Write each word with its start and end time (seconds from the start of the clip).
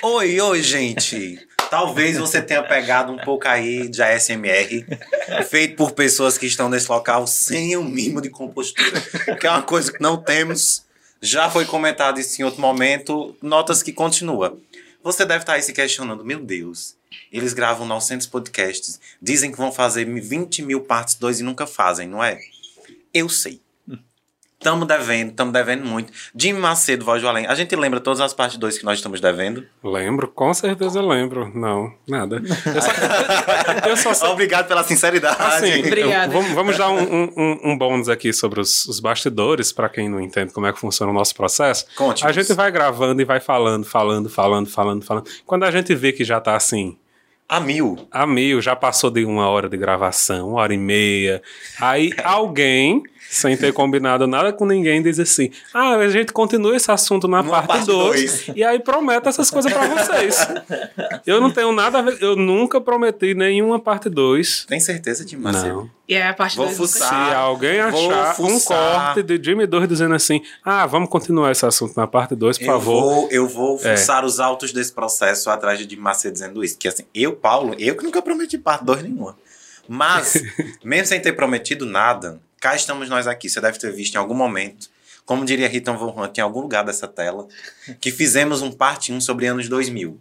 Oi, 0.00 0.40
oi, 0.40 0.62
gente! 0.62 1.44
Talvez 1.68 2.16
você 2.18 2.40
tenha 2.40 2.62
pegado 2.62 3.12
um 3.12 3.18
pouco 3.18 3.48
aí 3.48 3.88
de 3.88 4.00
ASMR, 4.00 4.86
feito 5.50 5.74
por 5.74 5.90
pessoas 5.90 6.38
que 6.38 6.46
estão 6.46 6.68
nesse 6.68 6.88
local 6.88 7.26
sem 7.26 7.76
o 7.76 7.80
um 7.80 7.84
mínimo 7.84 8.20
de 8.20 8.30
compostura, 8.30 9.00
que 9.40 9.44
é 9.44 9.50
uma 9.50 9.62
coisa 9.62 9.92
que 9.92 10.00
não 10.00 10.16
temos. 10.16 10.84
Já 11.20 11.50
foi 11.50 11.64
comentado 11.64 12.20
isso 12.20 12.40
em 12.40 12.44
outro 12.44 12.60
momento, 12.60 13.36
notas 13.42 13.82
que 13.82 13.92
continua. 13.92 14.56
Você 15.02 15.24
deve 15.26 15.42
estar 15.42 15.54
aí 15.54 15.62
se 15.62 15.72
questionando, 15.72 16.24
meu 16.24 16.38
Deus, 16.38 16.94
eles 17.32 17.52
gravam 17.52 17.84
900 17.84 18.28
podcasts, 18.28 19.00
dizem 19.20 19.50
que 19.50 19.58
vão 19.58 19.72
fazer 19.72 20.04
20 20.04 20.62
mil 20.62 20.82
partes 20.82 21.16
2 21.16 21.40
e 21.40 21.42
nunca 21.42 21.66
fazem, 21.66 22.06
não 22.06 22.22
é? 22.22 22.38
Eu 23.12 23.28
sei. 23.28 23.60
Tamo 24.60 24.84
devendo, 24.84 25.32
tamo 25.34 25.52
devendo 25.52 25.84
muito. 25.84 26.12
Jimmy 26.34 26.58
Macedo, 26.58 27.04
Voz 27.04 27.22
do 27.22 27.28
Além. 27.28 27.46
A 27.46 27.54
gente 27.54 27.76
lembra 27.76 28.00
todas 28.00 28.20
as 28.20 28.34
partes 28.34 28.58
2 28.58 28.78
que 28.78 28.84
nós 28.84 28.98
estamos 28.98 29.20
devendo? 29.20 29.64
Lembro, 29.84 30.26
com 30.26 30.52
certeza 30.52 31.00
lembro. 31.00 31.48
Não, 31.54 31.94
nada. 32.08 32.42
Eu 32.66 32.82
só, 32.82 33.88
eu 33.88 33.96
só 33.96 34.14
sei... 34.14 34.28
Obrigado 34.28 34.66
pela 34.66 34.82
sinceridade. 34.82 35.40
Assim, 35.40 35.78
Obrigada. 35.78 36.32
vamos, 36.32 36.50
vamos 36.50 36.76
dar 36.76 36.90
um, 36.90 37.30
um, 37.36 37.60
um 37.66 37.78
bônus 37.78 38.08
aqui 38.08 38.32
sobre 38.32 38.60
os, 38.60 38.84
os 38.86 38.98
bastidores, 38.98 39.72
para 39.72 39.88
quem 39.88 40.08
não 40.08 40.20
entende 40.20 40.52
como 40.52 40.66
é 40.66 40.72
que 40.72 40.80
funciona 40.80 41.12
o 41.12 41.14
nosso 41.14 41.36
processo. 41.36 41.86
Conte. 41.94 42.26
A 42.26 42.32
gente 42.32 42.52
vai 42.52 42.72
gravando 42.72 43.22
e 43.22 43.24
vai 43.24 43.38
falando, 43.38 43.84
falando, 43.84 44.28
falando, 44.28 44.68
falando, 44.68 45.04
falando. 45.04 45.30
Quando 45.46 45.62
a 45.62 45.70
gente 45.70 45.94
vê 45.94 46.12
que 46.12 46.24
já 46.24 46.40
tá 46.40 46.56
assim. 46.56 46.96
A 47.48 47.60
mil. 47.60 47.96
A 48.10 48.26
mil, 48.26 48.60
já 48.60 48.74
passou 48.74 49.08
de 49.08 49.24
uma 49.24 49.48
hora 49.48 49.68
de 49.68 49.76
gravação, 49.76 50.50
uma 50.50 50.60
hora 50.60 50.74
e 50.74 50.76
meia. 50.76 51.40
Aí 51.80 52.12
alguém 52.22 53.04
sem 53.30 53.56
ter 53.56 53.72
combinado 53.72 54.26
nada 54.26 54.52
com 54.52 54.64
ninguém, 54.64 55.02
diz 55.02 55.18
assim: 55.18 55.50
ah, 55.72 55.96
a 55.96 56.08
gente 56.08 56.32
continua 56.32 56.76
esse 56.76 56.90
assunto 56.90 57.28
na 57.28 57.42
Numa 57.42 57.62
parte 57.62 57.86
2 57.86 58.50
e 58.54 58.64
aí 58.64 58.78
prometo 58.78 59.28
essas 59.28 59.50
coisas 59.50 59.72
para 59.72 59.86
vocês. 59.86 60.48
eu 61.26 61.40
não 61.40 61.50
tenho 61.50 61.72
nada 61.72 61.98
a 61.98 62.02
ver, 62.02 62.18
eu 62.20 62.36
nunca 62.36 62.80
prometi 62.80 63.34
nenhuma 63.34 63.78
parte 63.78 64.08
2. 64.08 64.66
Tem 64.66 64.80
certeza 64.80 65.24
de 65.24 65.36
Marcelo? 65.36 65.82
Não. 65.82 65.98
E 66.08 66.14
é 66.14 66.26
a 66.26 66.32
parte 66.32 66.56
2 66.56 66.74
Se 66.90 67.04
alguém 67.04 67.80
achar 67.80 68.40
um 68.40 68.58
corte 68.60 69.22
de 69.22 69.42
Jimmy 69.42 69.66
2 69.66 69.88
dizendo 69.88 70.14
assim: 70.14 70.42
ah, 70.64 70.86
vamos 70.86 71.10
continuar 71.10 71.52
esse 71.52 71.66
assunto 71.66 71.94
na 71.96 72.06
parte 72.06 72.34
2, 72.34 72.58
por 72.58 72.64
eu 72.64 72.72
favor. 72.72 73.02
Vou, 73.02 73.28
eu 73.30 73.46
vou 73.46 73.76
é. 73.82 73.96
fuçar 73.96 74.22
é. 74.22 74.26
os 74.26 74.40
autos 74.40 74.72
desse 74.72 74.92
processo 74.92 75.50
atrás 75.50 75.78
de 75.78 75.88
Jimmy 75.88 76.02
Macedo 76.02 76.32
dizendo 76.32 76.64
isso. 76.64 76.78
Que 76.78 76.88
assim, 76.88 77.04
eu, 77.14 77.34
Paulo, 77.34 77.74
eu 77.78 77.94
que 77.94 78.04
nunca 78.04 78.22
prometi 78.22 78.56
parte 78.56 78.84
2 78.84 79.02
nenhuma. 79.02 79.36
Mas, 79.86 80.42
mesmo 80.84 81.06
sem 81.06 81.20
ter 81.20 81.32
prometido 81.32 81.86
nada, 81.86 82.40
cá 82.60 82.74
estamos 82.74 83.08
nós 83.08 83.26
aqui. 83.26 83.48
Você 83.48 83.60
deve 83.60 83.78
ter 83.78 83.92
visto 83.92 84.14
em 84.14 84.18
algum 84.18 84.34
momento, 84.34 84.88
como 85.24 85.44
diria 85.44 85.68
Rita 85.68 85.92
Von 85.92 86.14
Hunt, 86.16 86.38
em 86.38 86.40
algum 86.40 86.60
lugar 86.60 86.84
dessa 86.84 87.06
tela, 87.06 87.46
que 88.00 88.10
fizemos 88.10 88.62
um 88.62 88.72
parte 88.72 89.12
1 89.12 89.20
sobre 89.20 89.46
anos 89.46 89.68
2000. 89.68 90.18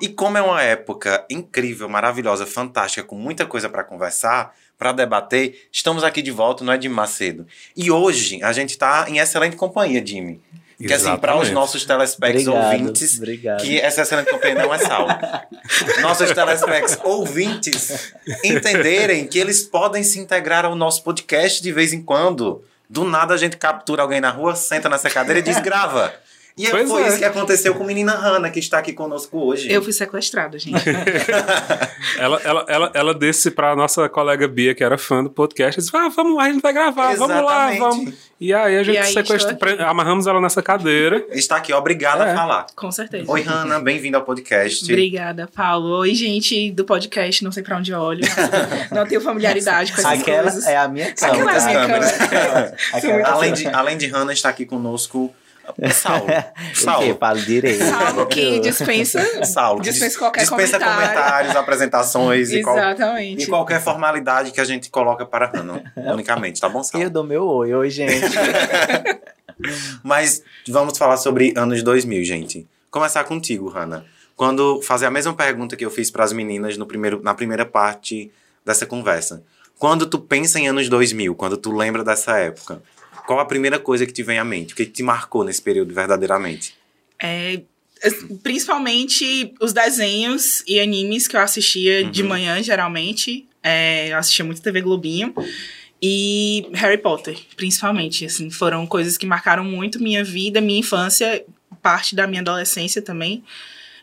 E 0.00 0.08
como 0.08 0.38
é 0.38 0.42
uma 0.42 0.62
época 0.62 1.24
incrível, 1.28 1.88
maravilhosa, 1.88 2.46
fantástica, 2.46 3.02
com 3.02 3.16
muita 3.16 3.44
coisa 3.44 3.68
para 3.68 3.82
conversar, 3.82 4.54
para 4.78 4.92
debater, 4.92 5.68
estamos 5.72 6.04
aqui 6.04 6.22
de 6.22 6.30
volta, 6.30 6.62
não 6.62 6.72
é 6.72 6.78
de 6.78 6.88
Macedo. 6.88 7.46
E 7.76 7.90
hoje 7.90 8.40
a 8.44 8.52
gente 8.52 8.70
está 8.70 9.06
em 9.08 9.18
excelente 9.18 9.56
companhia, 9.56 10.04
Jimmy. 10.04 10.40
Que 10.86 10.92
assim, 10.92 11.16
para 11.16 11.36
os 11.36 11.50
nossos 11.50 11.84
telespecs 11.84 12.46
ouvintes, 12.46 13.16
obrigado. 13.16 13.62
que 13.62 13.80
essa 13.80 14.02
excelente 14.02 14.30
companhia 14.30 14.62
não 14.62 14.72
é 14.72 14.78
sal. 14.78 15.08
nossos 16.00 16.30
telespecs 16.30 16.98
ouvintes 17.02 18.12
entenderem 18.44 19.26
que 19.26 19.40
eles 19.40 19.64
podem 19.64 20.04
se 20.04 20.20
integrar 20.20 20.64
ao 20.64 20.76
nosso 20.76 21.02
podcast 21.02 21.60
de 21.60 21.72
vez 21.72 21.92
em 21.92 22.00
quando. 22.00 22.62
Do 22.88 23.04
nada 23.04 23.34
a 23.34 23.36
gente 23.36 23.56
captura 23.56 24.02
alguém 24.02 24.20
na 24.20 24.30
rua, 24.30 24.54
senta 24.54 24.88
nessa 24.88 25.10
cadeira 25.10 25.40
e 25.40 25.42
diz 25.42 25.58
grava. 25.58 26.14
E 26.58 26.68
pois 26.68 26.88
foi 26.88 27.04
é. 27.04 27.08
isso 27.08 27.18
que 27.18 27.24
aconteceu 27.24 27.72
com 27.72 27.84
a 27.84 27.86
menina 27.86 28.12
Hannah, 28.14 28.50
que 28.50 28.58
está 28.58 28.78
aqui 28.78 28.92
conosco 28.92 29.38
hoje. 29.38 29.70
Eu 29.72 29.80
fui 29.80 29.92
sequestrada, 29.92 30.58
gente. 30.58 30.82
ela, 32.18 32.40
ela, 32.42 32.64
ela, 32.66 32.90
ela 32.92 33.14
disse 33.14 33.52
para 33.52 33.70
a 33.70 33.76
nossa 33.76 34.08
colega 34.08 34.48
Bia, 34.48 34.74
que 34.74 34.82
era 34.82 34.98
fã 34.98 35.22
do 35.22 35.30
podcast, 35.30 35.80
disse: 35.80 35.96
ah, 35.96 36.08
vamos 36.08 36.36
lá, 36.36 36.44
a 36.44 36.52
gente 36.52 36.60
vai 36.60 36.72
gravar, 36.72 37.12
Exatamente. 37.12 37.44
vamos 37.44 37.50
lá, 37.50 37.88
vamos. 37.88 38.14
E 38.40 38.52
aí 38.52 38.76
a 38.76 38.82
gente 38.82 39.12
sequestrou, 39.12 39.56
amarramos 39.86 40.26
ela 40.26 40.40
nessa 40.40 40.60
cadeira. 40.60 41.24
Está 41.30 41.56
aqui, 41.56 41.72
obrigada 41.72 42.24
é. 42.24 42.32
a 42.32 42.34
falar. 42.34 42.66
Com 42.74 42.90
certeza. 42.90 43.30
Oi, 43.30 43.42
Hannah, 43.42 43.78
bem-vinda 43.78 44.18
ao 44.18 44.24
podcast. 44.24 44.84
Obrigada, 44.84 45.48
Paulo. 45.54 45.98
Oi, 45.98 46.12
gente 46.14 46.72
do 46.72 46.84
podcast, 46.84 47.44
não 47.44 47.52
sei 47.52 47.62
para 47.62 47.78
onde 47.78 47.94
olho. 47.94 48.22
não 48.90 49.06
tenho 49.06 49.20
familiaridade 49.20 49.92
com 49.92 50.00
essas 50.00 50.20
Aquela 50.20 50.42
coisas. 50.42 50.66
é 50.66 50.76
a 50.76 50.88
minha 50.88 51.12
câmera. 51.12 51.42
Aquela 51.42 51.52
é 51.52 51.56
a 51.56 51.66
minha 51.66 51.86
câmera. 51.86 53.28
além, 53.28 53.52
de, 53.52 53.66
além 53.68 53.96
de 53.96 54.06
Hannah, 54.06 54.32
está 54.32 54.48
aqui 54.48 54.66
conosco 54.66 55.32
Saulo. 55.92 56.26
Saulo. 56.74 57.16
Falo 57.18 57.40
direito. 57.40 57.84
Saulo 57.84 58.26
que 58.26 58.60
dispensa. 58.60 59.44
Saulo. 59.44 59.80
Dispensa 59.80 60.18
qualquer 60.18 60.40
dispensa 60.40 60.78
comentário. 60.78 61.14
comentários, 61.14 61.56
apresentações 61.56 62.50
Exatamente. 62.50 63.42
e, 63.42 63.46
qual, 63.46 63.58
e 63.60 63.64
qualquer 63.64 63.80
formalidade 63.80 64.50
que 64.50 64.60
a 64.60 64.64
gente 64.64 64.90
coloca 64.90 65.24
para 65.26 65.46
Hannah, 65.46 65.82
unicamente, 66.12 66.60
tá 66.60 66.68
bom, 66.68 66.82
Saulo? 66.82 67.04
Eu 67.04 67.10
dou 67.10 67.24
meu 67.24 67.44
oi, 67.44 67.74
oi, 67.74 67.90
gente. 67.90 68.26
Mas 70.02 70.42
vamos 70.68 70.96
falar 70.96 71.16
sobre 71.16 71.52
anos 71.56 71.82
2000, 71.82 72.24
gente. 72.24 72.66
Começar 72.90 73.24
contigo, 73.24 73.68
Hannah. 73.68 74.04
Quando 74.36 74.80
fazer 74.82 75.06
a 75.06 75.10
mesma 75.10 75.34
pergunta 75.34 75.76
que 75.76 75.84
eu 75.84 75.90
fiz 75.90 76.10
para 76.10 76.24
as 76.24 76.32
meninas 76.32 76.76
no 76.76 76.86
primeiro, 76.86 77.20
na 77.22 77.34
primeira 77.34 77.66
parte 77.66 78.30
dessa 78.64 78.86
conversa. 78.86 79.42
Quando 79.78 80.06
tu 80.06 80.18
pensa 80.18 80.58
em 80.58 80.68
anos 80.68 80.88
2000, 80.88 81.34
quando 81.34 81.56
tu 81.56 81.72
lembra 81.72 82.04
dessa 82.04 82.36
época, 82.38 82.82
qual 83.28 83.40
a 83.40 83.44
primeira 83.44 83.78
coisa 83.78 84.06
que 84.06 84.12
te 84.12 84.22
vem 84.22 84.38
à 84.38 84.44
mente? 84.44 84.72
O 84.72 84.76
que 84.76 84.86
te 84.86 85.02
marcou 85.02 85.44
nesse 85.44 85.60
período 85.60 85.92
verdadeiramente? 85.92 86.72
É, 87.22 87.60
principalmente 88.42 89.52
os 89.60 89.74
desenhos 89.74 90.64
e 90.66 90.80
animes 90.80 91.28
que 91.28 91.36
eu 91.36 91.40
assistia 91.40 92.04
uhum. 92.04 92.10
de 92.10 92.22
manhã, 92.22 92.62
geralmente. 92.62 93.46
É, 93.62 94.10
eu 94.10 94.16
assistia 94.16 94.46
muito 94.46 94.62
TV 94.62 94.80
Globinho. 94.80 95.34
E 96.00 96.70
Harry 96.72 96.96
Potter, 96.96 97.38
principalmente. 97.54 98.24
Assim, 98.24 98.48
foram 98.48 98.86
coisas 98.86 99.18
que 99.18 99.26
marcaram 99.26 99.62
muito 99.62 100.02
minha 100.02 100.24
vida, 100.24 100.58
minha 100.62 100.80
infância, 100.80 101.44
parte 101.82 102.16
da 102.16 102.26
minha 102.26 102.40
adolescência 102.40 103.02
também. 103.02 103.44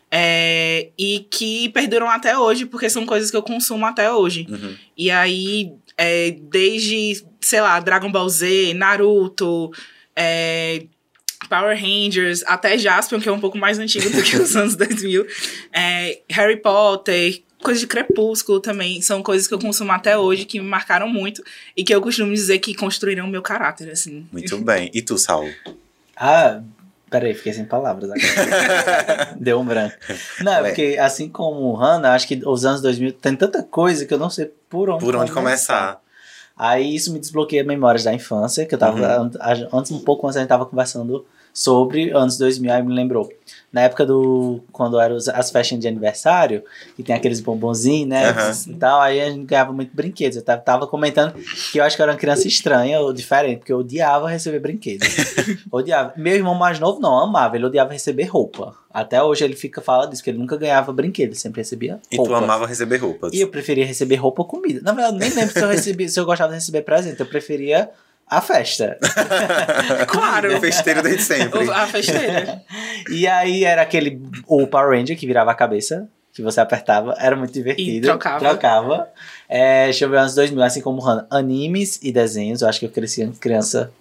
É, 0.08 0.90
e 0.96 1.26
que 1.28 1.68
perduram 1.70 2.08
até 2.08 2.38
hoje, 2.38 2.64
porque 2.64 2.88
são 2.88 3.04
coisas 3.04 3.28
que 3.28 3.36
eu 3.36 3.42
consumo 3.42 3.86
até 3.86 4.12
hoje. 4.12 4.46
Uhum. 4.48 4.76
E 4.96 5.10
aí, 5.10 5.72
é, 5.96 6.30
desde 6.30 7.24
sei 7.46 7.60
lá, 7.60 7.78
Dragon 7.80 8.10
Ball 8.10 8.28
Z, 8.28 8.74
Naruto, 8.74 9.70
é, 10.14 10.84
Power 11.48 11.78
Rangers, 11.80 12.42
até 12.46 12.76
Jaspion, 12.76 13.20
que 13.20 13.28
é 13.28 13.32
um 13.32 13.40
pouco 13.40 13.56
mais 13.56 13.78
antigo 13.78 14.10
do 14.10 14.22
que 14.22 14.36
os 14.36 14.56
anos 14.56 14.74
2000, 14.76 15.26
é, 15.72 16.20
Harry 16.30 16.56
Potter, 16.56 17.42
coisas 17.62 17.80
de 17.80 17.86
Crepúsculo 17.86 18.60
também, 18.60 19.00
são 19.00 19.22
coisas 19.22 19.46
que 19.46 19.54
eu 19.54 19.58
consumo 19.58 19.92
até 19.92 20.18
hoje, 20.18 20.44
que 20.44 20.58
me 20.58 20.66
marcaram 20.66 21.08
muito 21.08 21.42
e 21.76 21.84
que 21.84 21.94
eu 21.94 22.00
costumo 22.00 22.32
dizer 22.32 22.58
que 22.58 22.74
construíram 22.74 23.26
o 23.26 23.28
meu 23.28 23.42
caráter, 23.42 23.90
assim. 23.90 24.26
Muito 24.32 24.58
bem. 24.58 24.90
E 24.92 25.00
tu, 25.02 25.16
Saul? 25.16 25.52
Ah, 26.16 26.62
peraí, 27.20 27.34
fiquei 27.34 27.52
sem 27.52 27.64
palavras 27.64 28.10
agora. 28.10 29.34
Deu 29.40 29.58
um 29.60 29.64
branco. 29.64 29.96
Não, 30.40 30.52
é 30.52 30.62
porque 30.62 30.96
assim 31.00 31.28
como 31.28 31.74
Hannah, 31.74 32.14
acho 32.14 32.28
que 32.28 32.40
os 32.44 32.64
anos 32.64 32.80
2000 32.82 33.12
tem 33.14 33.34
tanta 33.34 33.62
coisa 33.62 34.04
que 34.04 34.12
eu 34.12 34.18
não 34.18 34.30
sei 34.30 34.52
por 34.68 34.90
onde 34.90 35.04
Por 35.04 35.16
onde 35.16 35.32
começar. 35.32 35.74
começar. 35.74 36.00
Aí 36.56 36.94
isso 36.94 37.12
me 37.12 37.18
desbloqueia 37.18 37.64
memórias 37.64 38.04
da 38.04 38.12
infância, 38.14 38.64
que 38.64 38.74
eu 38.74 38.78
tava. 38.78 39.22
Uhum. 39.22 39.30
Antes, 39.72 39.92
um 39.92 39.98
pouco 40.00 40.26
antes 40.26 40.36
a 40.36 40.40
gente 40.40 40.48
tava 40.48 40.64
conversando 40.66 41.26
sobre 41.56 42.10
anos 42.10 42.36
2000, 42.36 42.70
aí 42.70 42.82
me 42.82 42.92
lembrou. 42.92 43.32
Na 43.72 43.80
época 43.80 44.04
do. 44.04 44.60
Quando 44.70 45.00
eram 45.00 45.16
as 45.16 45.50
festas 45.50 45.78
de 45.78 45.88
aniversário, 45.88 46.62
que 46.94 47.02
tem 47.02 47.16
aqueles 47.16 47.40
bombonzinhos, 47.40 48.08
né? 48.08 48.30
Uhum. 48.30 48.72
E 48.72 48.74
tal, 48.74 49.00
aí 49.00 49.20
a 49.22 49.30
gente 49.30 49.46
ganhava 49.46 49.72
muito 49.72 49.94
brinquedos. 49.96 50.36
Eu 50.36 50.42
tava, 50.42 50.60
tava, 50.60 50.86
comentando 50.86 51.32
que 51.72 51.78
eu 51.78 51.84
acho 51.84 51.96
que 51.96 52.02
eu 52.02 52.04
era 52.04 52.12
uma 52.12 52.18
criança 52.18 52.46
estranha 52.46 53.00
ou 53.00 53.10
diferente, 53.10 53.58
porque 53.58 53.72
eu 53.72 53.78
odiava 53.78 54.28
receber 54.28 54.60
brinquedos. 54.60 55.08
odiava. 55.72 56.12
Meu 56.14 56.34
irmão 56.34 56.54
mais 56.54 56.78
novo 56.78 57.00
não, 57.00 57.18
amava, 57.18 57.56
ele 57.56 57.64
odiava 57.64 57.92
receber 57.92 58.24
roupa. 58.24 58.74
Até 58.90 59.22
hoje 59.22 59.44
ele 59.44 59.56
fica 59.56 59.80
falando 59.80 60.10
disso, 60.10 60.22
que 60.22 60.30
ele 60.30 60.38
nunca 60.38 60.56
ganhava 60.56 60.92
brinquedo, 60.92 61.30
ele 61.30 61.38
sempre 61.38 61.60
recebia 61.62 61.92
roupa. 61.92 62.06
E 62.12 62.16
tu 62.16 62.34
amava 62.34 62.66
receber 62.66 62.98
roupas. 62.98 63.32
E 63.32 63.40
eu 63.40 63.48
preferia 63.48 63.86
receber 63.86 64.16
roupa 64.16 64.42
ou 64.42 64.48
comida. 64.48 64.80
Na 64.82 64.92
verdade, 64.92 65.18
nem 65.18 65.30
lembro 65.30 65.52
se 65.52 65.62
eu, 65.62 65.68
recebi, 65.68 66.08
se 66.08 66.20
eu 66.20 66.26
gostava 66.26 66.50
de 66.50 66.58
receber 66.58 66.82
presente, 66.82 67.20
eu 67.20 67.26
preferia 67.26 67.90
a 68.28 68.40
festa. 68.40 68.98
claro. 70.08 70.56
O 70.56 70.60
festeiro 70.60 71.02
desde 71.02 71.22
sempre. 71.22 71.70
A 71.70 71.86
festeira. 71.86 72.62
e 73.10 73.26
aí 73.26 73.64
era 73.64 73.82
aquele 73.82 74.20
o 74.46 74.66
Power 74.66 74.98
Ranger 74.98 75.16
que 75.16 75.26
virava 75.26 75.50
a 75.52 75.54
cabeça, 75.54 76.08
que 76.32 76.42
você 76.42 76.60
apertava, 76.60 77.14
era 77.18 77.36
muito 77.36 77.52
divertido. 77.52 77.90
E 77.90 78.00
trocava. 78.00 78.38
Trocava. 78.40 79.08
É, 79.48 79.84
deixa 79.84 80.04
eu 80.04 80.10
ver, 80.10 80.18
anos 80.18 80.34
2000, 80.34 80.62
assim 80.62 80.80
como 80.80 81.00
animes 81.30 82.00
e 82.02 82.10
desenhos, 82.10 82.62
eu 82.62 82.68
acho 82.68 82.80
que 82.80 82.86
eu 82.86 82.90
cresci 82.90 83.26
criança, 83.40 83.92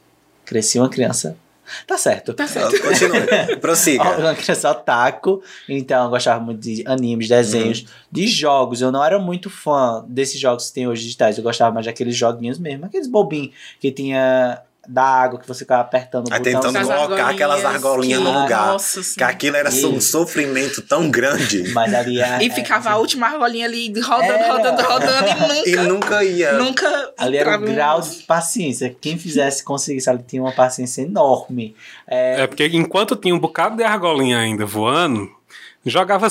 cresci 0.44 0.80
uma 0.80 0.90
criança 0.90 1.38
Tá 1.86 1.98
certo. 1.98 2.34
Tá 2.34 2.48
certo. 2.48 2.78
Continue. 2.82 3.58
Prossiga. 3.60 4.18
Uma 4.18 4.36
criança 4.36 4.72
otaku, 4.72 5.42
então 5.68 6.06
eu 6.06 6.10
gostava 6.10 6.40
muito 6.40 6.62
de 6.62 6.84
animes, 6.86 7.28
desenhos, 7.28 7.82
uhum. 7.82 7.88
de 8.12 8.28
jogos. 8.28 8.82
Eu 8.82 8.92
não 8.92 9.04
era 9.04 9.20
muito 9.20 9.50
fã 9.50 10.06
desses 10.08 10.40
jogos 10.40 10.68
que 10.68 10.74
tem 10.74 10.88
hoje 10.88 11.04
digitais. 11.04 11.38
Eu 11.38 11.44
gostava 11.44 11.74
mais 11.74 11.86
daqueles 11.86 12.16
joguinhos 12.16 12.60
mesmo, 12.60 12.86
aqueles 12.86 13.08
bobinhos 13.08 13.54
que 13.80 13.92
tinha 13.92 14.62
da 14.88 15.04
água 15.04 15.40
que 15.40 15.48
você 15.48 15.60
ficava 15.60 15.82
apertando 15.82 16.30
o 16.30 16.34
Aí 16.34 16.40
botão. 16.40 16.62
tentando 16.72 16.88
colocar 16.88 17.30
aquelas 17.30 17.64
argolinhas 17.66 18.20
no 18.22 18.32
que- 18.32 18.38
lugar. 18.40 18.68
Nossa 18.68 19.02
Que 19.18 19.24
aquilo 19.24 19.56
era 19.58 19.70
E- 19.74 19.86
um 19.86 20.00
sofrimento 20.02 20.82
tão 20.82 21.10
grande. 21.10 21.64
Mas 21.74 21.94
ali 21.94 22.22
a- 22.22 22.42
E 22.42 22.50
ficava 22.50 22.90
a 22.92 22.98
última 22.98 23.28
argolinha 23.28 23.66
ali 23.66 23.92
rodando, 24.00 24.24
Era. 24.34 24.52
rodando, 24.54 24.82
rodando 24.82 25.54
e 25.66 25.70
E 25.72 25.76
nunca, 25.76 25.84
nunca 25.88 26.24
ia. 26.24 26.54
nunca 26.54 27.14
Ali 27.18 27.38
era 27.38 27.56
em- 27.56 27.62
grau 27.66 28.02
de 28.02 28.16
paciência. 28.24 28.96
Quem 29.00 29.18
fizesse, 29.18 29.64
conseguisse, 29.64 30.10
ali 30.10 30.24
tinha 30.28 30.42
uma 30.42 30.52
paciência 30.52 31.02
enorme. 31.02 31.76
É, 32.08 32.42
É 32.42 32.48
porque 32.48 32.66
enquanto 32.74 33.16
tinha 33.16 33.34
um 33.34 33.40
bocado 33.40 33.76
de 33.78 33.84
argolinha 33.84 34.38
ainda 34.40 34.66
voando, 34.66 35.30
jogava 35.86 36.28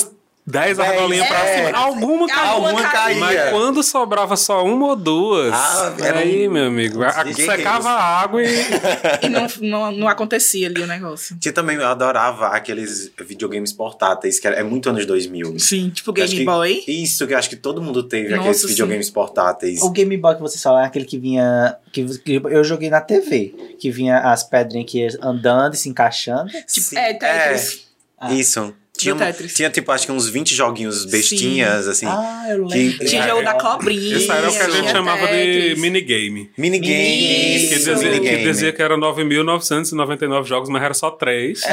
10 0.47 0.77
Dez, 0.77 0.79
argolinhas 0.91 1.27
pra 1.27 1.39
é. 1.49 1.67
cima. 1.67 1.79
Alguma 1.79 2.29
caía. 2.29 2.51
Alguma 2.51 2.83
caía. 2.91 3.19
Mas 3.21 3.51
quando 3.51 3.83
sobrava 3.83 4.37
só 4.37 4.63
uma 4.63 4.89
ou 4.89 4.97
duas, 4.97 5.55
Ah, 5.55 5.95
era 6.01 6.19
aí, 6.19 6.47
um- 6.47 6.53
meu 6.53 6.67
amigo, 6.67 7.03
a- 7.03 7.33
secava 7.33 7.89
a 7.89 8.21
água 8.21 8.43
e. 8.43 8.47
E 9.25 9.29
não, 9.31 9.47
não, 9.63 9.91
não 9.93 10.09
acontecia 10.09 10.67
ali 10.69 10.83
o 10.83 10.87
negócio. 10.87 11.35
Tinha 11.41 11.53
também, 11.53 11.77
eu 11.77 11.87
adorava 11.87 12.49
aqueles 12.49 13.11
videogames 13.27 13.73
portáteis, 13.73 14.39
que 14.39 14.47
era, 14.47 14.57
é 14.57 14.63
muito 14.63 14.91
anos 14.91 15.07
2000. 15.07 15.59
Sim, 15.59 15.89
tipo 15.89 16.13
Game 16.13 16.29
que- 16.29 16.45
Boy. 16.45 16.85
Isso, 16.87 17.27
que 17.27 17.33
eu 17.33 17.39
acho 17.39 17.49
que 17.49 17.57
todo 17.57 17.81
mundo 17.81 18.03
teve, 18.03 18.29
Nossa, 18.29 18.41
aqueles 18.43 18.61
sim. 18.61 18.67
videogames 18.69 19.09
portáteis. 19.09 19.81
O 19.81 19.91
Game 19.91 20.15
Boy 20.19 20.35
que 20.35 20.43
você 20.43 20.59
fala 20.59 20.83
é 20.83 20.87
aquele 20.87 21.07
que 21.07 21.19
vinha. 21.19 21.77
Que, 21.91 22.05
que 22.19 22.43
eu 22.51 22.63
joguei 22.65 22.91
na 22.91 23.01
TV. 23.01 23.55
Que 23.79 23.91
vinha 23.91 24.19
as 24.19 24.43
pedrinhas 24.43 24.91
que 24.91 25.09
andando 25.23 25.73
e 25.73 25.77
se 25.79 25.89
encaixando. 25.89 26.51
Tipo, 26.51 26.65
Sim, 26.69 26.99
é, 26.99 27.15
Tetris. 27.15 27.87
Ah. 28.21 28.33
Isso. 28.35 28.75
Tinha, 29.13 29.27
Tetris. 29.27 29.55
tinha, 29.55 29.71
tipo, 29.71 29.91
acho 29.93 30.07
que 30.07 30.13
uns 30.13 30.29
20 30.29 30.55
joguinhos 30.55 31.05
bestinhas, 31.05 31.87
assim. 31.89 32.07
Ah, 32.07 32.47
eu 32.51 32.67
que- 32.67 32.75
lembro. 32.75 33.07
Tinha 33.07 33.23
É, 33.25 33.29
jogo 33.29 33.41
é. 33.41 33.45
da 33.45 33.55
cobrinha. 33.55 34.17
Isso 34.17 34.33
era 34.33 34.49
o 34.49 34.53
que 34.53 34.59
a 34.59 34.65
gente 34.71 34.81
tinha 34.81 34.91
chamava 34.93 35.27
de 35.29 35.75
minigame. 35.79 36.51
Minigames. 36.59 37.69
Que 37.69 37.75
dizia, 37.77 37.95
que 37.97 38.05
minigame. 38.05 38.43
dizia 38.45 38.73
que 38.73 38.83
eram 38.83 38.97
9.999 38.99 40.45
jogos, 40.49 40.69
mas 40.69 40.83
era 40.83 40.95
só 40.95 41.11
3. 41.11 41.61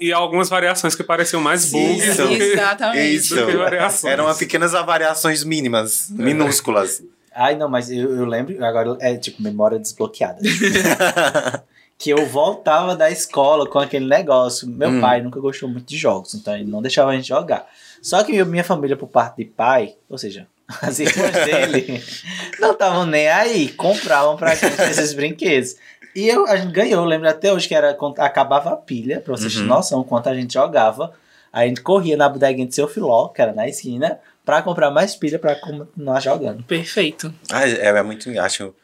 E, 0.00 0.06
e 0.08 0.12
algumas 0.12 0.48
variações 0.48 0.94
que 0.94 1.02
pareciam 1.02 1.42
mais 1.42 1.66
bugs 1.72 2.06
Isso. 2.06 2.22
do 2.22 2.28
que, 2.28 2.34
Exatamente. 2.42 3.16
Isso. 3.16 3.34
do 3.34 3.46
que 3.46 3.56
variações. 3.56 4.12
Eram 4.12 4.32
pequenas 4.36 4.72
variações 4.72 5.42
mínimas, 5.42 6.06
minúsculas. 6.10 7.02
Ai, 7.34 7.56
não, 7.56 7.68
mas 7.68 7.90
eu, 7.90 8.14
eu 8.16 8.24
lembro. 8.26 8.64
Agora 8.64 8.96
é 9.00 9.16
tipo 9.16 9.42
memória 9.42 9.78
desbloqueada. 9.78 10.38
que 12.00 12.08
eu 12.08 12.24
voltava 12.24 12.96
da 12.96 13.10
escola 13.10 13.68
com 13.68 13.78
aquele 13.78 14.06
negócio. 14.06 14.66
Meu 14.66 14.88
Hum. 14.88 15.00
pai 15.02 15.20
nunca 15.20 15.38
gostou 15.38 15.68
muito 15.68 15.86
de 15.86 15.98
jogos, 15.98 16.32
então 16.34 16.54
ele 16.54 16.64
não 16.64 16.80
deixava 16.80 17.10
a 17.10 17.14
gente 17.14 17.28
jogar. 17.28 17.66
Só 18.00 18.24
que 18.24 18.42
minha 18.44 18.64
família, 18.64 18.96
por 18.96 19.06
parte 19.08 19.36
de 19.36 19.44
pai, 19.44 19.94
ou 20.08 20.16
seja, 20.16 20.46
as 20.80 20.98
irmãs 20.98 21.32
dele, 21.44 22.02
não 22.58 22.72
estavam 22.72 23.04
nem 23.04 23.28
aí, 23.28 23.68
compravam 23.68 24.34
pra 24.36 24.54
gente 24.54 24.80
esses 24.80 25.12
brinquedos. 25.12 25.76
E 26.16 26.26
eu, 26.26 26.46
a 26.46 26.56
gente 26.56 26.72
ganhou, 26.72 27.02
eu 27.02 27.06
lembro 27.08 27.28
até 27.28 27.52
hoje 27.52 27.68
que 27.68 27.74
era 27.74 27.90
acabava 28.18 28.70
a 28.70 28.76
pilha, 28.76 29.20
pra 29.20 29.36
vocês 29.36 29.52
terem 29.52 29.68
Uhum. 29.68 29.74
noção 29.76 30.02
quanto 30.02 30.28
a 30.30 30.34
gente 30.34 30.54
jogava. 30.54 31.12
A 31.52 31.66
gente 31.66 31.82
corria 31.82 32.16
na 32.16 32.28
bodeguinha 32.28 32.66
de 32.66 32.74
seu 32.74 32.88
filó, 32.88 33.28
que 33.28 33.42
era 33.42 33.52
na 33.52 33.68
esquina, 33.68 34.18
pra 34.44 34.62
comprar 34.62 34.90
mais 34.90 35.14
pilha 35.14 35.38
pra 35.38 35.54
continuar 35.54 36.20
jogando. 36.20 36.62
Perfeito. 36.64 37.32
Ah, 37.52 37.68
é, 37.68 37.86
é 37.88 38.02
muito. 38.02 38.30
Acho. 38.40 38.74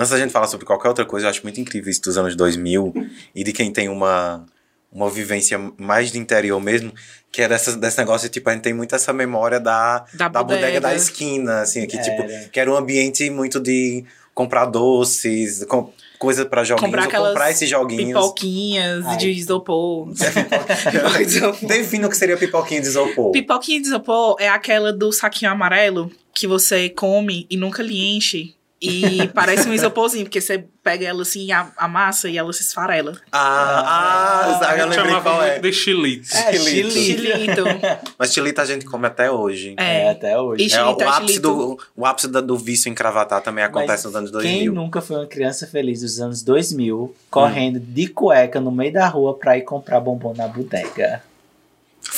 Antes 0.00 0.10
da 0.12 0.18
gente 0.18 0.32
falar 0.32 0.46
sobre 0.46 0.64
qualquer 0.64 0.88
outra 0.88 1.04
coisa, 1.04 1.26
eu 1.26 1.30
acho 1.30 1.42
muito 1.42 1.60
incrível 1.60 1.90
isso 1.90 2.00
dos 2.00 2.16
anos 2.16 2.34
2000 2.34 2.94
e 3.34 3.44
de 3.44 3.52
quem 3.52 3.70
tem 3.70 3.86
uma, 3.90 4.46
uma 4.90 5.10
vivência 5.10 5.58
mais 5.76 6.10
de 6.10 6.18
interior 6.18 6.58
mesmo, 6.58 6.90
que 7.30 7.42
é 7.42 7.48
dessa, 7.48 7.76
desse 7.76 7.98
negócio, 7.98 8.26
tipo, 8.30 8.48
a 8.48 8.54
gente 8.54 8.62
tem 8.62 8.72
muito 8.72 8.94
essa 8.94 9.12
memória 9.12 9.60
da, 9.60 10.06
Da 10.14 10.28
da 10.28 10.42
bodega 10.42 10.66
bodega. 10.66 10.80
da 10.80 10.94
esquina, 10.94 11.60
assim, 11.60 11.86
que, 11.86 12.00
tipo, 12.00 12.22
Era. 12.22 12.48
que 12.48 12.58
era 12.58 12.72
um 12.72 12.76
ambiente 12.76 13.28
muito 13.28 13.60
de 13.60 14.02
comprar 14.32 14.64
doces, 14.64 15.64
com, 15.66 15.92
coisa 16.18 16.46
pra 16.46 16.64
joguinhos, 16.64 16.86
Comprar 16.86 17.04
aquelas 17.04 17.28
comprar 17.28 17.50
esses 17.50 17.68
joguinhos. 17.68 18.18
Pipoquinhas 18.18 19.04
Ai. 19.06 19.16
de 19.18 19.30
isopor. 19.30 20.12
De 20.16 21.22
isopor. 21.24 21.58
Defina 21.68 22.06
o 22.06 22.10
que 22.10 22.16
seria 22.16 22.38
pipoquinha 22.38 22.80
de 22.80 22.86
isopor. 22.86 23.32
Pipoquinha 23.32 23.80
de 23.80 23.88
isopor 23.88 24.36
é 24.40 24.48
aquela 24.48 24.92
do 24.94 25.12
saquinho 25.12 25.50
amarelo 25.50 26.10
que 26.34 26.46
você 26.46 26.88
come 26.88 27.46
e 27.50 27.56
nunca 27.56 27.82
lhe 27.82 28.16
enche. 28.16 28.54
E 28.82 29.28
parece 29.34 29.68
um 29.68 29.74
isoporzinho, 29.74 30.24
porque 30.24 30.40
você 30.40 30.64
pega 30.82 31.06
ela 31.06 31.20
assim, 31.20 31.52
a, 31.52 31.70
amassa 31.76 32.28
e 32.30 32.38
ela 32.38 32.50
se 32.52 32.62
esfarela. 32.62 33.12
Ah, 33.30 33.82
ah, 33.84 34.46
A 34.46 34.58
sabe, 34.58 34.64
eu 34.80 34.84
gente 34.86 34.96
lembrei 34.96 35.04
chamava 35.12 35.30
qual 35.30 35.42
é. 35.42 35.58
de 35.58 35.72
chilito. 35.72 36.34
É, 36.34 36.52
Chilito. 36.54 36.90
chilito. 36.90 37.22
Chilito. 37.38 37.64
Mas 38.18 38.32
chilita 38.32 38.62
a 38.62 38.64
gente 38.64 38.86
come 38.86 39.06
até 39.06 39.30
hoje. 39.30 39.74
É, 39.76 40.04
É. 40.06 40.10
até 40.10 40.40
hoje. 40.40 40.64
E 40.64 40.72
É, 40.72 40.82
o, 40.82 40.86
Chilita, 40.86 41.08
ápice 41.10 41.26
chilito. 41.34 41.48
do, 41.48 41.78
o 41.94 42.06
ápice 42.06 42.28
do 42.28 42.56
vício 42.56 42.90
em 42.90 42.94
cravatar 42.94 43.42
também 43.42 43.62
acontece 43.64 44.06
nos 44.06 44.16
anos 44.16 44.30
2000. 44.30 44.50
Quem 44.58 44.68
nunca 44.70 45.02
foi 45.02 45.16
uma 45.16 45.26
criança 45.26 45.66
feliz 45.66 46.00
dos 46.00 46.18
anos 46.18 46.42
2000, 46.42 47.14
correndo 47.30 47.78
de 47.78 48.06
cueca 48.08 48.60
no 48.60 48.70
meio 48.70 48.92
da 48.94 49.06
rua 49.08 49.34
pra 49.36 49.58
ir 49.58 49.62
comprar 49.62 50.00
bombom 50.00 50.32
na 50.34 50.48
bodega? 50.48 51.22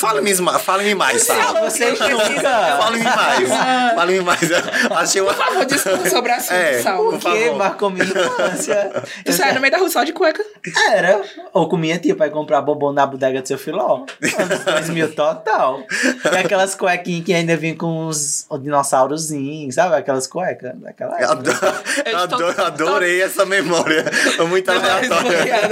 Fale-me 0.02 0.34
ma- 0.40 0.58
fale-me 0.58 0.94
mais, 0.96 1.22
Sara. 1.22 1.60
Vocês 1.70 1.98
nunca. 1.98 2.76
Fale-me 2.78 3.04
mais. 3.04 3.48
Fale-me 3.94 4.20
mais. 4.20 4.50
Eu 4.50 4.96
Achei 4.96 5.20
uma... 5.20 5.32
Por 5.32 5.44
favor, 5.44 5.64
discuta 5.64 6.10
sobre 6.10 6.32
assunto, 6.32 6.52
É, 6.54 6.82
Saulo. 6.82 7.12
por 7.12 7.20
favor. 7.20 7.56
marcou 7.56 7.88
minha 7.90 8.04
infância. 8.04 8.90
Tu 9.24 9.32
sai 9.32 9.52
no 9.54 9.60
meio 9.60 9.70
da 9.70 9.78
rua 9.78 9.88
só 9.88 10.02
de 10.02 10.12
cueca. 10.12 10.44
Era. 10.92 11.22
Ou 11.52 11.68
com 11.68 11.76
minha 11.76 11.98
tia 11.98 12.16
pra 12.16 12.26
ir 12.26 12.30
comprar 12.30 12.60
bombom 12.62 12.92
na 12.92 13.06
bodega 13.06 13.40
do 13.40 13.46
seu 13.46 13.56
filó. 13.56 14.04
Anos 14.38 14.64
2000 14.64 15.14
total. 15.14 15.84
E 16.32 16.36
aquelas 16.36 16.74
cuequinhas 16.74 17.24
que 17.24 17.32
ainda 17.32 17.56
vinham 17.56 17.76
com 17.76 18.06
uns 18.08 18.46
dinossaurozinhos, 18.60 19.76
sabe? 19.76 19.94
Aquelas 19.94 20.26
cuecas 20.26 20.72
daquela 20.80 21.16
Eu 21.20 22.64
adorei 22.66 23.22
essa 23.22 23.46
memória. 23.46 24.04
Foi 24.36 24.46
muito 24.46 24.68
aleatória. 24.70 25.68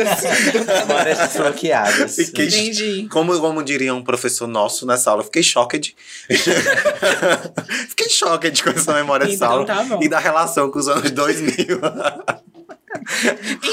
Memórias 0.86 1.18
desbloqueadas. 1.18 2.18
Entendi. 2.18 3.08
Como, 3.10 3.38
como 3.40 3.62
diria 3.62 3.92
um 3.94 4.02
professor 4.02 4.19
nosso 4.46 4.87
nessa 4.87 5.11
aula, 5.11 5.20
eu 5.22 5.26
fiquei 5.26 5.43
choqued. 5.43 5.94
fiquei 7.88 8.08
choqued 8.08 8.62
com 8.62 8.70
essa 8.70 8.93
memória 8.94 9.26
dessa 9.26 9.37
Então 9.46 9.50
aula. 9.52 9.67
tá. 9.67 9.99
E 10.00 10.08
da 10.08 10.19
relação 10.19 10.70
com 10.70 10.78
os 10.78 10.88
anos 10.88 11.11
2000. 11.11 11.81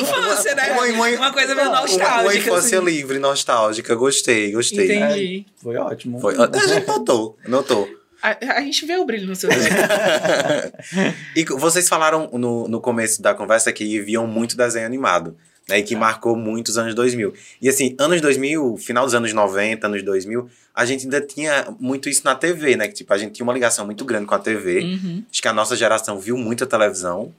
Infância, 0.02 0.56
né? 0.56 0.72
Uma- 0.72 0.86
uma- 0.86 1.10
Uma 1.10 1.34
coisa 1.34 1.56
meio 1.56 1.70
Uma, 1.70 1.82
nostálgica. 1.82 2.22
uma 2.22 2.36
infância 2.36 2.78
assim. 2.80 2.86
livre, 2.86 3.20
nostálgica. 3.20 3.96
Gostei, 3.96 4.52
gostei. 4.52 4.86
Entendi. 4.96 5.46
Foi 5.62 5.76
ótimo. 5.78 6.20
Foi, 6.20 6.36
a 6.36 6.68
gente 6.68 6.88
notou, 6.88 7.38
notou. 7.48 7.90
A, 8.22 8.36
a 8.58 8.62
gente 8.62 8.86
vê 8.86 8.96
o 8.98 9.06
brilho 9.06 9.28
no 9.28 9.36
seu 9.36 9.50
olho. 9.50 9.60
E 11.36 11.46
vocês 11.46 11.88
falaram 11.88 12.30
no, 12.34 12.68
no 12.68 12.82
começo 12.82 13.22
da 13.22 13.34
conversa 13.34 13.72
que 13.72 14.00
viam 14.02 14.26
muito 14.26 14.58
desenho 14.58 14.86
animado, 14.86 15.36
né? 15.68 15.80
E 15.80 15.84
que 15.84 15.96
marcou 15.96 16.36
muito 16.36 16.70
os 16.70 16.78
anos 16.78 16.96
2000. 16.96 17.34
E 17.62 17.68
assim, 17.68 17.96
anos 18.00 18.22
2000, 18.22 18.78
final 18.78 19.06
dos 19.06 19.14
anos 19.14 19.34
90, 19.34 19.86
anos 19.88 20.04
2000, 20.04 20.50
a 20.74 20.86
gente 20.86 21.04
ainda 21.04 21.22
tinha 21.22 21.74
muito 21.80 22.08
isso 22.10 22.22
na 22.24 22.36
TV, 22.36 22.76
né? 22.76 22.88
Que 22.88 22.94
tipo, 22.94 23.14
a 23.14 23.18
gente 23.18 23.34
tinha 23.34 23.44
uma 23.44 23.54
ligação 23.54 23.86
muito 23.86 24.06
grande 24.06 24.26
com 24.26 24.36
a 24.36 24.40
TV. 24.40 24.80
Uhum. 24.80 25.24
Acho 25.30 25.42
que 25.42 25.48
a 25.48 25.54
nossa 25.54 25.76
geração 25.76 26.20
viu 26.20 26.38
muita 26.38 26.66
televisão. 26.66 27.34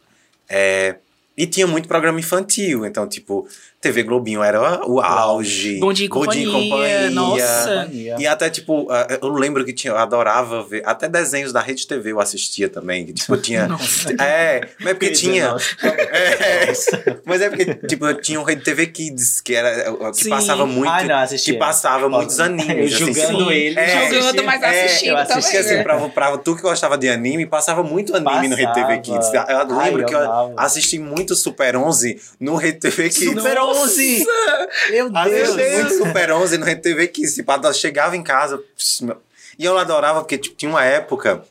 É, 0.49 0.97
e 1.39 1.47
tinha 1.47 1.69
muito 1.69 1.87
programa 1.87 2.19
infantil. 2.19 2.85
Então, 2.85 3.09
tipo, 3.09 3.49
TV 3.81 4.03
Globinho 4.03 4.43
era 4.43 4.85
o 4.89 5.01
auge. 5.01 5.79
Bom 5.79 5.93
Dia 5.93 6.07
e 6.07 6.09
Companhia, 6.09 7.11
nossa. 7.11 7.85
Companhia. 7.85 8.17
E 8.19 8.27
até, 8.27 8.51
tipo, 8.51 8.89
eu 9.23 9.29
lembro 9.29 9.65
que 9.65 9.73
tinha, 9.73 9.93
eu 9.93 9.97
adorava 9.99 10.65
ver. 10.65 10.83
Até 10.85 11.09
desenhos 11.09 11.53
da 11.53 11.61
Rede 11.61 11.87
TV 11.87 12.11
eu 12.11 12.21
assistia 12.21 12.69
também. 12.69 13.07
que, 13.07 13.13
Tipo, 13.13 13.37
tinha. 13.37 13.69
Nossa. 13.69 14.11
É, 14.21 14.63
mas 14.81 14.89
é 14.91 14.95
porque 14.95 15.11
tinha. 15.13 15.51
Nossa. 15.53 15.69
É, 16.11 16.73
mas 17.25 17.41
é 17.41 17.49
porque, 17.49 17.75
tipo, 17.87 18.13
tinha 18.15 18.41
o 18.41 18.45
Rede 18.45 18.63
TV 18.65 18.87
Kids, 18.87 19.41
que 19.41 19.55
era 19.55 19.93
o 19.93 20.11
que 20.13 20.25
Sim. 20.25 20.31
passava 20.31 20.67
muito. 20.67 20.91
Ah, 20.91 21.05
não, 21.05 21.17
assistia. 21.19 21.53
que 21.55 21.59
passava 21.59 22.09
muitos 22.09 22.41
animes. 22.41 22.69
Eu 22.69 22.85
assim, 22.85 23.15
julgando 23.15 23.53
ele. 23.53 23.79
É, 23.79 24.09
Julgando, 24.11 24.45
mas 24.45 24.63
é, 24.63 24.85
assistindo 24.85 25.11
eu 25.11 25.17
assisti 25.19 25.35
também. 25.35 25.43
Porque 25.43 25.57
assim, 25.57 25.83
pra, 25.83 26.09
pra 26.09 26.39
tu 26.39 26.57
que 26.57 26.63
gostava 26.63 26.97
de 26.99 27.09
anime, 27.09 27.47
passava 27.47 27.83
muito 27.83 28.15
anime 28.17 28.49
no 28.49 28.57
Rede 28.57 28.73
TV 28.75 28.99
Kids. 28.99 29.29
Passava. 29.29 29.53
Eu 29.53 29.77
lembro 29.79 30.01
Ai, 30.03 30.05
que 30.09 30.15
eu 30.15 30.19
eu 30.19 30.25
amava. 30.33 30.55
assisti 30.57 30.99
muito 30.99 31.35
Super 31.35 31.77
11 31.77 32.21
no 32.41 32.57
Rede 32.57 32.79
TV 32.79 33.05
Kids. 33.11 33.25
Super 33.25 33.59
11! 33.59 33.68
Meu 34.91 35.11
Assisti 35.15 35.57
Deus! 35.57 35.83
muito 35.83 36.05
Super 36.07 36.33
11 36.33 36.59
no 36.59 36.65
Rede 36.65 36.83
TV 36.83 37.09
Kids. 37.09 37.35
Tipo, 37.35 37.53
eu 37.53 37.73
chegava 37.75 38.17
em 38.17 38.23
casa. 38.23 38.63
meu- 39.03 39.21
E 39.59 39.65
eu 39.65 39.77
adorava, 39.79 40.21
porque 40.21 40.39
tipo, 40.39 40.57
tinha 40.57 40.71
uma 40.71 40.85
época 40.85 41.43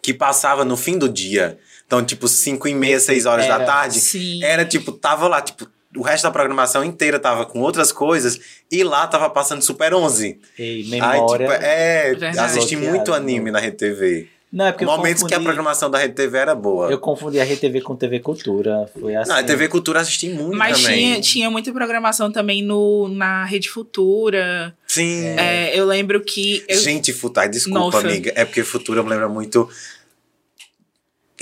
que 0.00 0.12
passava 0.14 0.64
no 0.64 0.76
fim 0.76 0.98
do 0.98 1.08
dia. 1.08 1.58
Então, 1.86 2.04
tipo, 2.04 2.26
5 2.26 2.66
e 2.68 2.74
meia, 2.74 2.98
6 2.98 3.26
horas 3.26 3.46
da 3.46 3.54
Era. 3.56 3.64
tarde. 3.64 4.00
Sim. 4.00 4.42
Era 4.42 4.64
tipo, 4.64 4.92
tava 4.92 5.28
lá, 5.28 5.42
tipo, 5.42 5.66
o 5.96 6.00
resto 6.02 6.22
da 6.24 6.30
programação 6.30 6.82
inteira 6.82 7.18
tava 7.18 7.44
com 7.44 7.60
outras 7.60 7.92
coisas. 7.92 8.40
E 8.70 8.82
lá 8.82 9.06
tava 9.06 9.28
passando 9.28 9.60
Super 9.62 9.92
11. 9.92 10.40
Ei, 10.58 10.82
Aí, 10.84 10.88
memória. 10.90 11.46
tipo, 11.46 11.62
é, 11.64 12.14
Verdade. 12.14 12.38
assisti 12.38 12.76
muito 12.76 13.12
anime 13.12 13.50
na 13.50 13.58
Rede 13.58 13.76
TV. 13.76 14.28
Não, 14.52 14.66
é 14.66 14.72
porque 14.72 14.84
eu 14.84 14.88
Momentos 14.88 15.22
que 15.22 15.26
a 15.32 15.38
confundi- 15.38 15.44
programação 15.44 15.90
da 15.90 15.96
Rede 15.96 16.14
TV 16.14 16.36
era 16.36 16.54
boa. 16.54 16.90
Eu 16.90 16.98
confundi 16.98 17.40
a 17.40 17.44
RTV 17.44 17.80
com 17.80 17.96
TV 17.96 18.20
Cultura. 18.20 18.86
Foi 19.00 19.16
assim. 19.16 19.30
Não, 19.30 19.38
a 19.38 19.42
TV 19.42 19.66
Cultura 19.68 20.00
assisti 20.00 20.28
muito 20.28 20.58
Mas 20.58 20.82
também. 20.82 20.98
tinha, 20.98 21.20
tinha 21.22 21.50
muita 21.50 21.72
programação 21.72 22.30
também 22.30 22.62
no, 22.62 23.08
na 23.08 23.44
Rede 23.46 23.70
Futura. 23.70 24.74
Sim. 24.86 25.24
É, 25.38 25.72
eu 25.78 25.86
lembro 25.86 26.20
que. 26.20 26.62
Eu, 26.68 26.78
Gente, 26.78 27.12
Futai, 27.14 27.48
desculpa, 27.48 27.78
Nossa. 27.80 27.98
amiga. 28.00 28.30
É 28.36 28.44
porque 28.44 28.62
Futura 28.62 29.02
me 29.02 29.08
lembra 29.08 29.28
muito. 29.28 29.68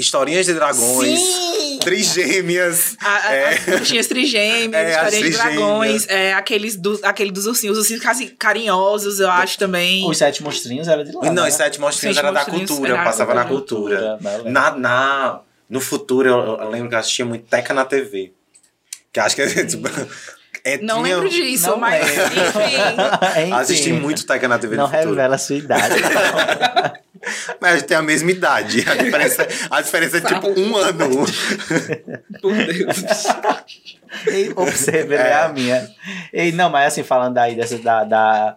Historinhas 0.00 0.46
de 0.46 0.54
Dragões. 0.54 1.18
Sim! 1.18 1.78
Trigêmeas. 1.80 2.96
A, 3.00 3.28
a, 3.28 3.34
é. 3.34 3.48
As 3.54 3.64
bruxinhas 3.64 4.06
trigêmeas, 4.06 4.74
É, 4.86 4.90
história 4.90 5.22
de 5.22 5.30
dragões, 5.30 6.06
é, 6.08 6.32
aqueles 6.34 6.76
do, 6.76 7.00
aquele 7.02 7.30
dos 7.30 7.46
ursinhos, 7.46 7.78
os 7.78 7.90
ursinhos 7.90 8.32
carinhosos, 8.38 9.18
eu 9.20 9.30
acho 9.30 9.58
também. 9.58 10.06
Os 10.08 10.18
sete 10.18 10.42
monstrinhos 10.42 10.88
era 10.88 11.02
de 11.04 11.12
lá. 11.12 11.22
Não, 11.24 11.42
né? 11.44 11.48
os 11.48 11.54
Sete 11.54 11.80
Monstrinhos 11.80 12.16
Sete 12.16 12.26
era 12.26 12.32
da 12.34 12.40
Monstrinhos 12.40 12.70
cultura, 12.70 12.92
era 12.94 13.04
passava 13.04 13.34
na 13.34 13.42
da 13.42 13.48
cultura. 13.48 14.18
né. 14.20 14.42
Na, 14.44 14.76
na, 14.76 15.40
no 15.70 15.80
futuro, 15.80 16.28
eu, 16.28 16.58
eu 16.60 16.68
lembro 16.70 16.88
que 16.90 16.94
eu 16.94 16.98
assistia 16.98 17.24
muito 17.24 17.46
Teca 17.46 17.72
na 17.72 17.84
TV. 17.84 18.32
Que 19.12 19.20
acho 19.20 19.34
que 19.36 19.42
é 19.42 19.64
tipo. 19.64 19.88
É, 20.62 20.76
Não 20.76 21.02
tinha- 21.02 21.16
lembro 21.16 21.30
disso, 21.30 21.68
Não 21.70 21.78
mas 21.78 22.04
lembro. 22.06 22.22
enfim. 22.24 23.40
Enfim, 23.40 23.52
Assisti 23.54 23.92
muito 23.94 24.26
Teca 24.26 24.46
na 24.46 24.58
TV 24.58 24.76
Não 24.76 24.84
no 24.84 24.90
futuro. 24.90 25.08
revela 25.10 25.36
a 25.36 25.38
sua 25.38 25.56
idade. 25.56 25.94
Mas 27.60 27.72
a 27.72 27.76
gente 27.78 27.86
tem 27.86 27.96
a 27.96 28.02
mesma 28.02 28.30
idade. 28.30 28.84
A 28.88 28.94
diferença, 28.94 29.46
a 29.70 29.80
diferença 29.82 30.16
é 30.18 30.20
tipo 30.22 30.48
um 30.58 30.76
ano. 30.76 31.08
Por 32.40 32.54
Deus. 32.56 33.26
Ei, 34.26 34.52
Observe, 34.56 35.14
É. 35.14 35.18
é 35.18 35.34
a 35.34 35.48
minha. 35.48 35.88
Ei, 36.32 36.52
não, 36.52 36.70
mas 36.70 36.88
assim, 36.88 37.02
falando 37.02 37.38
aí 37.38 37.54
dessa, 37.54 37.78
da, 37.78 38.04
da- 38.04 38.56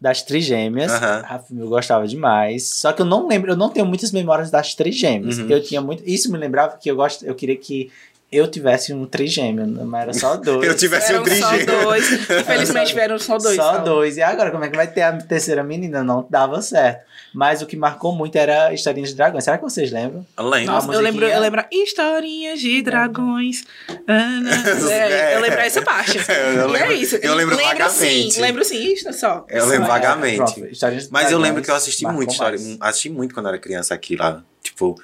das 0.00 0.22
trigêmeas, 0.22 0.90
a- 0.92 1.42
eu 1.54 1.68
gostava 1.68 2.06
demais. 2.08 2.66
Só 2.68 2.90
que 2.92 3.02
eu 3.02 3.06
não 3.06 3.28
lembro, 3.28 3.52
eu 3.52 3.56
não 3.56 3.68
tenho 3.68 3.84
muitas 3.84 4.12
memórias 4.12 4.50
das 4.50 4.74
trigêmeas. 4.74 5.38
Uhum. 5.38 5.48
Eu 5.50 5.62
tinha 5.62 5.80
muito. 5.82 6.02
Isso 6.06 6.32
me 6.32 6.38
lembrava 6.38 6.78
que 6.78 6.90
eu 6.90 6.96
gosto, 6.96 7.26
eu 7.26 7.34
queria 7.34 7.56
que 7.56 7.90
eu 8.32 8.46
tivesse 8.48 8.92
um 8.92 9.06
trigêmeo, 9.06 9.66
mas 9.86 10.02
era 10.02 10.12
só 10.14 10.36
dois. 10.38 10.66
Eu 10.66 10.76
tivesse 10.76 11.12
um 11.12 11.16
Eram 11.16 11.24
só 11.26 11.48
trigêmeo. 11.48 11.82
dois. 11.84 12.12
Infelizmente 12.12 12.94
vieram 12.94 13.18
só 13.18 13.38
dois. 13.38 13.56
Só 13.56 13.62
Saulo. 13.74 13.84
dois. 13.84 14.16
E 14.16 14.22
agora, 14.22 14.50
como 14.50 14.64
é 14.64 14.68
que 14.68 14.76
vai 14.76 14.86
ter 14.86 15.02
a 15.02 15.12
terceira 15.16 15.62
menina? 15.62 16.02
Não 16.04 16.26
dava 16.28 16.60
certo. 16.62 17.08
Mas 17.32 17.62
o 17.62 17.66
que 17.66 17.76
marcou 17.76 18.12
muito 18.12 18.34
era 18.36 18.72
Historinhas 18.74 19.10
de 19.10 19.14
Dragões. 19.16 19.44
Será 19.44 19.56
que 19.56 19.62
vocês 19.62 19.92
lembram? 19.92 20.26
Lembro. 20.36 20.72
Nossa, 20.72 20.92
eu 20.92 21.00
lembro, 21.00 21.24
eu 21.24 21.40
lembro 21.40 21.64
historinhas 21.70 22.58
de 22.58 22.82
dragões. 22.82 23.62
Ah, 24.08 24.40
é, 24.90 25.36
eu 25.36 25.40
lembro 25.40 25.60
essa 25.60 25.80
parte. 25.80 26.18
Eu 26.18 26.24
e 26.68 26.72
lembro- 26.72 26.92
é 26.92 26.94
isso. 26.94 27.16
eu 27.16 27.34
lembro 27.36 27.56
sim, 27.56 27.62
vagamente. 27.62 28.40
lembro 28.40 28.64
sim, 28.64 28.92
isso 28.92 29.12
só. 29.12 29.46
Eu 29.48 29.64
lembro 29.66 29.86
Só. 29.86 29.92
vagamente. 29.92 30.36
Pronto, 30.38 30.66
Historinhas 30.66 31.04
de 31.06 31.12
Mas 31.12 31.30
eu 31.30 31.38
lembro 31.38 31.62
que 31.62 31.70
eu 31.70 31.74
assisti 31.76 32.04
muito 32.06 32.32
história. 32.32 32.58
Assisti 32.80 33.08
muito 33.10 33.32
quando 33.32 33.48
era 33.48 33.58
criança 33.58 33.94
aqui 33.94 34.16
lá. 34.16 34.42
Tipo. 34.60 35.00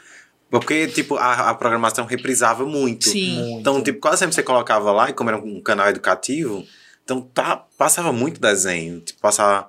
Porque, 0.51 0.87
tipo, 0.87 1.17
a, 1.17 1.51
a 1.51 1.55
programação 1.55 2.05
reprisava 2.07 2.65
muito. 2.65 3.09
Sim. 3.09 3.35
Muito. 3.39 3.61
Então, 3.61 3.83
tipo, 3.83 3.99
quase 4.01 4.19
sempre 4.19 4.35
você 4.35 4.43
colocava 4.43 4.93
lá, 4.93 5.11
e 5.11 5.13
como 5.13 5.31
era 5.31 5.39
um 5.39 5.61
canal 5.61 5.89
educativo, 5.89 6.65
então 7.05 7.21
tá, 7.21 7.65
passava 7.77 8.13
muito 8.13 8.41
desenho. 8.41 9.01
Tipo, 9.01 9.21
passava 9.21 9.69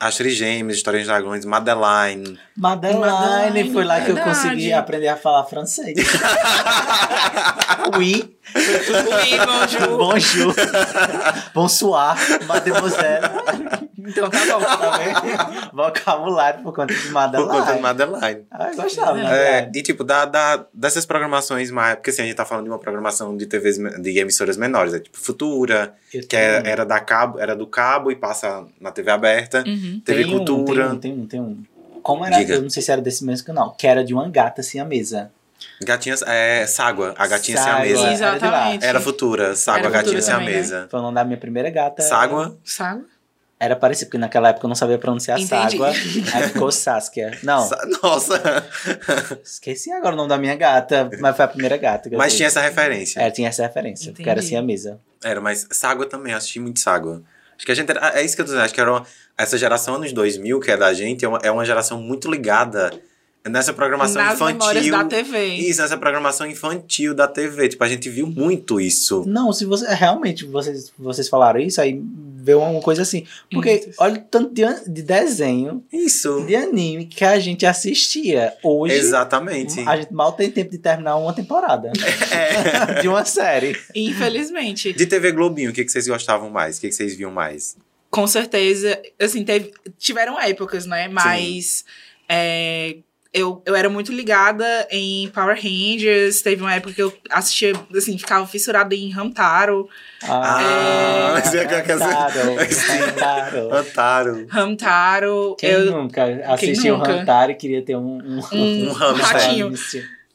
as 0.00 0.16
trigêmeas, 0.16 0.76
Histórias 0.78 1.02
de 1.04 1.08
Dragões, 1.08 1.44
Madeline. 1.44 2.38
Madeline, 2.56 3.00
Madeline, 3.00 3.72
foi 3.72 3.84
lá 3.84 4.00
que 4.00 4.10
eu 4.10 4.16
consegui 4.16 4.72
aprender 4.72 5.08
a 5.08 5.16
falar 5.16 5.44
francês. 5.44 5.96
oui, 7.96 8.36
Oui, 8.54 9.38
bonjour. 9.46 9.98
bonjour, 9.98 10.54
bonsoir, 11.54 12.16
mademoiselle. 12.46 13.28
Então 14.08 14.28
tá 14.30 14.38
bom. 14.46 14.60
Tá? 14.60 15.70
Vocabulário 15.72 16.62
por 16.62 16.74
conta 16.74 16.94
de 16.94 17.00
Por 17.02 17.12
Madeline. 17.12 17.48
conta 17.48 17.72
de 17.74 17.80
Madeline. 17.80 18.46
Ah, 18.50 18.70
eu 18.70 18.76
gostava, 18.76 19.18
É, 19.20 19.22
Madeline. 19.62 19.72
e 19.78 19.82
tipo, 19.82 20.02
da, 20.04 20.24
da, 20.24 20.66
dessas 20.72 21.04
programações 21.06 21.70
mais. 21.70 21.94
Porque 21.96 22.10
assim, 22.10 22.22
a 22.22 22.24
gente 22.24 22.34
tá 22.36 22.44
falando 22.44 22.64
de 22.64 22.70
uma 22.70 22.78
programação 22.78 23.36
de 23.36 23.46
TVs, 23.46 23.78
de 24.00 24.18
emissoras 24.18 24.56
menores, 24.56 24.94
é 24.94 25.00
tipo 25.00 25.18
Futura, 25.18 25.94
Eu 26.12 26.26
que 26.26 26.36
é- 26.36 26.60
tenho- 26.60 26.72
era, 26.72 26.84
da 26.86 27.00
cabo, 27.00 27.38
era 27.38 27.54
do 27.54 27.66
cabo 27.66 28.10
e 28.10 28.16
passa 28.16 28.64
na 28.80 28.90
TV 28.90 29.10
aberta. 29.10 29.62
Uhum. 29.66 30.00
TV 30.04 30.24
tem 30.24 30.34
um, 30.34 30.36
Cultura. 30.38 30.84
Tem 30.88 30.92
um, 30.92 30.98
tem 30.98 31.12
um, 31.12 31.26
tem 31.26 31.40
um. 31.40 31.62
Como 32.02 32.24
era? 32.24 32.36
Diga. 32.38 32.54
Eu 32.54 32.62
não 32.62 32.70
sei 32.70 32.82
se 32.82 32.90
era 32.90 33.00
desse 33.02 33.24
mesmo 33.24 33.46
canal. 33.46 33.74
Que 33.76 33.86
era 33.86 34.02
de 34.04 34.14
uma 34.14 34.28
gata 34.28 34.60
assim 34.62 34.78
a 34.80 34.84
mesa. 34.84 35.30
Gatinhas. 35.82 36.22
É, 36.22 36.66
Ságua, 36.66 37.14
a 37.18 37.26
gatinha 37.26 37.56
sem 37.58 37.66
a 37.66 37.74
Ságua. 37.74 37.86
mesa. 37.86 38.02
Era. 38.02 38.12
Exatamente. 38.14 38.84
Era 38.86 39.00
Futura, 39.00 39.54
Ságua, 39.56 39.78
Era 39.80 39.88
a 39.88 39.90
gatinha 39.90 40.22
sem 40.22 40.32
a 40.32 40.38
também, 40.38 40.50
né? 40.54 40.56
mesa. 40.60 40.88
Foi 40.90 41.00
o 41.00 41.02
nome 41.02 41.14
da 41.16 41.24
minha 41.24 41.36
primeira 41.38 41.68
gata. 41.70 42.00
Ságua. 42.02 42.56
Sabe? 42.64 43.02
Era 43.60 43.74
parecido, 43.74 44.06
porque 44.06 44.18
naquela 44.18 44.50
época 44.50 44.66
eu 44.66 44.68
não 44.68 44.76
sabia 44.76 44.98
pronunciar 44.98 45.38
Entendi. 45.40 45.76
Ságua. 45.78 45.88
Aí 46.34 46.42
ficou 46.48 46.70
Saskia. 46.70 47.36
Não, 47.42 47.66
Sa- 47.66 47.80
Nossa! 48.02 48.40
esqueci 49.42 49.90
agora 49.92 50.14
o 50.14 50.16
nome 50.16 50.28
da 50.28 50.38
minha 50.38 50.54
gata, 50.54 51.10
mas 51.20 51.34
foi 51.36 51.44
a 51.44 51.48
primeira 51.48 51.76
gata. 51.76 52.08
Mas 52.16 52.34
tinha 52.36 52.46
essa 52.46 52.60
referência. 52.60 53.20
É, 53.20 53.30
tinha 53.30 53.48
essa 53.48 53.62
referência, 53.62 54.12
porque 54.12 54.28
era 54.28 54.38
Entendi. 54.40 54.54
assim 54.54 54.56
a 54.56 54.62
mesa. 54.62 55.00
Era, 55.24 55.40
mas 55.40 55.66
Ságua 55.72 56.06
também, 56.06 56.32
eu 56.32 56.38
assisti 56.38 56.60
muito 56.60 56.78
Ságua. 56.80 57.22
Acho 57.56 57.66
que 57.66 57.72
a 57.72 57.74
gente 57.74 57.90
era, 57.90 58.16
é 58.18 58.24
isso 58.24 58.36
que 58.36 58.42
eu 58.42 58.44
tô 58.46 58.50
dizendo, 58.52 58.64
acho 58.64 58.74
que 58.74 58.80
era 58.80 58.92
uma- 58.92 59.04
essa 59.36 59.58
geração 59.58 59.96
anos 59.96 60.12
2000, 60.12 60.60
que 60.60 60.70
é 60.70 60.76
da 60.76 60.92
gente, 60.94 61.24
é 61.24 61.28
uma, 61.28 61.38
é 61.42 61.50
uma 61.50 61.64
geração 61.64 62.00
muito 62.00 62.30
ligada 62.30 62.92
nessa 63.48 63.72
programação 63.72 64.22
Nas 64.22 64.34
infantil. 64.34 64.92
da 64.92 65.04
TV. 65.04 65.46
Isso, 65.46 65.80
nessa 65.80 65.96
programação 65.96 66.46
infantil 66.46 67.14
da 67.14 67.26
TV. 67.26 67.68
Tipo, 67.70 67.82
a 67.82 67.88
gente 67.88 68.08
viu 68.10 68.26
muito 68.26 68.80
isso. 68.80 69.24
Não, 69.26 69.52
se 69.52 69.64
você 69.64 69.86
realmente 69.94 70.44
vocês, 70.44 70.92
vocês 70.98 71.28
falaram 71.28 71.58
isso, 71.58 71.80
aí 71.80 72.00
veio 72.48 72.60
uma 72.60 72.80
coisa 72.80 73.02
assim. 73.02 73.26
Porque 73.50 73.90
olha 73.98 74.14
o 74.14 74.24
tanto 74.24 74.54
de, 74.54 74.62
de 74.90 75.02
desenho, 75.02 75.84
Isso. 75.92 76.46
de 76.46 76.56
anime 76.56 77.04
que 77.04 77.22
a 77.22 77.38
gente 77.38 77.66
assistia. 77.66 78.54
Hoje, 78.62 78.94
Exatamente. 78.94 79.80
a 79.86 79.96
gente 79.96 80.12
mal 80.14 80.32
tem 80.32 80.50
tempo 80.50 80.70
de 80.70 80.78
terminar 80.78 81.16
uma 81.16 81.34
temporada 81.34 81.92
É. 82.32 83.00
de 83.02 83.08
uma 83.08 83.24
série. 83.24 83.78
Infelizmente. 83.94 84.94
De 84.94 85.06
TV 85.06 85.32
Globinho, 85.32 85.70
o 85.70 85.72
que, 85.74 85.84
que 85.84 85.92
vocês 85.92 86.08
gostavam 86.08 86.48
mais? 86.48 86.78
O 86.78 86.80
que, 86.80 86.88
que 86.88 86.94
vocês 86.94 87.14
viam 87.14 87.30
mais? 87.30 87.76
Com 88.10 88.26
certeza, 88.26 88.98
assim, 89.20 89.44
teve, 89.44 89.70
tiveram 89.98 90.40
épocas, 90.40 90.86
né? 90.86 91.08
Mas 91.08 91.84
é, 92.26 92.96
eu, 93.38 93.62
eu 93.64 93.74
era 93.76 93.88
muito 93.88 94.12
ligada 94.12 94.86
em 94.90 95.28
Power 95.28 95.56
Rangers. 95.56 96.42
Teve 96.42 96.62
uma 96.62 96.74
época 96.74 96.92
que 96.94 97.02
eu 97.02 97.12
assistia, 97.30 97.72
assim, 97.96 98.18
ficava 98.18 98.46
fissurada 98.46 98.94
em 98.94 99.12
Hamtaro. 99.12 99.88
Ah, 100.22 101.34
É. 101.36 101.66
quer- 101.66 101.90
Hantaro, 101.92 102.56
Hantaro. 102.60 103.74
Antaro. 103.74 104.46
Hamtaro, 104.50 105.56
Quem 105.58 105.70
eu 105.70 105.92
nunca 105.92 106.24
assistiu 106.52 106.98
nunca? 106.98 107.10
o 107.12 107.14
Hantaro 107.20 107.52
e 107.52 107.54
queria 107.54 107.82
ter 107.82 107.96
um, 107.96 108.18
um, 108.18 108.40
um, 108.52 108.88
Um 108.88 108.92
ratinho. 109.14 109.72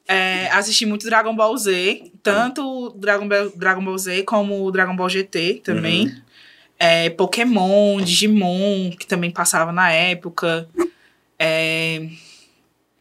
É, 0.07 0.49
assisti 0.51 0.85
muito 0.85 1.05
Dragon 1.05 1.33
Ball 1.35 1.55
Z, 1.57 2.11
tanto 2.21 2.61
o 2.61 2.89
Dragon 2.89 3.27
Ball, 3.27 3.51
Dragon 3.55 3.83
Ball 3.83 3.97
Z 3.97 4.23
como 4.23 4.63
o 4.65 4.71
Dragon 4.71 4.95
Ball 4.95 5.09
GT 5.09 5.61
também. 5.63 6.07
Uhum. 6.07 6.21
É, 6.77 7.09
Pokémon, 7.11 8.01
Digimon, 8.01 8.91
que 8.99 9.07
também 9.07 9.31
passava 9.31 9.71
na 9.71 9.91
época. 9.91 10.67
É, 11.39 12.07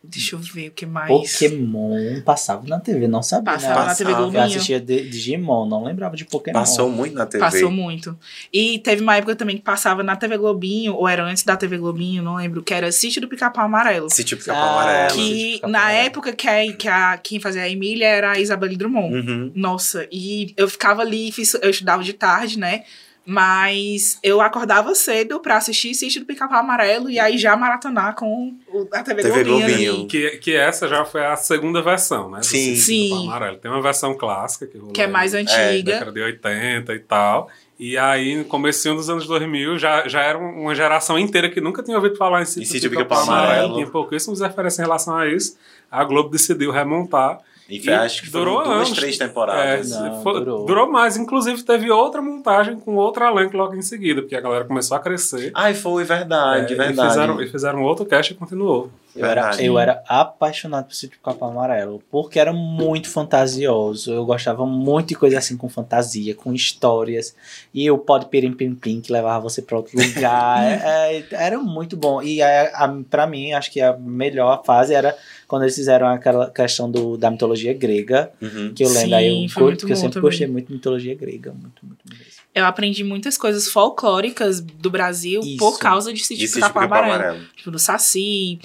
deixa 0.05 0.35
eu 0.37 0.41
ver 0.41 0.69
o 0.69 0.73
que 0.73 0.85
mais. 0.87 1.09
Pokémon 1.09 2.21
passava 2.25 2.67
na 2.67 2.81
TV, 2.81 3.07
não 3.07 3.23
sabia. 3.23 3.53
Passava 3.53 3.81
né? 3.81 3.87
na 3.87 3.95
TV 3.95 4.05
Passava. 4.11 4.11
Eu 4.11 4.17
Globinho. 4.31 4.45
assistia 4.45 4.81
de- 4.81 5.09
Digimon, 5.09 5.67
não 5.67 5.85
lembrava 5.85 6.17
de 6.17 6.25
Pokémon. 6.25 6.59
Passou 6.59 6.91
muito 6.91 7.15
na 7.15 7.27
TV. 7.27 7.45
Passou 7.45 7.71
muito. 7.71 8.19
E 8.53 8.79
teve 8.81 9.03
uma 9.03 9.17
época 9.17 9.37
também 9.37 9.57
que 9.57 9.63
passava 9.63 10.03
na 10.03 10.17
TV 10.17 10.37
Globinho, 10.37 10.95
ou 10.95 11.09
era 11.09 11.25
antes 11.25 11.45
da 11.45 11.57
TV 11.57 11.79
Globinho, 11.79 12.23
não 12.23 12.37
lembro, 12.37 12.63
que 12.63 12.75
era 12.75 12.91
Sítio 12.91 13.21
do 13.21 13.29
Pica-Pau 13.29 13.65
Amarelo. 13.65 14.11
Sítio 14.11 14.37
Pica-Pau 14.37 14.61
Ah, 14.63 14.73
Amarelo. 14.83 15.15
Que 15.15 15.53
Pica-Pau 15.55 15.71
na 15.71 15.79
Amarelo. 15.81 16.07
época 16.07 16.33
que, 16.33 16.49
a, 16.49 16.73
que 16.73 16.89
a, 16.89 17.19
quem 17.19 17.39
fazia 17.41 17.63
a 17.63 17.69
Emília 17.69 18.07
era 18.07 18.33
a 18.33 18.39
Isabelle 18.41 18.77
Drummond. 18.77 19.15
Uhum. 19.15 19.53
Nossa, 19.55 20.07
e 20.11 20.53
eu 20.57 20.69
ficava 20.69 21.03
ali, 21.03 21.31
fiz- 21.33 21.55
eu 21.63 21.71
estudava 21.71 22.03
de 22.03 22.13
tarde, 22.13 22.59
né? 22.59 22.83
Mas 23.25 24.19
eu 24.23 24.41
acordava 24.41 24.95
cedo 24.95 25.39
pra 25.41 25.57
assistir 25.57 25.95
Sítio 25.95 26.21
do 26.21 26.27
Pica-Pau 26.27 26.59
Amarelo 26.59 27.09
e 27.09 27.19
aí 27.21 27.39
já 27.39 27.57
maratonar 27.57 28.15
com 28.17 28.55
o- 28.69 28.89
a 28.93 29.03
TV, 29.03 29.23
TV 29.23 29.45
Globinho. 29.45 30.07
Que, 30.09 30.31
que 30.39 30.55
essa 30.57 30.89
já 30.89 31.05
foi 31.05 31.25
a 31.25 31.37
segunda 31.37 31.81
versão, 31.81 32.31
né? 32.31 32.43
Sim. 32.43 32.75
Sim. 32.77 33.25
Amarelo. 33.29 33.59
Tem 33.59 33.71
uma 33.71 33.81
versão 33.81 34.17
clássica 34.17 34.67
que, 34.67 34.77
rolou 34.77 34.93
Que 34.93 35.03
é 35.03 35.07
mais 35.07 35.35
aí, 35.35 35.43
antiga. 35.43 35.93
década 35.93 36.13
de 36.13 36.21
80 36.21 36.95
e 36.95 36.99
tal. 36.99 37.49
E 37.79 37.97
aí, 37.99 38.37
no 38.37 38.45
comecinho 38.45 38.95
dos 38.95 39.09
anos 39.11 39.27
2000, 39.27 39.79
já, 39.79 40.07
já 40.07 40.21
era 40.23 40.39
uma 40.39 40.75
geração 40.75 41.19
inteira 41.19 41.49
que 41.49 41.61
nunca 41.61 41.83
tinha 41.83 41.97
ouvido 41.97 42.17
falar 42.17 42.43
em 42.43 42.45
Sítio, 42.45 42.69
Sítio 42.71 42.91
do 42.91 42.97
Pica-Pau 42.97 43.23
Amarelo. 43.23 43.47
Amarelo. 43.53 43.75
Tinha 43.75 43.87
pouquíssimas 43.89 44.41
referências 44.41 44.79
em 44.79 44.83
relação 44.83 45.17
a 45.17 45.27
isso. 45.29 45.57
A 45.91 46.05
Globo 46.05 46.29
decidiu 46.29 46.71
remontar. 46.71 47.39
E 47.77 47.81
foi, 47.83 47.95
acho 47.95 48.23
que 48.23 48.31
foram 48.31 48.45
durou 48.45 48.65
duas, 48.65 48.77
anos. 48.89 48.91
três 48.93 49.21
É, 49.21 49.27
temporadas. 49.27 49.91
Não, 49.91 50.23
foi- 50.23 50.35
durou. 50.41 50.67
durou 50.67 50.91
mais. 50.91 51.17
Inclusive, 51.17 51.63
teve 51.63 51.91
outra 51.91 52.21
montagem 52.21 52.77
com 52.79 52.97
outro 52.97 53.25
elenco 53.25 53.57
logo 53.57 53.75
em 53.75 53.83
seguida, 53.83 54.21
porque 54.23 54.37
a 54.37 54.41
galera 54.41 54.65
começou 54.65 54.97
a 54.97 55.01
crescer. 55.01 55.51
Ai, 55.55 55.75
foi 55.75 56.05
verdade, 56.05 56.75
É, 56.75 56.77
verdade. 56.77 57.09
E 57.09 57.11
fizeram, 57.11 57.43
e 57.43 57.49
fizeram 57.49 57.83
outro 57.83 58.05
cast 58.05 58.33
e 58.33 58.37
continuou. 58.37 58.91
Eu 59.15 59.27
era, 59.27 59.43
Verdade. 59.43 59.67
eu 59.67 59.79
era 59.79 60.03
apaixonado 60.09 60.87
por 60.87 60.95
Sítio 60.95 61.19
Pica-Pau 61.19 61.51
Amarelo, 61.51 62.03
porque 62.11 62.39
era 62.41 62.51
muito 62.51 63.11
fantasioso. 63.11 64.11
Eu 64.13 64.25
gostava 64.25 64.65
muito 64.65 65.09
de 65.09 65.15
coisa 65.15 65.37
assim 65.37 65.55
com 65.57 65.69
fantasia, 65.69 66.35
com 66.35 66.53
histórias. 66.55 67.35
E 67.75 67.91
o 67.91 67.99
Pode 67.99 68.27
Pirim 68.27 68.53
Pim 68.55 68.75
Pim, 68.75 69.03
que 69.03 69.13
levava 69.13 69.41
você 69.41 69.61
pra 69.61 69.77
outro 69.77 69.93
lugar. 69.99 70.63
É, 70.83 71.19
é, 71.19 71.25
era 71.33 71.59
muito 71.59 71.97
bom. 71.97 72.23
E 72.23 72.41
a, 72.43 72.71
a, 72.75 72.89
pra 73.11 73.27
mim, 73.27 73.53
acho 73.53 73.71
que 73.71 73.81
a 73.81 73.93
melhor 73.99 74.63
fase 74.65 74.95
era 74.95 75.15
quando 75.53 75.65
eles 75.65 75.75
fizeram 75.75 76.07
aquela 76.07 76.51
questão 76.51 76.91
do, 76.91 77.19
da 77.19 77.31
mitologia 77.31 77.75
grega. 77.75 78.33
Uhum. 78.41 78.73
Que 78.75 78.85
eu 78.85 78.89
lembro, 78.89 79.03
Sim, 79.09 79.13
aí 79.15 79.45
eu, 79.45 79.49
curto, 79.53 79.61
muito 79.65 79.87
que 79.87 79.93
eu 79.93 79.97
sempre 79.97 80.15
também. 80.15 80.31
gostei 80.31 80.47
muito 80.47 80.69
de 80.69 80.73
mitologia 80.73 81.15
grega. 81.15 81.53
Muito, 81.53 81.85
muito 81.85 82.01
mesmo. 82.09 82.25
Eu 82.55 82.65
aprendi 82.65 83.05
muitas 83.05 83.37
coisas 83.37 83.69
folclóricas 83.69 84.63
do 84.63 84.89
Brasil 84.91 85.43
Isso. 85.43 85.59
por 85.59 85.79
causa 85.79 86.11
de 86.11 86.25
Sítio 86.25 86.49
Pica-Pau 86.51 86.85
Pica-Pau 86.85 86.99
Amarelo. 87.05 87.23
Amarelo. 87.25 87.47
Tipo, 87.55 87.71
do 87.71 87.79
Saci, 87.79 88.59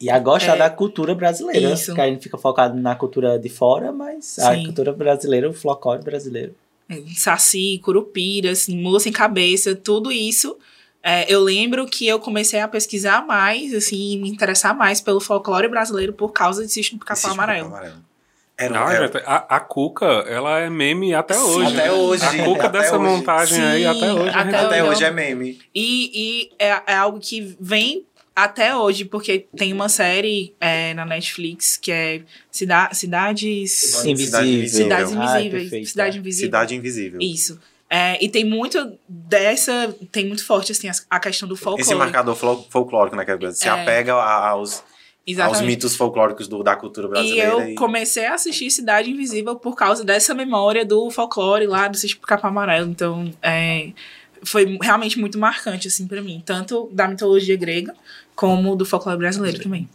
E 0.00 0.10
a 0.10 0.18
gostar 0.18 0.56
É. 0.56 0.58
da 0.58 0.68
cultura 0.68 1.14
brasileira. 1.14 1.72
Isso. 1.72 1.94
Que 1.94 2.00
a 2.00 2.06
gente 2.08 2.24
fica 2.24 2.36
focado 2.36 2.76
na 2.76 2.96
cultura 2.96 3.38
de 3.38 3.48
fora, 3.48 3.92
mas 3.92 4.36
a 4.40 4.52
Sim. 4.52 4.64
cultura 4.64 4.92
brasileira, 4.92 5.48
o 5.48 5.52
folclore 5.52 6.02
brasileiro. 6.02 6.56
Saci, 7.14 7.78
curupira, 7.84 8.50
assim, 8.50 8.76
mula 8.76 8.98
sem 8.98 9.12
cabeça, 9.12 9.76
tudo 9.76 10.10
isso. 10.10 10.56
É, 11.08 11.32
eu 11.32 11.40
lembro 11.40 11.86
que 11.86 12.04
eu 12.06 12.18
comecei 12.18 12.58
a 12.58 12.66
pesquisar 12.66 13.24
mais, 13.24 13.72
assim, 13.72 14.18
me 14.18 14.28
interessar 14.28 14.76
mais 14.76 15.00
pelo 15.00 15.20
folclore 15.20 15.68
brasileiro 15.68 16.12
por 16.12 16.32
causa 16.32 16.66
de 16.66 16.90
do 16.90 16.98
Pica-Pau 16.98 17.30
Amarelo. 17.30 17.68
Amarelo. 17.68 18.04
Era, 18.58 18.74
Não, 18.74 18.90
era- 18.90 19.06
gente, 19.06 19.18
a, 19.24 19.36
a 19.56 19.60
Cuca, 19.60 20.04
ela 20.26 20.58
é 20.58 20.68
meme 20.68 21.14
até 21.14 21.34
Sim. 21.34 21.40
hoje. 21.42 21.76
Até 21.78 21.92
hoje. 21.92 22.24
A 22.24 22.44
Cuca 22.44 22.66
Até 22.66 22.78
dessa 22.80 22.98
hoje. 22.98 23.04
montagem 23.10 23.62
aí, 23.62 23.82
Sim, 23.82 23.86
até 23.86 24.12
hoje. 24.14 24.28
até 24.30 24.42
gente- 24.44 24.54
até 24.56 24.82
hoje. 24.82 24.90
hoje 24.92 25.04
é 25.04 25.10
meme. 25.12 25.58
E, 25.74 26.10
e 26.14 26.50
é, 26.58 26.82
é 26.88 26.94
algo 26.96 27.20
que 27.20 27.54
vem 27.60 28.04
até 28.34 28.74
hoje, 28.74 29.04
porque 29.04 29.46
tem 29.56 29.72
uma 29.72 29.88
série 29.88 30.54
é, 30.60 30.92
na 30.94 31.04
Netflix 31.04 31.76
que 31.76 31.92
é 31.92 32.22
Cida 32.50 32.88
Cidades. 32.92 33.72
Cidade 33.72 34.10
Invisível. 34.10 34.44
Invisível. 34.44 34.84
Cidades 34.84 35.12
Invisíveis. 35.12 35.52
perfeito, 35.62 35.88
Cidade 35.88 36.16
é. 36.16 36.20
Invisível. 36.20 36.46
Cidade 36.48 36.74
Invisível. 36.74 37.18
Isso. 37.22 37.60
É, 37.88 38.22
e 38.24 38.28
tem 38.28 38.44
muito 38.44 38.98
dessa. 39.08 39.94
Tem 40.10 40.26
muito 40.26 40.44
forte, 40.44 40.72
assim, 40.72 40.88
as- 40.88 41.06
a 41.08 41.20
questão 41.20 41.48
do 41.48 41.56
folclore. 41.56 41.82
Esse 41.82 41.94
marcador 41.94 42.34
fol- 42.34 42.66
folclórico, 42.68 43.14
né? 43.16 43.24
que 43.24 43.30
é 43.30 43.52
Se 43.52 43.68
É. 43.68 43.70
apega 43.70 44.14
a- 44.14 44.48
aos, 44.48 44.82
aos 45.40 45.60
mitos 45.60 45.94
folclóricos 45.94 46.48
do- 46.48 46.62
da 46.64 46.74
cultura 46.74 47.06
E 47.06 47.10
brasileira. 47.10 47.70
eu 47.70 47.74
comecei 47.76 48.26
a 48.26 48.34
assistir 48.34 48.70
Cidade 48.72 49.10
Invisível 49.10 49.54
por 49.56 49.76
causa 49.76 50.04
dessa 50.04 50.34
memória 50.34 50.84
do 50.84 51.08
folclore 51.10 51.66
lá 51.66 51.86
do 51.86 51.96
Sítio 51.96 52.18
Capa 52.20 52.48
Amarelo. 52.48 52.90
Então, 52.90 53.32
é, 53.40 53.92
foi 54.42 54.76
realmente 54.82 55.16
muito 55.18 55.38
marcante, 55.38 55.86
assim, 55.86 56.08
pra 56.08 56.20
mim. 56.20 56.42
Tanto 56.44 56.88
da 56.92 57.06
mitologia 57.06 57.56
grega, 57.56 57.94
como 58.34 58.74
do 58.74 58.84
folclore 58.84 59.18
brasileiro 59.18 59.60
também. 59.62 59.88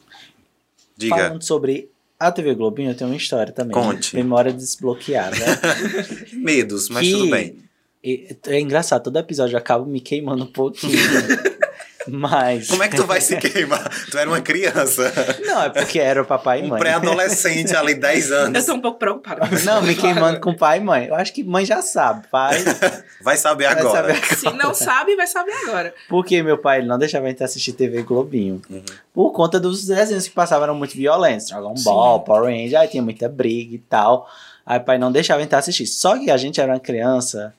Diga. 0.95 1.15
Falando 1.17 1.43
sobre 1.43 1.89
a 2.17 2.31
TV 2.31 2.53
Globinho, 2.55 2.91
eu 2.91 2.95
tenho 2.95 3.10
uma 3.10 3.17
história 3.17 3.51
também. 3.51 3.74
Conte. 3.74 4.15
Memória 4.15 4.53
desbloqueada. 4.53 5.36
Medos, 6.33 6.88
mas 6.89 7.05
Que- 7.05 7.12
tudo 7.13 7.29
bem. 7.29 7.57
É 8.03 8.60
engraçado, 8.60 9.03
todo 9.03 9.20
episódio 9.20 9.53
eu 9.53 9.60
acabo 9.60 9.86
me 9.86 10.00
queimando 10.01 10.43
um 10.43 10.51
pouquinho. 10.51 10.98
Mas. 12.08 12.67
Como 12.67 12.81
é 12.81 12.89
que 12.89 12.96
tu 12.96 13.05
vai 13.05 13.22
se 13.22 13.38
queimar? 13.38 13.88
Tu 14.10 14.17
era 14.17 14.27
uma 14.27 14.41
criança. 14.41 15.13
Não, 15.46 15.62
é 15.62 15.70
porque 15.70 16.00
era 16.00 16.20
o 16.22 16.25
papai 16.25 16.62
e 16.62 16.63
Um 16.63 16.70
mãe. 16.70 16.79
pré-adolescente 16.79 17.75
ali, 17.75 17.93
10 17.93 18.31
Eu 18.31 18.38
anos. 18.38 18.65
tô 18.65 18.74
um 18.74 18.81
pouco 18.81 18.98
preocupada. 18.98 19.48
Não, 19.63 19.84
me 19.84 19.96
queimando 19.96 20.39
com 20.39 20.51
pai 20.51 20.79
e 20.79 20.81
mãe. 20.81 21.05
Eu 21.05 21.13
acho 21.13 21.31
que 21.31 21.43
mãe 21.43 21.63
já 21.63 21.79
sabe. 21.84 22.27
Pai 22.31 22.58
Vai 23.22 23.38
saber 23.38 23.65
vai 23.65 23.79
agora. 23.79 23.96
saber 23.98 24.12
agora. 24.17 24.36
Se 24.36 24.51
não 24.51 24.74
sabe, 24.74 25.15
vai 25.15 25.27
saber 25.27 25.53
agora. 25.67 25.93
Porque 26.10 26.41
meu 26.41 26.58
pai 26.58 26.79
ele 26.79 26.88
não 26.88 26.98
deixava 26.98 27.27
a 27.27 27.29
gente 27.29 27.43
assistir 27.43 27.74
TV 27.74 28.01
Globinho. 28.01 28.60
Uhum. 28.67 28.84
Por 29.13 29.31
conta 29.31 29.60
dos 29.60 29.86
desenhos 29.86 30.27
que 30.27 30.34
passavam 30.34 30.63
eram 30.63 30.75
muito 30.75 30.96
violentos. 30.96 31.50
Dragon 31.50 31.75
Ball, 31.84 32.22
Power 32.22 32.46
Ranger, 32.46 32.79
aí 32.79 32.88
tinha 32.88 33.03
muita 33.03 33.29
briga 33.29 33.75
e 33.75 33.79
tal. 33.79 34.27
Aí 34.65 34.79
o 34.79 34.84
pai 34.84 34.98
não 34.98 35.12
deixava 35.12 35.39
a 35.39 35.43
gente 35.43 35.53
assistir. 35.53 35.86
Só 35.86 36.17
que 36.17 36.31
a 36.31 36.38
gente 36.38 36.60
era 36.60 36.74
uma 36.74 36.79
criança 36.79 37.53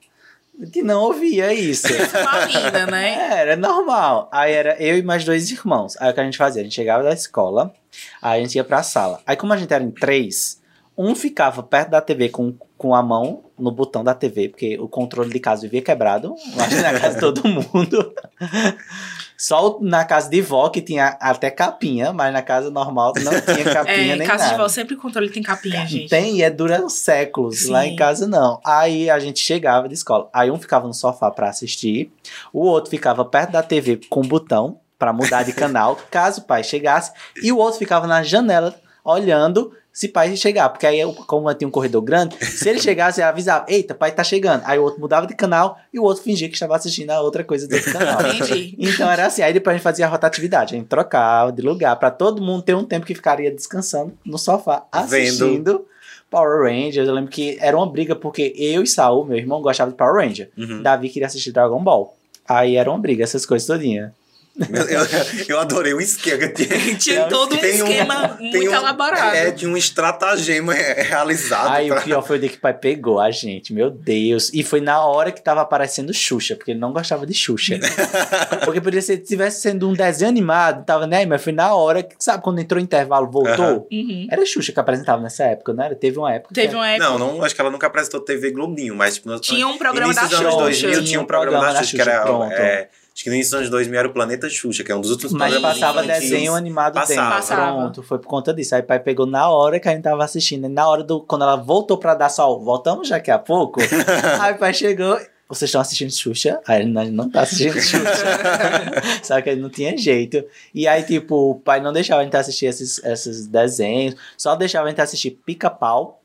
que 0.73 0.83
não 0.83 1.03
ouvia 1.03 1.53
isso. 1.53 1.89
Uma 2.21 2.45
linda, 2.45 2.87
né? 2.87 3.11
É, 3.11 3.39
era 3.41 3.57
normal. 3.57 4.29
Aí 4.33 4.53
era 4.53 4.83
eu 4.83 4.99
e 4.99 5.03
mais 5.03 5.25
dois 5.25 5.51
irmãos. 5.51 5.97
Aí 6.01 6.11
o 6.11 6.15
que 6.15 6.21
a 6.21 6.25
gente 6.25 6.39
fazia? 6.39 6.61
A 6.61 6.65
gente 6.65 6.75
chegava 6.75 7.03
da 7.03 7.13
escola, 7.13 7.75
aí 8.21 8.41
a 8.41 8.45
gente 8.45 8.57
ia 8.57 8.65
pra 8.65 8.83
sala. 8.83 9.21
Aí 9.27 9.37
como 9.37 9.53
a 9.53 9.57
gente 9.57 9.73
era 9.73 9.83
em 9.83 9.91
três, 9.91 10.61
um 10.97 11.15
ficava 11.15 11.63
perto 11.63 11.91
da 11.91 12.01
TV 12.01 12.29
com, 12.29 12.55
com 12.77 12.95
a 12.95 13.03
mão 13.03 13.45
no 13.59 13.71
botão 13.71 14.05
da 14.05 14.15
TV, 14.15 14.49
porque 14.49 14.79
o 14.79 14.89
controle 14.89 15.33
de 15.33 15.41
casa 15.41 15.63
vivia 15.63 15.83
quebrado. 15.83 16.35
Eu 16.55 16.63
acho 16.63 16.77
que 16.77 16.83
na 16.83 17.01
casa 17.01 17.15
de 17.15 17.21
todo 17.21 17.43
mundo. 17.49 18.15
Só 19.43 19.77
na 19.81 20.05
casa 20.05 20.31
de 20.31 20.41
vó 20.41 20.69
que 20.69 20.81
tinha 20.81 21.17
até 21.21 21.51
capinha, 21.51 22.13
mas 22.13 22.33
na 22.33 22.43
casa 22.43 22.71
normal 22.71 23.13
não 23.25 23.33
tinha 23.41 23.65
capinha 23.75 24.13
É, 24.13 24.17
nem 24.17 24.25
casa 24.25 24.45
nada. 24.45 24.55
de 24.55 24.63
vó 24.63 24.69
sempre 24.69 24.95
o 24.95 24.99
controle 24.99 25.29
tem 25.31 25.43
capinha, 25.43 25.85
gente. 25.85 26.09
Tem, 26.09 26.37
e 26.37 26.43
é 26.45 26.49
dura 26.49 26.89
séculos. 26.89 27.67
Lá 27.69 27.85
em 27.85 27.91
Sim. 27.91 27.97
casa, 27.97 28.29
não. 28.29 28.61
Aí 28.65 29.11
a 29.11 29.19
gente 29.19 29.41
chegava 29.41 29.89
de 29.89 29.95
escola. 29.95 30.31
Aí 30.33 30.49
um 30.49 30.61
ficava 30.61 30.87
no 30.87 30.95
sofá 30.95 31.29
pra 31.29 31.49
assistir, 31.49 32.13
o 32.53 32.61
outro 32.61 32.89
ficava 32.89 33.25
perto 33.25 33.51
da 33.51 33.65
TV 33.65 33.99
com 34.09 34.21
o 34.21 34.25
botão 34.29 34.79
pra 34.97 35.13
mudar 35.13 35.43
de 35.43 35.53
canal, 35.53 35.97
caso 36.09 36.43
o 36.43 36.45
pai 36.45 36.63
chegasse, 36.63 37.11
e 37.43 37.51
o 37.51 37.57
outro 37.59 37.81
ficava 37.81 38.07
na 38.07 38.23
janela 38.23 38.77
olhando 39.05 39.73
se 39.93 40.07
o 40.07 40.13
pai 40.13 40.35
chegar. 40.37 40.69
Porque 40.71 40.87
aí, 40.87 40.99
eu- 41.01 41.13
como 41.13 41.53
tinha 41.55 41.69
um 41.69 41.71
corredor 41.71 42.01
grande, 42.03 42.35
se 42.45 42.69
ele 42.69 42.79
chegasse, 42.83 43.21
ele 43.21 43.29
avisava: 43.29 43.65
Eita, 43.69 43.95
pai 43.95 44.11
tá 44.13 44.25
chegando. 44.25 44.63
Aí 44.65 44.79
o 44.79 44.83
outro 44.83 45.01
mudava 45.01 45.27
de 45.27 45.35
canal 45.35 45.79
e 45.93 45.99
o 45.99 46.03
outro 46.03 46.23
fingia 46.23 46.49
que 46.49 46.55
estava 46.55 46.75
assistindo 46.77 47.11
a 47.11 47.21
outra 47.21 47.45
coisa 47.45 47.69
do 47.69 47.75
outro 47.75 47.93
canal. 47.93 48.21
Entendi. 48.27 48.75
Então 48.79 49.11
era 49.11 49.27
assim, 49.27 49.43
aí 49.43 49.53
depois 49.53 49.75
a 49.75 49.77
gente 49.77 49.85
fazia 49.85 50.07
a 50.07 50.09
rotatividade, 50.09 50.75
a 50.75 50.79
gente 50.79 50.89
trocava 50.89 51.53
de 51.53 51.61
lugar 51.63 51.95
pra 51.97 52.11
todo 52.11 52.41
mundo 52.43 52.63
ter 52.63 52.75
um 52.75 52.85
tempo 52.85 53.05
que 53.05 53.15
ficaria 53.15 53.51
descansando 53.51 54.13
no 54.25 54.39
sofá, 54.39 54.85
assistindo 54.91 55.87
Power 56.31 56.63
Rangers. 56.63 57.07
Eu 57.07 57.15
lembro 57.15 57.31
que 57.31 57.59
era 57.61 57.77
uma 57.77 57.87
briga 57.87 58.17
porque 58.17 58.55
eu 58.57 58.83
e 58.83 58.87
Saul, 58.87 59.25
meu 59.27 59.37
irmão, 59.37 59.61
gostava 59.61 59.91
de 59.91 59.97
Power 59.97 60.15
Ranger. 60.15 60.51
Uhum. 60.57 60.83
Davi 60.83 61.09
queria 61.11 61.27
assistir 61.27 61.53
Dragon 61.53 61.83
Ball. 61.83 62.17
Aí 62.49 62.77
era 62.77 62.91
uma 62.91 62.99
briga, 62.99 63.23
essas 63.23 63.45
coisas 63.47 63.67
todinhas. 63.67 64.11
Eu, 64.59 64.85
eu- 64.87 65.07
eu 65.49 65.61
adorei 65.61 65.95
o 65.95 66.01
esquema. 66.01 66.47
Tinha, 66.53 66.97
Tinha 66.97 67.25
todo 67.29 67.55
um 67.55 67.59
um- 67.59 67.65
esquema 67.65 68.29
tem 68.39 68.51
muito 68.51 68.71
um- 68.71 68.75
elaborado. 68.75 69.35
É, 69.35 69.51
de 69.51 69.67
um 69.67 69.77
estratagema 69.77 70.75
realizado. 70.75 71.71
Aí 71.73 71.89
pra- 71.89 72.01
o 72.01 72.03
pior 72.03 72.23
foi 72.23 72.37
o 72.39 72.41
que 72.41 72.57
o 72.57 72.61
pai 72.61 72.75
pegou 72.75 73.19
a 73.19 73.31
gente, 73.31 73.73
meu 73.73 73.91
Deus. 73.91 74.51
E 74.53 74.63
foi 74.63 74.81
na 74.81 75.05
hora 75.05 75.33
que 75.33 75.41
tava 75.43 75.63
aparecendo 75.63 76.13
Xuxa, 76.13 76.55
porque 76.55 76.73
ele 76.73 76.81
não 76.81 76.93
gostava 76.93 77.27
de 77.27 77.33
Xuxa. 77.35 77.79
porque 78.65 78.81
poderia 78.81 79.01
ser, 79.03 79.17
se 79.17 79.23
tivesse 79.25 79.61
sendo 79.63 79.89
um 79.89 79.95
desenho 79.95 80.29
animado, 80.31 80.85
tava, 80.85 81.07
né? 81.07 81.25
Mas 81.25 81.43
foi 81.43 81.53
na 81.53 81.75
hora 81.75 82.03
que, 82.03 82.15
sabe, 82.19 82.43
quando 82.43 82.59
entrou 82.61 82.79
o 82.81 82.83
intervalo, 82.85 83.31
voltou. 83.31 83.89
Uhum. 83.91 84.27
Era 84.31 84.45
Xuxa 84.45 84.71
que 84.73 84.81
apresentava 84.81 85.23
nessa 85.23 85.45
época, 85.45 85.73
não 85.73 85.83
era? 85.85 85.95
Teve 85.95 86.19
uma 86.19 86.33
época. 86.33 86.55
Teve 86.55 86.75
uma 86.75 86.89
época. 86.89 87.09
Não, 87.09 87.19
não, 87.19 87.43
acho 87.45 87.55
que 87.55 87.61
ela 87.61 87.71
nunca 87.71 87.87
apresentou 87.87 88.21
TV 88.21 88.51
Globinho, 88.51 88.95
mas 88.95 89.15
tipo, 89.15 89.39
Tinha 89.41 89.67
um 89.67 89.79
programa 89.79 90.13
da 90.13 90.29
Xuxa. 90.29 90.43
2000 90.43 91.05
tinha 91.05 91.21
um 91.21 91.25
programa 91.25 91.73
da 91.73 91.83
Xuxa, 91.83 91.97
que 91.97 92.03
era. 92.03 92.21
pronto. 92.23 92.53
é, 92.53 92.89
acho 93.15 93.25
que 93.25 93.31
no 93.31 93.35
início 93.37 93.53
dos 93.53 93.59
anos 93.61 93.71
2000 93.71 93.99
era 93.99 94.09
o 94.09 94.13
Planeta 94.13 94.49
Xuxa, 94.49 94.83
que 94.83 94.91
é 94.91 94.97
um 94.97 95.01
dos 95.01 95.11
últimos 95.11 95.33
Mas 95.33 95.53
programas 95.53 95.79
passava 95.79 96.03
desenho 96.03 96.55
animado 96.55 96.95
Passava. 96.95 97.21
dentro. 97.21 97.37
Passava. 97.37 97.81
Pronto, 97.81 98.03
foi 98.03 98.19
por 98.19 98.27
conta 98.27 98.55
disso. 98.55 98.75
Aí 98.75 98.81
o 98.81 98.85
pai 98.85 99.01
pegou 99.01 99.27
na 99.27 99.49
hora 99.49 99.79
que 99.79 99.89
a 99.89 99.93
gente 99.93 100.03
tava 100.03 100.25
assistindo. 100.25 100.67
E 100.67 100.69
na 100.69 100.89
hora 100.89 101.03
do. 101.03 101.21
Quando 101.21 101.43
ela 101.43 101.57
voltou 101.57 101.99
pra 101.99 102.15
dar 102.15 102.29
só, 102.29 102.53
o 102.55 102.61
voltamos 102.61 103.09
daqui 103.09 103.31
a 103.31 103.39
pouco. 103.39 103.81
aí 104.41 104.55
o 104.55 104.59
pai 104.59 104.73
chegou. 104.75 105.19
Vocês 105.49 105.69
estão 105.69 105.83
assistindo 105.83 106.11
Xuxa? 106.11 106.61
Aí 106.67 106.81
ele 106.81 106.91
não, 107.11 107.29
tá 107.29 107.43
assistindo 107.43 107.79
Xuxa. 107.79 108.25
Só 109.23 109.39
que 109.43 109.51
ele 109.51 109.61
não 109.61 109.69
tinha 109.69 109.95
jeito. 109.95 110.43
E 110.75 110.89
aí, 110.89 111.03
tipo, 111.03 111.51
o 111.51 111.55
pai 111.57 111.79
não 111.79 111.93
deixava 111.93 112.23
a 112.23 112.25
gente 112.25 112.35
assistir 112.35 112.67
esses, 112.67 113.05
esses 113.05 113.47
desenhos. 113.47 114.17
Só 114.39 114.57
deixava 114.57 114.87
a 114.87 114.89
gente 114.91 115.03
assistir 115.03 115.33
Pica-Pau 115.45 116.23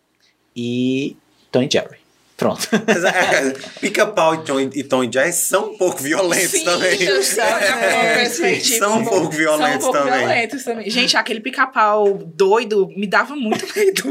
e 0.56 1.18
Tom 1.52 1.62
e 1.62 1.70
Jerry. 1.70 2.07
Pronto. 2.38 2.70
Mas, 2.86 3.04
é, 3.04 3.54
Pica-pau 3.82 4.36
e 4.36 4.38
Tom, 4.44 4.60
e 4.60 4.84
Tom 4.84 5.04
e 5.04 5.12
Jerry 5.12 5.34
são 5.34 5.72
um 5.72 5.78
pouco 5.78 5.98
violentos 6.04 6.52
Sim, 6.52 6.64
também. 6.66 6.98
sei, 7.24 8.58
É, 8.58 8.60
São 8.60 9.00
um 9.00 9.04
pouco 9.06 9.30
violentos 9.32 9.82
São 9.84 9.90
um 9.90 9.94
pouco 9.94 10.08
também. 10.08 10.20
violentos 10.20 10.64
também. 10.64 10.90
Gente, 10.90 11.18
aquele 11.18 11.40
pica-pau 11.40 12.14
doido 12.14 12.88
me 12.96 13.08
dava 13.08 13.36
muito 13.36 13.66
medo. 13.76 14.04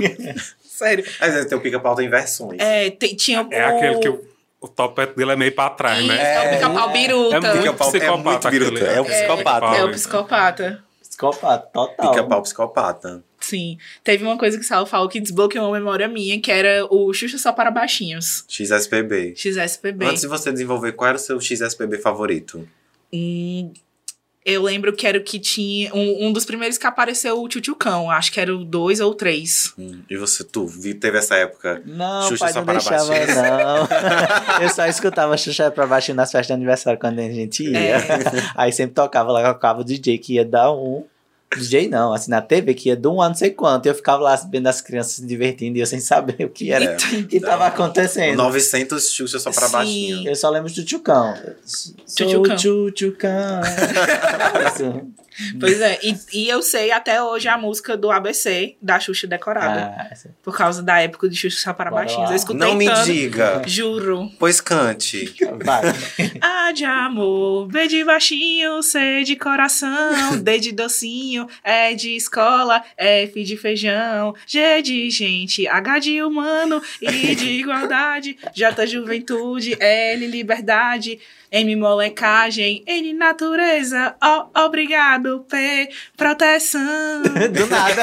Sério. 0.69 1.05
Às 1.21 1.33
vezes 1.35 1.49
tem 1.49 1.57
o 1.57 1.61
pica-pau 1.61 1.95
tem 1.95 2.09
versões. 2.11 2.59
É, 2.61 2.91
tem- 2.91 3.15
tinha 3.15 3.47
É 3.51 3.65
o... 3.73 3.77
aquele 3.77 3.99
que 4.01 4.09
o, 4.09 4.25
o 4.61 4.67
topete 4.69 5.15
dele 5.17 5.31
é 5.33 5.37
meio 5.37 5.53
pra 5.53 5.71
trás, 5.71 5.99
Isso, 6.01 6.09
né? 6.09 6.35
é 6.35 6.49
o 6.49 6.55
pica-pau 6.57 6.91
biruta. 6.93 7.37
É 7.37 7.41
muito 7.41 7.59
Pica-pau 7.61 7.89
é 7.89 7.91
psicopata 7.93 8.23
muito 8.31 8.51
biruta, 8.51 8.85
aquele. 8.85 8.91
é 8.97 9.01
o 9.01 9.05
É, 9.05 9.09
psicopata. 9.09 9.77
É 9.77 9.85
o 9.85 9.91
psicopata. 9.93 10.85
Psicopata, 11.17 11.67
total. 11.73 12.11
Pica-pau 12.11 12.43
psicopata. 12.43 13.25
Sim. 13.41 13.79
Teve 14.05 14.23
uma 14.23 14.37
coisa 14.37 14.59
que 14.59 14.65
o 14.65 14.67
Sal 14.67 14.85
falou 14.85 15.09
que 15.09 15.19
desbloqueou 15.19 15.65
uma 15.67 15.79
memória 15.79 16.07
minha, 16.07 16.39
que 16.41 16.53
era 16.53 16.87
o 16.91 17.13
Xuxa 17.15 17.39
só 17.39 17.53
para 17.53 17.71
baixinhos. 17.71 18.45
XSPB. 18.47 19.35
XSPB. 19.35 20.05
Antes 20.05 20.23
de 20.23 20.29
você 20.29 20.53
desenvolver, 20.53 20.93
qual 20.93 21.09
era 21.09 21.17
o 21.17 21.21
seu 21.21 21.41
XSPB 21.41 21.99
favorito? 21.99 22.69
Hum, 23.13 23.73
eu 24.47 24.63
lembro 24.63 24.93
que 24.93 25.05
era 25.07 25.19
o 25.19 25.23
que 25.23 25.41
tinha. 25.41 25.93
Um, 25.93 26.29
um 26.29 26.33
dos 26.33 26.45
primeiros 26.45 26.79
que 26.79 26.87
apareceu 26.87 27.43
o 27.43 27.49
Tchutchucão. 27.49 28.09
Acho 28.09 28.31
que 28.33 28.39
era 28.39 28.55
o 28.55 28.65
2 28.65 29.01
ou 29.01 29.13
3. 29.13 29.75
Hum, 29.77 30.03
E 30.09 30.17
você, 30.17 30.45
tu, 30.45 30.71
teve 31.01 31.19
essa 31.19 31.35
época? 31.35 31.83
Não, 31.85 32.29
Xuxa 32.29 32.45
pai 32.45 32.53
só 32.53 32.59
não 32.61 32.65
para 32.67 32.75
deixava, 32.79 33.07
baixinhos. 33.09 33.37
não. 33.37 34.63
Eu 34.63 34.69
só 34.71 34.87
escutava 34.87 35.37
Xuxa 35.37 35.69
pra 35.73 35.85
baixo 35.87 36.15
nas 36.15 36.31
festas 36.31 36.47
de 36.47 36.53
aniversário 36.53 36.99
quando 37.01 37.19
a 37.19 37.23
gente 37.29 37.65
ia. 37.65 37.77
É. 37.79 37.97
Aí 38.55 38.71
sempre 38.73 38.95
tocava 38.95 39.33
lá, 39.33 39.43
colocava 39.43 39.81
o 39.81 39.85
DJ 39.85 40.19
que 40.19 40.35
ia 40.35 40.45
dar 40.45 40.73
um. 40.73 41.05
DJ 41.55 41.89
não, 41.89 42.13
assim, 42.13 42.31
na 42.31 42.43
TV 42.43 42.75
que 42.75 42.89
ia 42.89 42.97
dar 42.97 43.11
um 43.11 43.21
ano 43.21 43.31
não 43.31 43.37
sei 43.37 43.51
quanto. 43.51 43.87
E 43.87 43.89
eu 43.89 43.95
ficava 43.95 44.23
lá 44.23 44.35
vendo 44.51 44.67
as 44.67 44.81
crianças 44.81 45.13
se 45.13 45.27
divertindo 45.27 45.79
e 45.79 45.81
eu 45.81 45.87
sem 45.87 46.01
saber 46.01 46.45
o 46.45 46.49
que 46.51 46.73
era. 46.73 46.85
É. 46.85 46.97
O 46.97 47.27
que 47.27 47.41
tava 47.41 47.67
acontecendo. 47.67 48.37
900 48.37 49.11
Xuxa 49.11 49.39
só 49.39 49.51
para 49.51 49.67
Sim. 49.67 49.73
baixinho. 49.73 50.29
Eu 50.29 50.37
só 50.37 50.51
lembro 50.51 50.69
do 50.69 50.75
Tchutchucão. 50.75 51.35
Tchutchucão. 52.07 52.59
Sou 52.59 52.91
Tchutchucão. 52.91 53.61
Isso. 54.75 55.26
Pois 55.61 55.81
é. 55.81 55.99
E, 56.03 56.17
e 56.33 56.49
eu 56.49 56.63
sei 56.63 56.91
até 56.93 57.23
hoje 57.23 57.49
a 57.49 57.59
música 57.59 57.97
do 57.97 58.11
ABC 58.11 58.77
da 58.81 58.99
Xuxa 58.99 59.27
decorada. 59.27 59.95
Ah, 59.99 60.09
essa- 60.11 60.35
Por 60.43 60.57
causa 60.57 60.83
da 60.83 61.01
época 61.01 61.29
de 61.29 61.37
Xuxa 61.37 61.73
para 61.75 61.91
baixinhos. 61.91 62.31
Eu 62.31 62.37
escutei 62.37 62.59
Não 62.61 62.75
me 62.75 62.87
tanto. 62.87 63.05
diga. 63.05 63.63
Juro. 63.67 64.31
Pois 64.39 64.61
cante. 64.61 65.35
Vai. 65.65 65.83
A 66.41 66.73
de 66.73 66.85
amor, 66.85 67.67
B 67.69 67.87
de 67.89 68.05
baixinho, 68.05 68.83
C 68.83 69.23
de 69.25 69.37
coração, 69.37 70.39
D 70.43 70.59
de 70.59 70.73
docinho, 70.73 71.17
rainho, 71.17 71.47
é 71.63 71.95
de 71.95 72.17
escola, 72.17 72.83
F 72.97 73.43
de 73.45 73.57
feijão, 73.57 74.35
G 74.47 74.83
de 74.83 75.11
gente, 75.11 75.67
H 75.67 75.99
de 75.99 76.23
humano, 76.23 76.83
I 77.01 77.35
de 77.35 77.51
igualdade, 77.51 78.37
J 78.55 78.87
juventude, 78.87 79.77
L 79.81 80.27
liberdade, 80.27 81.19
M 81.51 81.77
molecagem, 81.77 82.83
N 82.87 83.13
natureza, 83.15 84.15
O 84.23 84.61
obrigado, 84.67 85.26
P 85.41 85.89
proteção. 86.17 87.23
Do 87.53 87.67
nada. 87.67 88.03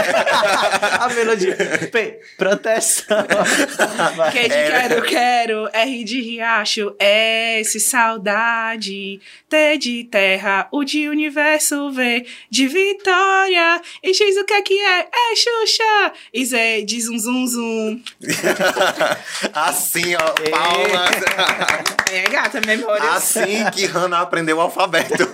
A 0.99 1.09
melodia. 1.09 1.55
P, 1.91 2.19
proteção. 2.37 3.25
Q 4.31 4.41
de 4.43 4.49
quero, 4.49 5.01
quero, 5.03 5.69
R 5.73 6.03
de 6.03 6.21
riacho, 6.21 6.95
S 6.99 7.79
saudade, 7.79 9.19
T 9.49 9.77
de 9.77 10.03
terra, 10.05 10.67
U 10.71 10.83
de 10.83 11.09
universo, 11.09 11.91
V 11.91 12.25
de 12.49 12.67
vitória, 12.67 13.81
e 14.01 14.13
X 14.13 14.37
o 14.37 14.45
que 14.45 14.53
é 14.53 14.61
que 14.61 14.79
é? 14.79 14.99
É 15.01 15.35
Xuxa, 15.35 16.13
e 16.33 16.45
Z 16.45 16.83
de 16.83 17.01
zum 17.01 17.17
zum 17.17 17.47
zum. 17.47 18.01
assim, 19.53 20.15
ó, 20.15 20.49
palmas. 20.49 21.93
É, 22.11 22.23
gata, 22.29 22.61
memória. 22.65 23.11
Assim 23.11 23.65
que 23.71 23.85
Hannah 23.85 24.21
aprendeu 24.21 24.57
o 24.57 24.61
alfabeto. 24.61 25.27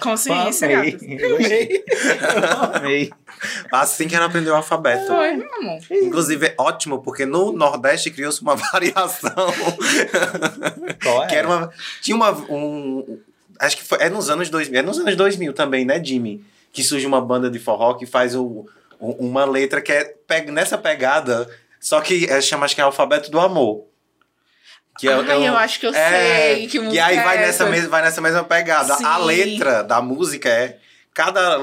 Consciência, 0.00 0.68
Amei. 0.78 0.96
Amei. 1.36 1.84
Amei. 2.74 3.10
Assim 3.70 4.08
que 4.08 4.16
ela 4.16 4.26
aprendeu 4.26 4.52
o 4.54 4.56
alfabeto. 4.56 5.06
Foi, 5.06 5.32
meu 5.36 5.54
amor. 5.54 5.78
Inclusive, 5.90 6.46
é 6.46 6.54
ótimo, 6.58 7.02
porque 7.02 7.26
no 7.26 7.52
Nordeste 7.52 8.10
criou-se 8.10 8.40
uma 8.42 8.54
variação. 8.72 9.32
Qual 11.02 11.24
é? 11.24 11.26
que 11.26 11.34
era 11.34 11.46
uma. 11.48 11.70
Tinha 12.00 12.16
uma. 12.16 12.30
Um, 12.50 13.18
acho 13.58 13.76
que 13.76 13.84
foi. 13.84 13.98
É 14.00 14.08
nos 14.08 14.30
anos 14.30 14.48
2000. 14.48 14.78
É 14.80 14.82
nos 14.82 14.98
anos 14.98 15.16
2000 15.16 15.52
também, 15.52 15.84
né, 15.84 16.02
Jimmy? 16.02 16.44
Que 16.72 16.82
surge 16.82 17.06
uma 17.06 17.20
banda 17.20 17.50
de 17.50 17.58
forró 17.58 17.94
que 17.94 18.06
faz 18.06 18.34
o, 18.34 18.66
o- 18.98 19.26
uma 19.26 19.44
letra 19.44 19.80
que 19.80 19.92
é 19.92 20.04
pe- 20.26 20.50
nessa 20.50 20.76
pegada, 20.76 21.48
só 21.80 22.00
que 22.00 22.26
é, 22.26 22.40
chama, 22.40 22.64
acho 22.66 22.74
que 22.74 22.80
é 22.80 22.84
Alfabeto 22.84 23.30
do 23.30 23.40
Amor. 23.40 23.84
Que 24.98 25.08
Ai, 25.08 25.48
eu 25.48 25.56
acho 25.56 25.80
que 25.80 25.86
eu 25.86 25.92
sei 25.92 26.66
que 26.68 26.78
E 26.78 26.80
música 26.80 27.04
aí 27.04 27.16
vai 27.16 27.36
é 27.36 27.40
nessa, 27.40 27.62
essa. 27.64 27.66
mesma, 27.70 27.88
vai 27.88 28.02
nessa 28.02 28.20
mesma 28.20 28.44
pegada. 28.44 28.94
A 28.94 28.96
Sim. 28.96 29.24
letra 29.24 29.82
da 29.82 30.00
música 30.00 30.48
é. 30.48 30.78
Cada. 31.14 31.58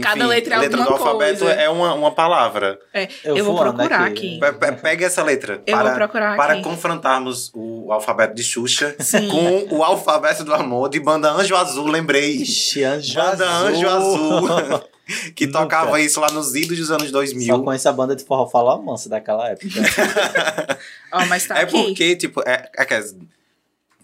Cada 0.00 0.26
letra 0.26 0.54
é 0.64 0.68
do 0.70 0.78
alguma 0.80 0.96
alfabeto 0.98 1.40
coisa. 1.40 1.52
é 1.60 1.68
uma, 1.68 1.92
uma 1.92 2.10
palavra. 2.12 2.78
É, 2.94 3.06
Eu 3.22 3.36
eu, 3.36 3.44
vou 3.44 3.58
procurar 3.58 4.06
aqui. 4.06 4.38
aqui. 4.38 4.40
Pe- 4.40 4.52
pe- 4.52 4.72
Pega 4.80 5.04
essa 5.04 5.22
letra. 5.22 5.62
Eu 5.66 5.76
para, 5.76 5.84
vou 5.88 5.92
procurar 5.94 6.34
Para 6.34 6.52
aqui. 6.54 6.62
confrontarmos 6.62 7.50
o 7.54 7.92
alfabeto 7.92 8.34
de 8.34 8.42
Xuxa 8.42 8.96
Sim. 8.98 9.28
com 9.28 9.76
o 9.76 9.84
alfabeto 9.84 10.44
do 10.44 10.54
amor 10.54 10.88
de 10.88 10.98
banda 10.98 11.30
Anjo 11.30 11.54
Azul, 11.54 11.88
lembrei. 11.88 12.36
Ixi, 12.36 12.82
Anjo 12.84 13.14
Banda 13.14 13.46
Anjo 13.46 13.86
Azul. 13.88 14.48
Que 15.34 15.46
Nunca. 15.46 15.60
tocava 15.60 16.00
isso 16.00 16.20
lá 16.20 16.30
nos 16.30 16.54
idos 16.54 16.78
dos 16.78 16.90
anos 16.90 17.06
Só 17.08 17.12
2000. 17.12 17.62
conheço 17.64 17.88
a 17.88 17.92
banda 17.92 18.14
de 18.14 18.24
forró 18.24 18.46
Fala 18.48 18.80
Mansa 18.80 19.08
daquela 19.08 19.48
época. 19.50 19.66
Ó, 21.12 21.26
mas 21.26 21.46
tá 21.46 21.58
É 21.58 21.62
aqui. 21.62 21.72
porque, 21.72 22.16
tipo, 22.16 22.40
é, 22.46 22.70
é 22.76 22.84
que 22.84 22.94
as- 22.94 23.14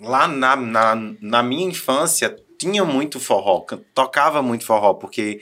lá 0.00 0.26
na, 0.28 0.56
na, 0.56 0.94
na 1.20 1.42
minha 1.42 1.66
infância 1.68 2.36
tinha 2.58 2.84
muito 2.84 3.20
forró, 3.20 3.64
tocava 3.94 4.42
muito 4.42 4.64
forró, 4.64 4.94
porque, 4.94 5.40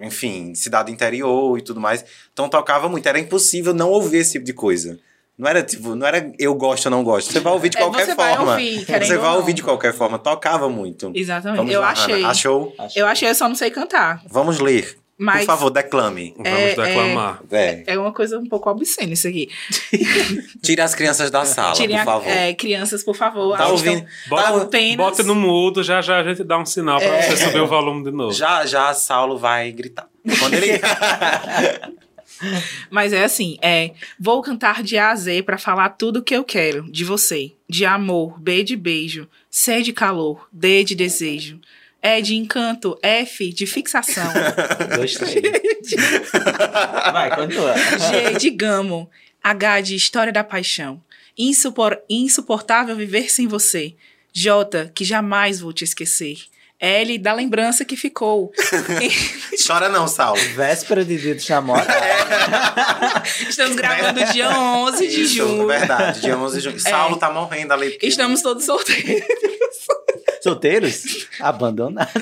enfim, 0.00 0.54
cidade 0.54 0.90
interior 0.90 1.56
e 1.58 1.62
tudo 1.62 1.80
mais. 1.80 2.04
Então 2.32 2.48
tocava 2.48 2.88
muito. 2.88 3.06
Era 3.08 3.18
impossível 3.20 3.72
não 3.72 3.90
ouvir 3.90 4.18
esse 4.18 4.32
tipo 4.32 4.44
de 4.44 4.52
coisa. 4.52 4.98
Não 5.38 5.48
era 5.48 5.62
tipo, 5.62 5.94
não 5.94 6.04
era 6.06 6.32
eu 6.38 6.52
gosto 6.54 6.86
ou 6.86 6.90
não 6.90 7.04
gosto. 7.04 7.32
Você 7.32 7.38
vai 7.38 7.52
ouvir 7.52 7.68
de 7.68 7.76
É, 7.76 7.80
qualquer 7.80 8.06
você 8.06 8.14
vai 8.16 8.34
forma. 8.36 8.50
ouvir, 8.52 8.84
querendo 8.84 9.06
você 9.06 9.14
ou 9.14 9.20
vai 9.22 9.30
não. 9.30 9.36
ouvir 9.38 9.52
de 9.52 9.62
qualquer 9.62 9.94
forma. 9.94 10.18
Tocava 10.18 10.68
muito. 10.68 11.12
Exatamente. 11.14 11.58
Vamos 11.58 11.72
eu 11.72 11.80
lá, 11.80 11.90
achei. 11.90 12.14
Hannah. 12.16 12.28
Achou? 12.30 12.74
Acho 12.76 12.98
Eu 12.98 13.06
achei, 13.06 13.30
eu 13.30 13.34
só 13.36 13.48
não 13.48 13.54
sei 13.54 13.70
cantar. 13.70 14.20
Vamos 14.28 14.58
ler. 14.58 14.98
Mas 15.20 15.40
Por 15.40 15.46
favor, 15.46 15.70
declame. 15.70 16.32
Vamos 16.36 16.48
É, 16.52 16.74
declamar. 16.76 17.40
É. 17.50 17.82
é 17.88 17.98
uma 17.98 18.12
coisa 18.12 18.38
um 18.38 18.46
pouco 18.46 18.70
obscena 18.70 19.12
isso 19.12 19.26
aqui. 19.26 19.48
Tire 20.62 20.80
as 20.80 20.94
crianças 20.94 21.28
da 21.28 21.44
sala, 21.44 21.72
Tirem 21.72 21.96
por 21.96 22.02
a- 22.02 22.04
favor. 22.04 22.28
é, 22.28 22.54
crianças, 22.54 23.02
por 23.02 23.16
favor. 23.16 23.56
Tá 23.56 23.66
ouvindo? 23.68 24.04
Bota, 24.28 24.62
apenas- 24.62 24.96
bota 24.96 25.22
no 25.24 25.34
mudo, 25.34 25.82
já 25.82 26.00
já 26.00 26.18
a 26.20 26.22
gente 26.22 26.44
dá 26.44 26.56
um 26.58 26.64
sinal 26.66 27.00
pra 27.00 27.20
você 27.22 27.36
subir 27.36 27.60
o 27.60 27.66
volume 27.66 28.04
de 28.04 28.10
novo. 28.12 28.32
Já, 28.32 28.64
já 28.64 28.94
Saulo 28.94 29.36
vai 29.38 29.72
gritar. 29.72 30.06
Quando 30.40 30.54
ele. 30.54 30.80
Mas 32.90 33.12
é 33.12 33.24
assim, 33.24 33.56
é, 33.62 33.92
vou 34.18 34.40
cantar 34.42 34.82
de 34.82 34.96
A 34.98 35.10
a 35.10 35.16
Z 35.16 35.42
pra 35.42 35.58
falar 35.58 35.90
tudo 35.90 36.18
o 36.20 36.22
que 36.22 36.34
eu 36.34 36.44
quero 36.44 36.90
de 36.90 37.04
você. 37.04 37.52
De 37.68 37.84
amor, 37.84 38.40
B 38.40 38.62
de 38.64 38.76
beijo, 38.76 39.28
C 39.50 39.82
de 39.82 39.92
calor, 39.92 40.48
D 40.52 40.84
de 40.84 40.94
desejo, 40.94 41.60
E 42.02 42.22
de 42.22 42.34
encanto, 42.36 42.98
F 43.02 43.52
de 43.52 43.66
fixação, 43.66 44.32
Gostei. 44.96 45.42
Vai, 47.12 47.34
continua. 47.34 47.74
G 47.76 48.38
de 48.38 48.50
gamo, 48.50 49.10
H 49.42 49.80
de 49.82 49.94
história 49.96 50.32
da 50.32 50.44
paixão, 50.44 51.02
Insupor- 51.36 51.98
insuportável 52.08 52.96
viver 52.96 53.30
sem 53.30 53.46
você, 53.46 53.94
J 54.32 54.90
que 54.94 55.04
jamais 55.04 55.60
vou 55.60 55.72
te 55.72 55.84
esquecer, 55.84 56.36
L 56.80 57.18
da 57.18 57.32
lembrança 57.32 57.84
que 57.84 57.96
ficou. 57.96 58.52
Chora 59.66 59.88
não, 59.88 60.06
Saulo. 60.06 60.40
Véspera 60.54 61.04
de 61.04 61.18
dia 61.18 61.34
dos 61.34 61.48
namorados. 61.48 61.92
Estamos 63.48 63.74
gravando 63.76 64.24
dia 64.32 64.48
11 64.56 65.08
de 65.08 65.22
Isso, 65.22 65.34
junho. 65.34 65.66
verdade. 65.66 66.20
Dia 66.20 66.38
11 66.38 66.58
de 66.58 66.64
junho. 66.64 66.80
Saulo 66.80 67.16
tá 67.16 67.30
morrendo 67.30 67.72
ali. 67.74 67.90
porque- 67.90 68.06
Estamos 68.06 68.42
todos 68.42 68.64
solteiros. 68.64 69.26
Solteiros? 70.40 71.26
Abandonados. 71.40 72.12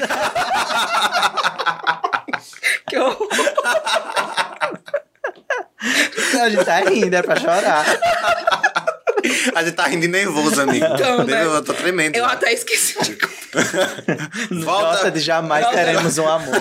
Que 2.88 2.98
horror. 2.98 3.28
A 6.40 6.48
gente 6.50 6.64
tá 6.64 6.80
rindo, 6.80 7.14
é 7.14 7.22
pra 7.22 7.36
chorar. 7.38 7.84
A 9.54 9.64
gente 9.64 9.74
tá 9.74 9.86
rindo 9.86 10.02
de 10.02 10.08
nervoso, 10.08 10.60
amigo. 10.60 10.84
Então, 10.84 11.24
né? 11.24 11.44
Eu 11.44 11.64
tô 11.64 11.74
tremendo. 11.74 12.16
Eu 12.16 12.24
até 12.24 12.52
esqueci 12.52 13.00
de 13.02 13.16
Volta. 14.50 14.64
Volta 14.64 15.10
de 15.10 15.20
jamais 15.20 15.64
Volta. 15.64 15.78
teremos 15.78 16.18
um 16.18 16.28
amor. 16.28 16.54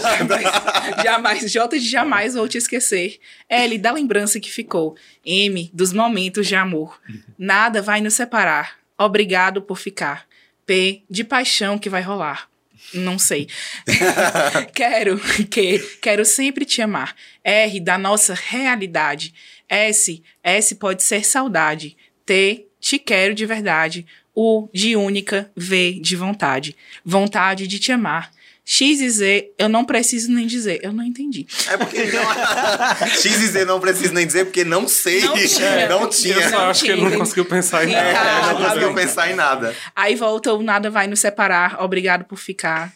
jamais. 1.04 1.52
J 1.52 1.80
de 1.80 1.90
jamais 1.90 2.36
vou 2.36 2.48
te 2.48 2.58
esquecer. 2.58 3.20
L 3.50 3.78
da 3.78 3.92
lembrança 3.92 4.40
que 4.40 4.52
ficou. 4.52 4.96
M 5.26 5.70
dos 5.74 5.92
momentos 5.92 6.48
de 6.48 6.56
amor. 6.56 7.00
Nada 7.38 7.82
vai 7.82 8.02
nos 8.02 8.14
separar. 8.14 8.78
Obrigado 8.98 9.62
por 9.62 9.78
ficar. 9.78 10.26
P 10.66 11.04
de 11.10 11.24
paixão 11.24 11.78
que 11.78 11.90
vai 11.90 12.02
rolar. 12.02 12.48
Não 12.94 13.18
sei. 13.18 13.48
quero 14.74 15.20
que 15.50 15.80
quero 16.02 16.24
sempre 16.24 16.66
te 16.66 16.82
amar. 16.82 17.16
R 17.44 17.80
da 17.80 17.98
nossa 17.98 18.34
realidade. 18.34 19.34
S 19.68 20.24
S 20.44 20.76
pode 20.76 21.04
ser 21.04 21.26
saudade. 21.26 21.98
T 22.26 22.66
te 22.80 23.00
quero 23.00 23.34
de 23.34 23.46
verdade. 23.46 24.06
U 24.36 24.70
de 24.74 24.96
única, 24.96 25.50
V 25.56 26.00
de 26.02 26.16
vontade. 26.16 26.76
Vontade 27.04 27.68
de 27.68 27.80
te 27.80 27.92
amar. 27.92 28.32
X 28.68 29.00
e 29.00 29.10
Z, 29.12 29.52
eu 29.60 29.70
não 29.70 29.86
preciso 29.86 30.32
nem 30.32 30.48
dizer. 30.48 30.80
Eu 30.82 30.92
não 30.92 31.04
entendi. 31.04 31.46
É 31.70 31.78
porque 31.78 32.04
não... 32.06 33.06
X 33.08 33.26
e 33.26 33.48
Z 33.48 33.66
não 33.66 33.80
preciso 33.80 34.14
nem 34.14 34.26
dizer, 34.26 34.46
porque 34.46 34.64
não 34.66 34.88
sei. 34.88 35.22
Não 35.22 35.36
tinha. 35.36 35.86
Não 35.88 36.02
Eu 36.02 36.10
tinha. 36.10 36.50
só 36.50 36.70
acho 36.72 36.84
que 36.84 36.92
ele 36.92 37.02
não 37.02 37.08
tinha. 37.10 37.20
conseguiu 37.20 37.46
pensar 37.46 37.88
em 37.88 37.94
É, 37.94 38.14
nada. 38.14 38.30
É, 38.30 38.42
não 38.54 38.56
tá 38.62 38.68
conseguiu 38.70 38.94
pensar 38.96 39.32
em 39.32 39.36
nada. 39.36 39.76
Aí 39.96 40.16
volta 40.16 40.52
o 40.54 40.64
Nada 40.64 40.90
Vai 40.90 41.06
Nos 41.08 41.20
Separar. 41.20 41.78
Obrigado 41.84 42.26
por 42.26 42.38
ficar. 42.38 42.92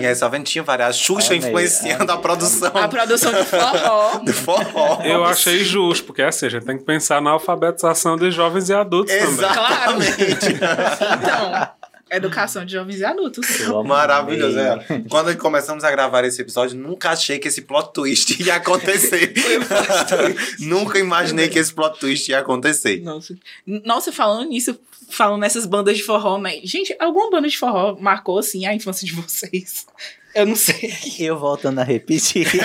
E 0.00 0.06
aí, 0.06 0.14
só 0.14 0.28
vendo, 0.28 0.44
tinha 0.44 0.62
várias. 0.62 0.96
Xuxa 0.96 1.34
influenciando 1.34 2.10
a 2.10 2.14
amei. 2.14 2.22
produção 2.22 2.70
A 2.74 2.86
produção 2.88 3.32
de 3.32 3.44
forró. 3.44 4.18
do 4.24 4.32
forró. 4.32 5.02
Eu 5.04 5.24
achei 5.24 5.64
justo, 5.64 6.04
porque 6.06 6.22
assim, 6.22 6.46
a 6.46 6.48
gente 6.48 6.64
tem 6.64 6.78
que 6.78 6.84
pensar 6.84 7.20
na 7.20 7.30
alfabetização 7.30 8.16
de 8.16 8.30
jovens 8.30 8.68
e 8.68 8.74
adultos 8.74 9.12
também. 9.12 9.28
Exatamente. 9.34 10.46
Então, 10.54 11.68
educação 12.10 12.64
de 12.64 12.72
jovens 12.72 13.00
e 13.00 13.04
adultos. 13.04 13.46
Maravilhoso. 13.84 14.58
É. 14.58 15.02
Quando 15.08 15.36
começamos 15.36 15.84
a 15.84 15.90
gravar 15.90 16.24
esse 16.24 16.40
episódio, 16.40 16.76
nunca 16.78 17.10
achei 17.10 17.38
que 17.38 17.48
esse 17.48 17.62
plot 17.62 17.92
twist 17.92 18.42
ia 18.42 18.56
acontecer. 18.56 19.32
nunca 20.60 20.98
imaginei 20.98 21.48
que 21.48 21.58
esse 21.58 21.72
plot 21.72 21.98
twist 21.98 22.30
ia 22.30 22.38
acontecer. 22.38 23.00
Nossa. 23.00 23.34
Nossa, 23.66 24.12
falando 24.12 24.48
nisso, 24.48 24.78
falando 25.08 25.40
nessas 25.40 25.66
bandas 25.66 25.96
de 25.96 26.02
forró, 26.02 26.38
né? 26.38 26.60
Gente, 26.62 26.94
alguma 26.98 27.30
banda 27.30 27.48
de 27.48 27.58
forró 27.58 27.96
marcou, 27.98 28.38
assim, 28.38 28.66
a 28.66 28.74
infância 28.74 29.06
de 29.06 29.12
vocês? 29.12 29.86
Eu 30.34 30.46
não 30.46 30.56
sei. 30.56 30.92
Eu 31.18 31.38
voltando 31.38 31.78
a 31.80 31.84
repetir. 31.84 32.48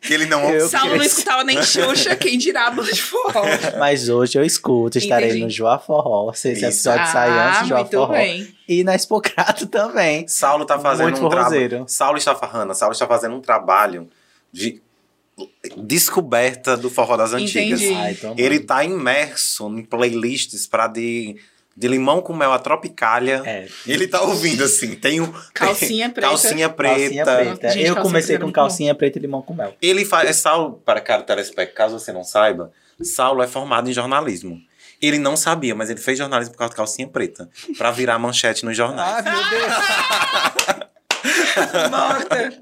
Que 0.00 0.14
ele 0.14 0.26
não. 0.26 0.48
Eu- 0.50 0.68
Saulo 0.68 0.96
não 0.96 1.04
escutava 1.04 1.44
nem 1.44 1.62
Xuxa, 1.62 2.16
quem 2.16 2.38
dirá 2.38 2.68
a 2.68 2.70
banda 2.70 2.90
de 2.92 3.02
forró. 3.02 3.42
Mas 3.78 4.08
hoje 4.08 4.38
eu 4.38 4.44
escuto, 4.44 4.96
estarei 4.98 5.28
Entendi. 5.28 5.44
no 5.44 5.50
Joa 5.50 5.78
Forró. 5.78 6.32
Se 6.32 6.48
esse 6.50 6.60
Isso. 6.66 6.88
episódio 6.88 7.12
sair 7.12 7.30
antes 7.30 7.60
do 7.62 7.68
Joa 7.68 7.78
Ah, 7.78 7.80
muito 7.82 7.96
Forró. 7.96 8.12
bem. 8.12 8.54
E 8.66 8.82
na 8.84 8.94
Expocrato 8.94 9.66
também. 9.66 10.26
Saulo 10.26 10.64
tá 10.64 10.78
fazendo 10.78 11.10
Muito 11.10 11.26
um 11.26 11.28
trabalho. 11.28 11.84
Saulo 11.88 12.16
está 12.18 12.34
farrando. 12.34 12.74
Saulo 12.74 12.92
está 12.92 13.06
fazendo 13.06 13.34
um 13.36 13.40
trabalho 13.40 14.08
de 14.52 14.80
descoberta 15.76 16.76
do 16.76 16.88
forró 16.88 17.16
das 17.16 17.32
antigas. 17.32 17.80
Entendi. 17.80 17.94
Ah, 18.00 18.10
então 18.12 18.34
Ele 18.38 18.54
mano. 18.56 18.66
tá 18.66 18.84
imerso 18.84 19.68
em 19.68 19.82
playlists 19.84 20.66
para 20.66 20.86
de 20.88 21.36
de 21.76 21.88
limão 21.88 22.22
com 22.22 22.32
mel 22.32 22.52
a 22.52 22.58
tropicália. 22.58 23.42
É. 23.44 23.66
Ele 23.86 24.08
tá 24.08 24.22
ouvindo 24.22 24.64
assim, 24.64 24.94
tem 24.94 25.20
um 25.20 25.30
Calcinha 25.52 26.08
preta. 26.10 26.28
calcinha 26.28 26.68
preta. 26.68 26.94
Calcinha 27.00 27.24
preta. 27.24 27.68
Gente, 27.68 27.86
eu 27.86 27.94
calcinha 27.94 28.02
comecei 28.02 28.36
preta 28.36 28.44
é 28.44 28.46
com 28.46 28.52
calcinha 28.52 28.94
preta 28.94 29.18
e 29.18 29.22
limão 29.22 29.42
com 29.42 29.52
mel. 29.54 29.74
Ele 29.82 30.04
faz. 30.04 30.28
É 30.30 30.32
Saulo, 30.32 30.80
para 30.84 31.00
cara 31.00 31.22
telespect, 31.22 31.74
caso 31.74 31.98
você 31.98 32.12
não 32.12 32.24
saiba, 32.24 32.72
Saulo 33.02 33.42
é 33.42 33.46
formado 33.46 33.90
em 33.90 33.92
jornalismo. 33.92 34.58
Ele 35.02 35.18
não 35.18 35.36
sabia, 35.36 35.74
mas 35.74 35.90
ele 35.90 36.00
fez 36.00 36.16
jornalismo 36.16 36.54
por 36.54 36.58
causa 36.60 36.70
de 36.72 36.76
calcinha 36.76 37.06
preta. 37.06 37.50
Pra 37.76 37.90
virar 37.90 38.18
manchete 38.18 38.64
nos 38.64 38.74
jornais. 38.74 39.22
meu 39.24 39.34
Deus. 39.34 40.66
Morta. 41.90 42.52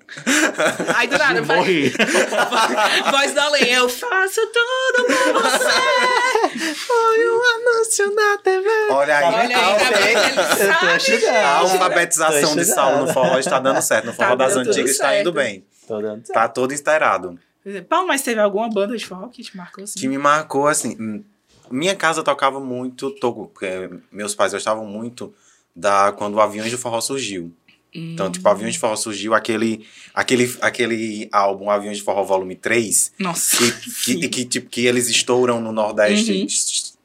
Aí 0.96 1.06
do 1.08 1.18
nada, 1.18 1.42
vai. 1.42 1.56
Morri. 1.58 1.92
Voz 3.10 3.32
da 3.34 3.48
lei, 3.50 3.76
eu 3.76 3.88
faço 3.88 4.40
tudo 4.46 5.06
por 5.06 5.42
você. 5.42 6.74
Foi 6.74 7.28
um 7.30 7.42
anúncio 7.56 8.14
na 8.14 8.38
TV. 8.38 8.68
Olha 8.90 9.18
aí, 9.18 9.24
Olha 9.34 9.58
aí, 9.58 10.14
ele 10.14 10.34
tô 10.34 10.56
sabe, 10.56 11.26
a 11.28 11.58
alfabetização 11.58 12.56
de 12.56 12.64
Saulo 12.64 13.06
no 13.06 13.12
forró 13.12 13.38
está 13.38 13.58
dando 13.58 13.80
certo. 13.82 14.06
No 14.06 14.12
forró 14.12 14.28
Tá 14.30 14.34
das 14.34 14.56
antigas 14.56 14.90
está 14.92 15.18
indo 15.20 15.32
bem. 15.32 15.64
Tô 15.86 16.00
dando 16.00 16.24
certo. 16.26 16.32
Tá 16.32 16.48
todo 16.48 16.72
inteirado. 16.72 17.38
Paulo, 17.88 18.08
mas 18.08 18.22
teve 18.22 18.40
alguma 18.40 18.68
banda 18.68 18.96
de 18.96 19.06
forró 19.06 19.28
que 19.28 19.42
te 19.42 19.56
marcou 19.56 19.84
assim? 19.84 19.98
que 19.98 20.06
me 20.08 20.18
marcou 20.18 20.66
assim. 20.68 20.96
hum, 21.00 21.24
Minha 21.70 21.96
casa 21.96 22.22
tocava 22.22 22.60
muito 22.60 23.10
toco, 23.10 23.46
porque 23.48 23.88
meus 24.12 24.34
pais 24.34 24.52
gostavam 24.52 24.84
muito 24.84 25.34
da 25.74 26.12
quando 26.12 26.34
o 26.34 26.40
Aviões 26.40 26.70
de 26.70 26.76
Forró 26.76 27.00
surgiu. 27.00 27.52
Então, 27.94 28.30
tipo, 28.30 28.48
Aviões 28.48 28.74
de 28.74 28.80
Forró 28.80 28.96
surgiu 28.96 29.34
aquele 29.34 29.86
aquele 30.12 30.52
aquele 30.60 31.28
álbum 31.30 31.70
Aviões 31.70 31.98
de 31.98 32.02
Forró 32.02 32.24
Volume 32.24 32.56
3, 32.56 33.12
Nossa. 33.20 33.56
que 33.56 34.16
que, 34.18 34.28
que, 34.28 34.44
tipo 34.44 34.68
que 34.68 34.84
eles 34.86 35.08
estouram 35.08 35.60
no 35.60 35.70
Nordeste, 35.70 36.32
Uhum. 36.32 36.46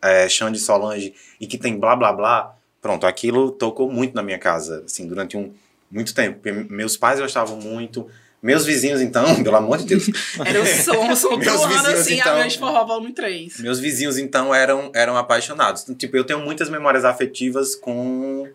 é, 0.10 0.28
Xande 0.28 0.58
Solange 0.60 1.14
e 1.40 1.46
que 1.46 1.58
tem 1.58 1.78
blá 1.78 1.96
blá 1.96 2.12
blá. 2.12 2.56
Pronto, 2.82 3.06
aquilo 3.06 3.52
tocou 3.52 3.92
muito 3.92 4.16
na 4.16 4.24
minha 4.24 4.40
casa, 4.40 4.84
assim, 4.86 5.06
durante 5.08 5.36
um 5.38 5.52
muito 5.92 6.14
tempo. 6.14 6.40
Meus 6.70 6.96
pais 6.98 7.20
gostavam 7.20 7.58
muito, 7.58 8.08
meus 8.42 8.66
vizinhos 8.66 9.02
então, 9.02 9.24
pelo 9.44 9.58
amor 9.58 9.78
de 9.80 9.86
Deus, 9.86 10.08
Era 10.46 10.62
o 10.62 10.66
som, 10.66 11.12
o 11.12 11.16
som 11.16 11.36
Meus 11.38 11.66
vizinhos, 11.66 12.00
assim, 12.00 12.20
então. 12.20 12.32
Aviões 12.32 12.54
de 12.54 12.60
Forró 12.60 12.86
Volume 12.86 13.12
3. 13.12 13.60
Meus 13.60 13.80
vizinhos, 13.80 14.18
então, 14.18 14.56
eram, 14.56 14.92
eram 14.96 15.18
apaixonados. 15.18 15.84
Tipo, 15.98 16.16
eu 16.18 16.24
tenho 16.24 16.40
muitas 16.40 16.70
memórias 16.70 17.04
afetivas 17.04 17.76
com, 17.76 18.48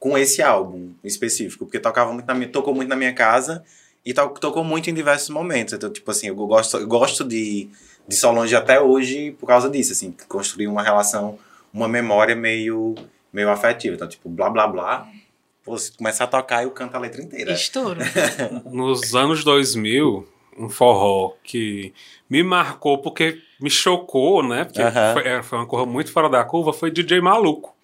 com 0.00 0.16
esse 0.16 0.40
álbum 0.40 0.94
específico, 1.04 1.66
porque 1.66 1.78
tocava 1.78 2.10
muito 2.10 2.26
na 2.26 2.34
minha, 2.34 2.48
tocou 2.48 2.74
muito 2.74 2.88
na 2.88 2.96
minha 2.96 3.12
casa 3.12 3.62
e 4.04 4.14
to, 4.14 4.26
tocou 4.40 4.64
muito 4.64 4.88
em 4.88 4.94
diversos 4.94 5.28
momentos. 5.28 5.74
Então, 5.74 5.92
tipo 5.92 6.10
assim, 6.10 6.28
eu 6.28 6.34
gosto, 6.34 6.78
eu 6.78 6.88
gosto 6.88 7.22
de, 7.22 7.68
de 8.08 8.16
Solange 8.16 8.56
até 8.56 8.80
hoje 8.80 9.32
por 9.32 9.46
causa 9.46 9.68
disso, 9.68 9.92
assim, 9.92 10.16
construir 10.26 10.68
uma 10.68 10.82
relação, 10.82 11.38
uma 11.72 11.86
memória 11.86 12.34
meio, 12.34 12.94
meio 13.30 13.50
afetiva. 13.50 13.94
Então, 13.94 14.08
tipo, 14.08 14.30
blá 14.30 14.48
blá 14.48 14.66
blá. 14.66 15.06
Pô, 15.62 15.76
se 15.76 15.92
começar 15.92 16.24
a 16.24 16.28
tocar, 16.28 16.62
eu 16.62 16.70
canto 16.70 16.96
a 16.96 16.98
letra 16.98 17.20
inteira. 17.20 17.52
Estouro. 17.52 18.00
Nos 18.64 19.14
anos 19.14 19.44
2000, 19.44 20.26
um 20.58 20.70
forró 20.70 21.34
que 21.44 21.92
me 22.28 22.42
marcou 22.42 22.96
porque 22.96 23.38
me 23.60 23.68
chocou, 23.68 24.42
né? 24.42 24.64
Porque 24.64 24.80
Aham. 24.80 25.12
foi, 25.12 25.28
é, 25.28 25.42
foi 25.42 25.58
uma 25.58 25.66
coisa 25.66 25.84
muito 25.84 26.10
fora 26.10 26.30
da 26.30 26.42
curva, 26.42 26.72
foi 26.72 26.90
DJ 26.90 27.20
Maluco. 27.20 27.78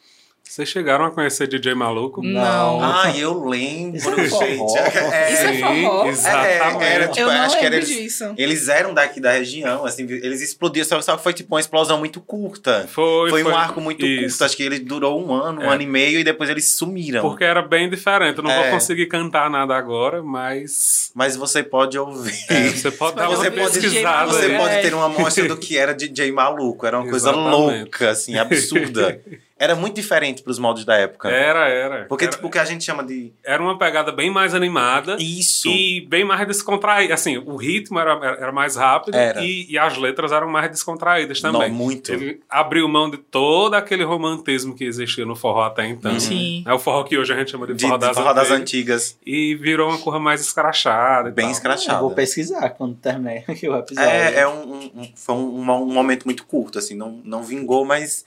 Vocês 0.49 0.69
chegaram 0.69 1.05
a 1.05 1.11
conhecer 1.11 1.47
DJ 1.49 1.75
Maluco? 1.75 2.23
Não. 2.23 2.81
Ah, 2.83 3.13
eu 3.15 3.45
lembro, 3.47 3.97
Isso 3.99 4.09
é 4.09 4.29
forró. 4.29 4.47
gente. 4.47 4.79
É, 4.79 5.33
Isso 5.33 5.43
é 5.45 5.59
forró? 5.59 6.07
exatamente. 6.07 6.85
É, 6.85 6.95
era, 6.95 7.09
tipo, 7.09 7.21
eu 7.21 7.27
não 7.27 7.35
acho 7.43 7.57
que 7.59 7.63
lembro 7.65 7.67
era 7.67 7.77
eles- 7.77 7.89
disso. 7.89 8.35
Eles 8.39 8.69
eram 8.69 8.95
daqui 8.95 9.21
da 9.21 9.33
região, 9.33 9.85
assim, 9.85 10.05
eles 10.05 10.41
explodiram, 10.41 11.03
só, 11.03 11.17
que 11.17 11.23
foi 11.23 11.33
tipo 11.35 11.53
uma 11.55 11.61
explosão 11.61 11.99
muito 11.99 12.21
curta. 12.21 12.87
Foi, 12.89 13.29
Foi, 13.29 13.43
um 13.45 13.55
arco 13.55 13.81
muito 13.81 14.07
isso. 14.07 14.29
curto, 14.39 14.45
acho 14.45 14.57
que 14.57 14.63
ele 14.63 14.79
durou 14.79 15.23
um 15.23 15.35
ano, 15.35 15.61
um 15.61 15.65
É. 15.65 15.75
ano 15.75 15.83
e 15.83 15.87
meio, 15.87 16.21
e 16.21 16.25
depois 16.25 16.49
eles 16.49 16.69
sumiram. 16.77 17.21
Porque 17.23 17.45
era 17.45 17.61
bem 17.61 17.91
diferente. 17.91 18.39
Eu 18.39 18.45
não 18.45 18.51
É. 18.51 18.63
vou 18.63 18.71
conseguir 18.71 19.07
cantar 19.07 19.51
nada 19.51 19.75
agora, 19.77 20.23
mas 20.23 21.11
Mas 21.15 21.37
você 21.37 21.63
pode 21.63 21.99
ouvir. 21.99 22.33
é, 22.49 22.69
você 22.71 22.91
pode 22.91 23.17
dar 23.17 23.27
Você 23.29 23.49
uma 23.49 23.63
pode- 23.65 23.81
pesquisada. 23.81 24.33
Você 24.33 24.53
É. 24.53 24.57
pode 24.59 24.81
ter 24.81 24.95
uma 24.95 25.07
amostra 25.07 25.47
do 25.49 25.57
que 25.57 25.77
era 25.77 25.93
DJ 25.93 26.31
maluco, 26.33 26.87
era 26.87 26.99
uma 26.99 27.09
coisa 27.11 27.31
Exatamente. 27.31 27.51
louca, 27.81 28.11
assim, 28.11 28.37
absurda. 28.39 29.21
Era 29.59 29.75
muito 29.75 29.95
diferente 29.95 30.43
pros 30.43 30.59
moldes 30.59 30.85
da 30.85 30.97
época. 30.97 31.29
Era, 31.31 31.67
era. 31.69 32.05
Porque, 32.05 32.25
era, 32.25 32.33
tipo, 32.35 32.47
o 32.47 32.51
que 32.51 32.59
a 32.59 32.65
gente 32.65 32.85
chama 32.85 33.03
de. 33.03 33.33
era 33.43 33.63
uma 33.63 33.79
pegada 33.79 34.13
bem 34.13 34.31
mais 34.31 34.55
animada. 34.55 35.17
Isso. 35.19 35.69
E 35.69 36.03
bem 36.03 36.25
mais 36.25 36.47
descontraída. 36.47 37.15
Assim, 37.15 37.39
o 37.39 37.57
ritmo 37.57 37.99
era, 37.99 38.13
era 38.39 38.53
mais 38.53 38.77
rápido 38.77 39.15
Era. 39.17 39.43
E, 39.43 39.67
e 39.71 39.79
as 39.79 39.97
letras 39.97 40.31
eram 40.31 40.49
mais 40.51 40.71
descontraídas 40.71 41.41
também. 41.41 41.71
Não, 41.71 41.75
muito. 41.77 42.13
Ele 42.13 42.41
abriu 42.51 42.87
mão 42.87 43.09
de 43.11 43.17
todo 43.17 43.73
aquele 43.75 44.05
romantismo 44.05 44.75
que 44.75 44.85
existia 44.85 45.25
no 45.25 45.35
forró 45.35 45.65
até 45.65 45.87
então. 45.87 46.21
Sim. 46.21 46.63
É 46.67 46.75
o 46.75 46.79
forró 46.79 47.03
que 47.05 47.17
hoje 47.17 47.33
a 47.33 47.37
gente 47.39 47.51
chama 47.51 47.67
de 47.67 47.73
De, 47.75 47.83
forró, 47.83 47.97
de 47.97 48.07
das, 48.07 48.17
forró 48.17 48.33
das 48.35 48.51
antigas. 48.51 49.13
antigas. 49.13 49.19
E 49.25 49.55
virou 49.55 49.89
uma 49.89 49.99
coisa 49.99 50.19
mais 50.19 50.41
escrachada. 50.43 51.31
Bem 51.31 51.51
escrachada. 51.51 51.99
Eu 51.99 52.03
vou 52.03 52.11
pesquisar 52.11 52.69
quando 52.71 52.95
terminar 52.97 53.43
aqui 53.49 53.67
o 53.69 53.75
episódio. 53.77 54.11
É, 54.11 54.41
é 54.41 54.47
um, 54.49 54.75
um- 54.95 55.13
foi 55.17 55.35
um, 55.35 55.61
um- 55.61 55.71
um 55.83 55.93
momento 55.95 56.25
muito 56.25 56.45
curto, 56.45 56.79
assim, 56.79 56.95
não, 56.95 57.21
não 57.25 57.43
vingou, 57.43 57.85
mas 57.85 58.25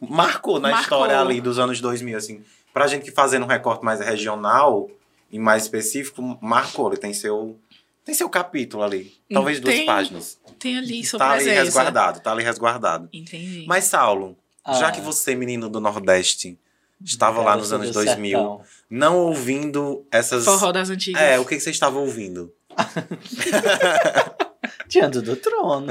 marcou 0.00 0.58
na 0.60 0.68
Marcou. 0.70 0.82
história 0.82 1.20
ali 1.20 1.40
dos 1.40 1.58
anos 1.58 1.80
2000, 1.80 2.16
assim. 2.16 2.42
Pra 2.72 2.86
gente 2.86 3.04
que 3.04 3.10
fazendo 3.10 3.44
um 3.44 3.48
recorte 3.48 3.84
mais 3.84 4.00
regional 4.00 4.90
e 5.30 5.38
mais 5.38 5.62
específico, 5.64 6.38
marcou, 6.42 6.88
ele 6.88 6.96
tem 6.98 7.12
seu, 7.14 7.58
tem 8.04 8.14
seu 8.14 8.28
capítulo 8.28 8.82
ali. 8.82 9.14
Talvez 9.32 9.58
duas 9.60 9.74
Tem 9.74 9.86
páginas. 9.86 10.38
Tem 10.58 10.76
ali 10.78 11.04
sua 11.04 11.18
Tá 11.18 11.30
ali 11.32 11.44
presença. 11.44 11.64
resguardado, 11.64 12.20
tá 12.20 12.32
ali 12.32 12.42
resguardado. 12.44 13.08
Entendi. 13.12 13.64
Mas, 13.66 13.84
Saulo, 13.84 14.36
já 14.78 14.88
Ah. 14.88 14.92
que 14.92 15.00
você, 15.00 15.34
menino 15.34 15.68
do 15.68 15.80
Nordeste, 15.80 16.58
estava 17.04 17.40
lá 17.42 17.56
nos 17.56 17.72
anos 17.72 17.88
do 17.88 17.92
2000, 17.94 18.38
sertão. 18.38 18.60
não 18.90 19.16
ouvindo 19.18 20.04
essas... 20.10 20.44
Forró 20.44 20.70
das 20.72 20.90
antigas. 20.90 21.20
É, 21.20 21.38
o 21.40 21.44
que, 21.44 21.56
que 21.56 21.60
você 21.60 21.70
estava 21.70 21.98
ouvindo? 21.98 22.52
Diante 24.88 25.20
do 25.20 25.34
trono. 25.36 25.86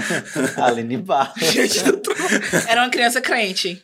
Aline 0.58 0.98
Barros. 0.98 1.36
Diante 1.52 1.84
do 1.84 1.98
trono. 1.98 2.20
Era 2.68 2.82
uma 2.82 2.90
criança 2.90 3.20
crente. 3.22 3.84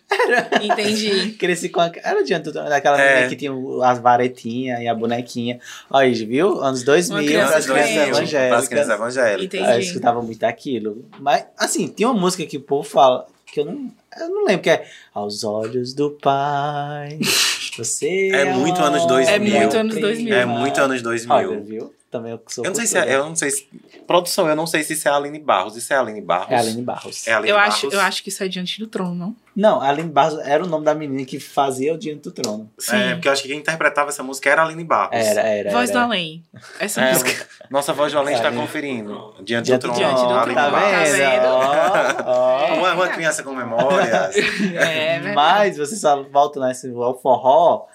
Entendi. 0.62 1.32
Cresci 1.34 1.70
com 1.70 1.82
a... 1.82 1.92
Era 2.04 2.24
diante 2.24 2.44
do 2.46 2.52
trono, 2.54 2.70
daquela 2.70 3.00
É. 3.02 3.14
menina 3.14 3.30
que 3.30 3.36
tinha 3.36 3.52
as 3.84 4.00
varetinhas 4.00 4.80
e 4.82 4.88
a 4.88 4.96
bonequinha. 4.96 5.60
Olha, 5.90 6.08
aí, 6.08 6.14
viu? 6.26 6.62
Anos 6.64 6.84
2000, 6.84 7.18
Uma 7.18 7.24
criança 7.26 7.52
pras 7.52 7.66
crianças 7.66 7.92
crente. 7.94 8.10
evangélicas. 8.10 8.50
Para 8.50 8.58
as 8.58 8.68
crianças 8.68 8.94
evangélicas. 8.96 9.44
Entendi. 9.46 9.72
Eu 9.72 9.80
escutava 9.80 10.22
muito 10.22 10.44
aquilo. 10.44 11.06
Mas, 11.20 11.46
assim, 11.58 11.88
tem 11.88 12.06
uma 12.06 12.14
música 12.20 12.46
que 12.46 12.58
o 12.58 12.62
povo 12.62 12.88
fala 12.88 13.26
que 13.52 13.60
eu 13.60 13.66
não, 13.66 13.92
eu 14.18 14.30
não 14.30 14.46
lembro, 14.46 14.62
que 14.64 14.70
é 14.70 14.86
Aos 15.14 15.44
Olhos 15.44 15.94
do 15.94 16.12
Pai. 16.12 17.20
Você 17.78 18.30
É 18.34 18.46
muito 18.54 18.78
uma 18.78 18.88
anos 18.88 19.06
2000. 19.08 19.34
É 19.34 19.40
muito 19.40 19.78
anos 19.78 19.96
2000. 19.98 20.34
É 20.36 20.46
muito 20.46 20.82
anos 20.82 21.02
2000. 21.02 21.36
Olha, 21.36 21.60
viu? 21.62 21.94
Também 22.12 22.34
eu 22.34 22.44
sou 22.48 22.66
Eu 22.66 22.70
não 22.72 22.76
sei 22.76 22.86
se 22.86 22.98
é, 22.98 23.16
eu 23.16 23.24
não 23.26 23.36
sei 23.38 23.50
se, 23.50 23.68
produção, 24.06 24.50
eu 24.50 24.56
não 24.56 24.68
sei 24.68 24.84
se 24.84 24.92
isso 24.94 25.08
é 25.08 25.12
a 25.12 25.16
Aline 25.16 25.40
Barros. 25.40 25.78
Isso 25.78 25.94
é 25.94 25.96
a 25.96 26.02
Aline 26.02 26.20
Barros? 26.20 26.52
É 26.52 26.56
a 26.56 26.60
Aline 26.60 26.82
Barros. 26.82 27.28
É 27.28 27.32
a 27.32 27.38
Aline 27.38 27.50
Eu 27.52 27.56
Barros? 27.56 27.74
acho, 27.76 27.88
eu 27.90 28.02
acho 28.02 28.22
que 28.24 28.28
isso 28.28 28.44
é 28.44 28.50
diante 28.50 28.78
do 28.80 28.86
trono, 28.88 29.16
não? 29.16 29.36
Não, 29.56 29.82
a 29.82 29.88
Aline 29.88 30.10
Barros 30.10 30.38
era 30.46 30.62
o 30.64 30.68
nome 30.68 30.84
da 30.84 30.94
menina 30.94 31.26
que 31.26 31.40
fazia 31.40 31.94
o 31.94 31.98
Diante 31.98 32.22
do 32.24 32.32
Trono. 32.32 32.70
Sim. 32.78 32.96
É, 32.96 33.14
porque 33.16 33.28
eu 33.28 33.32
acho 33.34 33.42
que 33.42 33.48
quem 33.50 33.58
interpretava 33.60 34.10
essa 34.10 34.24
música 34.24 34.50
era 34.50 34.62
a 34.62 34.66
Aline 34.66 34.84
Barros. 34.84 35.12
Era, 35.14 35.42
era. 35.42 35.72
Voz 35.72 35.90
do 35.90 35.98
era. 35.98 36.06
Além. 36.06 36.44
Essa 36.80 37.02
É, 37.02 37.12
música. 37.14 37.48
nossa 37.70 37.92
voz 37.94 38.12
de 38.12 38.18
além 38.18 38.36
está 38.36 38.48
É, 38.50 38.52
conferindo. 38.52 39.34
Diante, 39.44 39.66
Diante 39.68 39.70
do 39.72 39.88
do 39.88 39.94
trono, 39.94 39.98
Diante 40.00 40.22
do 40.22 40.28
Trono, 40.28 40.40
Aline 40.42 40.56
tá 40.56 40.70
Barros. 40.70 41.10
vendo? 41.12 41.46
Ó, 41.46 42.24
ó. 42.26 42.74
Uma, 42.82 42.94
uma 42.94 43.08
criança 43.10 43.44
com 43.44 43.54
memórias. 43.54 44.36
É, 44.36 45.20
verdade. 45.20 45.36
Mas 45.36 45.78
você 45.78 45.96
só 45.96 46.24
volta 46.24 46.60
nesse 46.68 46.92
forró. 47.22 47.88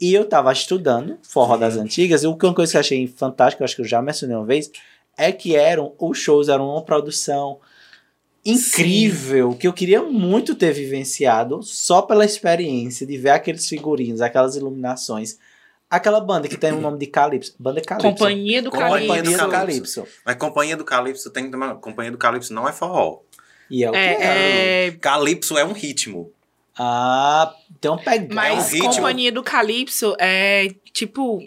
E 0.00 0.14
eu 0.14 0.24
tava 0.26 0.52
estudando 0.52 1.18
forró 1.22 1.56
das 1.56 1.76
antigas. 1.76 2.22
E 2.22 2.26
uma 2.26 2.36
coisa 2.36 2.72
que 2.72 2.76
eu 2.76 2.80
achei 2.80 3.06
fantástica, 3.06 3.62
eu 3.62 3.64
acho 3.66 3.76
que 3.76 3.82
eu 3.82 3.86
já 3.86 4.00
mencionei 4.00 4.36
uma 4.36 4.46
vez, 4.46 4.70
é 5.16 5.30
que 5.30 5.54
eram 5.54 5.92
os 5.98 6.18
shows, 6.18 6.48
eram 6.48 6.70
uma 6.70 6.82
produção 6.82 7.60
incrível, 8.44 9.54
que 9.54 9.68
eu 9.68 9.72
queria 9.72 10.02
muito 10.02 10.54
ter 10.54 10.72
vivenciado 10.72 11.62
só 11.62 12.00
pela 12.00 12.24
experiência 12.24 13.06
de 13.06 13.18
ver 13.18 13.30
aqueles 13.30 13.68
figurinos, 13.68 14.22
aquelas 14.22 14.56
iluminações. 14.56 15.38
Aquela 15.90 16.20
banda 16.20 16.46
que 16.46 16.56
tem 16.56 16.72
o 16.72 16.80
nome 16.80 16.98
de 16.98 17.06
Calypso. 17.06 17.54
Banda 17.58 17.80
Calypso. 17.80 18.08
Companhia 18.08 18.62
do 18.62 18.70
Calypso. 18.70 19.08
Companhia 19.08 19.38
do 19.38 19.50
Calypso. 19.50 20.06
Mas 20.24 20.36
Companhia 20.36 20.76
do 20.76 20.84
Calypso 20.84 21.30
tem 21.30 21.44
que 21.46 21.50
tomar. 21.50 21.74
Companhia 21.74 22.12
do 22.12 22.18
Calypso 22.18 22.54
não 22.54 22.68
é 22.68 22.72
forró. 22.72 23.22
E 23.68 23.82
é 23.82 23.88
o 23.88 23.92
que 23.92 23.98
é. 23.98 24.22
É, 24.22 24.86
é, 24.86 24.90
Calypso 24.92 25.58
é 25.58 25.64
um 25.64 25.72
ritmo. 25.72 26.32
Ah, 26.82 27.54
tem 27.78 27.90
um 27.90 27.98
pegada. 27.98 28.34
mas 28.34 28.68
um 28.68 28.72
ritmo. 28.72 28.94
Companhia 28.94 29.30
do 29.30 29.42
Calypso 29.42 30.16
é 30.18 30.68
tipo. 30.94 31.42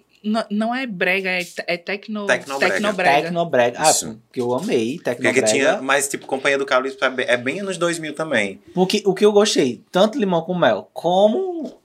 Não 0.50 0.74
é 0.74 0.88
brega, 0.88 1.30
é, 1.32 1.46
é 1.68 1.76
tecno, 1.76 2.26
Tecnobrega. 2.26 2.74
tecnobrega. 2.76 3.22
Tecnobrega. 3.24 3.78
Ah, 3.82 3.92
Isso. 3.92 4.22
que 4.32 4.40
eu 4.40 4.54
amei. 4.54 4.96
Porque 4.96 5.10
Tecnobrega. 5.16 5.48
tinha, 5.48 5.82
mas 5.82 6.08
tipo, 6.08 6.26
Companhia 6.26 6.58
do 6.58 6.66
Calypso 6.66 7.04
é 7.04 7.10
bem, 7.10 7.26
é 7.28 7.36
bem 7.36 7.60
anos 7.60 7.78
2000 7.78 8.16
também. 8.16 8.62
Porque 8.74 9.04
o 9.06 9.14
que 9.14 9.26
eu 9.26 9.34
gostei, 9.34 9.82
tanto 9.92 10.18
limão 10.18 10.42
com 10.44 10.56
mel, 10.58 10.90
como 10.94 11.78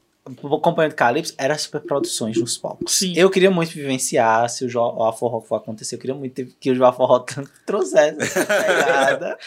o 0.42 0.60
companheiro 0.60 0.92
de 0.92 0.96
Calypso 0.96 1.34
era 1.38 1.56
super 1.58 1.80
produções 1.80 2.38
nos 2.38 2.56
palcos. 2.56 2.94
Sim. 2.98 3.12
Eu 3.16 3.30
queria 3.30 3.50
muito 3.50 3.72
vivenciar 3.72 4.48
se 4.48 4.64
o 4.64 4.68
João 4.68 5.12
Forró 5.12 5.40
for 5.40 5.56
acontecer. 5.56 5.96
Eu 5.96 5.98
queria 5.98 6.14
muito 6.14 6.46
que 6.60 6.70
o 6.70 6.74
João 6.74 6.92
Forró 6.92 7.24
trouxesse 7.66 8.20
essa 8.20 8.44
pegada. 8.44 9.38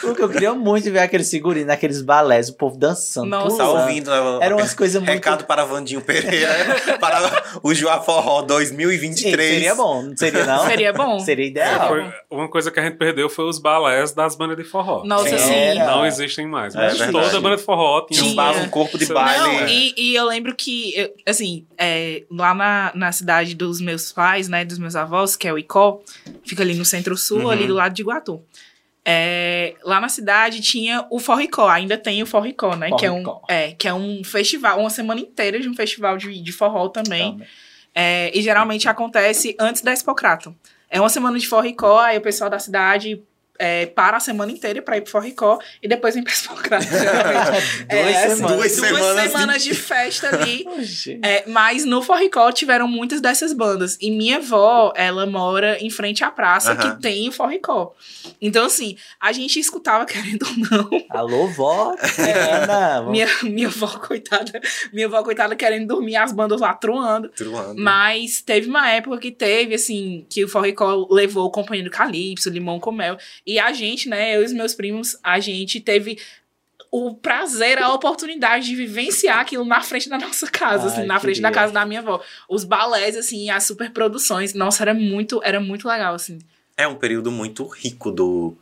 Porque 0.00 0.22
eu 0.22 0.28
queria 0.28 0.54
muito 0.54 0.90
ver 0.90 1.00
aqueles 1.00 1.30
figurinos, 1.30 1.70
aqueles 1.70 2.02
balés, 2.02 2.48
o 2.48 2.54
povo 2.54 2.76
dançando. 2.76 3.28
Nossa. 3.28 3.56
Tá 3.58 3.68
ouvindo, 3.68 4.10
né? 4.10 4.38
Eram 4.40 4.56
umas 4.58 4.74
coisas 4.74 5.00
muito. 5.00 5.10
Recado 5.12 5.44
para 5.44 5.64
Vandinho 5.64 6.00
Pereira, 6.00 6.98
para 6.98 7.60
o 7.62 7.74
Joá 7.74 8.00
Forró 8.00 8.40
Sim, 8.40 8.46
2023. 8.46 9.54
seria 9.54 9.74
bom, 9.74 10.02
não 10.02 10.16
seria 10.16 10.46
não? 10.46 10.66
Seria 10.66 10.92
bom. 10.92 11.20
Seria 11.20 11.46
ideal. 11.46 11.88
Foi- 11.88 12.12
uma 12.30 12.48
coisa 12.48 12.70
que 12.70 12.78
a 12.80 12.82
gente 12.82 12.96
perdeu 12.96 13.28
foi 13.28 13.44
os 13.44 13.58
balés 13.58 14.12
das 14.12 14.34
bandas 14.36 14.56
de 14.56 14.64
forró. 14.64 15.02
Nossa, 15.04 15.36
sim. 15.38 15.78
Não 15.78 16.06
existem 16.06 16.46
mais. 16.46 16.74
É 16.74 17.10
toda 17.10 17.40
banda 17.40 17.56
de 17.56 17.62
forró 17.62 18.06
tinha, 18.06 18.22
Tinha 18.22 18.64
um, 18.64 18.68
corpo 18.68 18.98
de 18.98 19.06
baile. 19.06 19.38
Não, 19.42 19.50
é. 19.60 19.70
e, 19.70 19.94
e 19.96 20.19
eu 20.20 20.26
lembro 20.26 20.54
que, 20.54 20.92
eu- 20.96 21.14
assim, 21.26 21.66
é, 21.78 22.24
lá 22.30 22.54
na, 22.54 22.92
na 22.94 23.12
cidade 23.12 23.54
dos 23.54 23.80
meus 23.80 24.12
pais, 24.12 24.48
né, 24.48 24.64
dos 24.64 24.78
meus 24.78 24.94
avós, 24.96 25.36
que 25.36 25.48
é 25.48 25.52
o 25.52 25.58
Icó, 25.58 26.00
fica 26.44 26.62
ali 26.62 26.74
no 26.74 26.84
centro-sul, 26.84 27.40
Uhum. 27.42 27.50
ali 27.50 27.66
do 27.66 27.74
lado 27.74 27.94
de 27.94 28.02
Iguatu. 28.02 28.42
É, 29.04 29.74
lá 29.82 30.00
na 30.00 30.08
cidade 30.08 30.60
tinha 30.60 31.06
o 31.10 31.18
Forricó, 31.18 31.68
ainda 31.68 31.96
tem 31.96 32.22
o 32.22 32.26
Forricó, 32.26 32.76
né? 32.76 32.90
Que 32.98 33.06
é, 33.06 33.10
um, 33.10 33.24
Forricó. 33.24 33.42
é, 33.48 33.72
que 33.72 33.88
é 33.88 33.94
um 33.94 34.22
festival, 34.22 34.78
uma 34.78 34.90
semana 34.90 35.20
inteira 35.20 35.58
de 35.58 35.68
um 35.68 35.74
festival 35.74 36.16
de, 36.18 36.40
de 36.40 36.52
forró 36.52 36.88
também. 36.88 37.32
Também. 37.32 37.48
É, 37.94 38.30
e 38.38 38.42
geralmente 38.42 38.88
acontece 38.88 39.56
antes 39.58 39.82
da 39.82 39.92
Expocrato. 39.92 40.54
É 40.88 41.00
uma 41.00 41.08
semana 41.08 41.38
de 41.38 41.48
Forricó, 41.48 41.98
aí 41.98 42.18
o 42.18 42.20
pessoal 42.20 42.50
da 42.50 42.58
cidade 42.58 43.22
é, 43.60 43.86
para 43.86 44.16
a 44.16 44.20
semana 44.20 44.50
inteira 44.50 44.80
pra 44.80 44.96
ir 44.96 45.02
pro 45.02 45.10
Forricó 45.12 45.58
e 45.82 45.86
depois 45.86 46.14
vem 46.14 46.24
pra. 46.24 46.32
Duas 46.80 46.86
É, 47.88 48.24
assim, 48.24 48.36
semanas. 48.36 48.56
Duas 48.56 48.72
semanas 48.72 49.22
de- 49.22 49.28
semanas 49.30 49.62
de 49.64 49.74
festa 49.74 50.28
ali. 50.34 50.64
É, 51.22 51.44
mas 51.46 51.84
no 51.84 52.02
Forricó 52.02 52.50
tiveram 52.52 52.88
muitas 52.88 53.20
dessas 53.20 53.52
bandas. 53.52 53.96
E 54.00 54.10
minha 54.10 54.38
avó, 54.38 54.92
ela 54.96 55.26
mora 55.26 55.76
em 55.80 55.90
frente 55.90 56.24
à 56.24 56.30
praça 56.30 56.72
Aham. 56.72 56.96
que 56.96 57.02
tem 57.02 57.28
o 57.28 57.32
Forricó. 57.32 57.94
Então, 58.40 58.64
assim, 58.66 58.96
a 59.20 59.32
gente 59.32 59.58
escutava, 59.58 60.04
querendo 60.06 60.46
ou 60.46 60.52
não, 60.70 60.90
Alô, 61.10 61.46
vó. 61.48 61.94
É, 62.18 63.10
minha, 63.10 63.26
minha 63.42 63.68
avó, 63.68 63.86
coitada, 63.98 64.60
minha 64.92 65.06
avó, 65.06 65.22
coitada, 65.22 65.54
querendo 65.54 65.86
dormir, 65.88 66.16
as 66.16 66.32
bandas 66.32 66.60
lá 66.60 66.72
truando. 66.74 67.28
Truando. 67.30 67.80
Mas 67.80 68.40
teve 68.40 68.68
uma 68.68 68.88
época 68.90 69.18
que 69.18 69.30
teve, 69.30 69.74
assim, 69.74 70.24
que 70.30 70.44
o 70.44 70.48
Forricó 70.48 71.06
levou 71.10 71.46
o 71.46 71.50
companheiro 71.50 71.90
Calypso, 71.90 72.48
Limão 72.50 72.80
com 72.80 72.92
Mel. 72.92 73.16
E 73.50 73.58
a 73.58 73.72
gente, 73.72 74.08
né, 74.08 74.36
eu 74.36 74.42
e 74.42 74.44
os 74.44 74.52
meus 74.52 74.74
primos, 74.74 75.18
a 75.24 75.40
gente 75.40 75.80
teve 75.80 76.20
o 76.88 77.14
prazer, 77.14 77.82
a 77.82 77.92
oportunidade 77.92 78.66
de 78.66 78.76
vivenciar 78.76 79.40
aquilo 79.40 79.64
na 79.64 79.80
frente 79.80 80.08
da 80.08 80.16
nossa 80.18 80.48
casa, 80.48 80.86
assim, 80.86 81.00
Ai, 81.00 81.06
na 81.06 81.18
frente 81.18 81.40
da 81.40 81.50
casa 81.50 81.72
da 81.72 81.84
minha 81.84 81.98
avó. 81.98 82.22
Os 82.48 82.62
balés, 82.62 83.16
assim, 83.16 83.50
as 83.50 83.64
superproduções. 83.64 84.54
Nossa, 84.54 84.84
era 84.84 84.94
muito, 84.94 85.40
era 85.42 85.58
muito 85.58 85.88
legal, 85.88 86.14
assim. 86.14 86.38
É 86.76 86.86
um 86.86 86.94
período 86.94 87.32
muito 87.32 87.66
rico 87.66 88.12
do, 88.12 88.56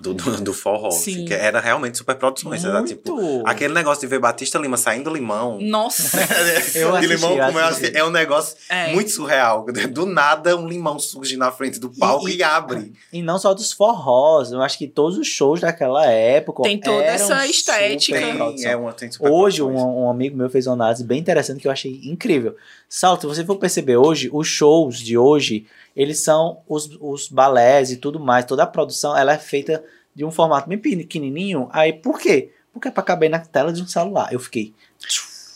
do, 0.00 0.14
do, 0.14 0.40
do 0.40 0.52
forró. 0.54 0.88
assim, 0.88 1.14
Sim. 1.14 1.24
que 1.26 1.34
era 1.34 1.60
realmente 1.60 1.98
super 1.98 2.16
produções. 2.16 2.64
Era, 2.64 2.82
tipo, 2.82 3.42
aquele 3.46 3.74
negócio 3.74 4.00
de 4.00 4.06
ver 4.06 4.18
Batista 4.18 4.58
Lima 4.58 4.76
saindo 4.76 5.10
limão. 5.12 5.58
Nossa! 5.60 6.18
Eu 6.74 6.92
de 6.92 6.96
assisti, 6.98 7.06
limão 7.14 7.36
eu 7.36 7.46
como 7.46 7.58
é, 7.58 7.62
assisti. 7.64 7.86
assim, 7.86 7.96
é 7.96 8.04
um 8.04 8.10
negócio 8.10 8.56
É. 8.68 8.92
muito 8.92 9.10
surreal. 9.10 9.66
Do 9.90 10.06
nada, 10.06 10.56
um 10.56 10.66
limão 10.66 10.98
surge 10.98 11.36
na 11.36 11.50
frente 11.52 11.78
do 11.78 11.90
palco 11.90 12.28
e, 12.28 12.36
e- 12.36 12.42
abre. 12.42 12.92
E 13.12 13.22
não 13.22 13.38
só 13.38 13.52
dos 13.52 13.72
forrós, 13.72 14.52
eu 14.52 14.62
acho 14.62 14.78
que 14.78 14.86
todos 14.88 15.18
os 15.18 15.26
shows 15.26 15.60
daquela 15.60 16.06
época. 16.06 16.62
Tem 16.62 16.78
toda 16.80 17.02
eram 17.02 17.14
essa 17.14 17.46
estética. 17.46 18.18
super 18.18 18.54
Tem, 18.54 18.64
é 18.66 18.76
uma, 18.76 18.92
tem 18.92 19.10
super 19.10 19.30
Hoje, 19.30 19.62
um, 19.62 20.04
um 20.04 20.10
amigo 20.10 20.36
meu 20.36 20.48
fez 20.48 20.66
uma 20.66 20.74
análise 20.74 21.04
bem 21.04 21.18
interessante 21.18 21.60
que 21.60 21.68
eu 21.68 21.72
achei 21.72 22.00
incrível. 22.04 22.56
Salto, 22.88 23.22
se 23.22 23.26
você 23.36 23.44
for 23.44 23.56
perceber 23.56 23.96
hoje, 23.96 24.30
os 24.32 24.48
shows 24.48 24.98
de 24.98 25.16
hoje, 25.16 25.66
eles 26.00 26.20
são 26.24 26.62
os, 26.68 26.88
os 27.00 27.28
balés 27.28 27.90
e 27.90 27.96
tudo 27.96 28.18
mais, 28.18 28.44
toda 28.44 28.62
a 28.62 28.66
produção, 28.66 29.16
ela 29.16 29.32
é 29.34 29.38
feita 29.38 29.84
de 30.14 30.24
um 30.24 30.30
formato 30.30 30.68
bem 30.68 30.78
pequenininho. 30.78 31.68
Aí, 31.72 31.92
por 31.92 32.18
quê? 32.18 32.50
Porque 32.72 32.88
é 32.88 32.90
pra 32.90 33.02
caber 33.02 33.28
na 33.28 33.38
tela 33.38 33.72
de 33.72 33.82
um 33.82 33.86
celular. 33.86 34.32
Eu 34.32 34.40
fiquei, 34.40 34.72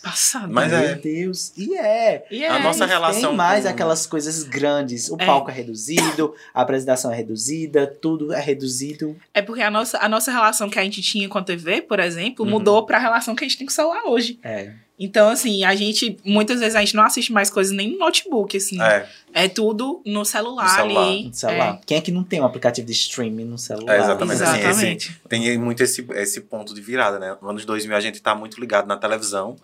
Passado. 0.02 0.52
Mas 0.52 0.68
meu 0.70 0.78
é. 0.80 0.94
Deus, 0.96 1.50
e 1.56 1.74
é. 1.78 2.26
E 2.30 2.44
A 2.44 2.58
é, 2.58 2.62
nossa 2.62 2.84
relação 2.84 3.30
Tem 3.30 3.36
mais 3.38 3.64
com- 3.64 3.70
aquelas 3.70 4.04
coisas 4.06 4.42
grandes. 4.42 5.08
O 5.10 5.16
É. 5.18 5.24
palco 5.24 5.50
é 5.50 5.54
reduzido, 5.54 6.34
a 6.52 6.60
apresentação 6.60 7.10
é 7.10 7.16
reduzida, 7.16 7.86
tudo 7.86 8.30
é 8.30 8.38
reduzido. 8.38 9.16
É 9.32 9.40
porque 9.40 9.62
a 9.62 9.70
nossa, 9.70 9.96
a 9.98 10.06
nossa 10.06 10.30
relação 10.30 10.68
que 10.68 10.78
a 10.78 10.84
gente 10.84 11.00
tinha 11.00 11.26
com 11.26 11.38
a 11.38 11.42
TV, 11.42 11.80
por 11.80 11.98
exemplo, 12.00 12.44
Uhum. 12.44 12.50
mudou 12.50 12.84
pra 12.84 12.98
relação 12.98 13.34
que 13.34 13.44
a 13.44 13.48
gente 13.48 13.56
tem 13.56 13.66
com 13.66 13.70
o 13.72 13.74
celular 13.74 14.02
hoje. 14.04 14.38
É. 14.42 14.74
Então, 14.98 15.28
assim, 15.28 15.64
a 15.64 15.74
gente, 15.74 16.16
muitas 16.24 16.60
vezes 16.60 16.76
a 16.76 16.80
gente 16.80 16.94
não 16.94 17.02
assiste 17.02 17.32
mais 17.32 17.50
coisas 17.50 17.72
nem 17.74 17.92
no 17.92 17.98
notebook, 17.98 18.56
assim. 18.56 18.80
É, 18.80 19.08
É 19.32 19.48
tudo 19.48 20.00
no 20.06 20.24
celular, 20.24 20.64
No 20.64 20.70
celular. 20.70 21.08
ali. 21.08 21.24
No 21.26 21.34
celular. 21.34 21.80
Quem 21.84 21.98
é 21.98 22.00
que 22.00 22.12
não 22.12 22.22
tem 22.22 22.40
um 22.40 22.44
aplicativo 22.44 22.86
de 22.86 22.92
streaming 22.92 23.44
no 23.44 23.58
celular? 23.58 23.92
É, 23.92 23.98
É, 23.98 24.00
exatamente. 24.02 24.42
assim, 24.42 24.58
esse- 24.58 24.68
exatamente. 24.68 25.20
tem 25.28 25.58
muito 25.58 25.82
esse, 25.82 26.06
esse 26.12 26.40
ponto 26.42 26.72
de 26.72 26.80
virada, 26.80 27.18
né? 27.18 27.36
Nos 27.42 27.50
anos 27.50 27.64
2000 27.64 27.96
a 27.96 28.00
gente 28.00 28.22
tá 28.22 28.34
muito 28.36 28.60
ligado 28.60 28.86
na 28.86 28.96
televisão. 28.96 29.56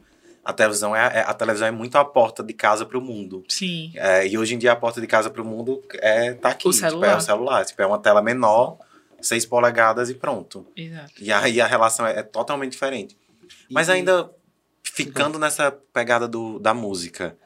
A 0.45 0.53
televisão 0.53 0.97
é, 0.97 1.19
é- 1.19 1.25
a 1.25 1.33
televisão 1.35 1.69
é 1.69 1.71
muito 1.71 1.97
a 1.97 2.05
porta 2.05 2.43
de 2.43 2.53
casa 2.53 2.85
pro 2.85 3.01
mundo. 3.01 3.45
Sim. 3.49 3.93
É, 3.95 4.27
e 4.27 4.37
hoje 4.37 4.55
em 4.57 4.59
dia 4.59 4.73
a 4.73 4.77
porta 4.77 5.01
de 5.01 5.07
casa 5.07 5.31
pro 5.31 5.45
mundo 5.45 5.81
é 5.95 6.33
tá 6.33 6.49
aqui. 6.49 6.67
O 6.67 6.73
Tipo, 6.73 6.85
é 6.87 6.89
celular. 6.91 7.17
o 7.17 7.21
celular. 7.21 7.65
Tipo, 7.65 7.83
é 7.83 7.87
uma 7.87 7.99
tela 7.99 8.21
menor, 8.21 8.79
6 9.21 9.47
polegadas 9.47 10.11
e 10.11 10.15
pronto. 10.15 10.67
Exato. 10.77 11.13
E 11.21 11.31
aí 11.33 11.61
a 11.61 11.67
relação 11.69 12.05
é, 12.05 12.19
é 12.19 12.23
totalmente 12.25 12.73
diferente. 12.73 13.17
Mas 13.71 13.89
ainda 13.89 14.29
ficando 15.05 15.39
nessa 15.39 15.71
pegada 15.93 16.27
do, 16.29 16.59
da 16.59 16.73
música. 16.75 17.37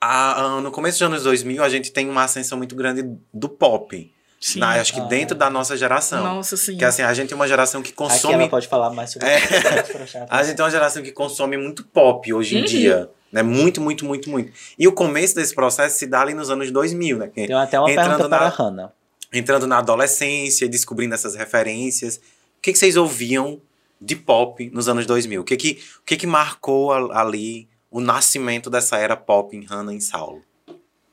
A- 0.00 0.42
a- 0.56 0.60
no 0.60 0.70
começo 0.70 0.98
dos 0.98 1.06
anos 1.08 1.22
2000, 1.24 1.62
a 1.62 1.68
gente 1.68 1.90
tem 1.90 2.08
uma 2.08 2.24
ascensão 2.24 2.58
muito 2.58 2.74
grande 2.74 3.02
do 3.32 3.48
pop. 3.48 4.12
Sim. 4.38 4.58
Na, 4.60 4.78
acho 4.78 4.92
que 4.92 5.00
Ah. 5.00 5.04
dentro 5.04 5.34
da 5.36 5.48
nossa 5.48 5.76
geração. 5.76 6.22
Nossa, 6.22 6.56
sim. 6.58 6.76
Que 6.76 6.84
assim, 6.84 7.00
a 7.02 7.12
gente 7.14 7.32
é 7.32 7.36
uma 7.36 7.48
geração 7.48 7.80
que 7.82 7.88
Aqui 7.88 7.96
consome. 7.96 8.34
ela 8.34 8.48
pode 8.48 8.68
falar 8.68 8.90
mais 8.90 9.10
sobre 9.10 9.28
É. 9.28 9.38
isso. 9.38 9.46
A 10.28 10.42
gente 10.42 10.60
é 10.60 10.64
uma 10.64 10.70
geração 10.70 11.02
que 11.02 11.10
consome 11.10 11.56
muito 11.56 11.82
pop 11.86 12.32
hoje 12.34 12.56
em 12.56 12.60
Uhum. 12.60 12.64
dia. 12.66 13.10
Né? 13.32 13.42
Muito, 13.42 13.80
muito, 13.80 14.04
muito, 14.04 14.28
muito. 14.30 14.52
E 14.78 14.86
o 14.86 14.92
começo 14.92 15.34
desse 15.34 15.54
processo 15.54 15.98
se 15.98 16.06
dá 16.06 16.20
ali 16.20 16.34
nos 16.34 16.50
anos 16.50 16.70
2000, 16.70 17.18
né? 17.18 17.26
Tem 17.34 17.50
até 17.54 17.80
uma 17.80 17.90
Entrando 17.90 18.06
pergunta 18.08 18.28
na- 18.28 18.36
para 18.38 18.46
a 18.46 18.50
Hannah. 18.50 18.92
entrando 19.32 19.66
na 19.66 19.78
adolescência, 19.78 20.68
descobrindo 20.68 21.14
essas 21.14 21.34
referências. 21.34 22.16
O 22.16 22.20
que, 22.62 22.72
que 22.72 22.78
vocês 22.78 22.96
ouviam 22.96 23.60
de 24.00 24.16
pop 24.16 24.68
nos 24.70 24.88
anos 24.88 25.06
2000? 25.06 25.40
O 25.40 25.44
que 25.44 25.56
que, 25.56 25.78
o 26.00 26.04
que, 26.04 26.16
que 26.16 26.26
marcou 26.26 26.92
a- 26.92 27.20
ali 27.22 27.68
o 27.90 28.00
nascimento 28.00 28.68
dessa 28.68 28.96
era 28.98 29.16
pop 29.16 29.56
em 29.56 29.64
Hannah 29.64 29.94
e 29.94 30.00
Saulo? 30.00 30.42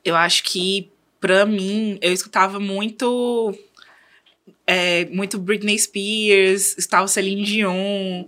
Eu 0.04 0.15
acho 0.15 0.43
que, 0.43 0.89
pra 1.19 1.46
mim, 1.46 1.98
eu 2.02 2.12
escutava 2.12 2.60
muito. 2.60 3.54
é, 4.67 5.06
muito 5.06 5.38
Britney 5.39 5.78
Spears, 5.80 6.78
estava 6.78 7.08
Celine 7.08 7.43
Dion. 7.43 8.26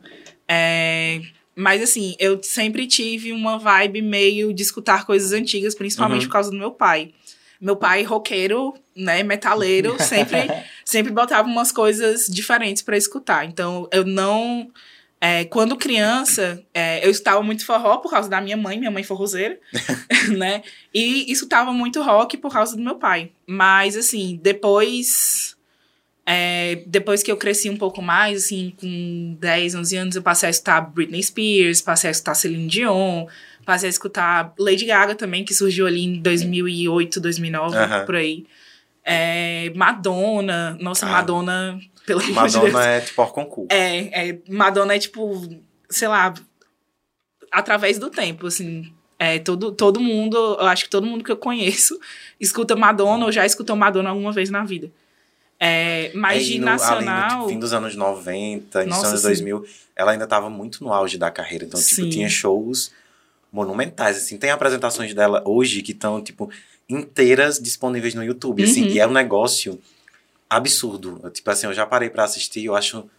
é, 0.48 1.22
mas 1.56 1.82
assim, 1.82 2.16
eu 2.20 2.42
sempre 2.44 2.86
tive 2.86 3.32
uma 3.32 3.58
vibe 3.58 4.02
meio 4.02 4.54
de 4.54 4.62
escutar 4.62 5.06
coisas 5.06 5.32
antigas, 5.34 5.74
principalmente 5.74 6.24
Uhum. 6.24 6.28
por 6.28 6.34
causa 6.34 6.52
do 6.52 6.58
meu 6.58 6.72
pai. 6.72 7.14
Meu 7.60 7.76
pai, 7.78 8.04
roqueiro, 8.04 8.74
né, 8.96 9.24
metaleiro, 9.24 9.96
sempre, 10.02 10.38
sempre 10.86 11.12
botava 11.12 11.48
umas 11.48 11.72
coisas 11.72 12.28
diferentes 12.28 12.84
pra 12.84 12.96
escutar. 12.96 13.44
Então, 13.44 13.90
eu 13.92 14.06
não. 14.06 14.70
é, 15.20 15.44
quando 15.46 15.76
criança, 15.76 16.64
é, 16.74 17.06
eu 17.06 17.10
escutava 17.10 17.42
muito 17.42 17.66
forró 17.66 17.98
por 17.98 18.12
causa 18.12 18.30
da 18.30 18.40
minha 18.40 18.56
mãe, 18.56 18.78
minha 18.78 18.92
mãe 18.92 19.04
forrozeira, 19.04 19.60
né? 20.38 20.62
E 20.94 21.32
escutava 21.32 21.74
muito 21.74 22.02
rock 22.04 22.38
por 22.38 22.54
causa 22.54 22.76
do 22.78 22.84
meu 22.84 22.96
pai. 22.96 23.32
Mas, 23.48 23.98
assim, 23.98 24.40
depois. 24.42 25.58
é, 26.26 26.84
depois 26.86 27.24
que 27.24 27.32
eu 27.32 27.38
cresci 27.38 27.70
um 27.70 27.78
pouco 27.78 28.02
mais, 28.02 28.46
assim, 28.46 28.74
com 28.80 29.36
10, 29.40 29.76
11 29.76 29.98
anos, 29.98 30.16
eu 30.16 30.22
passei 30.22 30.48
a 30.48 30.50
escutar 30.52 30.82
Britney 30.82 31.24
Spears, 31.24 31.82
passei 31.82 32.10
a 32.10 32.12
escutar 32.12 32.36
Celine 32.36 32.68
Dion, 32.68 33.26
passei 33.66 33.88
a 33.88 33.90
escutar 33.90 34.54
Lady 34.60 34.86
Gaga 34.86 35.16
também, 35.16 35.44
que 35.44 35.54
surgiu 35.54 35.88
ali 35.88 36.04
em 36.04 36.22
2008, 36.22 37.20
2009, 37.20 37.76
Aham. 37.76 38.06
por 38.06 38.16
aí. 38.16 38.46
É, 39.06 39.72
Madonna, 39.76 40.76
nossa, 40.82 41.06
Ah. 41.06 41.10
Madonna, 41.12 41.80
pelo 42.08 42.22
amor 42.22 42.48
de 42.48 42.54
Deus. 42.60 42.72
Madonna 42.74 42.86
é 42.88 43.02
tipo 43.02 43.28
concurso. 43.28 43.68
É, 43.72 44.30
é, 44.30 44.40
Madonna 44.50 44.96
é 44.96 45.00
tipo, 45.00 45.48
sei 45.90 46.08
lá, 46.08 46.34
através 47.52 47.98
do 48.00 48.10
tempo, 48.10 48.48
assim. 48.48 48.92
É, 49.18 49.40
todo, 49.40 49.72
todo 49.72 50.00
mundo, 50.00 50.36
eu 50.60 50.66
acho 50.68 50.84
que 50.86 50.90
todo 50.90 51.06
mundo 51.08 51.24
que 51.24 51.32
eu 51.32 51.38
conheço 51.38 51.98
escuta 52.40 52.76
Madonna 52.76 53.26
ou 53.26 53.32
já 53.32 53.46
escutou 53.46 53.76
Madonna 53.76 54.10
alguma 54.10 54.32
vez 54.32 54.50
na 54.50 54.64
vida. 54.66 54.92
É, 55.58 56.12
mas 56.14 56.42
É, 56.44 56.46
de 56.46 56.60
no- 56.60 56.66
nacional. 56.66 57.44
no 57.44 57.48
fim 57.50 57.58
dos 57.58 57.72
anos 57.72 57.96
90, 57.96 58.84
início 58.84 59.00
dos 59.02 59.10
anos 59.10 59.22
sim. 59.22 59.28
2000, 59.28 59.66
ela 59.96 60.12
ainda 60.12 60.26
estava 60.26 60.50
muito 60.50 60.84
no 60.84 60.92
auge 60.92 61.18
da 61.18 61.32
carreira. 61.32 61.64
Então, 61.64 61.80
tipo, 61.80 61.96
Sim. 61.96 62.10
tinha 62.10 62.28
shows 62.28 62.92
monumentais, 63.54 64.18
assim. 64.18 64.38
Tem 64.38 64.50
apresentações 64.52 65.14
dela 65.14 65.42
hoje 65.46 65.82
que 65.82 65.94
estão, 65.94 66.22
tipo, 66.22 66.52
inteiras 66.90 67.60
disponíveis 67.60 68.14
no 68.14 68.24
YouTube, 68.24 68.64
assim. 68.64 68.84
Uhum. 68.84 68.90
E 68.90 69.00
é 69.00 69.08
um 69.08 69.12
negócio 69.12 69.80
absurdo. 70.50 71.20
Eu, 71.24 71.32
Tipo 71.32 71.50
assim, 71.50 71.68
eu 71.68 71.74
já 71.74 71.86
parei 71.86 72.10
pra 72.10 72.24
assistir, 72.24 72.66
eu 72.66 72.76
acho 72.76 73.10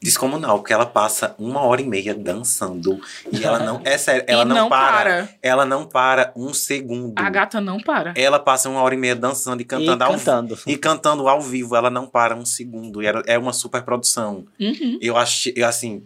descomunal, 0.00 0.58
porque 0.58 0.72
ela 0.72 0.86
passa 0.86 1.34
uma 1.38 1.60
hora 1.62 1.80
e 1.80 1.86
meia 1.86 2.14
dançando. 2.14 3.00
E 3.32 3.42
ela 3.42 3.58
não. 3.58 3.80
É 3.84 3.96
sério, 3.98 4.24
ela 4.28 4.42
E 4.42 4.44
não, 4.44 4.56
não 4.56 4.68
para, 4.68 4.96
para. 4.96 5.28
Ela 5.42 5.64
não 5.64 5.86
para 5.86 6.32
um 6.36 6.52
segundo. 6.52 7.14
A 7.16 7.30
gata 7.30 7.60
não 7.60 7.78
para. 7.78 8.12
Ela 8.16 8.38
passa 8.38 8.68
uma 8.68 8.82
hora 8.82 8.94
e 8.94 8.98
meia 8.98 9.16
dançando 9.16 9.60
e 9.60 9.64
cantando 9.64 10.02
e 10.02 10.06
ao 10.06 10.12
cantando. 10.12 10.58
E 10.66 10.76
cantando 10.76 11.28
ao 11.28 11.40
vivo, 11.40 11.74
ela 11.74 11.90
não 11.90 12.06
para 12.06 12.36
um 12.36 12.44
segundo. 12.44 13.02
E 13.02 13.06
era, 13.06 13.22
é 13.26 13.38
uma 13.38 13.52
super 13.52 13.82
produção. 13.82 14.46
Uhum. 14.60 14.98
Eu 15.00 15.16
achei, 15.16 15.52
eu, 15.56 15.66
assim, 15.66 16.02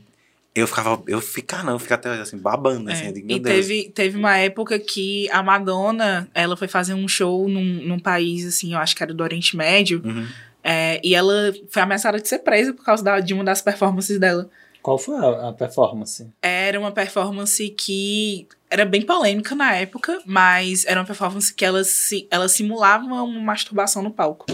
eu 0.54 0.66
ficava, 0.66 1.02
eu 1.06 1.20
ficar 1.20 1.62
não, 1.64 1.74
eu 1.74 1.78
ficava 1.78 2.00
até 2.00 2.20
assim, 2.22 2.36
babando, 2.38 2.90
assim, 2.90 3.06
É, 3.06 3.12
digo, 3.12 3.26
meu 3.26 3.36
e 3.36 3.40
Deus. 3.40 3.54
teve, 3.66 3.90
teve 3.90 4.18
uma 4.18 4.36
época 4.36 4.78
que 4.78 5.28
a 5.30 5.42
Madonna, 5.42 6.28
ela 6.34 6.56
foi 6.56 6.66
fazer 6.68 6.94
um 6.94 7.06
show 7.06 7.48
num, 7.48 7.62
num 7.86 7.98
país, 7.98 8.44
assim, 8.46 8.72
eu 8.74 8.78
acho 8.78 8.96
que 8.96 9.02
era 9.02 9.14
do 9.14 9.22
Oriente 9.22 9.56
Médio, 9.56 10.02
Uhum. 10.04 10.26
é, 10.64 11.00
e 11.04 11.14
ela 11.14 11.54
foi 11.68 11.82
ameaçada 11.82 12.20
de 12.20 12.28
ser 12.28 12.40
presa 12.40 12.72
por 12.74 12.84
causa 12.84 13.02
da- 13.04 13.20
de 13.20 13.32
uma 13.32 13.44
das 13.44 13.62
performances 13.62 14.18
dela. 14.18 14.50
Qual 14.82 14.98
foi 14.98 15.14
a, 15.16 15.50
a 15.50 15.52
performance? 15.52 16.26
Era 16.42 16.80
uma 16.80 16.90
performance 16.90 17.68
que 17.70 18.46
era 18.70 18.84
bem 18.84 19.02
polêmica 19.02 19.54
na 19.54 19.74
época, 19.76 20.20
mas 20.24 20.84
era 20.86 20.98
uma 21.00 21.06
performance 21.06 21.52
que 21.52 21.64
ela, 21.64 21.84
se, 21.84 22.26
ela 22.30 22.48
simulava 22.48 23.04
uma 23.04 23.26
masturbação 23.26 24.02
no 24.02 24.10
palco. 24.10 24.46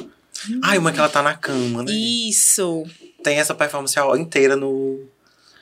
Ai, 0.63 0.79
uma 0.79 0.93
que 0.93 0.99
ela 0.99 1.09
tá 1.09 1.23
na 1.23 1.35
cama, 1.35 1.83
né? 1.85 1.93
Isso. 1.93 2.85
Tem 3.23 3.39
essa 3.39 3.55
performance 3.55 3.95
inteira 4.19 4.55
no, 4.57 5.01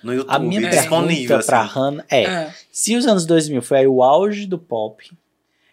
no 0.05 0.13
YouTube, 0.15 0.35
A 0.35 0.39
minha 0.39 0.61
disponível, 0.71 1.29
pergunta 1.29 1.47
pra 1.47 1.61
assim. 1.63 1.73
Hannah 1.75 2.05
é: 2.11 2.23
É. 2.25 2.55
se 2.71 2.97
os 2.97 3.07
anos 3.07 3.25
2000 3.27 3.63
foi 3.63 3.79
aí 3.79 3.87
o 3.87 4.03
auge 4.03 4.47
do 4.47 4.59
pop, 4.59 5.11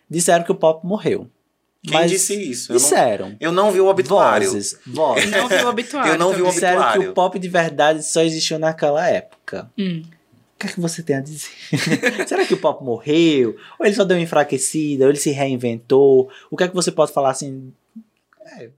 disseram 0.09 0.43
que 0.43 0.51
o 0.51 0.55
pop 0.55 0.85
morreu. 0.85 1.27
Quem 1.83 1.93
Mas 1.93 2.11
disse 2.11 2.35
isso? 2.39 2.71
Eu 2.71 2.75
não, 2.75 2.81
Disseram. 2.81 3.35
eu 3.39 3.51
não 3.51 3.71
vi 3.71 3.79
o 3.81 3.87
obituário. 3.87 4.47
Vozes, 4.51 4.79
vozes. 4.85 5.31
Não 5.31 5.47
vi 5.47 5.55
o 5.55 5.67
obituário. 5.67 6.11
Eu 6.13 6.17
não 6.19 6.29
vi 6.29 6.35
o 6.35 6.37
também. 6.45 6.53
Disseram 6.53 6.81
que 6.81 6.87
obituário. 6.89 7.11
o 7.11 7.13
pop 7.15 7.39
de 7.39 7.49
verdade 7.49 8.03
só 8.05 8.21
existiu 8.21 8.59
naquela 8.59 9.07
época. 9.09 9.71
Hum. 9.77 10.03
O 10.05 10.59
que 10.59 10.67
é 10.67 10.69
que 10.73 10.79
você 10.79 11.01
tem 11.01 11.15
a 11.15 11.21
dizer? 11.21 11.49
Será 12.27 12.45
que 12.45 12.53
o 12.53 12.57
pop 12.57 12.83
morreu? 12.83 13.55
Ou 13.79 13.85
ele 13.87 13.95
só 13.95 14.03
deu 14.03 14.15
uma 14.15 14.21
enfraquecida? 14.21 15.05
Ou 15.05 15.09
ele 15.09 15.17
se 15.17 15.31
reinventou? 15.31 16.29
O 16.51 16.55
que 16.55 16.63
é 16.65 16.67
que 16.67 16.75
você 16.75 16.91
pode 16.91 17.11
falar 17.13 17.31
assim? 17.31 17.73
É, 18.59 18.69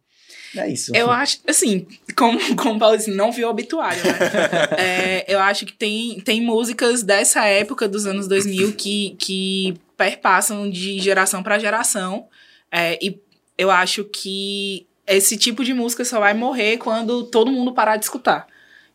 é 0.56 0.70
isso. 0.70 0.92
Eu 0.96 1.10
acho, 1.12 1.40
assim, 1.48 1.88
como, 2.16 2.40
como 2.56 2.76
o 2.76 2.80
Paulo 2.80 2.98
disse, 2.98 3.12
não 3.12 3.32
vi 3.32 3.44
o 3.44 3.50
obituário, 3.50 4.02
né? 4.04 4.14
É, 4.78 5.26
eu 5.28 5.40
acho 5.40 5.66
que 5.66 5.74
tem, 5.74 6.20
tem 6.22 6.42
músicas 6.42 7.04
dessa 7.04 7.46
época 7.46 7.88
dos 7.88 8.06
anos 8.06 8.28
2000 8.28 8.74
que, 8.74 9.16
que 9.20 9.74
perpassam 9.98 10.70
de 10.70 11.00
geração 11.00 11.42
para 11.44 11.60
geração. 11.60 12.28
É, 12.72 12.98
e 13.02 13.20
eu 13.58 13.70
acho 13.72 14.04
que 14.06 14.86
esse 15.06 15.38
tipo 15.38 15.64
de 15.64 15.74
música 15.74 16.04
só 16.06 16.20
vai 16.20 16.34
morrer 16.34 16.78
quando 16.78 17.24
todo 17.24 17.52
mundo 17.52 17.74
parar 17.74 17.98
de 17.98 18.06
escutar. 18.06 18.48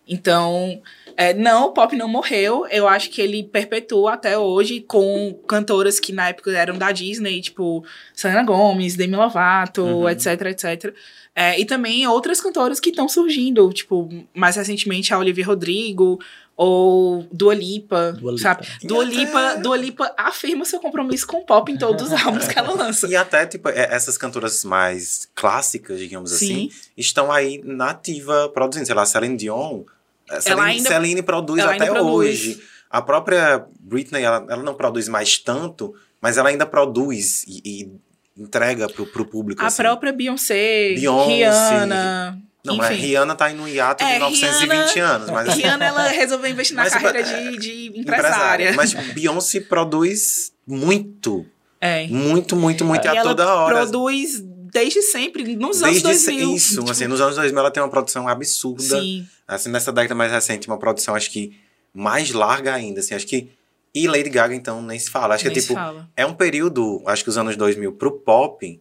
Então, 0.06 0.80
é, 1.16 1.34
não, 1.34 1.66
o 1.66 1.72
pop 1.72 1.94
não 1.94 2.09
morreu. 2.09 2.66
Eu 2.70 2.88
acho 2.88 3.11
que 3.11 3.20
ele 3.20 3.42
perpetua 3.42 4.14
até 4.14 4.38
hoje 4.38 4.80
com 4.80 5.34
cantoras 5.46 6.00
que 6.00 6.12
na 6.12 6.28
época 6.30 6.50
eram 6.50 6.78
da 6.78 6.90
Disney, 6.92 7.40
tipo 7.42 7.84
Selena 8.14 8.42
Gomez, 8.42 8.96
Demi 8.96 9.16
Lovato, 9.16 9.82
Uhum. 9.82 10.09
etc, 10.09 10.40
etc. 10.46 10.94
É, 11.41 11.61
e 11.61 11.64
também 11.64 12.05
outras 12.05 12.41
cantoras 12.41 12.80
que 12.80 12.91
estão 12.91 13.09
surgindo, 13.09 13.72
tipo, 13.72 14.09
mais 14.34 14.57
recentemente 14.57 15.14
a 15.14 15.18
Olivia 15.18 15.47
Rodrigo 15.47 16.18
ou 16.57 17.24
Dua 17.30 17.55
Lipa, 17.55 18.11
Dua 18.18 18.32
Lipa. 18.32 18.43
sabe? 18.43 18.66
Dua 18.82 19.05
até- 19.05 19.14
Lipa, 19.14 19.55
Dua 19.62 19.76
Lipa 19.76 20.12
afirma 20.18 20.64
seu 20.64 20.80
compromisso 20.80 21.24
com 21.28 21.36
o 21.36 21.47
pop 21.47 21.70
em 21.70 21.78
todos 21.78 22.07
os 22.07 22.12
álbuns 22.26 22.49
que 22.49 22.59
ela 22.59 22.72
lança. 22.74 23.07
E 23.07 23.14
até, 23.14 23.47
tipo, 23.47 23.68
é- 23.68 23.89
essas 23.95 24.18
cantoras 24.18 24.64
mais 24.64 25.28
clássicas, 25.32 26.01
digamos 26.01 26.32
assim, 26.32 26.68
Sim. 26.68 26.70
estão 26.97 27.30
aí 27.30 27.61
na 27.64 27.91
ativa 27.91 28.49
produzindo. 28.53 28.86
Sei 28.86 28.95
lá, 28.97 29.07
Celine 29.07 29.36
Dion. 29.36 29.84
é, 30.28 30.41
Celine, 30.41 30.61
ainda- 30.62 30.89
Celine 30.89 31.22
produz 31.22 31.61
ela 31.62 31.74
até 31.76 31.86
produz. 31.86 32.05
hoje. 32.30 32.62
A 32.91 33.01
própria 33.01 33.64
Britney, 33.78 34.22
ela, 34.24 34.45
ela 34.51 34.62
não 34.64 34.74
produz 34.74 35.07
mais 35.09 35.39
tanto, 35.39 35.95
mas 36.20 36.36
ela 36.36 36.49
ainda 36.49 36.66
produz 36.66 37.45
e, 37.47 37.62
e 37.64 37.93
entrega 38.39 38.89
pro, 38.89 39.07
pro 39.07 39.24
público. 39.24 39.62
A 39.62 39.66
assim. 39.66 39.82
própria 39.82 40.12
Beyoncé, 40.12 40.95
Beyoncé. 40.95 41.32
Rihanna. 41.34 42.39
Não, 42.64 42.76
mas 42.76 42.91
a 42.91 42.95
enfim. 42.95 43.03
Rihanna 43.07 43.34
tá 43.34 43.47
aí 43.47 43.55
no 43.55 43.68
hiato 43.68 44.05
de 44.05 44.11
É, 44.11 44.18
920 44.18 44.95
Rihanna- 44.95 45.14
anos. 45.14 45.30
Mas, 45.30 45.49
assim, 45.49 45.61
Rihanna, 45.62 45.84
ela 45.84 46.03
resolveu 46.09 46.51
investir 46.51 46.76
na 46.76 46.82
Mas, 46.84 46.93
carreira 46.93 47.20
é, 47.20 47.22
de, 47.22 47.57
de 47.59 48.01
empresária. 48.01 48.72
Mas 48.74 48.93
Beyoncé 48.95 49.61
produz 49.61 50.53
muito. 50.66 51.47
É. 51.80 52.07
Muito, 52.09 52.57
muito, 52.57 52.84
muito. 52.84 53.05
E 53.05 53.09
a 53.09 53.22
toda 53.22 53.55
hora. 53.55 53.74
produz 53.76 54.43
desde 54.70 55.01
sempre, 55.03 55.57
nos 55.57 55.82
anos 55.82 56.03
Desde 56.03 56.03
2000. 56.03 56.55
isso, 56.55 56.78
Tipo, 56.80 56.91
assim, 56.91 57.07
nos 57.07 57.20
anos 57.20 57.36
2000 57.36 57.59
ela 57.59 57.70
tem 57.70 57.82
uma 57.82 57.89
produção 57.89 58.28
absurda. 58.28 58.82
Sim, 59.01 59.26
Assim, 59.47 59.70
nessa 59.70 59.91
década 59.91 60.14
mais 60.14 60.30
recente, 60.30 60.66
uma 60.68 60.78
produção, 60.78 61.14
acho 61.14 61.30
que 61.30 61.59
mais 61.95 62.32
larga 62.32 62.74
ainda, 62.74 63.01
assim, 63.01 63.14
acho 63.14 63.26
que... 63.26 63.51
E 63.95 64.07
Lady 64.07 64.28
Gaga, 64.30 64.55
então, 64.55 64.82
nem 64.82 64.99
se 64.99 65.11
fala. 65.11 65.34
Acho 65.34 65.45
nem 65.45 65.53
que, 65.53 65.59
é 65.59 65.62
tipo, 65.62 65.74
fala. 65.74 66.09
é 66.16 66.24
um 66.26 66.34
período, 66.34 67.03
acho 67.07 67.22
que 67.24 67.30
os 67.30 67.39
anos 67.39 67.57
2000 67.57 67.93
pro 67.93 68.12
pop, 68.12 68.80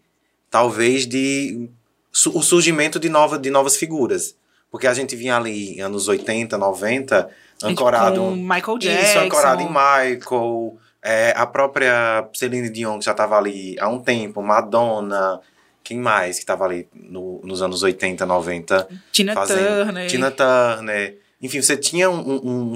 talvez 0.49 1.05
de... 1.07 1.69
su- 2.11 2.37
o 2.37 2.41
surgimento 2.43 2.99
de, 2.99 3.09
nova, 3.09 3.37
de 3.39 3.49
novas 3.49 3.75
figuras. 3.77 4.35
Porque 4.69 4.85
a 4.85 4.93
gente 4.93 5.15
vinha 5.15 5.37
ali, 5.37 5.79
anos 5.79 6.07
80, 6.07 6.57
90, 6.57 7.29
ancorado... 7.63 8.19
Com 8.21 8.31
Michael 8.35 8.77
Jackson. 8.77 9.03
Isso, 9.09 9.19
ancorado 9.19 9.61
em 9.61 9.67
Michael, 9.69 10.77
é, 11.01 11.33
a 11.37 11.47
própria 11.47 12.27
Celine 12.33 12.69
Dion, 12.69 12.99
que 12.99 13.05
já 13.05 13.11
estava 13.11 13.37
ali 13.37 13.77
há 13.79 13.87
um 13.87 13.99
tempo, 13.99 14.41
Madonna, 14.43 15.39
quem 15.83 15.97
mais 15.97 16.35
que 16.35 16.41
estava 16.43 16.65
ali 16.65 16.85
no- 16.93 17.39
nos 17.45 17.61
anos 17.61 17.81
80, 17.81 18.25
90? 18.25 18.87
Tina 19.11 19.33
fazendo- 19.33 19.85
Turner. 19.85 20.07
Tina 20.09 20.31
Turner. 20.31 21.17
Enfim, 21.41 21.61
você 21.61 21.77
tinha 21.77 22.09
um, 22.09 22.19
um- 22.19 22.41
um- 22.73 22.75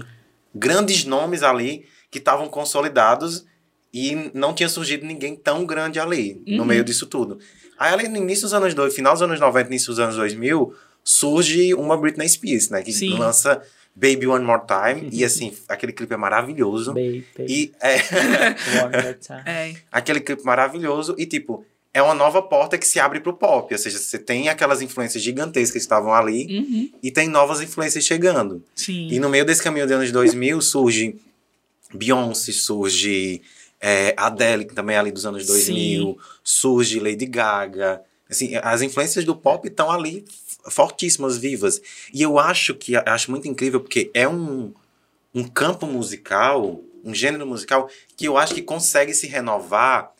grandes 0.56 1.04
nomes 1.04 1.44
ali 1.44 1.86
que 2.12 2.20
estavam 2.20 2.48
consolidados 2.50 3.46
e 3.94 4.30
não 4.34 4.54
tinha 4.54 4.70
surgido 4.70 5.06
ninguém 5.06 5.36
tão 5.36 5.66
grande 5.66 6.00
ali, 6.00 6.42
no 6.46 6.60
Uhum. 6.60 6.66
meio 6.66 6.84
disso 6.84 7.08
tudo. 7.08 7.40
Aí 7.80 7.92
ali 7.94 8.08
no 8.08 8.18
início 8.18 8.44
dos 8.44 8.54
anos 8.54 8.74
dois, 8.74 8.94
final 8.94 9.14
dos 9.14 9.22
anos 9.22 9.40
90, 9.40 9.70
início 9.70 9.88
dos 9.88 10.00
anos 10.00 10.16
2000, 10.18 10.74
surge 11.04 11.74
uma 11.74 11.98
Britney 11.98 12.30
Spears, 12.30 12.70
né? 12.70 12.82
Que 12.84 12.94
Sim. 12.94 13.18
lança 13.18 13.62
Baby 13.96 14.28
One 14.28 14.46
More 14.46 14.62
Time. 14.68 15.10
e 15.12 15.24
assim, 15.26 15.52
aquele 15.68 15.92
clipe 15.92 16.14
é 16.14 16.18
maravilhoso. 16.18 16.94
Baby, 16.94 17.26
E 17.48 17.72
é 17.82 17.96
one 18.84 19.04
more 19.04 19.18
time. 19.20 19.42
É. 19.46 19.74
aquele 19.92 20.20
clipe 20.22 20.44
maravilhoso 20.46 21.16
e 21.18 21.26
tipo, 21.26 21.66
é 21.94 22.02
uma 22.02 22.14
nova 22.14 22.42
porta 22.42 22.78
que 22.78 22.88
se 22.88 23.00
abre 23.02 23.20
pro 23.20 23.34
pop, 23.34 23.74
ou 23.74 23.78
seja, 23.78 23.98
você 23.98 24.18
tem 24.18 24.48
aquelas 24.48 24.82
influências 24.82 25.22
gigantescas 25.22 25.72
que 25.72 25.78
estavam 25.80 26.14
ali 26.14 26.46
Uhum. 26.60 26.90
e 27.04 27.12
tem 27.12 27.28
novas 27.28 27.62
influências 27.62 28.06
chegando. 28.06 28.64
Sim. 28.76 29.10
E 29.12 29.20
no 29.20 29.28
meio 29.28 29.44
desse 29.44 29.62
caminho 29.62 29.86
dos 29.86 29.96
anos 29.96 30.12
2000 30.12 30.62
surge 30.62 31.16
Beyoncé, 31.94 32.52
surge 32.52 33.42
é, 33.80 34.14
Adele, 34.16 34.66
que 34.66 34.76
também 34.76 34.96
é 34.96 35.00
ali 35.00 35.12
dos 35.12 35.26
anos 35.26 35.46
2000, 35.46 36.18
surge 36.44 37.00
Lady 37.00 37.26
Gaga. 37.26 38.02
Assim, 38.30 38.56
as 38.56 38.82
influências 38.82 39.26
do 39.26 39.36
pop 39.36 39.68
estão 39.68 39.92
ali 39.92 40.24
fortíssimas, 40.70 41.38
vivas. 41.38 41.82
E 42.14 42.22
eu 42.22 42.38
acho 42.38 42.76
que 42.76 42.96
acho 42.96 43.32
muito 43.32 43.48
incrível 43.48 43.82
porque 43.82 44.12
é 44.14 44.28
um, 44.28 44.74
um 45.34 45.44
campo 45.44 45.86
musical, 45.86 46.82
um 47.04 47.14
gênero 47.14 47.46
musical 47.46 47.90
que 48.16 48.26
eu 48.26 48.38
acho 48.38 48.54
que 48.54 48.62
consegue 48.62 49.14
se 49.14 49.28
renovar 49.28 50.14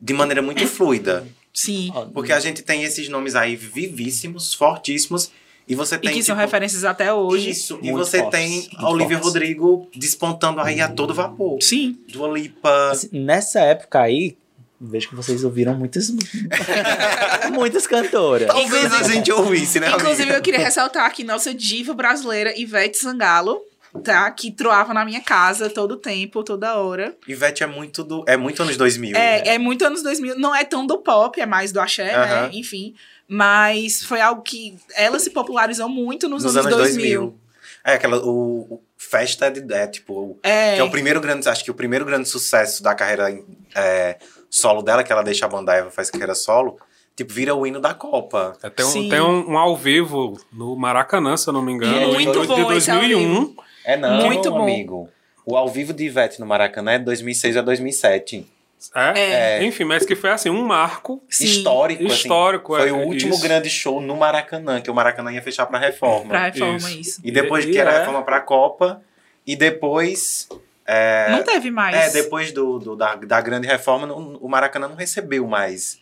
de 0.00 0.12
maneira 0.12 0.42
muito 0.42 0.66
fluida. 0.66 1.26
Sim. 1.52 1.90
Porque 2.12 2.32
a 2.32 2.38
gente 2.38 2.62
tem 2.62 2.84
esses 2.84 3.08
nomes 3.08 3.34
aí 3.34 3.56
vivíssimos, 3.56 4.52
fortíssimos, 4.52 5.32
e 5.68 5.74
você 5.74 5.96
E 5.96 5.98
tem 5.98 6.12
que 6.12 6.22
são 6.22 6.34
tipo, 6.34 6.44
referências 6.44 6.84
até 6.84 7.12
hoje. 7.12 7.50
isso, 7.50 7.78
e 7.82 7.90
você 7.92 8.18
fortes, 8.20 8.40
tem 8.40 8.68
a 8.76 8.88
Olivia 8.88 9.16
fortes. 9.18 9.32
Rodrigo 9.34 9.88
despontando 9.94 10.60
aí 10.60 10.80
a 10.80 10.88
todo 10.88 11.12
vapor. 11.14 11.60
Sim. 11.62 11.98
Dua 12.12 12.28
Lipa. 12.28 12.90
Assim, 12.92 13.08
nessa 13.12 13.60
época 13.60 14.00
aí, 14.00 14.36
vejo 14.80 15.08
que 15.08 15.14
vocês 15.16 15.42
ouviram 15.44 15.74
muitas 15.74 16.10
muitas 17.52 17.86
cantoras. 17.86 18.48
Talvez 18.48 18.92
a 18.92 19.02
gente 19.02 19.30
ouvisse, 19.32 19.80
né? 19.80 19.88
Inclusive, 19.88 20.22
amiga? 20.22 20.38
eu 20.38 20.42
queria 20.42 20.60
ressaltar 20.60 21.12
que 21.12 21.24
nossa 21.24 21.52
diva 21.54 21.94
brasileira, 21.94 22.58
Ivete 22.58 22.96
Sangalo, 22.98 23.60
tá? 24.04 24.30
Que 24.30 24.50
troava 24.50 24.92
na 24.94 25.04
minha 25.04 25.20
casa 25.20 25.70
todo 25.70 25.96
tempo, 25.96 26.42
toda 26.42 26.76
hora. 26.76 27.16
Ivete 27.26 27.62
é 27.62 27.66
muito 27.66 28.04
do. 28.04 28.24
É 28.26 28.36
muito 28.36 28.62
anos 28.62 28.76
2000. 28.76 29.12
né? 29.12 29.38
É, 29.40 29.54
é 29.54 29.58
muito 29.58 29.84
anos 29.84 30.02
2000. 30.02 30.38
Não 30.38 30.54
é 30.54 30.64
tão 30.64 30.86
do 30.86 30.98
pop, 30.98 31.40
é 31.40 31.46
mais 31.46 31.72
do 31.72 31.80
axé, 31.80 32.14
Aham. 32.14 32.42
né? 32.42 32.50
Enfim. 32.52 32.94
Mas 33.28 34.02
foi 34.02 34.20
algo 34.20 34.42
que 34.42 34.76
ela 34.94 35.18
se 35.18 35.30
popularizou 35.30 35.88
muito 35.88 36.28
nos, 36.28 36.44
Nos 36.44 36.56
anos, 36.56 36.66
anos 36.66 36.78
2000. 36.78 37.20
2000. 37.20 37.46
É, 37.84 37.94
aquela. 37.94 38.18
O, 38.18 38.74
o 38.74 38.80
Festa 38.96 39.46
é, 39.46 39.50
de, 39.50 39.72
é 39.72 39.86
tipo. 39.86 40.38
É, 40.42 40.74
Que 40.74 40.80
é 40.80 40.84
o 40.84 40.90
primeiro 40.90 41.20
grande. 41.20 41.48
Acho 41.48 41.64
que 41.64 41.70
o 41.70 41.74
primeiro 41.74 42.04
grande 42.04 42.28
sucesso 42.28 42.82
da 42.82 42.94
carreira 42.94 43.36
é, 43.74 44.16
solo 44.50 44.82
dela, 44.82 45.04
que 45.04 45.12
ela 45.12 45.22
deixa 45.22 45.46
a 45.46 45.48
banda 45.48 45.74
Eva 45.74 45.90
faz 45.90 46.10
carreira 46.10 46.34
solo. 46.34 46.78
Tipo, 47.14 47.32
vira 47.32 47.54
o 47.54 47.66
hino 47.66 47.80
da 47.80 47.94
Copa. 47.94 48.56
É, 48.62 48.68
tem 48.68 48.84
um, 48.84 49.08
tem 49.08 49.20
um, 49.20 49.52
um 49.52 49.58
ao 49.58 49.76
vivo 49.76 50.38
no 50.52 50.76
Maracanã, 50.76 51.36
se 51.36 51.48
eu 51.48 51.52
não 51.52 51.62
me 51.62 51.72
engano. 51.72 52.12
Muito 52.12 52.40
de, 52.40 52.46
bom 52.46 52.54
de 52.54 52.76
esse 52.76 52.90
ao 52.90 52.98
2001. 52.98 53.56
É 53.84 53.96
não, 53.96 54.26
Muito 54.26 54.50
bom. 54.50 54.62
amigo. 54.62 55.08
O 55.44 55.56
ao 55.56 55.68
vivo 55.68 55.92
de 55.92 56.04
Ivete 56.04 56.40
no 56.40 56.46
Maracanã 56.46 56.92
é 56.92 56.98
de 56.98 57.04
2006 57.04 57.56
a 57.56 57.62
2007. 57.62 58.46
É? 58.94 59.64
Enfim, 59.64 59.84
mas 59.84 60.04
que 60.06 60.14
foi 60.14 60.30
assim, 60.30 60.50
um 60.50 60.62
marco 60.64 61.22
Sim. 61.28 61.44
Histórico. 61.44 62.04
assim. 62.04 62.14
histórico. 62.14 62.76
Foi 62.76 62.88
é, 62.88 62.92
o 62.92 62.98
último 62.98 63.32
isso. 63.34 63.42
grande 63.42 63.68
show 63.70 64.00
no 64.00 64.16
Maracanã, 64.16 64.80
que 64.80 64.90
o 64.90 64.94
Maracanã 64.94 65.32
ia 65.32 65.42
fechar 65.42 65.66
pra 65.66 65.78
reforma. 65.78 66.28
Pra 66.28 66.44
reforma, 66.44 66.76
Isso. 66.76 67.00
isso. 67.00 67.20
E 67.24 67.30
depois 67.30 67.64
E- 67.64 67.70
que 67.72 67.78
era 67.78 67.90
é. 67.92 67.98
reforma 68.00 68.22
pra 68.22 68.40
Copa, 68.40 69.02
e 69.46 69.56
depois. 69.56 70.48
É, 70.86 71.28
Não 71.30 71.42
teve 71.42 71.70
mais. 71.70 71.96
é, 71.96 72.10
depois 72.22 72.52
do, 72.52 72.78
do- 72.78 72.94
da, 72.96 73.16
da 73.16 73.40
grande 73.40 73.66
reforma, 73.66 74.06
não- 74.06 74.36
o 74.36 74.48
Maracanã 74.48 74.86
não 74.88 74.94
recebeu 74.94 75.46
mais 75.46 75.98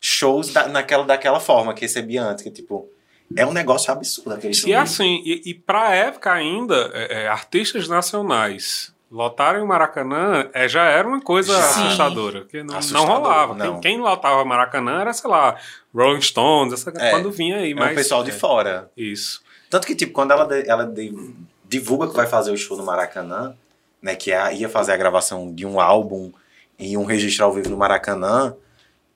shows 0.00 0.52
da- 0.52 0.68
naquela, 0.68 1.04
daquela 1.04 1.40
forma 1.40 1.74
que 1.74 1.80
recebia 1.82 2.22
antes. 2.22 2.44
Que, 2.44 2.50
tipo, 2.50 2.88
é 3.36 3.44
um 3.44 3.52
negócio 3.52 3.92
absurdo 3.92 4.34
aquele 4.34 4.54
show. 4.54 4.68
E 4.68 4.74
assim, 4.74 5.20
e, 5.24 5.42
e 5.50 5.54
pra 5.54 5.94
época 5.94 6.32
ainda, 6.32 6.90
é, 6.94 7.22
é, 7.22 7.28
artistas 7.28 7.88
nacionais 7.88 8.94
lotarem 9.10 9.60
o 9.60 9.66
Maracanã 9.66 10.48
é, 10.52 10.68
já 10.68 10.84
era 10.84 11.06
uma 11.08 11.20
coisa 11.20 11.52
Sim. 11.60 11.86
assustadora. 11.86 12.40
Porque 12.42 12.62
não, 12.62 12.78
não 12.92 13.04
rolava. 13.06 13.54
não. 13.54 13.80
Quem, 13.80 13.92
quem 13.94 14.00
lotava 14.00 14.42
o 14.42 14.46
Maracanã 14.46 15.00
era, 15.00 15.12
sei 15.12 15.28
lá, 15.28 15.56
Rolling 15.94 16.20
Stones, 16.20 16.72
essa, 16.72 16.92
É. 16.96 17.10
quando 17.10 17.30
vinha 17.30 17.56
aí. 17.56 17.72
É 17.72 17.74
mas, 17.74 17.92
o 17.92 17.94
pessoal 17.94 18.22
de 18.22 18.30
é, 18.30 18.34
fora. 18.34 18.90
Isso. 18.96 19.42
Tanto 19.68 19.86
que, 19.86 19.94
tipo, 19.94 20.12
quando 20.12 20.30
ela, 20.32 20.44
de- 20.44 20.68
ela 20.68 20.84
de- 20.84 21.34
divulga 21.68 22.08
que 22.08 22.14
vai 22.16 22.26
fazer 22.26 22.50
o 22.52 22.56
show 22.56 22.76
no 22.76 22.84
Maracanã, 22.84 23.54
né? 24.02 24.14
Que 24.14 24.32
é- 24.32 24.54
ia 24.54 24.68
fazer 24.68 24.92
a 24.92 24.96
gravação 24.96 25.52
de 25.54 25.64
um 25.66 25.80
álbum 25.80 26.32
e 26.78 26.96
um 26.96 27.04
registro 27.04 27.44
ao 27.44 27.52
vivo 27.52 27.68
no 27.70 27.76
Maracanã. 27.76 28.54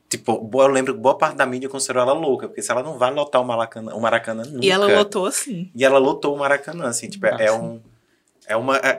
Tipo, 0.09 0.49
eu 0.55 0.67
lembro 0.69 0.95
que 0.95 1.01
boa 1.01 1.17
parte 1.17 1.37
da 1.37 1.47
mídia 1.47 1.69
considerou 1.69 2.03
ela 2.03 2.13
louca, 2.13 2.47
porque 2.47 2.63
se 2.63 2.71
ela 2.71 2.83
não 2.83 2.99
vai 2.99 3.13
lotar 3.13 3.41
o 3.41 3.45
Maracanã, 3.45 3.95
o 3.95 4.01
Maracanã 4.01 4.45
nunca. 4.45 4.65
E 4.65 4.71
ela 4.71 4.87
lotou 4.87 5.27
assim. 5.27 5.71
E 5.75 5.85
ela 5.85 5.99
lotou 5.99 6.35
o 6.37 6.39
Maracanã, 6.39 6.87
assim, 6.87 7.09
tipo, 7.09 7.27
é, 7.27 7.47
é 7.47 7.53
um. 7.53 7.81
É 8.47 8.55
uma. 8.57 8.77
É, 8.77 8.93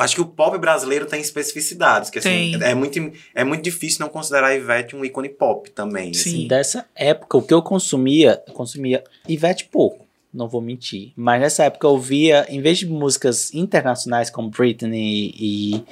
ela- 0.00 0.04
acho 0.04 0.14
que 0.14 0.20
o 0.20 0.26
pop 0.26 0.56
brasileiro 0.58 1.06
tem 1.06 1.20
especificidades, 1.20 2.10
que 2.10 2.18
assim, 2.18 2.52
Tem. 2.58 2.62
é 2.62 2.74
muito, 2.74 3.12
é 3.34 3.44
muito 3.44 3.62
difícil 3.62 4.00
não 4.00 4.08
considerar 4.08 4.48
a 4.48 4.54
Ivete 4.54 4.96
um 4.96 5.04
ícone 5.04 5.28
pop 5.28 5.70
também. 5.70 6.12
Sim. 6.14 6.30
assim. 6.30 6.48
Dessa 6.48 6.86
época, 6.94 7.36
o 7.38 7.42
que 7.42 7.52
eu 7.54 7.62
consumia, 7.62 8.42
eu 8.46 8.52
consumia 8.54 9.04
Ivete 9.28 9.66
pouco, 9.66 10.06
não 10.32 10.48
vou 10.48 10.60
mentir. 10.60 11.12
Mas 11.16 11.40
nessa 11.40 11.64
época 11.64 11.86
eu 11.86 11.98
via, 11.98 12.46
em 12.48 12.60
vez 12.60 12.78
de 12.78 12.86
músicas 12.86 13.52
internacionais 13.54 14.30
como 14.30 14.48
Britney 14.50 15.34
e 15.38 15.84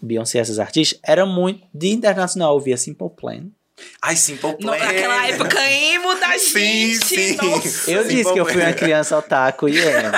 Beyoncé, 0.00 0.38
essas 0.38 0.58
artistas, 0.58 0.98
era 1.02 1.24
muito 1.24 1.62
de 1.72 1.88
internacional. 1.88 2.54
Eu 2.54 2.60
via 2.60 2.76
Simple 2.76 3.08
Plan. 3.10 3.46
Ai, 4.00 4.14
Simple 4.14 4.56
Plan. 4.58 4.76
naquela 4.78 5.26
época 5.26 5.60
emo 5.70 6.14
da 6.20 6.38
Sim, 6.38 6.94
gente. 6.94 7.04
sim. 7.06 7.36
Nossa. 7.36 7.90
Eu 7.90 8.02
Simple 8.02 8.14
disse 8.16 8.32
que 8.32 8.38
eu 8.38 8.46
fui 8.46 8.62
uma 8.62 8.72
criança 8.72 9.18
otaku 9.18 9.68
e 9.68 9.78
emo. 9.78 10.10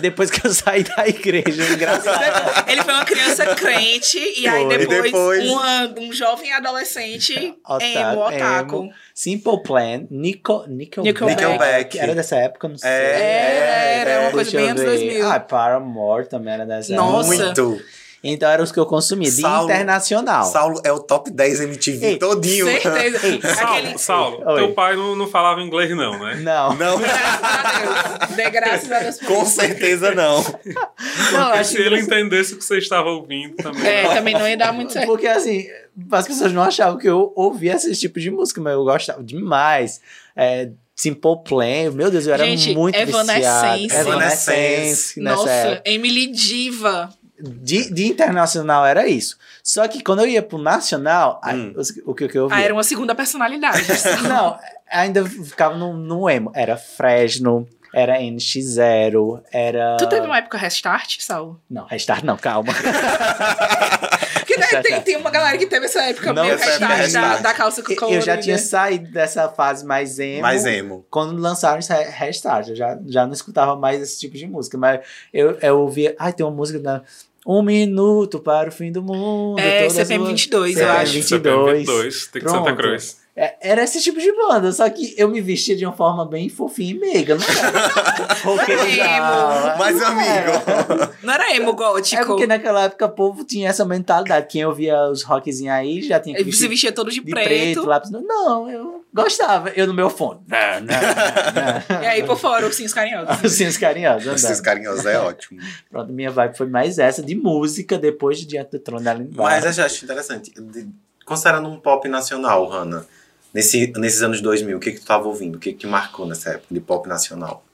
Depois 0.00 0.30
que 0.30 0.46
eu 0.46 0.52
saí 0.54 0.84
da 0.84 1.06
igreja, 1.06 1.64
engraçado. 1.72 2.64
Ele 2.70 2.82
foi 2.82 2.94
uma 2.94 3.04
criança 3.04 3.54
crente 3.54 4.18
e 4.38 4.48
aí 4.48 4.64
Foi. 4.64 4.78
depois, 4.78 4.98
E 5.00 5.02
depois- 5.12 5.50
uma- 5.50 5.94
um 5.98 6.12
jovem 6.12 6.52
adolescente 6.54 7.54
Otaku, 7.62 7.84
emo, 7.84 8.20
otaku. 8.26 8.76
emo. 8.84 8.92
Simple 9.14 9.62
Plan, 9.62 10.06
Nico, 10.10 10.64
Nickelback. 10.66 11.24
Nickelback. 11.24 11.98
Era 11.98 12.14
dessa 12.14 12.36
época, 12.36 12.68
não 12.68 12.78
sei. 12.78 12.88
É, 12.90 13.98
Era, 14.00 14.10
era 14.10 14.20
uma 14.22 14.30
coisa 14.32 14.50
Deixa 14.50 14.56
bem 14.64 14.70
anos 14.70 14.82
ver. 14.82 14.88
2000. 14.98 15.30
Ah, 15.30 15.40
Paramore 15.40 16.26
também 16.28 16.54
era 16.54 16.64
dessa 16.64 16.94
Nossa. 16.94 17.34
época. 17.34 17.44
Muito. 17.62 17.84
Então 18.26 18.48
eram 18.50 18.64
os 18.64 18.72
que 18.72 18.80
eu 18.80 18.86
consumia, 18.86 19.30
de 19.30 19.42
Saulo- 19.42 19.70
internacional. 19.70 20.44
Saulo 20.44 20.80
é 20.82 20.90
o 20.90 20.98
top 20.98 21.30
10 21.30 21.60
MTV 21.60 22.06
Ei, 22.06 22.16
todinho. 22.18 22.64
Certeza. 22.66 23.18
Saulo, 23.54 23.76
Aquele... 23.78 23.98
Saulo 23.98 24.42
Oi. 24.46 24.54
teu 24.56 24.72
pai 24.72 24.96
não, 24.96 25.14
não 25.14 25.28
falava 25.28 25.60
inglês, 25.60 25.90
não, 25.94 26.18
né? 26.18 26.36
Não, 26.36 26.74
Não, 26.74 26.98
Graças 27.04 27.44
a 27.44 27.78
Deus. 27.80 28.30
Dê 28.36 28.50
graças 28.50 28.90
a 28.92 28.98
Deus 29.00 29.18
com 29.20 29.44
certeza 29.44 30.14
não. 30.14 30.36
não, 30.42 30.42
Porque 30.42 31.58
acho 31.58 31.70
se 31.72 31.78
ele 31.82 31.96
que 31.98 32.02
entendesse 32.04 32.54
o 32.54 32.56
que 32.58 32.64
você 32.64 32.78
estava 32.78 33.10
ouvindo 33.10 33.56
também. 33.56 33.86
É, 33.86 34.14
também 34.14 34.32
não 34.34 34.48
ia 34.48 34.56
dar 34.56 34.72
muito 34.72 34.92
certo. 34.92 35.06
Porque 35.06 35.26
assim, 35.26 35.66
as 36.10 36.26
pessoas 36.26 36.52
não 36.52 36.62
achavam 36.62 36.98
que 36.98 37.08
eu 37.08 37.32
ouvia 37.36 37.74
esse 37.74 37.94
tipo 37.94 38.18
de 38.18 38.30
música, 38.30 38.58
mas 38.60 38.72
eu 38.72 38.84
gostava 38.84 39.22
demais. 39.22 40.00
É, 40.34 40.70
Simple 40.96 41.42
Plan, 41.44 41.90
meu 41.92 42.10
Deus, 42.10 42.26
eu 42.26 42.32
era 42.34 42.44
Gente, 42.46 42.72
muito 42.74 42.96
Evanescence. 42.96 43.82
viciado. 43.88 44.08
Evanescence. 44.08 45.20
nessa 45.20 45.36
Nossa. 45.36 45.82
Emily 45.84 46.28
Diva. 46.28 47.10
De, 47.44 47.92
de 47.92 48.06
internacional 48.06 48.84
era 48.86 49.06
isso. 49.06 49.36
Só 49.62 49.86
que 49.88 50.02
quando 50.02 50.20
eu 50.20 50.26
ia 50.28 50.42
pro 50.42 50.58
nacional, 50.58 51.40
aí, 51.42 51.56
Hum. 51.58 51.74
os- 51.76 51.92
o 52.06 52.14
que, 52.14 52.28
que 52.28 52.38
eu 52.38 52.42
Ah, 52.42 52.44
ouvia? 52.44 52.64
era 52.64 52.72
uma 52.74 52.82
segunda 52.84 53.14
personalidade. 53.14 53.82
Não, 54.28 54.58
ainda 54.90 55.24
ficava 55.24 55.76
no, 55.76 55.92
no 55.94 56.28
emo. 56.30 56.50
Era 56.54 56.76
Fresno, 56.76 57.66
era 57.92 58.18
NX0, 58.18 59.42
era... 59.52 59.96
Tu 59.98 60.08
teve 60.08 60.26
uma 60.26 60.38
época 60.38 60.58
restart, 60.58 61.20
Saulo? 61.20 61.60
Não, 61.70 61.84
Restart 61.86 62.24
não, 62.24 62.36
calma. 62.36 62.72
Porque 64.38 64.56
né, 64.58 64.82
tem, 64.82 65.00
tem 65.00 65.16
uma 65.16 65.30
galera 65.30 65.56
que 65.56 65.66
teve 65.66 65.86
essa 65.86 66.02
época 66.02 66.32
Não, 66.32 66.42
meio 66.42 66.54
essa 66.54 66.64
época 66.70 66.86
restart, 66.86 66.98
da, 67.12 67.20
restart. 67.28 67.42
da 67.42 67.54
calça 67.54 67.80
eu 67.88 67.96
colorida. 67.96 68.20
já 68.20 68.36
tinha 68.36 68.58
saído 68.58 69.10
dessa 69.10 69.48
fase 69.48 69.84
mais 69.86 70.18
emo. 70.18 70.42
Mais 70.42 70.64
emo. 70.66 71.04
Quando 71.10 71.40
lançaram 71.40 71.78
esse 71.78 71.92
Restart, 71.94 72.68
eu 72.68 72.76
já, 72.76 72.98
já 73.06 73.24
não 73.26 73.32
escutava 73.32 73.74
mais 73.76 74.02
esse 74.02 74.18
tipo 74.20 74.36
de 74.36 74.46
música. 74.46 74.76
Mas 74.76 75.00
eu, 75.32 75.58
eu 75.62 75.80
ouvia. 75.80 76.14
Ai, 76.18 76.32
tem 76.32 76.44
uma 76.44 76.54
música 76.54 76.78
da. 76.78 77.02
Um 77.46 77.62
minuto 77.62 78.38
para 78.40 78.68
o 78.68 78.72
fim 78.72 78.90
do 78.90 79.02
mundo. 79.02 79.58
É, 79.58 79.88
CPM 79.90 80.24
as- 80.24 80.30
22, 80.30 80.76
eu 80.76 80.78
CPM 80.86 80.98
acho. 81.02 81.12
22. 81.12 81.78
22, 81.78 82.26
tem 82.28 82.42
que 82.42 82.48
Santa 82.48 82.62
Pronto. 82.64 82.76
Cruz. 82.78 83.24
É, 83.36 83.56
era 83.60 83.82
esse 83.82 84.00
tipo 84.00 84.20
de 84.20 84.30
banda, 84.32 84.70
só 84.70 84.88
que 84.88 85.12
eu 85.18 85.28
me 85.28 85.40
vestia 85.40 85.74
de 85.74 85.84
uma 85.84 85.92
forma 85.92 86.24
bem 86.24 86.48
fofinha 86.48 86.92
e 86.92 86.94
meiga, 86.98 87.34
não 87.34 87.44
era? 87.44 88.34
roqueirão. 88.44 89.76
Mas, 89.78 89.96
Não 89.96 90.06
amigo, 90.06 90.30
era. 90.30 91.12
Não 91.22 91.34
era 91.34 91.56
emo 91.56 91.72
gótico. 91.74 92.22
É 92.22 92.24
porque 92.24 92.46
naquela 92.46 92.84
época 92.84 93.06
o 93.06 93.10
povo 93.10 93.44
tinha 93.44 93.68
essa 93.68 93.84
mentalidade. 93.84 94.46
Quem 94.48 94.64
ouvia 94.64 95.08
os 95.10 95.22
rockzinhos 95.22 95.74
aí 95.74 96.02
já 96.02 96.20
tinha 96.20 96.36
que 96.36 96.42
Ele 96.42 96.52
se 96.52 96.58
vestir 96.58 96.68
vestia 96.70 96.92
todo 96.92 97.10
de, 97.10 97.20
de 97.20 97.30
preto. 97.30 97.44
preto, 97.48 97.86
lápis. 97.86 98.10
Não, 98.10 98.70
eu 98.70 99.03
gostava. 99.14 99.70
Eu 99.70 99.86
no 99.86 99.94
meu 99.94 100.10
fone. 100.10 100.40
Não, 100.48 100.80
não, 100.80 102.02
E 102.02 102.06
aí 102.06 102.22
por 102.24 102.36
fora, 102.38 102.66
ursinhos 102.66 102.92
carinhosos. 102.92 103.28
não. 103.28 103.46
Assim, 103.46 103.66
os 103.68 103.76
carinhosos. 103.78 104.26
esses 104.26 104.44
andando. 104.50 104.62
carinhosos 104.62 105.06
é 105.06 105.18
ótimo. 105.18 105.60
Pronto, 105.90 106.12
minha 106.12 106.30
vibe 106.30 106.56
foi 106.56 106.66
mais 106.66 106.98
essa 106.98 107.22
de 107.22 107.34
música 107.34 107.96
depois 107.96 108.38
de 108.38 108.46
Diante 108.46 108.72
do 108.72 108.78
Trono 108.80 109.02
da. 109.04 109.14
Mas 109.34 109.64
eu 109.64 109.72
já 109.72 109.86
acho 109.86 110.04
interessante. 110.04 110.52
De- 110.60 110.88
Considerando 111.24 111.68
um 111.70 111.80
pop 111.80 112.06
nacional, 112.06 112.66
Hanna, 112.68 113.06
nesse, 113.54 113.90
nesses 113.96 114.20
anos 114.22 114.42
2000, 114.42 114.76
o 114.76 114.80
que, 114.80 114.92
que 114.92 115.00
tu 115.00 115.06
tava 115.06 115.26
ouvindo? 115.26 115.56
O 115.56 115.58
que, 115.58 115.72
que 115.72 115.78
te 115.78 115.86
marcou 115.86 116.26
nessa 116.26 116.50
época 116.50 116.66
de 116.70 116.80
pop 116.80 117.08
nacional? 117.08 117.64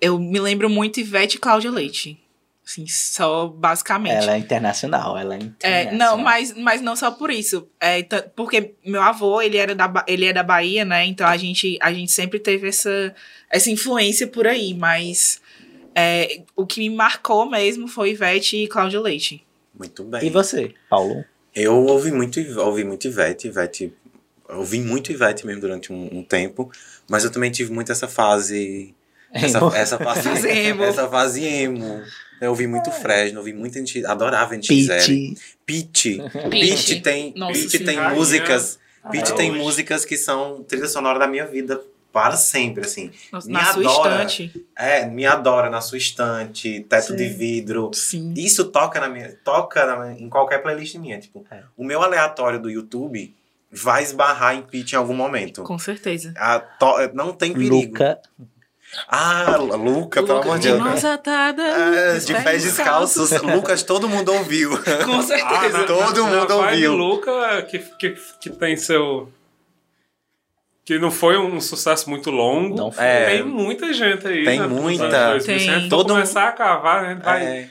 Eu 0.00 0.18
me 0.18 0.38
lembro 0.40 0.70
muito 0.70 0.98
Ivete 1.00 1.36
e 1.36 1.38
Cláudia 1.40 1.70
Leite. 1.70 2.18
Assim, 2.66 2.84
só 2.88 3.46
basicamente. 3.46 4.24
Ela 4.24 4.34
é 4.34 4.38
internacional, 4.38 5.16
ela 5.16 5.34
é 5.36 5.38
É, 5.38 5.42
internacional. 5.44 6.16
não, 6.16 6.24
mas, 6.24 6.52
mas 6.56 6.80
não 6.80 6.96
só 6.96 7.12
por 7.12 7.30
isso. 7.30 7.68
É, 7.78 8.02
tá- 8.02 8.24
porque 8.34 8.74
meu 8.84 9.00
avô, 9.00 9.40
ele 9.40 9.56
era 9.56 9.72
da, 9.72 10.04
ele 10.08 10.24
é 10.26 10.32
da 10.32 10.42
Bahia, 10.42 10.84
né? 10.84 11.04
Então 11.06 11.26
a 11.28 11.36
gente, 11.36 11.78
a 11.80 11.92
gente 11.92 12.10
sempre 12.10 12.40
teve 12.40 12.66
essa, 12.68 13.14
essa 13.48 13.70
influência 13.70 14.26
por 14.26 14.48
aí. 14.48 14.74
Mas 14.74 15.40
é, 15.94 16.40
o 16.56 16.66
que 16.66 16.80
me 16.80 16.90
marcou 16.90 17.48
mesmo 17.48 17.86
foi 17.86 18.10
Ivete 18.10 18.56
e 18.56 18.66
Cláudia 18.66 19.00
Leite. 19.00 19.46
Muito 19.78 20.02
bem. 20.02 20.26
E 20.26 20.30
você, 20.30 20.74
Paulo? 20.90 21.24
Eu 21.54 21.74
ouvi 21.86 22.10
muito, 22.10 22.40
ouvi 22.60 22.82
muito 22.82 23.06
Ivete, 23.06 23.46
Ivete. 23.46 23.92
eu 24.48 24.58
Ouvi 24.58 24.80
muito 24.80 25.12
Ivete 25.12 25.46
mesmo 25.46 25.60
durante 25.60 25.92
um, 25.92 26.08
um 26.18 26.22
tempo, 26.24 26.70
mas 27.08 27.24
eu 27.24 27.30
também 27.30 27.50
tive 27.52 27.72
muito 27.72 27.92
essa 27.92 28.08
fase. 28.08 28.92
Essa, 29.32 29.58
essa 29.74 29.98
fase 29.98 30.22
Fase 30.22 30.48
emo. 30.48 30.82
Essa 30.82 31.08
fase 31.08 31.44
emo. 31.44 32.02
Eu 32.40 32.50
ouvi 32.50 32.66
muito 32.66 32.90
Fresno, 32.90 33.38
ouvi 33.38 33.52
muito 33.52 33.78
NX, 33.78 34.04
adorava 34.04 34.54
NX0. 34.54 34.86
Pete. 34.88 35.34
Pitch. 35.64 36.06
Pitch 36.50 37.02
tem, 37.02 37.32
Nossa, 37.36 37.78
tem 37.78 37.96
Rainha. 37.96 38.10
músicas. 38.14 38.78
Ah, 39.02 39.08
Pitch 39.10 39.30
é 39.30 39.34
tem 39.34 39.50
hoje. 39.50 39.60
músicas 39.60 40.04
que 40.04 40.16
são 40.16 40.62
trilha 40.64 40.86
sonora 40.88 41.18
da 41.18 41.26
minha 41.26 41.46
vida 41.46 41.80
para 42.12 42.36
sempre, 42.36 42.84
assim. 42.84 43.10
Nossa, 43.32 43.46
Me 43.46 43.52
na 43.52 43.64
sua 43.72 43.82
adora. 43.82 44.14
estante. 44.24 44.66
É, 44.76 45.06
me 45.06 45.26
adora 45.26 45.68
na 45.70 45.80
sua 45.80 45.98
estante, 45.98 46.80
teto 46.88 47.08
Sim. 47.08 47.16
de 47.16 47.28
vidro. 47.28 47.90
Sim. 47.92 48.32
Isso 48.36 48.64
toca 48.70 48.98
na 49.00 49.08
minha, 49.08 49.36
toca 49.44 49.84
na- 49.84 50.12
em 50.14 50.28
qualquer 50.28 50.62
playlist 50.62 50.94
minha, 50.96 51.18
tipo, 51.20 51.44
É. 51.50 51.62
o 51.76 51.84
meu 51.84 52.02
aleatório 52.02 52.58
do 52.60 52.70
YouTube 52.70 53.34
vai 53.70 54.02
esbarrar 54.02 54.54
em 54.56 54.62
Pitch 54.62 54.92
em 54.94 54.96
algum 54.96 55.12
momento. 55.14 55.62
Com 55.62 55.78
certeza. 55.78 56.32
A 56.36 56.58
to- 56.58 57.10
não 57.12 57.32
tem 57.34 57.52
perigo. 57.52 57.74
Luca. 57.76 58.18
Ah, 59.08 59.56
Luca, 59.58 60.22
pelo 60.22 60.40
amor 60.40 60.58
de 60.58 60.68
Deus. 60.68 60.80
Mãos 60.80 61.04
atadas. 61.04 62.26
De 62.26 62.34
pés 62.34 62.64
descalços. 62.64 63.30
Lucas, 63.42 63.82
todo 63.82 64.08
mundo 64.08 64.32
ouviu. 64.32 64.70
Com 65.04 65.22
certeza. 65.22 65.78
na- 65.78 65.84
Todo 65.84 66.22
na, 66.24 66.30
mundo 66.30 66.48
na 66.48 66.54
ouviu. 66.56 66.94
Luca, 66.94 67.62
que, 67.70 67.78
que, 67.78 68.16
que 68.40 68.50
tem 68.50 68.76
seu... 68.76 69.30
Que 70.84 70.98
não 70.98 71.10
foi 71.10 71.36
um 71.36 71.60
sucesso 71.60 72.08
muito 72.08 72.30
longo. 72.30 72.76
Não 72.76 72.92
foi. 72.92 73.04
É. 73.04 73.26
Tem 73.26 73.42
muita 73.42 73.92
gente 73.92 74.26
aí. 74.26 74.44
Tem 74.44 74.60
né, 74.60 74.66
muita. 74.66 75.04
anos 75.04 75.44
2000. 75.44 75.44
Se 75.44 75.50
a 75.50 75.58
gente 75.58 75.80
Tem. 75.80 75.88
Todo 75.88 76.14
começar 76.14 76.48
a 76.48 76.52
cavar, 76.52 77.06
gente 77.08 77.22
vai... 77.24 77.44
É. 77.44 77.70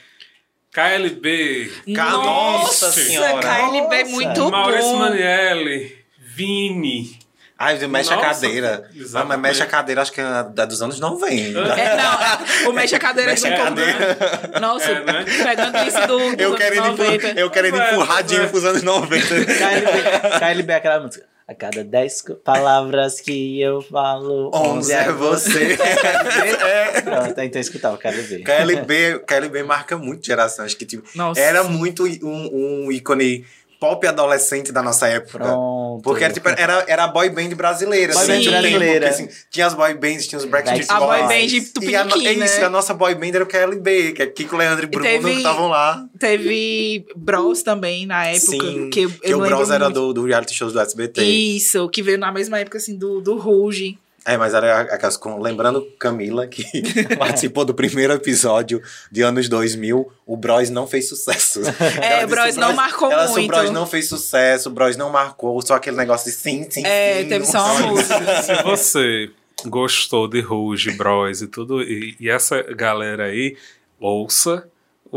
KLB, 0.71 1.71
Nossa 1.87 2.17
Nossa, 2.17 2.91
Senhora. 2.91 3.39
KLB 3.39 3.95
é 3.95 4.03
Nossa. 4.03 4.11
muito 4.11 4.51
Maurício 4.51 4.91
bom. 4.91 4.97
Manielli, 4.99 5.95
Vini, 6.19 7.17
Ai, 7.57 7.75
mexe 7.87 8.09
Nossa, 8.09 8.15
a 8.15 8.29
cadeira. 8.33 8.89
Ah, 9.13 9.23
mas 9.23 9.39
mexe 9.39 9.63
a 9.63 9.65
cadeira, 9.65 10.01
acho 10.01 10.11
que 10.11 10.19
é 10.19 10.43
da 10.53 10.65
dos 10.65 10.81
anos 10.81 10.99
90. 10.99 11.57
É, 11.59 11.95
não, 11.95 12.69
o 12.69 12.73
mexe 12.73 12.95
a 12.95 12.99
cadeira 12.99 13.31
Mexe 13.31 13.47
do 13.49 13.53
a 13.53 13.57
povo, 13.57 13.75
né? 13.75 14.59
Nossa, 14.59 14.91
É, 14.91 15.03
né? 15.05 15.25
pegando 15.43 15.77
isso 15.87 16.01
do, 16.07 16.17
dos 16.17 16.39
Eu 16.39 16.47
anos 16.49 16.57
querendo, 16.59 16.87
90. 16.87 17.15
empur, 17.29 17.39
eu 17.39 17.49
querendo 17.49 17.81
É, 17.81 17.91
empurradinho 17.93 18.43
é. 18.43 18.47
pros 18.47 18.65
anos 18.65 18.83
90. 18.83 19.25
KLB, 19.45 20.39
KLB 20.39 20.73
é 20.73 20.75
aquela 20.75 20.99
música. 20.99 21.25
A 21.47 21.53
cada 21.53 21.83
10 21.83 22.21
co- 22.23 22.35
palavras 22.35 23.21
que 23.21 23.61
eu 23.61 23.79
falo, 23.79 24.49
11 24.51 24.91
é 24.91 25.11
você. 25.11 25.77
é. 25.79 27.01
Pronto, 27.01 27.29
então 27.39 27.43
eu 27.53 27.61
escutava 27.61 27.97
KLB. 27.97 28.39
KLB, 28.43 29.19
KLB 29.19 29.63
marca 29.63 29.95
muito 29.97 30.25
geração. 30.25 30.65
Acho 30.65 30.75
que 30.75 30.85
tipo, 30.85 31.07
Nossa. 31.15 31.39
era 31.39 31.63
muito 31.63 32.03
um, 32.23 32.85
um 32.87 32.91
ícone 32.91 33.45
pop 33.89 34.07
adolescente 34.07 34.71
da 34.71 34.81
nossa 34.81 35.07
época. 35.07 35.37
Pronto. 35.39 36.01
Porque 36.03 36.23
era, 36.23 36.33
tipo, 36.33 36.49
era, 36.49 36.83
era 36.87 37.03
a 37.03 37.07
boy 37.07 37.29
band 37.29 37.49
brasileira. 37.55 38.13
Boy 38.13 38.27
band 38.27 38.33
o 38.33 38.43
tempo, 38.43 38.51
brasileira. 38.61 39.07
porque, 39.09 39.23
assim, 39.23 39.29
tinha 39.51 39.65
as 39.67 39.73
boy 39.73 39.93
bands, 39.93 40.27
tinha 40.27 40.39
os 40.39 40.45
A 40.45 40.47
Boys. 40.47 40.65
boy 40.99 41.21
band 41.21 41.35
E 41.35 41.95
a, 41.95 42.05
tupiniquim, 42.05 42.27
é 42.27 42.33
isso, 42.45 42.59
né? 42.59 42.65
a 42.65 42.69
nossa 42.69 42.93
boy 42.93 43.13
band 43.15 43.27
era 43.27 43.43
o 43.43 43.47
KLB, 43.47 44.11
que 44.13 44.21
é 44.23 44.27
Kiko, 44.27 44.55
Leandro 44.57 44.85
e 44.85 44.87
Bruno 44.87 45.05
teve- 45.05 45.31
que 45.31 45.37
estavam 45.37 45.67
lá. 45.67 46.03
Teve 46.19 47.05
Bros 47.15 47.61
também 47.63 48.05
na 48.05 48.25
época. 48.27 48.51
Sim, 48.51 48.89
que 48.89 49.01
eu, 49.01 49.09
que 49.11 49.31
eu 49.33 49.39
o 49.39 49.45
Bros 49.45 49.69
era 49.69 49.89
do, 49.89 50.13
do 50.13 50.25
reality 50.25 50.53
shows 50.53 50.73
do 50.73 50.79
SBT. 50.79 51.23
Isso, 51.23 51.87
que 51.89 52.01
veio 52.01 52.17
na 52.17 52.31
mesma 52.31 52.59
época 52.59 52.77
assim 52.77 52.97
do, 52.97 53.21
do 53.21 53.37
Rouge. 53.37 53.97
É, 54.25 54.37
mas 54.37 54.55
era 54.55 54.81
aquelas 54.81 55.15
com. 55.15 55.39
Lembrando 55.39 55.85
Camila, 55.99 56.47
que 56.47 56.63
participou 57.15 57.63
do 57.63 57.75
primeiro 57.75 58.11
episódio 58.13 58.81
de 59.11 59.21
anos 59.21 59.47
2000, 59.47 60.11
o 60.25 60.35
Bros 60.35 60.71
não 60.71 60.87
fez 60.87 61.07
sucesso. 61.07 61.61
Ela 62.01 62.25
disse, 62.25 62.27
Bros 62.27 62.55
não 62.55 62.73
marcou 62.73 63.11
ela 63.11 63.25
disse, 63.25 63.33
muito. 63.39 63.53
O 63.53 63.55
Bros 63.55 63.69
não 63.71 63.85
fez 63.85 64.09
sucesso, 64.09 64.69
o 64.69 64.71
Bros 64.71 64.97
não 64.97 65.11
marcou, 65.11 65.61
só 65.61 65.75
aquele 65.75 65.95
negócio 65.95 66.31
de 66.31 66.35
sim, 66.35 66.65
sim, 66.69 66.83
É, 66.83 67.21
sim. 67.21 67.29
teve 67.29 67.45
só 67.45 67.63
uma 67.63 67.87
música. 67.87 68.41
Se 68.41 68.63
você 68.63 69.29
gostou 69.67 70.27
de 70.27 70.41
Rouge, 70.41 70.91
Bros 70.91 71.43
e 71.43 71.47
tudo, 71.47 71.83
e, 71.83 72.15
e 72.19 72.27
essa 72.29 72.63
galera 72.63 73.25
aí, 73.25 73.55
ouça 73.99 74.67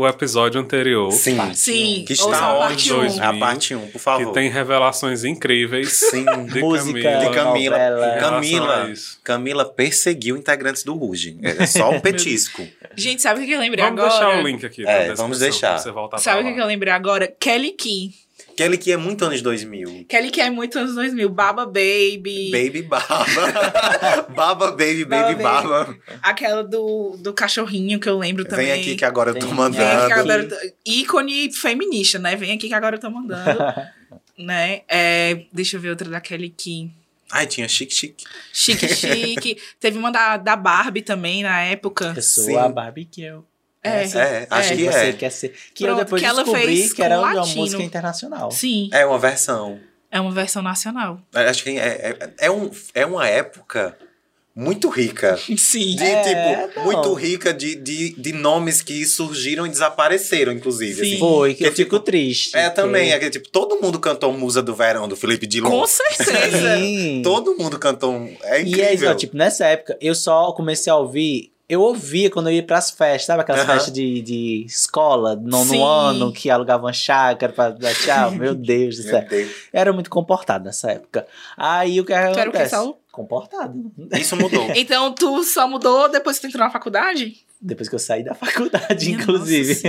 o 0.01 0.07
episódio 0.07 0.61
anterior. 0.61 1.11
Sim. 1.11 1.37
Sim, 1.53 2.03
Que 2.07 2.13
está 2.13 2.37
a 2.45 2.53
onde? 2.53 2.59
parte 2.67 2.89
Dois 2.89 3.17
1. 3.17 3.23
A 3.23 3.33
parte 3.37 3.75
1, 3.75 3.87
por 3.87 3.99
favor. 3.99 4.27
Que 4.27 4.33
tem 4.33 4.49
revelações 4.49 5.23
incríveis 5.25 5.91
Sim. 5.93 6.25
de 6.45 6.59
Música, 6.63 7.01
Camila. 7.01 7.29
De 7.29 7.35
Camila. 7.35 7.77
novela. 7.77 8.19
Camila. 8.19 8.93
Camila 9.23 9.65
perseguiu 9.65 10.37
integrantes 10.37 10.83
do 10.83 10.93
Ruge. 10.93 11.37
É 11.41 11.65
só 11.65 11.89
um 11.91 11.99
petisco. 12.01 12.65
Gente, 12.95 13.21
sabe 13.21 13.43
o 13.43 13.45
que 13.45 13.51
eu 13.51 13.59
lembrei 13.59 13.83
Vamos 13.83 13.99
agora? 14.03 14.25
deixar 14.25 14.43
o 14.43 14.47
link 14.47 14.65
aqui. 14.65 14.87
É, 14.87 15.13
vamos 15.13 15.39
deixar. 15.39 15.77
Você 15.77 15.91
voltar 15.91 16.17
Sabe 16.19 16.49
o 16.49 16.53
que 16.53 16.59
eu 16.61 16.65
lembrei 16.65 16.93
agora? 16.93 17.27
Kelly 17.39 17.71
Key. 17.71 18.11
Kelly 18.59 18.77
que 18.77 18.91
é 18.91 18.97
muito 18.97 19.23
anos 19.23 19.41
2000. 19.41 20.05
Kelly 20.09 20.31
Key 20.31 20.41
é 20.41 20.49
muito 20.49 20.77
anos 20.77 20.93
2000. 20.95 21.29
Baba 21.29 21.65
Baby. 21.65 22.51
Baby 22.51 22.81
Baba. 22.81 23.25
Baba 24.35 24.71
Baby, 24.71 25.05
Baba 25.05 25.23
Baby 25.29 25.43
Baby. 25.43 25.43
Baba. 25.43 25.97
Aquela 26.21 26.61
do, 26.63 27.15
do 27.19 27.33
cachorrinho 27.33 27.99
que 28.01 28.09
eu 28.09 28.17
lembro 28.19 28.43
também. 28.43 28.65
Vem 28.67 28.81
aqui 28.81 28.95
que 28.97 29.05
agora 29.05 29.29
eu 29.31 29.39
tô 29.39 29.47
Vem- 29.47 29.55
Vem 29.55 29.65
aqui 29.65 29.75
que 29.75 29.79
mandando. 29.79 30.13
agora 30.13 30.43
eu 30.43 30.49
tô- 30.49 30.73
Ícone 30.85 31.53
feminista, 31.53 32.19
né? 32.19 32.35
Vem 32.35 32.51
aqui 32.51 32.67
que 32.67 32.73
agora 32.73 32.97
eu 32.97 32.99
tô 32.99 33.09
mandando. 33.09 33.59
né? 34.37 34.81
É, 34.89 35.45
deixa 35.53 35.77
eu 35.77 35.81
ver 35.81 35.91
outra 35.91 36.09
da 36.09 36.19
Kelly 36.19 36.49
Key. 36.49 36.91
Ai, 37.31 37.47
tinha 37.47 37.67
chique, 37.67 37.93
chique. 37.93 38.25
Chique 38.51 38.87
Chique. 38.87 39.57
Teve 39.79 39.97
uma 39.97 40.11
da, 40.11 40.35
da 40.35 40.55
Barbie 40.55 41.01
também 41.03 41.43
na 41.43 41.61
época. 41.61 42.11
Eu 42.15 42.21
sou 42.21 42.43
Sim. 42.45 42.57
a 42.57 42.67
Barbecue. 42.67 43.23
É. 43.23 43.33
Essa 43.33 43.48
É, 43.83 44.03
acho 44.49 44.73
É. 44.73 44.75
que 44.75 44.83
você 44.85 44.97
é. 45.09 45.13
quer 45.13 45.29
ser. 45.31 45.53
Que 45.73 45.85
Pronto, 45.85 45.99
eu 45.99 46.03
depois 46.05 46.21
que 46.21 46.27
ela 46.27 46.43
descobri 46.43 46.65
fez 46.65 46.93
que 46.93 47.01
era 47.01 47.17
uma 47.19 47.33
latino. 47.33 47.61
música 47.61 47.81
internacional. 47.83 48.51
Sim, 48.51 48.89
É 48.91 49.05
uma 49.05 49.17
versão. 49.17 49.79
é 50.11 50.19
uma 50.19 50.31
versão 50.31 50.61
nacional. 50.61 51.21
É, 51.33 51.47
Acho 51.47 51.63
que 51.63 51.69
é, 51.71 52.17
é, 52.19 52.47
é, 52.47 52.51
um, 52.51 52.69
é 52.93 53.05
uma 53.05 53.25
época 53.27 53.97
muito 54.53 54.89
rica. 54.89 55.37
Sim. 55.57 55.95
De, 55.95 56.03
É, 56.03 56.67
tipo, 56.67 56.79
não. 56.79 56.85
muito 56.85 57.13
rica 57.13 57.53
de, 57.53 57.75
de, 57.75 58.13
de 58.21 58.33
nomes 58.33 58.81
que 58.81 59.05
surgiram 59.05 59.65
e 59.65 59.69
desapareceram, 59.69 60.51
inclusive. 60.51 60.95
Sim. 60.95 61.01
assim. 61.11 61.19
Foi, 61.19 61.53
que 61.53 61.59
Que 61.63 61.69
eu 61.69 61.71
fico 61.73 61.95
tipo, 61.95 61.99
triste. 62.05 62.57
É, 62.57 62.69
também. 62.69 63.07
que- 63.07 63.13
É 63.13 63.19
que, 63.19 63.29
tipo, 63.29 63.47
todo 63.47 63.79
mundo 63.81 63.97
cantou 63.99 64.33
Musa 64.33 64.61
do 64.61 64.75
Verão, 64.75 65.07
do 65.07 65.15
Felipe 65.15 65.47
Dilon. 65.47 65.69
Com 65.69 65.87
certeza. 65.87 66.75
Sim. 66.77 67.21
Todo 67.23 67.55
mundo 67.55 67.79
cantou. 67.79 68.29
É 68.43 68.61
E 68.61 68.67
incrível. 68.67 69.09
é, 69.09 69.11
ó, 69.13 69.15
tipo, 69.15 69.37
nessa 69.37 69.65
época, 69.67 69.97
eu 70.01 70.13
só 70.13 70.51
comecei 70.51 70.91
a 70.91 70.97
ouvir. 70.97 71.53
Eu 71.69 71.81
ouvia 71.81 72.31
quando 72.31 72.49
eu 72.49 72.53
ia 72.53 72.63
pras 72.63 72.89
festas, 72.89 73.25
sabe? 73.25 73.41
Aquelas 73.43 73.63
festas 73.63 73.93
de, 73.93 74.21
de 74.21 74.65
escola, 74.65 75.35
nono 75.35 75.69
Sim. 75.69 75.83
ano, 75.83 76.33
que 76.33 76.49
alugavam 76.49 76.91
chácara 76.91 77.53
pra 77.53 77.69
dar 77.69 77.93
tchau. 77.93 78.31
Meu 78.35 78.55
Deus 78.55 78.97
do 78.97 79.03
céu. 79.03 79.23
Deus. 79.29 79.51
Era 79.71 79.93
muito 79.93 80.09
comportado 80.09 80.65
nessa 80.65 80.89
época. 80.91 81.27
Aí 81.55 82.01
o 82.01 82.03
que 82.03 82.11
Tu 82.11 82.17
era 82.17 82.31
o 82.31 82.33
que, 82.33 82.39
acontece? 82.39 82.71
Saulo? 82.71 82.97
Comportado. 83.11 83.91
Isso 84.19 84.35
mudou. 84.35 84.67
Então, 84.75 85.13
tu 85.13 85.43
só 85.43 85.67
mudou 85.67 86.09
depois 86.09 86.37
que 86.39 86.41
tu 86.41 86.47
entrou 86.49 86.65
na 86.65 86.71
faculdade? 86.71 87.37
Depois 87.61 87.87
que 87.87 87.93
eu 87.93 87.99
saí 87.99 88.23
da 88.23 88.33
faculdade, 88.33 89.05
Minha 89.05 89.21
inclusive. 89.21 89.79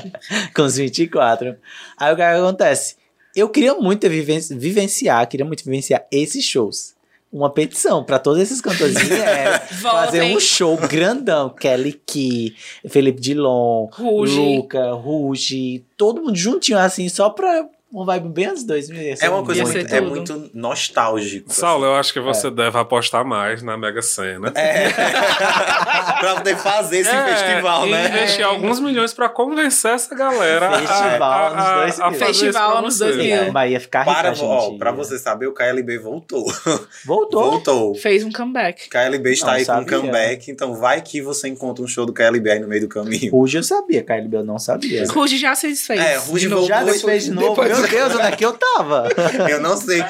Com 0.56 0.62
os 0.62 0.76
24. 0.76 1.54
Aí 1.98 2.12
o 2.12 2.16
que 2.16 2.22
acontece? 2.22 2.96
Eu 3.34 3.50
queria 3.50 3.74
muito 3.74 4.08
viven- 4.08 4.40
vivenciar, 4.58 5.28
queria 5.28 5.44
muito 5.44 5.62
vivenciar 5.64 6.06
esses 6.10 6.42
shows. 6.42 6.95
Uma 7.36 7.50
petição 7.50 8.02
pra 8.02 8.18
todos 8.18 8.40
esses 8.40 8.62
cantores 8.62 8.96
é 9.10 9.58
fazer 9.82 10.22
um 10.22 10.40
show 10.40 10.74
grandão. 10.78 11.50
Kelly 11.50 11.92
Key, 11.92 12.56
Felipe 12.88 13.20
Dilon, 13.20 13.88
Ruge. 13.92 14.38
Luca, 14.38 14.92
Ruge, 14.92 15.84
todo 15.98 16.22
mundo 16.22 16.34
juntinho 16.34 16.78
assim, 16.78 17.10
só 17.10 17.28
pra 17.28 17.68
uma 17.96 18.04
vibe 18.06 18.28
bem 18.28 18.46
anos 18.46 18.64
2000. 18.64 19.02
ia 19.02 19.16
ser 19.16 19.24
É 19.26 19.30
uma 19.30 19.42
coisa 19.44 19.60
Ia 19.62 19.66
muito- 19.66 19.94
é 19.94 20.00
muito 20.00 20.50
nostálgico. 20.52 21.52
Saulo, 21.52 21.84
eu 21.86 21.94
acho 21.94 22.12
que 22.12 22.20
você 22.20 22.50
deve 22.50 22.76
apostar 22.78 23.24
mais 23.24 23.62
na 23.62 23.76
Mega 23.76 24.02
Sena. 24.02 24.52
É. 24.54 24.90
pra 26.20 26.34
poder 26.36 26.56
fazer 26.56 26.98
esse 26.98 27.10
É, 27.10 27.24
festival, 27.36 27.86
e 27.86 27.90
né? 27.90 28.08
investir 28.08 28.44
alguns 28.44 28.80
milhões 28.80 29.12
pra 29.14 29.28
convencer 29.28 29.92
essa 29.92 30.14
galera 30.14 30.68
a- 30.68 30.78
Festival 30.78 31.22
a, 31.32 31.46
anos 31.48 32.00
a, 32.00 32.06
a 32.06 32.10
2000. 32.10 32.18
fazer 32.26 32.26
Festival 32.26 32.76
anos 32.78 32.98
você. 32.98 33.04
2000. 33.06 33.34
É, 33.36 33.50
mas 33.50 33.72
ia 33.72 33.80
ficar 33.80 34.00
rica, 34.00 34.14
Para, 34.14 34.34
gente. 34.34 34.44
ó, 34.46 34.70
pra 34.78 34.90
você 34.92 35.18
saber, 35.18 35.46
o 35.46 35.52
KLB 35.52 35.98
voltou. 35.98 36.44
Voltou. 37.06 37.50
Voltou. 37.50 37.94
Fez 37.94 38.24
um 38.24 38.30
comeback. 38.32 38.88
KLB 38.88 39.32
está 39.32 39.46
Não 39.46 39.54
aí 39.54 39.64
com 39.64 39.72
um 39.72 39.74
sabia. 39.76 39.98
comeback, 39.98 40.50
então 40.50 40.74
vai 40.74 41.00
que 41.00 41.20
você 41.22 41.48
encontra 41.48 41.84
um 41.84 41.88
show 41.88 42.04
do 42.04 42.12
KLB 42.12 42.50
aí 42.50 42.58
no 42.58 42.66
meio 42.68 42.82
do 42.82 42.88
caminho. 42.88 43.30
Ruge 43.32 43.56
eu 43.58 43.62
sabia, 43.62 44.02
KLB 44.02 44.36
eu 44.38 44.44
não 44.44 44.58
sabia. 44.58 45.06
Ruge 45.06 45.36
já 45.38 45.54
se 45.54 45.68
desfez. 45.68 46.00
É, 46.00 46.16
Ruge 46.16 46.48
voltou. 46.48 46.68
Já 46.68 46.82
desfez 46.82 47.24
de 47.24 47.30
novo. 47.30 47.48
depois- 47.50 47.85
Deus, 47.88 48.14
onde 48.14 48.26
é 48.26 48.30
que 48.32 48.44
eu 48.44 48.52
tava? 48.52 49.08
Eu 49.48 49.60
não 49.60 49.76
sei. 49.76 50.02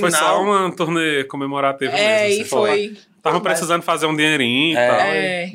Foi 0.00 0.10
só 0.10 0.42
uma 0.42 0.70
turnê 0.74 1.24
comemorativa 1.24 1.92
É, 1.92 2.24
mesmo. 2.28 2.38
e 2.38 2.40
assim, 2.40 2.44
foi. 2.50 2.96
Estavam 3.16 3.40
precisando 3.40 3.82
fazer 3.82 4.06
um 4.06 4.16
dinheirinho 4.16 4.78
É. 4.78 4.84
e 4.84 4.88
tal. 4.88 5.00
É, 5.00 5.46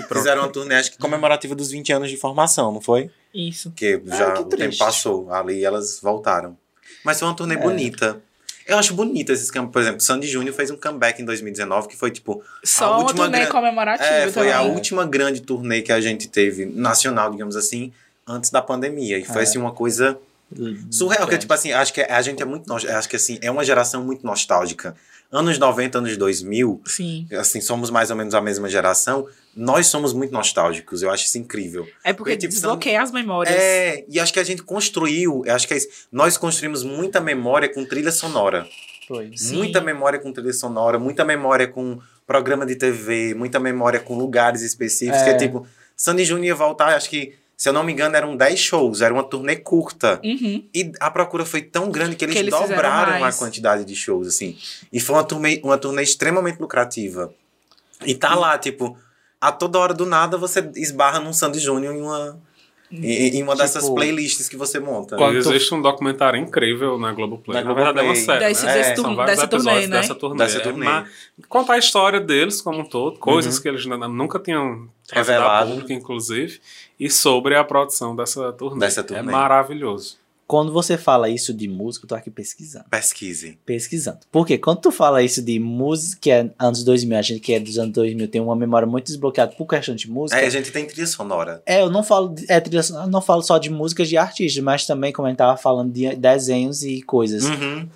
e. 0.00 0.02
Fizeram 0.14 0.42
uma 0.42 0.48
turnê, 0.48 0.74
acho 0.76 0.92
que 0.92 0.98
comemorativa 0.98 1.54
dos 1.54 1.70
20 1.70 1.92
anos 1.92 2.10
de 2.10 2.16
formação, 2.16 2.72
não 2.72 2.80
foi? 2.80 3.10
isso. 3.34 3.70
Porque 3.70 4.00
já 4.06 4.32
que 4.32 4.40
o 4.40 4.44
tempo 4.44 4.76
passou 4.78 5.32
ali 5.32 5.58
e 5.60 5.64
elas 5.64 6.00
voltaram. 6.02 6.56
Mas 7.04 7.18
foi 7.18 7.28
uma 7.28 7.34
turnê 7.34 7.54
É. 7.54 7.58
bonita. 7.58 8.20
Eu 8.66 8.76
acho 8.78 8.92
bonita 8.94 9.32
esses 9.32 9.50
campos. 9.50 9.72
Por 9.72 9.80
exemplo, 9.80 10.00
Sandy 10.00 10.26
Júnior 10.26 10.54
fez 10.54 10.70
um 10.70 10.76
comeback 10.76 11.20
em 11.22 11.24
2019, 11.24 11.88
que 11.88 11.96
foi 11.96 12.10
tipo. 12.10 12.42
Só 12.64 12.84
A 12.86 12.90
uma 12.90 12.98
última 13.04 13.24
turnê 13.24 13.38
gran- 13.40 13.50
comemorativa 13.50 14.08
É, 14.08 14.28
foi 14.30 14.52
a 14.52 14.58
também. 14.58 14.72
última 14.74 15.06
grande 15.06 15.40
turnê 15.42 15.80
que 15.82 15.90
a 15.92 16.00
gente 16.00 16.28
teve, 16.28 16.66
nacional, 16.66 17.30
digamos 17.30 17.56
assim, 17.56 17.92
antes 18.26 18.50
da 18.50 18.60
pandemia. 18.60 19.18
E 19.18 19.24
foi 19.24 19.40
É. 19.40 19.44
assim 19.44 19.58
uma 19.58 19.72
coisa 19.72 20.18
surreal, 20.90 21.26
que 21.28 21.38
tipo 21.38 21.52
assim, 21.52 21.72
acho 21.72 21.92
que 21.92 22.00
a 22.00 22.20
gente 22.22 22.42
é 22.42 22.46
muito. 22.46 22.72
Acho 22.72 23.08
que 23.08 23.16
assim, 23.16 23.38
é 23.42 23.50
uma 23.50 23.64
geração 23.64 24.02
muito 24.04 24.24
nostálgica. 24.26 24.94
Anos 25.30 25.58
90, 25.58 25.98
anos 25.98 26.16
2000, 26.16 26.80
Sim. 26.86 27.26
assim, 27.32 27.60
somos 27.60 27.90
mais 27.90 28.10
ou 28.10 28.16
menos 28.16 28.34
a 28.34 28.40
mesma 28.40 28.66
geração. 28.66 29.26
Nós 29.54 29.86
somos 29.86 30.14
muito 30.14 30.32
nostálgicos, 30.32 31.02
eu 31.02 31.10
acho 31.10 31.26
isso 31.26 31.36
incrível. 31.36 31.86
É 32.02 32.14
porque 32.14 32.32
Porque, 32.32 32.36
tipo, 32.38 32.52
são- 32.54 32.70
desbloqueia 32.70 33.02
as 33.02 33.10
memórias. 33.12 33.54
É, 33.54 34.04
e 34.08 34.18
acho 34.18 34.32
que 34.32 34.40
a 34.40 34.44
gente 34.44 34.62
construiu, 34.62 35.42
acho 35.46 35.68
que 35.68 35.74
é 35.74 35.76
isso. 35.76 35.88
Nós 36.10 36.38
construímos 36.38 36.82
muita 36.82 37.20
memória 37.20 37.68
com 37.68 37.84
trilha 37.84 38.10
sonora. 38.10 38.66
Foi. 39.06 39.32
Sim. 39.36 39.56
Muita 39.56 39.82
memória 39.82 40.18
com 40.18 40.32
trilha 40.32 40.52
sonora, 40.54 40.98
muita 40.98 41.24
memória 41.26 41.68
com 41.68 41.98
programa 42.26 42.64
de 42.64 42.76
TV, 42.76 43.34
muita 43.34 43.58
memória 43.60 44.00
com 44.00 44.16
lugares 44.16 44.62
específicos. 44.62 45.20
É. 45.20 45.24
Que 45.24 45.30
é 45.30 45.36
tipo, 45.36 45.66
Sandy 45.94 46.24
Júnior 46.24 46.46
ia 46.46 46.54
voltar, 46.54 46.94
acho 46.96 47.10
que, 47.10 47.34
se 47.58 47.68
eu 47.68 47.72
não 47.72 47.82
me 47.82 47.92
engano, 47.92 48.14
eram 48.14 48.36
10 48.36 48.56
shows, 48.58 49.00
era 49.02 49.12
uma 49.12 49.24
turnê 49.24 49.56
curta. 49.56 50.20
Uhum. 50.24 50.64
E 50.72 50.92
a 51.00 51.10
procura 51.10 51.44
foi 51.44 51.60
tão 51.60 51.90
grande 51.90 52.14
que 52.14 52.24
eles, 52.24 52.34
Que 52.36 52.40
eles 52.40 52.54
dobraram 52.54 53.24
a 53.24 53.32
quantidade 53.32 53.84
de 53.84 53.96
shows, 53.96 54.28
assim. 54.28 54.56
E 54.92 55.00
foi 55.00 55.16
uma 55.16 55.24
turnê, 55.24 55.60
uma 55.64 55.76
turnê 55.76 56.02
extremamente 56.04 56.60
lucrativa. 56.60 57.34
E 58.06 58.14
tá 58.14 58.36
lá, 58.36 58.56
tipo, 58.56 58.96
a 59.40 59.50
toda 59.50 59.76
hora 59.76 59.92
do 59.92 60.06
nada 60.06 60.38
você 60.38 60.70
esbarra 60.76 61.18
num 61.18 61.32
Sandy 61.32 61.58
Júnior 61.58 61.96
em 61.96 62.00
uma, 62.00 62.40
em, 62.92 63.38
em 63.38 63.42
uma 63.42 63.56
dessas 63.56 63.82
Tipo, 63.82 63.96
playlists 63.96 64.48
que 64.48 64.56
você 64.56 64.78
monta. 64.78 65.16
Quando- 65.16 65.36
Existe 65.36 65.74
um 65.74 65.82
documentário 65.82 66.38
incrível 66.40 66.96
na 66.96 67.12
Globoplay. 67.12 67.60
Na 67.60 67.68
Na, 67.68 67.74
verdade, 67.74 67.98
é 67.98 68.02
uma 68.02 68.14
série. 68.14 68.44
Desse- 68.46 68.64
né? 68.66 68.72
desse 68.74 68.94
São 68.94 69.04
tur- 69.04 69.16
vários 69.16 69.36
dessa 69.36 69.48
turnê, 69.48 69.64
episódios 69.70 69.90
né? 69.90 70.00
dessa 70.00 70.14
turnê. 70.14 70.38
Dessa 70.44 70.58
É 70.58 70.60
turnê. 70.60 70.84
ma- 70.84 71.06
contar 71.48 71.72
a 71.74 71.78
história 71.78 72.20
deles 72.20 72.62
como 72.62 72.78
um 72.78 72.84
todo, 72.84 73.18
coisas 73.18 73.56
Uhum. 73.56 73.62
que 73.62 73.68
eles 73.68 73.84
nunca 73.84 74.38
tinham 74.38 74.88
Revelado. 75.12 75.70
público, 75.70 75.92
inclusive, 75.92 76.60
e 76.98 77.08
sobre 77.10 77.54
a 77.56 77.64
produção 77.64 78.14
dessa 78.16 78.52
turnê. 78.52 78.80
Dessa 78.80 79.00
É 79.00 79.02
turnê. 79.04 79.22
maravilhoso. 79.32 80.16
quando 80.46 80.72
você 80.72 80.96
fala 80.96 81.28
isso 81.28 81.52
de 81.52 81.68
música, 81.68 82.06
eu 82.06 82.08
tô 82.08 82.14
aqui 82.14 82.30
pesquisando. 82.30 82.86
Pesquise. 82.90 83.58
Pesquisando. 83.66 84.20
Porque 84.32 84.56
quando 84.56 84.80
tu 84.80 84.90
fala 84.90 85.22
isso 85.22 85.42
de 85.42 85.58
música, 85.60 86.18
que 86.22 86.30
é 86.30 86.50
anos 86.58 86.82
2000, 86.84 87.18
a 87.18 87.22
gente 87.22 87.40
que 87.40 87.52
é 87.52 87.60
dos 87.60 87.78
anos 87.78 87.92
2000 87.92 88.28
tem 88.28 88.40
uma 88.40 88.56
memória 88.56 88.88
muito 88.88 89.04
desbloqueada 89.08 89.52
por 89.52 89.66
questão 89.66 89.94
de 89.94 90.10
música. 90.10 90.40
É, 90.40 90.46
a 90.46 90.50
gente 90.50 90.72
tem 90.72 90.86
trilha 90.86 91.06
sonora. 91.06 91.62
É, 91.66 91.82
eu 91.82 91.90
não 91.90 92.02
falo, 92.02 92.30
de- 92.30 92.46
é, 92.50 92.58
trilha 92.60 92.82
sonora, 92.82 93.04
eu 93.06 93.10
não 93.10 93.20
falo 93.20 93.42
só 93.42 93.58
de 93.58 93.68
músicas 93.68 94.08
de 94.08 94.16
artistas, 94.16 94.62
mas 94.64 94.86
também, 94.86 95.12
como 95.12 95.26
a 95.26 95.30
gente 95.30 95.36
tava 95.38 95.58
falando, 95.58 95.92
de 95.92 96.16
desenhos 96.16 96.82
e 96.82 97.02
coisas. 97.02 97.44
Uhum. 97.44 97.86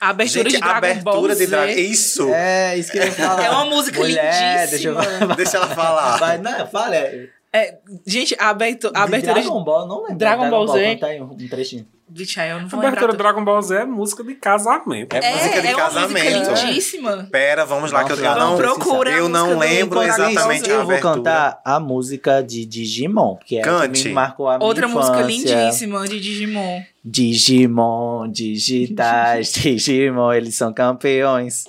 A 0.00 0.08
abertura 0.08 0.50
Gente, 0.50 0.54
de 0.54 0.58
Dragon 0.60 0.76
abertura 0.76 1.02
Ball 1.12 1.34
de. 1.36 1.46
Dragon 1.46 1.72
Isso! 1.72 2.28
É, 2.28 2.76
isso 2.76 2.90
que 2.92 2.98
eu 2.98 3.04
ia 3.04 3.12
falar. 3.12 3.44
É 3.44 3.50
uma 3.50 3.64
música 3.66 4.00
Mulher, 4.00 4.68
deixa 4.68 4.88
eu 4.88 4.94
lindíssima. 5.00 5.36
Deixa 5.36 5.56
ela 5.58 5.68
falar. 5.68 6.16
Vai, 6.18 6.38
não, 6.38 6.66
fala. 6.66 6.94
é, 6.96 7.28
É, 7.56 7.78
gente, 8.04 8.34
a, 8.36 8.48
abertu 8.48 8.88
a 8.88 8.90
de 8.90 8.98
abertura 8.98 9.34
de. 9.34 9.42
Dragon 9.42 9.62
Ball, 9.62 9.86
não 9.86 10.02
lembro. 10.02 10.16
Dragon 10.16 10.50
Ball 10.50 10.66
Z. 10.66 10.98
Aí 11.02 11.20
um, 11.22 11.24
um 11.26 11.48
trechinho. 11.48 11.86
Vixe, 12.06 12.38
aí 12.40 12.50
eu 12.50 12.58
não 12.58 12.66
A 12.66 12.68
vou 12.68 12.80
lembrar. 12.80 12.98
abertura. 12.98 13.16
Dragon 13.16 13.44
Ball 13.44 13.62
Z 13.62 13.76
é 13.76 13.84
música 13.84 14.24
de 14.24 14.34
casamento. 14.34 15.14
É 15.16 15.32
música 15.34 15.60
de 15.62 15.66
é 15.68 15.70
uma 15.76 15.82
casamento. 15.84 16.38
música 16.38 16.66
lindíssima. 16.66 17.28
Pera, 17.30 17.64
vamos 17.64 17.92
lá, 17.92 18.04
que 18.04 18.10
eu, 18.12 18.16
eu 18.16 18.22
Vamos 18.24 18.38
não, 18.38 18.56
procurar 18.56 19.14
a 19.14 19.18
eu 19.18 19.28
não 19.28 19.56
lembro 19.58 20.00
Ball 20.00 20.08
exatamente 20.08 20.68
a 20.68 20.74
Eu 20.74 20.84
vou 20.84 20.90
abertura. 20.96 21.14
cantar 21.14 21.60
a 21.64 21.78
música 21.80 22.42
de 22.42 22.66
Digimon, 22.66 23.36
que 23.46 23.56
é 23.56 23.60
a 23.60 23.62
que 23.62 23.68
Cante. 23.70 24.08
me 24.08 24.14
marcou 24.14 24.48
a 24.48 24.58
minha 24.58 24.66
Outra 24.68 24.88
música 24.88 25.22
lindíssima 25.22 26.06
de 26.08 26.20
Digimon. 26.20 26.82
Digimon, 27.04 28.28
digitais, 28.30 29.52
Digimon, 29.54 30.32
eles 30.32 30.56
são 30.56 30.72
campeões. 30.72 31.64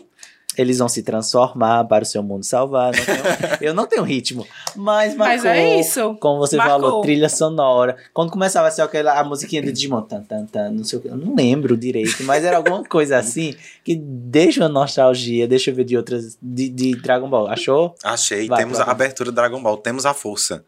Eles 0.58 0.78
vão 0.78 0.88
se 0.90 1.04
transformar 1.04 1.84
para 1.86 2.04
o 2.04 2.06
seu 2.06 2.22
mundo 2.24 2.44
salvar. 2.44 2.94
Não 2.96 3.04
tenho- 3.06 3.58
eu 3.62 3.74
não 3.74 3.86
tenho 3.86 4.04
ritmo, 4.04 4.46
mas 4.76 5.16
marcou. 5.16 5.36
Mas 5.38 5.46
é 5.46 5.80
isso. 5.80 6.16
Como 6.20 6.40
você 6.40 6.56
Marcou. 6.58 6.80
falou, 6.82 7.02
trilha 7.02 7.30
sonora. 7.30 7.96
Quando 8.14 8.32
começava 8.32 8.68
a 8.68 8.72
ser 8.72 8.82
aquela 8.82 9.20
a 9.20 9.24
musiquinha 9.24 9.62
do 9.62 9.72
Digimon, 9.72 10.02
tan, 10.04 10.22
tan, 10.24 10.46
tan, 10.46 10.72
não 10.72 10.84
sei 10.84 11.00
o 11.00 11.02
que, 11.02 11.08
eu 11.08 11.18
não 11.18 11.36
lembro 11.36 11.76
direito, 11.78 12.24
mas 12.24 12.44
era 12.44 12.58
alguma 12.58 12.84
coisa 12.84 13.18
assim 13.18 13.54
que 13.84 13.96
deixa 13.96 14.62
uma 14.62 14.70
nostalgia, 14.70 15.48
deixa 15.48 15.72
eu 15.72 15.76
ver 15.76 15.84
de 15.84 15.98
outras, 15.98 16.38
de, 16.42 16.70
de 16.70 16.96
Dragon 16.96 17.30
Ball. 17.30 17.48
Achou? 17.48 17.96
Achei, 18.04 18.48
Vai, 18.48 18.60
temos 18.60 18.80
a 18.80 18.84
abertura 18.86 19.32
do 19.32 19.36
Dragon 19.36 19.62
Ball, 19.62 19.78
temos 19.78 20.06
a 20.06 20.14
força. 20.14 20.64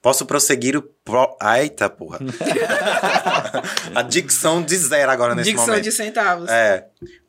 Posso 0.00 0.26
prosseguir 0.26 0.76
o 0.76 0.82
pro... 1.04 1.36
Eita, 1.60 1.88
porra. 1.88 2.18
a 3.94 4.02
dicção 4.02 4.62
de 4.62 4.76
zero 4.76 5.10
agora 5.10 5.34
nesse 5.34 5.50
Dicção 5.50 5.68
momento. 5.68 5.84
de 5.84 5.92
centavos. 5.92 6.48
É. 6.50 6.86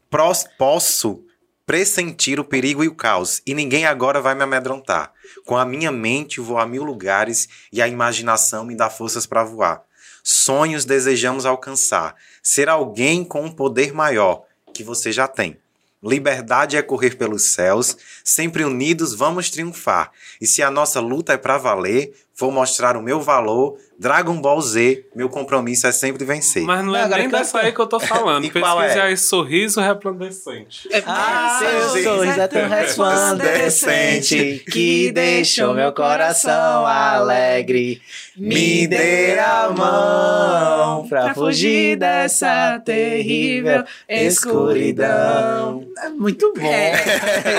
Pros- 0.10 0.46
posso 0.58 1.24
pressentir 1.66 2.40
o 2.40 2.44
perigo 2.44 2.84
e 2.84 2.88
o 2.88 2.96
caos, 2.96 3.42
e 3.46 3.54
ninguém 3.54 3.86
agora 3.86 4.22
vai 4.22 4.36
me 4.36 4.44
amedrontar. 4.44 5.12
Com 5.46 5.58
a 5.58 5.66
minha 5.66 5.92
mente 5.92 6.42
vou 6.42 6.58
a 6.58 6.66
mil 6.66 6.84
lugares 6.84 7.48
e 7.72 7.82
a 7.82 7.88
imaginação 7.88 8.66
me 8.66 8.76
dá 8.76 8.90
forças 8.90 9.26
para 9.26 9.44
voar. 9.44 9.84
Sonhos 10.24 10.86
desejamos 10.86 11.46
alcançar, 11.46 12.16
ser 12.42 12.70
alguém 12.70 13.24
com 13.24 13.44
um 13.44 13.52
poder 13.52 13.94
maior 13.94 14.44
que 14.74 14.84
você 14.84 15.12
já 15.12 15.28
tem. 15.28 15.58
Liberdade 16.04 16.76
é 16.76 16.82
correr 16.82 17.16
pelos 17.16 17.54
céus, 17.54 17.96
sempre 18.26 18.66
unidos 18.66 19.14
vamos 19.14 19.50
triunfar. 19.50 20.12
E 20.42 20.46
se 20.46 20.62
a 20.62 20.70
nossa 20.70 21.00
luta 21.00 21.32
é 21.32 21.38
para 21.38 21.58
valer, 21.58 22.14
vou 22.38 22.52
mostrar 22.52 22.98
o 22.98 23.02
meu 23.02 23.22
valor. 23.22 23.78
Dragon 24.00 24.42
Ball 24.42 24.60
Z, 24.60 25.06
meu 25.16 25.30
compromisso 25.30 25.86
é 25.88 25.92
sempre 25.92 26.26
vencer. 26.26 26.64
Mas 26.64 26.84
não 26.84 26.96
é 26.96 27.08
Não, 27.08 27.18
nem 27.18 27.30
dessa 27.30 27.60
aí 27.60 27.72
que 27.72 27.80
eu 27.80 27.86
tô 27.88 28.00
falando. 28.00 28.44
E 28.44 28.50
qual 28.50 28.78
Pesquise 28.80 29.00
é? 29.00 29.02
aí 29.04 29.16
Sorriso 29.16 29.80
Resplandecente. 29.80 30.90
É- 30.92 31.04
Ah, 31.06 31.60
seu 31.60 32.04
sorriso 32.04 32.42
é 32.42 32.48
tão 32.48 32.68
resplandecente 32.68 34.64
que 34.70 35.12
deixou 35.12 35.74
meu 35.74 35.94
coração 35.94 36.86
alegre. 36.86 38.02
Me 38.36 38.88
dê 38.88 39.38
a 39.40 39.70
mão 39.70 41.08
pra 41.08 41.34
fugir 41.36 41.96
dessa 41.98 42.80
terrível 42.84 43.84
escuridão. 44.10 45.86
É 46.04 46.10
muito 46.10 46.52
bom. 46.58 46.66
É, 46.66 46.94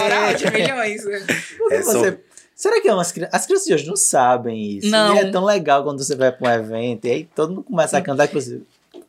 moral 0.01 0.35
de 0.35 0.51
milhões. 0.51 1.03
Porque 1.57 1.75
É, 1.75 1.83
você- 1.83 2.19
Será 2.55 2.81
que 2.81 2.89
é 2.89 2.95
umas 2.95 3.11
crianças. 3.11 3.35
As 3.35 3.47
crianças 3.47 3.67
de 3.67 3.75
hoje 3.75 3.87
não 3.87 3.97
sabem 3.97 4.79
isso. 4.79 4.89
Não. 4.89 5.15
E 5.17 5.19
é 5.19 5.31
tão 5.31 5.45
legal 5.45 5.83
quando 5.83 6.03
você 6.05 6.15
vai 6.15 6.31
pra 6.31 6.49
um 6.49 6.53
evento 6.53 7.07
e 7.07 7.11
aí 7.11 7.29
todo 7.35 7.51
mundo 7.51 7.65
começa 7.65 7.99
a 7.99 8.01
cantar 8.01 8.29
que 8.29 8.35
você. 8.35 8.61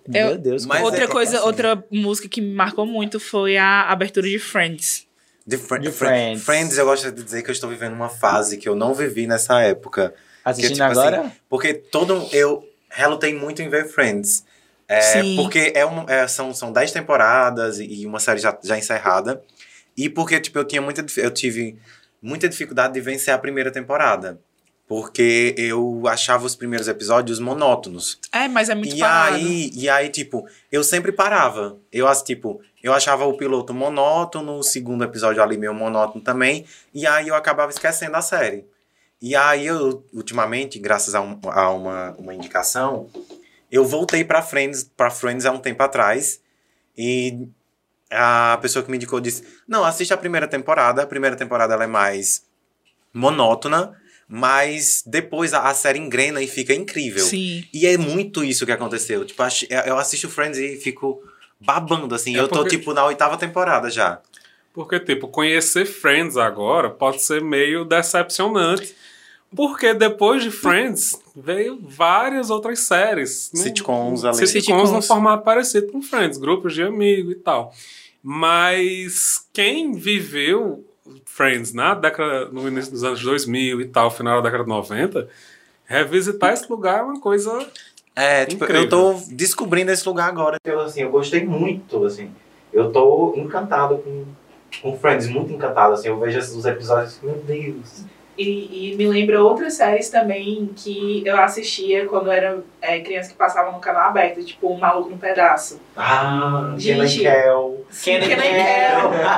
Meu 0.07 0.29
Eu- 0.31 0.37
Deus, 0.37 0.65
Mas 0.65 0.77
como 0.77 0.85
outra 0.89 1.03
é 1.03 1.07
que 1.07 1.13
coisa, 1.13 1.37
assim? 1.37 1.45
outra 1.47 1.83
música 1.91 2.27
que 2.27 2.41
me 2.41 2.53
marcou 2.53 2.85
muito 2.85 3.19
foi 3.19 3.57
a 3.57 3.83
abertura 3.89 4.27
de 4.27 4.39
Friends. 4.39 5.05
De, 5.45 5.57
Fri- 5.57 5.79
De 5.79 5.91
Fri- 5.91 6.07
Friends. 6.07 6.43
Friends, 6.43 6.77
eu 6.77 6.85
gosto 6.85 7.11
de 7.11 7.23
dizer 7.23 7.43
que 7.43 7.49
eu 7.49 7.53
estou 7.53 7.69
vivendo 7.69 7.93
uma 7.93 8.09
fase 8.09 8.57
que 8.57 8.67
eu 8.67 8.75
não 8.75 8.93
vivi 8.95 9.27
nessa 9.27 9.61
época. 9.61 10.13
Assistindo 10.43 10.73
tipo, 10.73 10.83
assim, 10.85 10.99
agora? 10.99 11.31
Porque 11.49 11.73
todo. 11.73 12.27
Eu 12.31 12.67
relutei 12.89 13.33
muito 13.35 13.61
em 13.61 13.69
ver 13.69 13.87
Friends. 13.87 14.43
É, 14.87 15.01
Sim. 15.01 15.35
Porque 15.35 15.71
é 15.75 15.85
um, 15.85 16.07
é, 16.09 16.27
são, 16.27 16.53
são 16.53 16.71
10 16.71 16.91
temporadas 16.91 17.79
e 17.79 18.05
uma 18.05 18.19
série 18.19 18.39
já, 18.39 18.55
já 18.63 18.77
encerrada. 18.77 19.41
E 19.97 20.09
porque, 20.09 20.39
tipo, 20.39 20.57
eu 20.59 20.63
tinha 20.65 20.81
muita. 20.81 21.03
Eu 21.17 21.31
tive 21.31 21.77
muita 22.25 22.49
dificuldade 22.49 22.93
de 22.93 23.01
vencer 23.01 23.33
a 23.33 23.37
primeira 23.37 23.71
temporada. 23.71 24.39
Porque 24.87 25.55
eu 25.57 26.03
achava 26.07 26.45
os 26.45 26.55
primeiros 26.55 26.87
episódios 26.87 27.39
monótonos. 27.39 28.19
É, 28.31 28.47
mas 28.47 28.69
é 28.69 28.75
muito 28.75 28.95
E 28.95 28.99
parado. 28.99 29.35
aí, 29.35 29.71
e 29.73 29.89
aí, 29.89 30.09
tipo, 30.09 30.47
eu 30.71 30.83
sempre 30.83 31.11
parava. 31.11 31.77
Eu, 31.91 32.07
as- 32.07 32.21
tipo, 32.21 32.61
eu 32.83 32.93
achava 32.93 33.25
o 33.25 33.35
piloto 33.35 33.73
monótono, 33.73 34.59
o 34.59 34.63
segundo 34.63 35.03
episódio 35.03 35.41
ali 35.41 35.57
meio 35.57 35.73
monótono 35.73 36.23
também. 36.23 36.65
E 36.93 37.07
aí 37.07 37.27
eu 37.29 37.33
acabava 37.35 37.71
esquecendo 37.71 38.15
a 38.15 38.21
série. 38.21 38.63
E 39.19 39.35
aí 39.35 39.65
eu, 39.65 40.05
ultimamente, 40.13 40.77
graças 40.77 41.15
a, 41.15 41.21
um- 41.21 41.39
a 41.45 41.71
uma, 41.71 42.11
uma 42.19 42.35
indicação, 42.35 43.09
eu 43.71 43.83
voltei 43.85 44.23
pra 44.23 44.43
Friends, 44.43 44.83
pra 44.95 45.09
Friends 45.09 45.47
há 45.47 45.51
um 45.51 45.57
tempo 45.57 45.81
atrás. 45.81 46.39
E 46.95 47.47
a 48.11 48.57
pessoa 48.61 48.83
que 48.83 48.89
me 48.91 48.97
indicou 48.97 49.19
disse: 49.19 49.43
Não, 49.67 49.83
assiste 49.83 50.13
a 50.13 50.17
primeira 50.17 50.47
temporada. 50.47 51.01
A 51.03 51.07
primeira 51.07 51.35
temporada 51.35 51.73
ela 51.73 51.83
é 51.83 51.87
mais 51.87 52.43
monótona, 53.13 53.95
mas 54.27 55.03
depois 55.05 55.53
a, 55.53 55.69
a 55.69 55.73
série 55.73 55.99
engrena 55.99 56.41
e 56.41 56.47
fica 56.47 56.73
incrível. 56.73 57.23
Sim. 57.25 57.65
E 57.73 57.85
é 57.87 57.97
muito 57.97 58.43
isso 58.43 58.65
que 58.65 58.71
aconteceu. 58.71 59.25
Tipo, 59.25 59.43
eu 59.85 59.97
assisto 59.97 60.29
Friends 60.29 60.57
e 60.59 60.75
fico 60.77 61.21
babando, 61.59 62.13
assim. 62.15 62.35
É 62.35 62.39
eu 62.39 62.47
tô, 62.47 62.59
porque- 62.59 62.77
tipo, 62.77 62.93
na 62.93 63.05
oitava 63.05 63.37
temporada 63.37 63.89
já. 63.89 64.19
Porque, 64.73 64.99
tipo, 64.99 65.29
conhecer 65.29 65.85
Friends 65.85 66.35
agora 66.35 66.89
pode 66.89 67.21
ser 67.21 67.41
meio 67.41 67.85
decepcionante. 67.85 68.93
Porque 69.55 69.93
depois 69.93 70.43
de 70.43 70.51
Friends 70.51 71.19
veio 71.35 71.79
várias 71.81 72.49
outras 72.49 72.79
séries. 72.79 73.51
num- 73.53 73.61
Sitcoms 73.61 74.23
ali. 74.25 74.35
Sitcoms 74.35 74.51
Sitcoms. 74.65 74.91
num 74.91 75.01
formato 75.01 75.43
parecido 75.43 75.91
com 75.91 76.01
Friends, 76.01 76.37
grupos 76.37 76.73
de 76.73 76.83
amigos 76.83 77.31
e 77.33 77.35
tal. 77.35 77.73
Mas 78.23 79.47
quem 79.53 79.93
viveu 79.93 80.83
Friends 81.25 81.71
na 81.73 81.93
década, 81.93 82.49
no 82.51 82.67
início 82.67 82.91
dos 82.91 83.03
anos 83.03 83.21
2000 83.21 83.79
e 83.81 83.85
tal, 83.87 84.09
final 84.11 84.41
da 84.41 84.49
década 84.49 84.63
de 84.63 84.69
90, 84.69 85.29
revisitar 85.85 86.51
esse 86.53 86.69
lugar 86.69 86.99
é 86.99 87.03
uma 87.03 87.19
coisa 87.21 87.51
É, 88.15 88.45
tipo, 88.45 88.63
Incrível. 88.63 88.83
eu 88.83 88.89
tô 88.89 89.13
descobrindo 89.31 89.91
esse 89.91 90.07
lugar 90.07 90.27
agora. 90.29 90.57
Eu, 90.65 90.79
assim, 90.79 91.01
eu 91.01 91.11
gostei 91.11 91.45
muito, 91.45 92.03
assim. 92.05 92.31
Eu 92.73 92.91
tô 92.91 93.33
encantado 93.37 93.97
com, 93.99 94.25
com 94.81 94.97
Friends, 94.97 95.27
muito 95.27 95.51
encantado, 95.53 95.93
assim. 95.93 96.07
Eu 96.07 96.19
vejo 96.19 96.39
os 96.39 96.65
episódios, 96.65 97.19
meu 97.21 97.35
Deus. 97.35 98.03
E, 98.37 98.91
e 98.91 98.95
me 98.97 99.07
lembra 99.07 99.41
outras 99.41 99.75
séries 99.75 100.09
também 100.09 100.69
que 100.75 101.23
eu 101.25 101.37
assistia 101.37 102.05
quando 102.05 102.29
era 102.29 102.59
é, 102.81 102.99
criança 102.99 103.29
que 103.29 103.35
passavam 103.35 103.71
no 103.71 103.79
canal 103.79 104.09
aberto, 104.09 104.43
tipo 104.43 104.73
Um 104.73 104.77
Maluco 104.77 105.09
no 105.09 105.17
Pedaço. 105.17 105.79
Ah, 105.95 106.73
Gente. 106.77 107.19
Kel. 107.21 107.85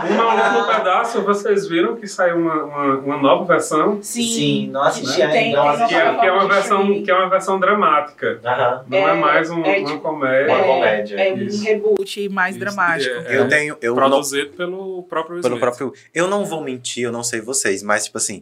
Um 0.09 0.15
Maluco 0.15 0.59
no 0.61 0.75
Pedaço, 0.75 1.21
vocês 1.21 1.67
viram 1.67 1.95
que 1.95 2.07
saiu 2.07 2.37
uma, 2.37 2.63
uma, 2.63 2.97
uma 2.97 3.17
nova 3.17 3.45
versão? 3.45 3.99
Sim. 4.01 4.69
não 4.71 4.81
assisti 4.81 5.15
Tem- 5.17 5.25
ainda. 5.25 5.31
tem 5.33 5.53
Não, 5.53 5.87
Que 5.87 5.95
é, 5.95 6.19
que 6.19 6.25
é 6.25 6.31
uma 6.31 6.47
versão, 6.47 7.03
que 7.03 7.11
é 7.11 7.13
uma 7.13 7.29
versão 7.29 7.59
dramática. 7.59 8.39
Aham. 8.43 8.85
Não 8.87 8.97
é, 8.97 9.11
É, 9.11 9.13
mais 9.13 9.49
um- 9.51 9.63
é 9.63 9.77
uma 9.79 9.87
tipo- 9.87 9.99
comédia. 9.99 10.47
Uma 10.55 10.57
É, 10.59 10.67
comédia. 10.67 11.15
É 11.21 11.33
um 11.33 11.37
Isso. 11.37 11.63
reboot 11.63 12.29
mais 12.29 12.55
Isso, 12.55 12.65
dramático. 12.65 13.15
é, 13.27 13.37
Eu 13.37 13.47
tenho. 13.47 13.77
Eu 13.81 13.93
não, 13.95 14.01
Produzido 14.09 14.49
pelo 14.53 15.03
próprio 15.03 15.41
pelo 15.41 15.59
próprio. 15.59 15.93
Eu 16.13 16.27
não 16.27 16.45
vou 16.45 16.61
mentir, 16.63 17.03
eu 17.03 17.11
não 17.11 17.23
sei 17.23 17.41
vocês, 17.41 17.83
mas, 17.83 18.05
tipo 18.05 18.17
assim, 18.17 18.41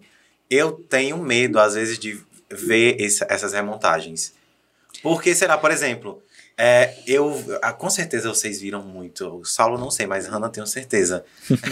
eu 0.49 0.71
tenho 0.73 1.17
medo, 1.17 1.59
às 1.59 1.73
vezes, 1.75 1.97
de 1.99 2.19
ver 2.49 2.99
esse- 3.01 3.25
essas 3.29 3.53
remontagens. 3.53 4.33
Porque, 5.01 5.33
será, 5.35 5.57
por 5.57 5.71
exemplo, 5.71 6.21
é, 6.57 6.95
eu. 7.05 7.33
ah, 7.61 7.73
com 7.73 7.89
certeza 7.89 8.29
vocês 8.29 8.61
viram 8.61 8.81
muito. 8.81 9.27
O 9.39 9.45
Saulo 9.45 9.77
não 9.77 9.91
sei, 9.91 10.05
mas 10.07 10.25
Hannah 10.25 10.49
tenho 10.49 10.65
certeza. 10.67 11.25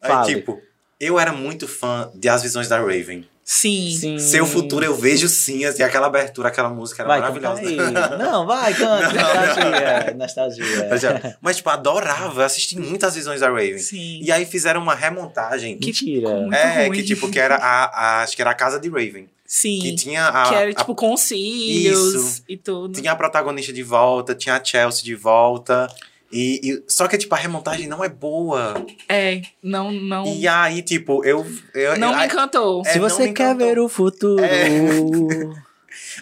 É, 0.00 0.08
Fale. 0.08 0.34
tipo, 0.34 0.60
eu 1.00 1.18
era 1.18 1.32
muito 1.32 1.66
fã 1.68 2.10
de 2.14 2.28
As 2.28 2.42
Visões 2.42 2.68
da 2.68 2.78
Raven. 2.78 3.24
Sim. 3.46 3.90
Sim. 4.00 4.18
Seu 4.18 4.46
futuro 4.46 4.82
eu 4.86 4.94
vejo 4.94 5.28
sim, 5.28 5.66
assim, 5.66 5.82
aquela 5.82 6.06
abertura, 6.06 6.48
aquela 6.48 6.70
música 6.70 7.02
era 7.02 7.08
Vai, 7.08 7.20
canta 7.20 7.40
maravilhosa. 7.50 7.82
aí. 8.10 8.16
Não, 8.18 8.46
vai, 8.46 8.72
canta. 8.72 9.12
Nostalgia. 9.12 10.14
Nostalgia. 10.16 11.20
Mas, 11.22 11.36
Mas, 11.42 11.56
tipo, 11.56 11.68
adorava, 11.68 12.40
eu 12.40 12.44
assisti 12.46 12.78
muitas 12.78 13.14
Visões 13.14 13.40
da 13.40 13.48
Raven. 13.48 13.78
Sim. 13.78 14.20
E 14.22 14.32
aí 14.32 14.46
fizeram 14.46 14.80
uma 14.80 14.94
remontagem 14.94 15.76
Que 15.78 15.86
Mentira. 15.88 16.30
muito 16.40 16.54
é, 16.54 16.86
ruim. 16.86 16.96
que 16.96 17.02
tipo, 17.02 17.30
que 17.30 17.38
era 17.38 17.56
a, 17.56 17.84
a- 17.84 18.22
Acho 18.22 18.34
que 18.34 18.40
era 18.40 18.50
a 18.50 18.54
casa 18.54 18.80
de 18.80 18.88
Raven. 18.88 19.28
Sim. 19.46 19.78
Que 19.78 19.94
tinha 19.94 20.26
a. 20.26 20.48
que 20.48 20.54
era, 20.54 20.70
a- 20.70 20.74
tipo, 20.74 20.94
com 20.94 21.14
cílios 21.16 22.14
Isso. 22.14 22.42
e 22.48 22.56
tudo. 22.56 22.98
tinha 22.98 23.12
a 23.12 23.16
protagonista 23.16 23.72
de 23.74 23.82
volta, 23.82 24.34
tinha 24.34 24.56
a 24.56 24.64
Chelsea 24.64 25.04
de 25.04 25.14
volta. 25.14 25.86
E, 26.34 26.60
e- 26.68 26.82
só 26.88 27.06
que, 27.06 27.16
tipo, 27.16 27.32
a 27.34 27.38
remontagem 27.38 27.86
não 27.86 28.02
é 28.02 28.08
boa. 28.08 28.84
É, 29.08 29.40
não, 29.62 29.92
não. 29.92 30.26
E 30.26 30.48
aí, 30.48 30.82
tipo, 30.82 31.24
eu. 31.24 31.46
eu 31.72 31.96
não 31.96 32.10
eu- 32.12 32.18
me 32.18 32.24
encantou. 32.26 32.82
É, 32.84 32.90
Se 32.92 32.98
você 32.98 33.32
quer 33.32 33.52
encantou. 33.52 33.66
ver 33.66 33.78
o 33.78 33.88
futuro, 33.88 34.42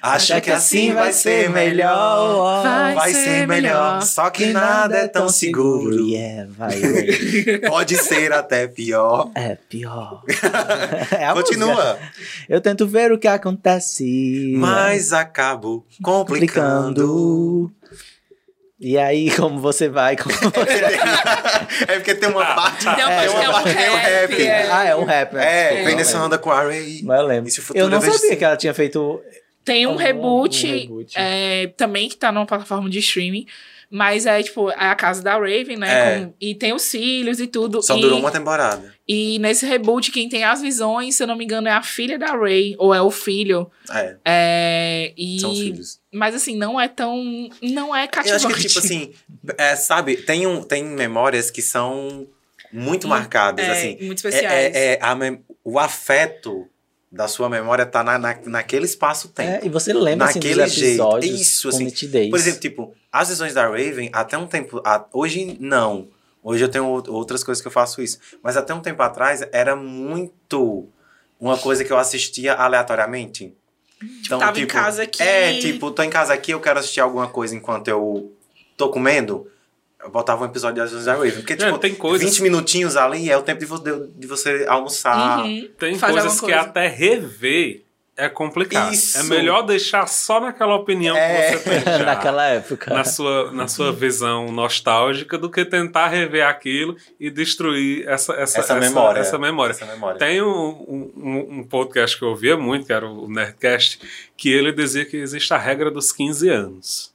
Acha 0.01 0.41
que 0.41 0.51
assim 0.51 0.93
vai 0.93 1.13
ser 1.13 1.49
melhor. 1.51 2.63
Vai 2.63 2.95
Vai 2.95 3.13
ser 3.13 3.25
ser 3.25 3.47
melhor. 3.47 3.95
melhor. 3.97 4.03
Só 4.03 4.31
que 4.31 4.47
nada 4.47 4.97
é 4.97 5.09
tão 5.09 5.29
seguro. 5.29 6.03
Yeah, 6.13 6.51
vai. 6.57 6.75
Pode 7.69 7.97
ser 7.97 8.33
até 8.33 8.67
pior. 8.67 9.31
É 9.35 9.55
pior. 9.69 10.23
É 11.17 11.25
a 11.25 11.35
música. 11.35 11.55
Continua. 11.55 11.99
Eu 12.49 12.61
tento 12.61 12.87
ver 12.87 13.13
o 13.13 13.19
que 13.19 13.29
acontece. 13.29 14.55
Mas 14.57 15.13
acabo 15.13 15.87
complicando. 16.03 17.07
complicando. 17.07 17.73
E 18.83 18.99
aí, 18.99 19.31
como 19.37 19.61
você 19.61 19.89
vai? 19.89 20.17
Como... 20.17 20.35
é 21.89 21.95
porque 21.95 22.15
tem 22.17 22.29
uma 22.29 22.45
parte. 22.45 22.85
Tem 22.85 22.89
uma 22.93 22.97
tem 22.97 23.07
parte 23.07 23.31
que 23.31 23.37
é 23.37 23.49
uma 23.49 23.49
um 23.49 23.53
parte 23.53 23.75
tem 23.77 23.91
um 23.91 23.95
rap, 23.95 24.31
rap. 24.33 24.43
é. 24.43 24.69
ah, 24.71 24.85
é 24.85 24.97
um 24.97 25.05
rap. 25.05 25.37
É, 25.37 25.63
Desculpa, 25.63 25.85
vem 25.87 25.97
nessa 25.97 26.23
onda 26.25 26.37
com 26.39 26.51
a 26.51 26.63
Ray. 26.65 27.01
Mas 27.05 27.21
eu 27.21 27.27
lembro. 27.27 27.51
Eu 27.75 27.89
não 27.89 27.99
é 27.99 28.01
de 28.01 28.13
sabia 28.19 28.37
que 28.37 28.45
ela 28.45 28.57
tinha 28.57 28.75
feito. 28.75 29.23
Tem 29.65 29.87
um 29.87 29.93
Um- 29.93 29.97
reboot, 29.97 30.67
um 30.67 30.71
reboot. 30.71 31.13
é, 31.17 31.69
também 31.77 32.09
que 32.09 32.17
tá 32.17 32.33
numa 32.33 32.45
plataforma 32.45 32.91
de 32.91 32.99
streaming. 32.99 33.47
Mas 33.95 34.25
é, 34.25 34.43
tipo, 34.43 34.71
é 34.71 34.87
a 34.87 34.95
casa 34.95 35.23
da 35.23 35.35
Raven, 35.35 35.77
né? 35.77 35.93
É. 35.93 36.21
com- 36.25 36.33
e 36.41 36.55
tem 36.55 36.73
os 36.73 36.81
cílios 36.81 37.39
e 37.41 37.47
tudo. 37.47 37.83
Só 37.83 37.97
e, 37.99 38.01
durou 38.01 38.19
uma 38.19 38.31
temporada. 38.31 38.95
E 39.07 39.39
nesse 39.39 39.67
reboot, 39.67 40.11
quem 40.11 40.31
tem 40.31 40.45
as 40.45 40.63
visões, 40.63 41.15
se 41.15 41.23
eu 41.23 41.27
não 41.27 41.37
me 41.37 41.45
engano, 41.45 41.69
é 41.69 41.73
a 41.73 41.83
filha 41.83 42.19
da 42.19 42.35
Ray. 42.35 42.75
Ou 42.79 42.95
é 42.95 43.03
o 43.03 43.11
filho. 43.11 43.71
É, 43.91 44.17
É, 44.25 45.13
e... 45.17 45.41
são 45.41 45.55
filhos. 45.55 46.01
Mas 46.11 46.35
assim, 46.35 46.57
não 46.57 46.81
é 46.81 46.89
tão... 46.89 47.23
Não 47.61 47.95
é 47.95 48.05
Eu 48.05 48.09
cativante. 48.09 48.47
acho 48.47 48.55
que, 48.57 48.67
tipo 48.69 48.79
assim, 48.79 49.13
é, 49.59 49.77
sabe, 49.77 50.17
tem, 50.17 50.47
um, 50.47 50.63
tem 50.63 50.83
memórias 50.85 51.51
que 51.51 51.61
são 51.61 52.27
muito 52.73 53.07
marcadas, 53.07 53.67
é, 53.67 53.71
assim. 53.73 53.99
muito 54.07 54.27
É, 54.27 54.31
especiais. 54.31 54.75
é, 54.75 54.93
é 54.95 54.99
a 55.03 55.15
o 55.65 55.79
afeto 55.79 56.67
da 57.11 57.29
sua 57.29 57.49
memória 57.51 57.85
tá 57.85 58.03
na, 58.03 58.19
na, 58.19 58.39
naquele 58.47 58.87
espaço-tempo. 58.87 59.63
É, 59.65 59.67
e 59.67 59.69
você 59.69 59.93
lembra 59.93 60.27
assim, 60.29 60.41
dos 60.41 60.49
Naquele 60.57 60.69
jeito. 60.71 60.89
episódios 60.93 61.41
Isso, 61.41 61.63
com 61.69 61.75
assim, 61.75 61.85
nitidez. 61.85 62.31
Por 62.31 62.39
exemplo, 62.39 62.61
tipo, 62.61 62.95
as 63.13 63.29
visões 63.29 63.53
da 63.55 63.67
Raven, 63.67 64.09
até 64.13 64.37
um 64.39 64.47
tempo. 64.47 64.81
a- 64.85 65.05
hoje 65.13 65.57
não. 65.61 66.09
Hoje 66.43 66.65
eu 66.65 66.69
tenho 66.69 66.87
ou- 66.87 67.05
outras 67.11 67.45
coisas 67.45 67.61
que 67.63 67.69
eu 67.69 67.73
faço 67.73 68.01
isso. 68.03 68.19
Mas 68.43 68.57
até 68.57 68.73
um 68.75 68.81
tempo 68.81 69.01
atrás 69.03 69.47
era 69.53 69.77
muito 69.77 70.89
uma 71.39 71.57
coisa 71.59 71.85
que 71.85 71.93
eu 71.93 71.99
assistia 71.99 72.55
aleatoriamente. 72.55 73.55
Então, 74.25 74.39
tava 74.41 74.59
em 74.59 74.67
casa 74.67 75.05
aqui. 75.05 75.23
É, 75.23 75.59
tipo, 75.61 75.91
tô 75.93 76.03
em 76.03 76.11
casa 76.11 76.33
aqui, 76.35 76.51
eu 76.53 76.59
quero 76.61 76.81
assistir 76.81 77.01
alguma 77.01 77.29
coisa 77.29 77.55
enquanto 77.55 77.87
eu 77.87 78.33
tô 78.77 78.89
comendo. 78.89 79.47
Eu 80.03 80.11
botava 80.11 80.43
um 80.43 80.47
episódio 80.49 80.79
das 80.83 80.91
visões 80.91 81.07
da 81.07 81.15
Raven. 81.15 81.31
Porque, 81.33 81.53
É, 81.53 81.57
tipo, 81.57 81.79
tem 81.79 81.95
coisas- 81.95 82.29
20 82.29 82.43
minutinhos 82.43 82.97
ali 82.97 83.31
é 83.31 83.37
o 83.37 83.43
tempo 83.43 83.61
de, 83.61 83.67
vo- 83.67 83.79
de- 83.79 84.09
de 84.09 84.27
você 84.27 84.67
almoçar. 84.69 85.45
Uhum. 85.45 85.69
Tem 85.79 85.97
Faz 85.97 86.13
coisas 86.13 86.35
que 86.35 86.41
coisa. 86.41 86.61
até 86.63 86.89
rever 86.89 87.85
é 88.25 88.29
complicado. 88.29 88.93
Isso. 88.93 89.19
É 89.19 89.23
melhor 89.25 89.63
deixar 89.63 90.07
só 90.07 90.41
naquela 90.41 90.75
opinião 90.75 91.17
É. 91.17 91.53
que 91.53 91.59
você 91.59 91.71
tem 91.71 91.81
já. 91.99 92.05
Naquela 92.05 92.47
época. 92.47 92.93
na 92.95 93.05
sua, 93.05 93.51
na 93.53 93.69
sua 93.69 93.93
visão 93.93 94.51
nostálgica 94.53 95.37
do 95.39 95.51
que 95.51 95.65
tentar 95.65 96.09
rever 96.09 96.47
aquilo 96.47 96.97
e 97.19 97.31
destruir 97.31 98.07
essa, 98.09 98.33
essa, 98.35 98.61
Essa 98.61 98.75
memória. 98.77 99.21
Essa 99.21 99.39
memória. 99.39 99.73
Essa 99.73 99.87
memória. 99.87 100.19
Tem 100.19 100.43
um, 100.43 101.13
um, 101.17 101.47
um 101.59 101.65
podcast 101.65 102.17
que 102.19 102.25
eu 102.25 102.29
ouvia 102.29 102.57
muito, 102.57 102.87
que 102.87 102.93
era 102.93 103.07
o 103.07 103.29
Nerdcast, 103.29 104.01
que 104.37 104.51
ele 104.53 104.73
dizia 104.73 105.05
que 105.05 105.17
existe 105.17 105.53
a 105.55 105.59
regra 105.59 105.91
dos 105.91 106.13
15 106.13 106.49
anos. 106.49 107.13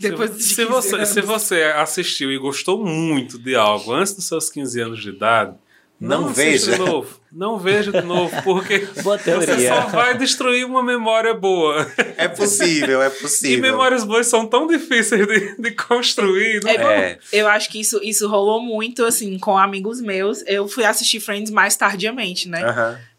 Depois 0.00 0.30
se, 0.30 0.36
de 0.36 0.42
se 0.44 0.56
15 0.56 0.68
você, 0.68 0.94
anos. 0.96 1.08
se 1.08 1.20
você 1.20 1.62
assistiu 1.76 2.30
e 2.32 2.38
gostou 2.38 2.84
muito 2.84 3.38
de 3.38 3.54
algo 3.54 3.92
antes 3.92 4.14
dos 4.14 4.26
seus 4.26 4.48
15 4.50 4.80
anos 4.80 5.02
de 5.02 5.10
idade, 5.10 5.54
Não 5.98 6.22
não, 6.22 6.28
veja. 6.28 6.72
de 6.72 6.78
novo. 6.78 7.20
Não 7.32 7.58
veja 7.58 7.90
de 7.90 8.02
novo, 8.02 8.30
porque 8.42 8.80
você 8.96 9.68
só 9.68 9.86
vai 9.86 10.16
destruir 10.16 10.64
uma 10.66 10.82
memória 10.82 11.32
boa. 11.32 11.90
É 12.16 12.28
possível, 12.28 13.02
é 13.02 13.08
E 13.08 13.10
possível. 13.10 13.62
memórias 13.62 14.04
boas 14.04 14.26
são 14.26 14.46
tão 14.46 14.66
difíceis 14.66 15.26
de, 15.26 15.56
de 15.60 15.70
construir. 15.72 16.62
Não 16.62 16.70
É, 16.70 16.76
É. 17.00 17.18
Eu 17.32 17.48
acho 17.48 17.70
que 17.70 17.80
isso, 17.80 17.98
isso 18.02 18.28
rolou 18.28 18.60
muito, 18.60 19.04
assim, 19.04 19.38
com 19.38 19.56
amigos 19.56 20.00
meus. 20.00 20.42
Eu 20.46 20.68
fui 20.68 20.84
assistir 20.84 21.20
Friends 21.20 21.50
mais 21.50 21.76
tardiamente, 21.76 22.48
né? 22.48 22.62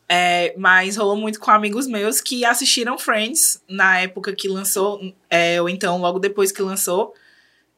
É, 0.10 0.54
mas 0.58 0.96
rolou 0.96 1.18
muito 1.18 1.40
com 1.40 1.52
amigos 1.52 1.86
meus 1.86 2.22
que 2.22 2.46
assistiram 2.46 2.98
Friends 2.98 3.62
na 3.68 4.00
época 4.00 4.34
que 4.34 4.48
lançou, 4.48 5.02
é, 5.30 5.62
ou 5.62 5.68
então 5.68 5.98
logo 5.98 6.18
depois 6.20 6.52
que 6.52 6.62
lançou. 6.62 7.14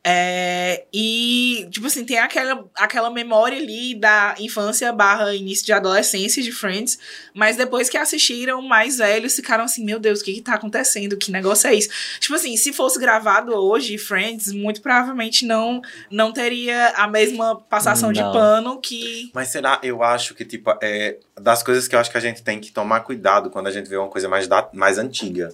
É, 0.02 0.86
e, 0.94 1.68
tipo 1.72 1.86
assim, 1.88 2.06
tem 2.06 2.18
aquela, 2.20 2.66
aquela 2.76 3.10
memória 3.10 3.58
ali 3.58 3.94
da 3.94 4.34
infância 4.40 4.94
barra 4.94 5.36
início 5.36 5.66
de 5.66 5.74
adolescência 5.74 6.42
de 6.42 6.54
Friends, 6.54 6.98
mas 7.34 7.58
depois 7.58 7.90
que 7.90 7.98
assistiram, 7.98 8.62
mais 8.62 8.98
velhos 8.98 9.36
ficaram 9.36 9.66
assim, 9.66 9.84
meu 9.84 10.00
Deus, 10.00 10.22
o 10.22 10.24
que 10.24 10.34
que 10.36 10.42
tá 10.42 10.54
acontecendo? 10.54 11.18
Que 11.18 11.32
negócio 11.32 11.68
é 11.68 11.76
isso? 11.76 11.90
Tipo 12.20 12.36
assim, 12.36 12.56
se 12.56 12.72
fosse 12.72 12.98
gravado 12.98 13.54
hoje, 13.54 13.98
Friends, 13.98 14.54
muito 14.54 14.82
provavelmente 14.82 15.46
não, 15.46 15.82
não 16.10 16.32
teria 16.32 16.94
a 16.96 17.06
mesma 17.06 17.60
passação 17.60 18.14
de 18.14 18.22
Não. 18.22 18.32
pano 18.32 18.80
que... 18.80 19.30
Mas 19.34 19.50
será, 19.50 19.82
eu 19.84 20.02
acho 20.02 20.34
que, 20.34 20.46
tipo, 20.46 20.72
é 20.82 21.18
das 21.40 21.62
coisas 21.62 21.88
que 21.88 21.96
eu 21.96 22.00
acho 22.00 22.10
que 22.10 22.18
a 22.18 22.22
gente 22.22 22.42
tem 22.42 22.60
que 22.60 22.72
tomar 22.72 23.02
cuidado 23.02 23.50
quando 23.50 23.68
a 23.68 23.72
gente 23.72 23.90
vê 23.90 23.98
uma 23.98 24.10
coisa 24.10 24.30
mais, 24.30 24.48
da, 24.48 24.70
mais 24.74 24.98
antiga. 24.98 25.54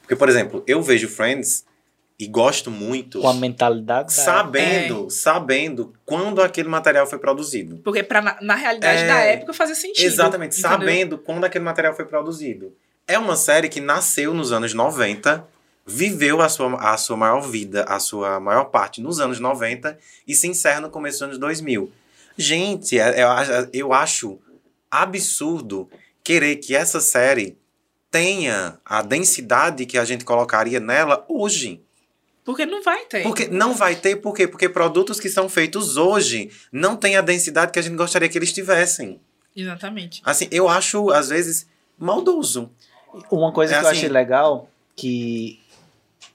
Porque, 0.00 0.16
por 0.16 0.28
exemplo, 0.28 0.62
eu 0.66 0.82
vejo 0.82 1.08
Friends 1.08 1.64
e 2.18 2.26
gosto 2.28 2.70
muito 2.70 3.20
Com 3.20 3.28
a 3.28 3.34
mentalidade. 3.34 4.14
da- 4.16 4.22
sabendo, 4.22 5.10
sabendo 5.10 5.92
quando 6.06 6.40
aquele 6.42 6.68
material 6.68 7.06
foi 7.06 7.18
produzido. 7.18 7.78
Porque 7.78 8.02
pra, 8.02 8.22
na, 8.22 8.36
na 8.40 8.54
realidade 8.54 9.02
É, 9.02 9.06
da 9.08 9.18
época 9.20 9.52
fazia 9.52 9.74
sentido. 9.74 10.04
Exatamente, 10.06 10.58
entendeu? 10.58 10.70
sabendo 10.78 11.18
quando 11.18 11.44
aquele 11.44 11.64
material 11.64 11.94
foi 11.94 12.04
produzido. 12.04 12.72
É 13.06 13.18
uma 13.18 13.36
série 13.36 13.68
que 13.68 13.80
nasceu 13.80 14.32
nos 14.32 14.52
anos 14.52 14.72
90, 14.72 15.44
viveu 15.86 16.40
a 16.40 16.48
sua, 16.48 16.74
a 16.92 16.96
sua 16.96 17.16
maior 17.16 17.40
vida, 17.40 17.84
a 17.88 17.98
sua 17.98 18.38
maior 18.40 18.66
parte 18.66 19.00
nos 19.02 19.18
anos 19.20 19.40
90 19.40 19.98
e 20.26 20.34
se 20.34 20.46
encerra 20.46 20.80
no 20.80 20.90
começo 20.90 21.18
dos 21.18 21.22
anos 21.28 21.38
2000. 21.38 21.90
Gente, 22.38 22.98
é- 22.98 23.22
eu, 23.22 23.28
eu 23.72 23.92
acho 23.92 24.38
absurdo 24.90 25.88
querer 26.22 26.56
que 26.56 26.74
essa 26.74 27.00
série 27.00 27.58
tenha 28.10 28.78
a 28.84 29.02
densidade 29.02 29.84
que 29.84 29.98
a 29.98 30.04
gente 30.04 30.24
colocaria 30.24 30.78
nela 30.80 31.24
hoje. 31.28 31.82
Porque 32.44 32.66
não 32.66 32.82
vai 32.82 33.04
ter. 33.06 33.22
Porque 33.22 33.46
não 33.48 33.74
vai 33.74 33.94
ter, 33.96 34.16
por 34.16 34.34
quê? 34.34 34.46
Porque 34.46 34.68
produtos 34.68 35.18
que 35.18 35.28
são 35.30 35.48
feitos 35.48 35.96
hoje 35.96 36.50
não 36.70 36.94
têm 36.96 37.16
a 37.16 37.20
densidade 37.22 37.72
que 37.72 37.78
a 37.78 37.82
gente 37.82 37.96
gostaria 37.96 38.28
que 38.28 38.36
eles 38.36 38.52
tivessem. 38.52 39.18
Exatamente. 39.56 40.20
Assim, 40.24 40.46
eu 40.50 40.68
acho, 40.68 41.10
às 41.10 41.28
vezes, 41.30 41.66
maldoso. 41.98 42.70
Uma 43.30 43.52
coisa 43.52 43.74
É 43.74 43.78
que 43.78 43.84
eu 43.84 43.88
assim- 43.88 43.98
achei 43.98 44.08
legal 44.10 44.68
que 44.96 45.60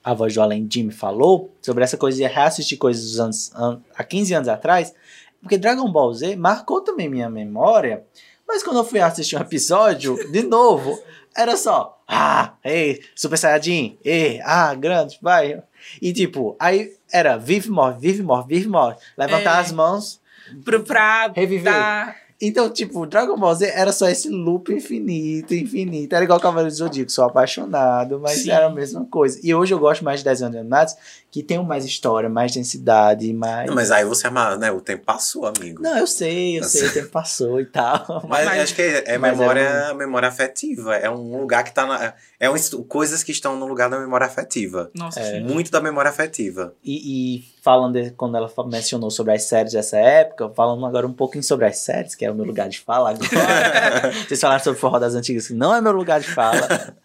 a 0.03 0.13
voz 0.13 0.33
do 0.33 0.41
Além 0.41 0.67
Jimmy 0.71 0.91
falou 0.91 1.53
sobre 1.61 1.83
essa 1.83 1.97
coisa 1.97 2.17
de 2.17 2.23
reassistir 2.23 2.77
coisas 2.77 3.03
dos 3.03 3.19
anos, 3.19 3.51
an- 3.55 3.81
há 3.95 4.03
15 4.03 4.33
anos 4.33 4.47
atrás, 4.47 4.93
porque 5.41 5.57
Dragon 5.57 5.91
Ball 5.91 6.13
Z 6.13 6.35
marcou 6.37 6.81
também 6.81 7.09
minha 7.09 7.29
memória, 7.29 8.03
mas 8.47 8.63
quando 8.63 8.77
eu 8.77 8.83
fui 8.85 8.99
assistir 8.99 9.35
um 9.35 9.41
episódio, 9.41 10.17
de 10.31 10.41
novo, 10.43 10.97
era 11.35 11.55
só, 11.57 12.01
ah, 12.07 12.53
ei, 12.63 13.03
Super 13.15 13.37
Saiyajin, 13.37 13.97
ei, 14.03 14.39
ah, 14.43 14.73
grande, 14.73 15.19
vai. 15.21 15.61
E 16.01 16.13
tipo, 16.13 16.55
aí 16.59 16.91
era 17.11 17.37
vive, 17.37 17.69
morre, 17.69 17.97
vive, 17.99 18.23
morre, 18.23 18.45
vive, 18.47 18.67
morre. 18.67 18.95
Levantar 19.17 19.57
É. 19.57 19.59
as 19.61 19.71
mãos, 19.71 20.19
Pro, 20.65 20.83
pra 20.83 21.27
Reviver. 21.35 21.71
dar- 21.73 22.15
então, 22.41 22.69
tipo, 22.69 23.05
Dragon 23.05 23.37
Ball 23.37 23.53
Z 23.55 23.67
era 23.75 23.91
só 23.91 24.07
esse 24.09 24.29
loop 24.29 24.73
infinito, 24.73 25.53
infinito. 25.53 26.13
Era 26.15 26.23
igual 26.23 26.39
Cavaleiro 26.39 26.69
do 26.71 26.77
Zodíaco, 26.77 27.11
sou 27.11 27.25
apaixonado, 27.25 28.19
mas 28.19 28.43
Sim. 28.43 28.51
era 28.51 28.67
a 28.67 28.69
mesma 28.69 29.05
coisa. 29.05 29.39
E 29.43 29.53
hoje 29.53 29.73
eu 29.73 29.79
gosto 29.79 30.03
mais 30.05 30.19
de 30.19 30.25
desenhos 30.25 30.55
animados 30.55 30.95
que 31.31 31.43
tem 31.43 31.63
mais 31.63 31.85
história, 31.85 32.27
mais 32.29 32.51
densidade, 32.53 33.31
mais. 33.33 33.67
Não, 33.67 33.75
mas 33.75 33.91
aí 33.91 34.03
você 34.05 34.27
ama, 34.27 34.55
né? 34.57 34.71
O 34.71 34.81
tempo 34.81 35.03
passou, 35.05 35.45
amigo. 35.45 35.81
Não, 35.83 35.97
eu 35.97 36.07
sei, 36.07 36.59
eu 36.59 36.63
sei, 36.63 36.87
o 36.87 36.93
tempo 36.93 37.09
passou 37.09 37.59
e 37.59 37.65
tal. 37.65 38.23
Mas, 38.27 38.45
Mas- 38.45 38.59
acho 38.61 38.75
que 38.75 38.81
é, 38.81 39.03
é 39.13 39.17
mas 39.17 39.37
memória, 39.37 39.59
é 39.61 39.93
memória 39.93 40.27
afetiva. 40.27 40.95
É 40.95 41.09
um 41.09 41.39
lugar 41.39 41.63
que 41.63 41.73
tá 41.73 41.85
na. 41.85 42.13
É 42.39 42.49
um, 42.49 42.55
coisas 42.87 43.21
que 43.23 43.31
estão 43.31 43.55
no 43.57 43.65
lugar 43.67 43.89
da 43.89 43.99
memória 43.99 44.25
afetiva. 44.25 44.89
Nossa, 44.95 45.19
É. 45.19 45.33
sim. 45.39 45.41
Muito 45.41 45.69
da 45.71 45.79
memória 45.81 46.09
afetiva. 46.09 46.73
E, 46.83 47.37
e 47.37 47.43
falando, 47.61 48.01
de, 48.01 48.11
quando 48.11 48.37
ela 48.37 48.51
mencionou 48.67 49.11
sobre 49.11 49.33
as 49.33 49.43
séries 49.43 49.73
dessa 49.73 49.97
época, 49.97 50.49
falando 50.49 50.85
agora 50.85 51.05
um 51.05 51.13
pouquinho 51.13 51.43
sobre 51.43 51.65
as 51.65 51.77
séries, 51.77 52.15
que 52.15 52.25
é 52.25 52.31
o 52.31 52.35
meu 52.35 52.45
lugar 52.45 52.69
de 52.69 52.79
fala 52.79 53.11
agora. 53.11 54.11
Vocês 54.27 54.39
falaram 54.39 54.63
sobre 54.63 54.79
Forró 54.79 54.99
das 54.99 55.15
Antigas, 55.15 55.47
que 55.47 55.53
não 55.53 55.73
é 55.73 55.81
meu 55.81 55.91
lugar 55.91 56.19
de 56.19 56.27
fala. 56.27 56.95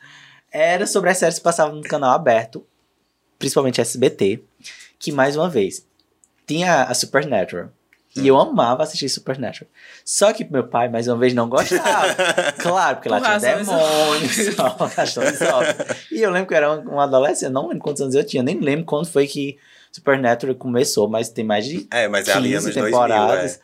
Era 0.50 0.86
sobre 0.86 1.10
as 1.10 1.18
séries 1.18 1.38
que 1.38 1.44
passavam 1.44 1.74
no 1.76 1.82
canal 1.82 2.12
aberto, 2.12 2.64
principalmente 3.38 3.80
SBT, 3.80 4.42
que 4.98 5.10
mais 5.10 5.36
uma 5.36 5.48
vez 5.48 5.84
tinha 6.46 6.84
a 6.84 6.94
Supernatural, 6.94 7.70
E 8.14 8.28
eu 8.28 8.38
amava 8.38 8.84
assistir 8.84 9.08
Supernatural. 9.08 9.68
Só 10.04 10.32
que 10.32 10.44
meu 10.44 10.64
pai, 10.64 10.88
mais 10.88 11.08
uma 11.08 11.16
vez, 11.16 11.34
não 11.34 11.48
gostava. 11.48 12.14
claro, 12.62 12.96
porque 12.96 13.08
lá 13.08 13.18
Por 13.18 13.26
tinha 13.26 13.56
demônios, 13.56 14.36
só, 14.54 14.68
razões. 14.68 15.38
E 16.12 16.22
eu 16.22 16.30
lembro 16.30 16.46
que 16.46 16.54
eu 16.54 16.58
era 16.58 16.72
um 16.72 17.00
adolescente, 17.00 17.50
não 17.50 17.66
lembro 17.66 17.82
quantos 17.82 18.02
anos 18.02 18.14
eu 18.14 18.24
tinha, 18.24 18.42
nem 18.42 18.60
lembro 18.60 18.84
quando 18.84 19.06
foi 19.06 19.26
que 19.26 19.58
Supernatural 19.94 20.56
começou, 20.56 21.08
mas 21.08 21.28
tem 21.28 21.44
mais 21.44 21.64
de 21.64 21.86
É, 21.88 22.08
mas 22.08 22.26
é 22.26 22.32
ali 22.32 22.50
15 22.50 22.54
anos 22.54 22.74
2000, 22.74 22.84
temporadas. 22.84 23.54
é. 23.54 23.60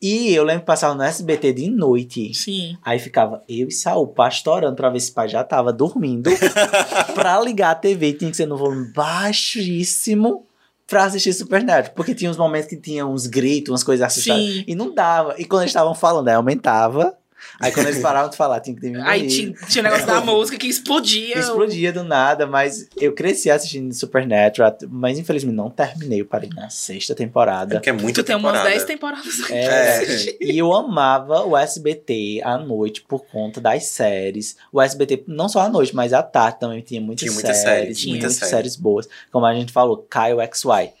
E 0.00 0.32
eu 0.34 0.44
lembro 0.44 0.60
que 0.60 0.66
passava 0.66 0.94
no 0.94 1.02
SBT 1.02 1.52
de 1.52 1.70
noite. 1.70 2.32
Sim. 2.34 2.76
Aí 2.84 2.98
ficava 2.98 3.42
eu 3.48 3.68
e 3.68 3.72
Saul 3.72 4.06
pastorando 4.08 4.74
pra 4.76 4.90
ver 4.90 5.00
se 5.00 5.10
o 5.10 5.14
pai 5.14 5.28
já 5.28 5.42
tava 5.44 5.72
dormindo. 5.72 6.30
pra 7.14 7.40
ligar 7.40 7.70
a 7.70 7.74
TV 7.74 8.12
tinha 8.12 8.30
que 8.30 8.36
ser 8.36 8.46
no 8.46 8.56
volume 8.56 8.92
baixíssimo 8.92 10.44
pra 10.86 11.04
assistir 11.04 11.32
Supernatural. 11.32 11.94
Porque 11.94 12.14
tinha 12.14 12.30
uns 12.30 12.36
momentos 12.36 12.68
que 12.68 12.76
tinha 12.76 13.06
uns 13.06 13.26
gritos, 13.26 13.70
umas 13.72 13.84
coisas 13.84 14.06
assustadas. 14.06 14.44
Sim. 14.44 14.64
E 14.66 14.74
não 14.74 14.92
dava. 14.94 15.34
E 15.38 15.44
quando 15.44 15.62
eles 15.62 15.70
estavam 15.70 15.94
falando, 15.94 16.28
aí 16.28 16.34
aumentava. 16.34 17.16
Aí 17.62 17.72
quando 17.72 17.86
eles 17.86 18.00
paravam 18.00 18.28
de 18.28 18.36
falar, 18.36 18.60
tinha 18.60 18.74
que 18.74 18.82
diminuir. 18.82 19.08
Aí 19.08 19.26
tinha, 19.26 19.52
tinha 19.68 19.80
o 19.80 19.84
negócio 19.84 20.06
da 20.06 20.20
música 20.20 20.58
que 20.58 20.66
explodia. 20.66 21.38
Explodia 21.38 21.92
do 21.92 22.02
nada, 22.04 22.46
mas 22.46 22.88
eu 22.96 23.12
cresci 23.14 23.50
assistindo 23.50 23.92
Supernatural, 23.94 24.76
mas 24.90 25.18
infelizmente 25.18 25.54
não 25.54 25.70
terminei. 25.70 26.20
Eu 26.20 26.26
parei 26.26 26.50
na 26.54 26.68
sexta 26.68 27.12
É 27.12 27.16
temporada. 27.16 27.76
porque 27.76 27.90
é 27.90 27.92
muito 27.92 28.16
Tu 28.22 28.24
tem 28.26 28.36
umas 28.36 28.62
10 28.62 28.84
temporadas. 28.84 29.50
É, 29.50 29.62
É. 30.02 30.36
E 30.40 30.58
eu 30.58 30.72
amava 30.72 31.44
o 31.46 31.56
SBT 31.56 32.40
à 32.44 32.58
noite 32.58 33.02
por 33.02 33.24
conta 33.26 33.60
das 33.60 33.84
séries. 33.86 34.56
O 34.72 34.80
SBT, 34.80 35.24
não 35.26 35.48
só 35.48 35.60
à 35.60 35.68
noite, 35.68 35.94
mas 35.94 36.12
à 36.12 36.22
tarde 36.22 36.58
também 36.60 36.80
tinha 36.80 37.00
muitas, 37.00 37.22
Tinha 37.22 37.32
muitas 37.32 37.56
séries. 37.58 37.78
séries, 37.80 37.98
tinha 37.98 38.12
muitas 38.14 38.32
muitas 38.32 38.48
séries. 38.48 38.50
séries 38.72 38.76
boas. 38.76 39.08
Como 39.30 39.46
a 39.46 39.54
gente 39.54 39.72
falou, 39.72 39.96
Kyle 40.10 40.38
XY. 40.52 40.92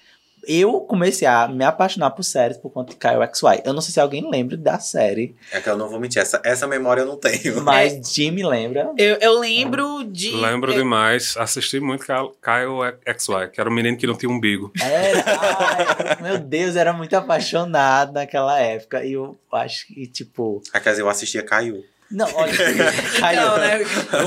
Eu 0.46 0.80
comecei 0.80 1.26
a 1.26 1.46
me 1.46 1.64
apaixonar 1.64 2.10
por 2.10 2.22
séries 2.22 2.56
por 2.56 2.70
conta 2.70 2.92
de 2.92 2.98
Kyle 2.98 3.18
XY. 3.32 3.62
Eu 3.64 3.72
não 3.72 3.80
sei 3.80 3.92
se 3.92 4.00
alguém 4.00 4.28
lembra 4.28 4.56
da 4.56 4.78
série, 4.78 5.34
É 5.50 5.60
que 5.60 5.68
eu 5.68 5.76
não 5.76 5.88
vou 5.88 6.00
mentir, 6.00 6.20
essa, 6.20 6.40
essa 6.44 6.66
memória 6.66 7.02
eu 7.02 7.06
não 7.06 7.16
tenho. 7.16 7.60
mas 7.62 8.12
Jimmy 8.12 8.44
lembra. 8.44 8.92
Eu, 8.96 9.16
eu 9.20 9.38
lembro 9.38 10.04
de. 10.04 10.30
Lembro 10.32 10.72
eu, 10.72 10.78
demais, 10.78 11.36
assisti 11.36 11.78
muito 11.80 12.04
Kyle 12.04 12.98
XY, 13.18 13.50
que 13.52 13.60
era 13.60 13.70
o 13.70 13.72
menino 13.72 13.96
que 13.96 14.06
não 14.06 14.16
tinha 14.16 14.30
umbigo. 14.30 14.72
Era, 14.80 15.24
ai, 15.26 16.22
meu 16.22 16.38
Deus, 16.38 16.76
era 16.76 16.92
muito 16.92 17.14
apaixonado 17.14 18.12
naquela 18.12 18.58
época. 18.58 19.04
E 19.04 19.12
eu 19.12 19.36
acho 19.52 19.86
que, 19.86 20.06
tipo. 20.06 20.62
Ah, 20.72 20.80
Quer 20.80 20.90
dizer, 20.90 21.02
eu 21.02 21.08
assistia 21.08 21.42
Caiu. 21.42 21.84
Não, 22.12 22.26
olha. 22.34 22.52
Então, 23.32 23.58
né? 23.58 23.80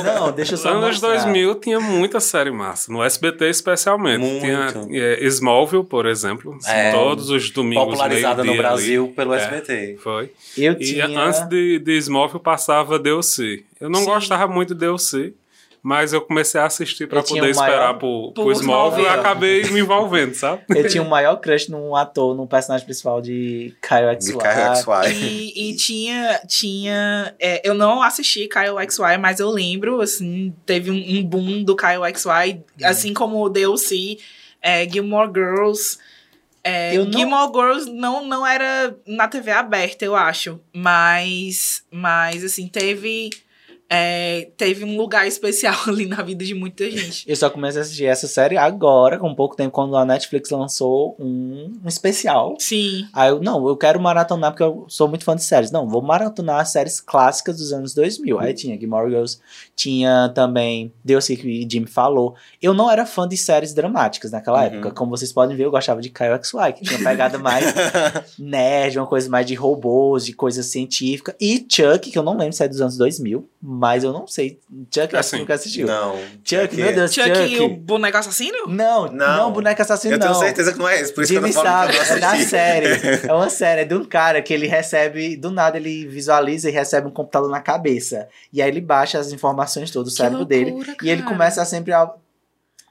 Não, 0.04 0.32
deixa 0.32 0.54
eu 0.54 0.58
só. 0.58 0.74
Nos 0.74 0.84
anos 0.84 1.02
mostrar. 1.02 1.10
2000 1.24 1.56
tinha 1.56 1.80
muita 1.80 2.20
série 2.20 2.52
massa, 2.52 2.92
no 2.92 3.04
SBT 3.04 3.50
especialmente. 3.50 4.20
Muito. 4.20 4.42
Tinha 4.42 4.70
é, 4.92 5.24
Smallville, 5.28 5.84
por 5.84 6.06
exemplo, 6.06 6.58
É. 6.68 6.92
todos 6.92 7.30
os 7.30 7.50
domingos 7.52 7.86
Popularizada 7.86 8.44
no 8.44 8.52
meio-dia 8.52 8.68
ali. 8.70 8.76
Brasil 8.78 9.14
pelo 9.16 9.34
É. 9.34 9.38
SBT. 9.38 9.98
Foi. 10.02 10.32
Eu 10.58 10.74
E 10.74 10.76
tinha. 10.80 11.06
antes 11.08 11.42
de, 11.48 11.80
de 11.80 11.98
Smallville 11.98 12.42
passava 12.42 12.98
DLC. 12.98 13.64
Eu 13.80 13.90
não 13.90 14.00
Sim. 14.00 14.06
gostava 14.06 14.48
muito 14.52 14.74
de 14.74 14.80
DLC, 14.80 15.34
mas 15.88 16.14
eu 16.14 16.20
comecei 16.22 16.60
a 16.60 16.66
assistir 16.66 17.08
tinha 17.08 17.22
poder 17.22 17.42
maior- 17.42 17.50
esperar 17.52 17.94
pro, 18.00 18.32
pro 18.34 18.44
Por 18.46 18.52
Smallville 18.54 19.06
e 19.06 19.08
acabei 19.08 19.64
me 19.70 19.82
envolvendo, 19.82 20.34
sabe? 20.34 20.64
Eu 20.76 20.88
tinha 20.88 21.04
o 21.04 21.08
maior 21.08 21.36
crush 21.36 21.70
num 21.70 21.96
ator, 21.96 22.36
num 22.36 22.48
personagem 22.48 22.84
principal 22.86 23.22
de 23.22 23.72
Kyle 23.80 24.16
De 24.18 24.26
XY. 24.26 24.38
Caio 24.40 24.76
XY. 24.76 25.14
E, 25.14 25.70
e 25.70 25.76
tinha. 25.76 26.42
tinha 26.48 27.36
é, 27.40 27.62
eu 27.64 27.76
não 27.76 28.02
assisti 28.02 28.48
Kyle 28.48 28.76
XY, 28.90 29.20
mas 29.20 29.40
eu 29.40 29.52
lembro, 29.52 30.02
assim, 30.02 30.52
teve 30.66 30.90
um, 30.90 30.96
um 31.20 31.24
boom 31.24 31.64
do 31.64 31.76
Kyle 31.76 32.02
XY, 32.16 32.64
assim 32.84 33.14
como 33.14 33.44
o 33.46 33.48
DLC, 33.50 34.18
é, 34.60 34.90
Gilmore 34.90 35.30
Girls. 35.32 36.00
É, 36.64 36.98
Eu 36.98 37.06
não- 37.06 37.14
Gilmore 37.14 37.52
Girls 37.54 37.92
não, 37.92 38.26
não 38.26 38.48
era 38.48 38.98
na 39.06 39.28
TV 39.28 39.52
aberta, 39.52 40.04
eu 40.04 40.16
acho. 40.16 40.60
Mas, 40.74 41.84
mas 41.92 42.44
assim, 42.44 42.68
teve. 42.68 43.30
É, 43.90 44.50
teve 44.58 44.84
um 44.84 44.98
lugar 44.98 45.26
especial 45.28 45.76
ali 45.88 46.06
na 46.06 46.22
vida 46.22 46.44
de 46.44 46.54
muita 46.54 46.90
gente. 46.90 47.24
Eu 47.30 47.36
só 47.36 47.50
comecei 47.50 47.82
a 47.82 47.84
assistir 47.84 48.06
essa 48.06 48.28
série 48.28 48.58
agora, 48.58 49.18
com 49.20 49.34
pouco 49.36 49.56
tempo, 49.56 49.72
quando 49.72 49.96
a 49.96 50.06
Netflix 50.06 50.50
lançou 50.50 51.16
um, 51.20 51.74
um 51.84 51.88
especial. 51.88 52.56
Sim. 52.60 53.06
Aí 53.14 53.30
eu, 53.30 53.40
não, 53.42 53.68
eu 53.68 53.76
quero 53.78 54.00
maratonar 54.00 54.52
porque 54.52 54.64
eu 54.64 54.86
sou 54.88 55.08
muito 55.08 55.24
fã 55.24 55.36
de 55.36 55.44
séries. 55.44 55.72
Não, 55.72 55.88
vou 55.88 56.02
maratonar 56.02 56.62
as 56.62 56.70
séries 56.70 57.00
clássicas 57.00 57.58
dos 57.58 57.72
anos 57.74 57.94
2000. 57.94 58.40
Aí 58.40 58.54
tinha 58.54 58.78
Gilmore 58.80 59.10
Girls, 59.10 59.40
tinha 59.76 60.32
também 60.34 60.92
Deus 61.04 61.28
que 61.28 61.34
o 61.66 61.72
Jimmy 61.72 61.88
falou. 61.88 62.36
Eu 62.62 62.74
não 62.74 62.90
era 62.90 63.06
fã 63.06 63.28
de 63.28 63.38
séries 63.38 63.74
dramáticas 63.74 64.32
naquela 64.32 64.60
Uhum. 64.60 64.66
época. 64.66 64.92
Como 64.92 65.12
vocês 65.12 65.32
podem 65.34 65.56
ver, 65.56 65.66
eu 65.66 65.72
gostava 65.72 66.02
de 66.02 66.10
Kyle 66.10 66.40
XY, 66.42 66.74
que 66.74 66.84
tinha 66.84 66.98
uma 67.00 67.10
pegada 67.10 67.38
mais 67.38 67.66
nerd, 68.40 68.98
uma 69.00 69.08
coisa 69.08 69.30
mais 69.30 69.46
de 69.46 69.54
robôs, 69.54 70.26
de 70.26 70.34
coisa 70.34 70.64
científica. 70.64 71.36
E 71.40 71.66
Chuck, 71.70 72.10
que 72.12 72.18
eu 72.18 72.24
não 72.24 72.38
lembro 72.38 72.54
se 72.54 72.64
é 72.64 72.68
dos 72.68 72.82
anos 72.82 72.98
2000, 72.98 73.48
mas 73.76 74.04
eu 74.04 74.14
não 74.14 74.26
sei. 74.28 74.60
Chuck 74.94 75.14
é 75.14 75.18
É 75.18 75.20
assim 75.20 75.38
nunca 75.40 75.54
assistiu. 75.54 75.86
Não. 75.88 76.16
Chuck, 76.44 76.76
meu 76.76 76.94
Deus, 76.94 77.14
Chuck, 77.14 77.28
Chuck. 77.28 77.54
e 77.54 77.60
o 77.60 77.70
boneco 77.70 78.18
assassino? 78.18 78.68
Não, 78.68 79.06
não, 79.08 79.12
Não. 79.38 79.52
boneco 79.52 79.82
assassino 79.82 80.14
Eu 80.16 80.20
não. 80.20 80.28
tenho 80.28 80.40
certeza 80.40 80.72
que 80.74 80.80
não 80.80 80.88
é 80.88 81.02
esse, 81.02 81.14
por 81.14 81.24
isso 81.24 81.34
Jimmy 81.34 81.52
que 81.52 81.58
eu 81.58 81.64
não 81.64 81.70
falo 81.70 81.92
sabe, 81.92 82.06
que 82.06 82.12
eu 82.12 82.16
é 82.16 82.20
da 82.20 82.36
série. 82.46 82.88
É 83.28 83.34
uma 83.34 83.50
série, 83.50 83.82
é 83.82 83.86
de 83.86 83.94
um 83.96 84.06
cara 84.06 84.42
que 84.42 84.54
ele 84.54 84.68
recebe, 84.68 85.36
do 85.36 85.52
nada 85.52 85.78
ele 85.78 86.08
visualiza 86.08 86.70
e 86.70 86.72
recebe 86.72 87.08
um 87.08 87.12
computador 87.12 87.50
na 87.50 87.60
cabeça. 87.62 88.28
E 88.54 88.62
aí 88.62 88.70
ele 88.70 88.82
baixa 88.82 89.20
as 89.20 89.32
informações 89.32 89.92
todas 89.92 90.14
do 90.14 90.16
Que 90.16 90.22
cérebro 90.24 90.46
dele. 90.46 90.72
loucura, 90.72 90.96
E 91.04 91.10
ele 91.10 91.22
cara. 91.22 91.34
começa 91.34 91.62
a 91.62 91.66
sempre 91.66 91.92
a 91.94 92.10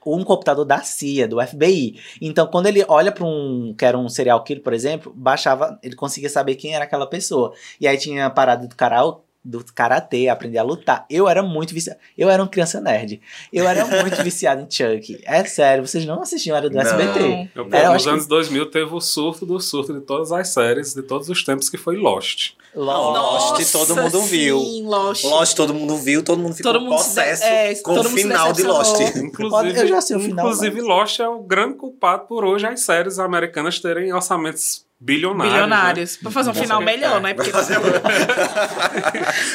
um 0.07 0.23
computador 0.23 0.67
da 0.67 0.81
CIA, 0.83 1.27
do 1.27 1.41
FBI. 1.41 1.99
Então, 2.21 2.47
quando 2.47 2.67
ele 2.67 2.85
olha 2.89 3.11
pra 3.11 3.25
um, 3.25 3.75
que 3.77 3.87
era 3.87 3.97
um 3.97 4.07
serial 4.07 4.45
killer, 4.45 4.63
por 4.63 4.75
exemplo, 4.75 5.11
baixava, 5.17 5.79
ele 5.83 5.97
conseguia 5.97 6.29
saber 6.29 6.57
quem 6.57 6.75
era 6.75 6.85
aquela 6.85 7.07
pessoa. 7.07 7.55
E 7.81 7.89
aí 7.89 7.97
tinha 7.97 8.27
a 8.27 8.31
parada 8.31 8.67
do 8.69 8.77
cara 8.77 8.97
do 9.45 9.63
karatê, 9.75 10.29
aprender 10.29 10.57
a 10.59 10.63
lutar. 10.63 11.05
Eu 11.11 11.29
era 11.29 11.43
muito 11.43 11.75
viciado. 11.75 11.99
Eu 12.17 12.31
era 12.31 12.43
uma 12.43 12.49
criança 12.49 12.81
nerd. 12.81 13.21
Eu 13.53 13.69
era 13.69 13.85
muito 13.85 14.17
viciado 14.25 14.63
em 14.63 14.71
Chuck. 14.71 15.21
É 15.25 15.45
sério, 15.45 15.87
vocês 15.87 16.07
não 16.07 16.23
assistiam, 16.23 16.57
era 16.57 16.71
do 16.71 16.75
Não. 16.75 16.81
SBT. 16.83 17.51
Eu, 17.55 17.69
É, 17.71 17.85
eu 17.85 17.85
nos 17.85 17.95
acho 17.97 18.05
que- 18.05 18.11
anos 18.11 18.27
2000 18.27 18.71
teve 18.71 18.95
o 18.95 19.01
surto 19.01 19.45
do 19.45 19.61
surto 19.61 19.93
de 19.93 20.01
todas 20.01 20.33
as 20.33 20.49
séries, 20.49 20.95
de 20.95 21.03
todos 21.03 21.29
os 21.29 21.45
tempos, 21.45 21.69
que 21.69 21.77
foi 21.77 21.97
Lost. 21.97 22.53
Lost, 22.75 23.71
todo 23.73 23.95
mundo 23.97 24.23
viu. 24.23 24.59
Sim, 24.61 24.87
Lost. 24.87 25.25
Lost, 25.25 25.55
todo 25.57 25.75
mundo 25.75 25.97
viu, 25.97 26.23
todo 26.25 26.39
mundo 26.41 26.55
ficou 26.55 26.73
Todo 26.73 26.83
mundo 26.85 26.99
se 26.99 27.05
possesso 27.15 27.43
de- 27.43 27.49
é, 27.49 27.75
com 27.77 27.95
todo 27.95 28.07
o 28.07 28.11
final 28.11 28.53
de 28.53 28.63
Lost. 28.63 29.01
Inclusive, 29.17 29.81
eu 29.81 29.87
já 29.87 30.01
sei 30.01 30.17
o 30.17 30.21
final, 30.21 30.47
inclusive 30.47 30.77
mas- 30.81 30.89
Lost 30.89 31.21
é 31.21 31.29
o 31.29 31.41
grande 31.43 31.75
culpado 31.77 32.27
por 32.27 32.45
hoje 32.45 32.67
as 32.67 32.81
séries 32.81 33.19
americanas 33.19 33.79
terem 33.79 34.13
orçamentos 34.13 34.84
bilionários. 35.05 35.53
né? 35.53 35.61
Bilionários. 35.61 36.17
Pra 36.17 36.31
fazer 36.31 36.51
um 36.51 36.55
final 36.55 36.79
sei. 36.79 36.87
melhor, 36.87 37.17
É. 37.19 37.21
né? 37.21 37.35
Porque 37.35 37.51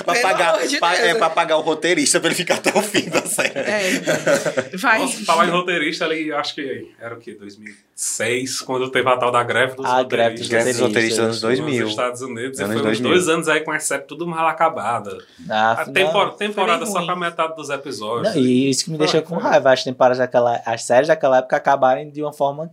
pra 0.05 0.15
pagar, 0.21 0.67
de 0.67 0.77
pa- 0.77 0.95
é, 0.95 1.13
pra 1.15 1.29
pagar 1.29 1.57
o 1.57 1.61
roteirista 1.61 2.19
pra 2.19 2.27
ele 2.29 2.35
ficar 2.35 2.55
até 2.55 2.77
o 2.77 2.81
fim 2.81 3.09
da 3.09 3.21
série. 3.25 3.57
É. 3.57 4.77
Vai. 4.77 4.99
Nossa, 4.99 5.25
falar 5.25 5.47
em 5.47 5.51
roteirista 5.51 6.05
ali, 6.05 6.31
acho 6.31 6.55
que 6.55 6.91
era 6.99 7.15
o 7.15 7.17
quê? 7.19 7.33
2006, 7.39 8.61
quando 8.61 8.89
teve 8.91 9.09
a 9.09 9.17
tal 9.17 9.31
da 9.31 9.43
greve 9.43 9.75
dos 9.75 9.85
A 9.85 10.03
greve 10.03 10.35
dos 10.37 10.47
roteiristas. 10.49 10.79
Roteiristas 10.79 11.19
anos 11.19 11.41
nos 11.41 11.57
2000. 11.57 11.87
Estados 11.87 12.21
Unidos. 12.21 12.59
Anos 12.59 12.71
e 12.71 12.73
foi 12.75 12.83
2000. 12.83 12.91
uns 12.91 12.99
dois 13.15 13.29
anos 13.29 13.47
aí 13.47 13.61
com 13.61 13.71
a 13.71 13.79
série 13.79 14.03
tudo 14.03 14.27
mal 14.27 14.47
acabada. 14.47 15.17
Ah, 15.49 15.71
A 15.71 15.85
tempor- 15.85 16.35
temporada 16.35 16.85
só 16.85 16.97
ruim. 16.99 17.05
com 17.07 17.11
a 17.11 17.15
metade 17.15 17.55
dos 17.55 17.69
episódios. 17.69 18.35
Não, 18.35 18.41
e 18.41 18.69
isso 18.69 18.85
que 18.85 18.91
me 18.91 18.97
deixa 18.97 19.21
Foi, 19.21 19.21
com 19.21 19.37
raiva. 19.37 19.71
As 19.73 19.83
temporadas 19.83 20.17
daquela, 20.19 20.61
as 20.65 20.83
séries 20.83 21.07
daquela 21.07 21.39
época 21.39 21.55
acabarem 21.57 22.09
de 22.09 22.21
uma 22.21 22.33
forma. 22.33 22.69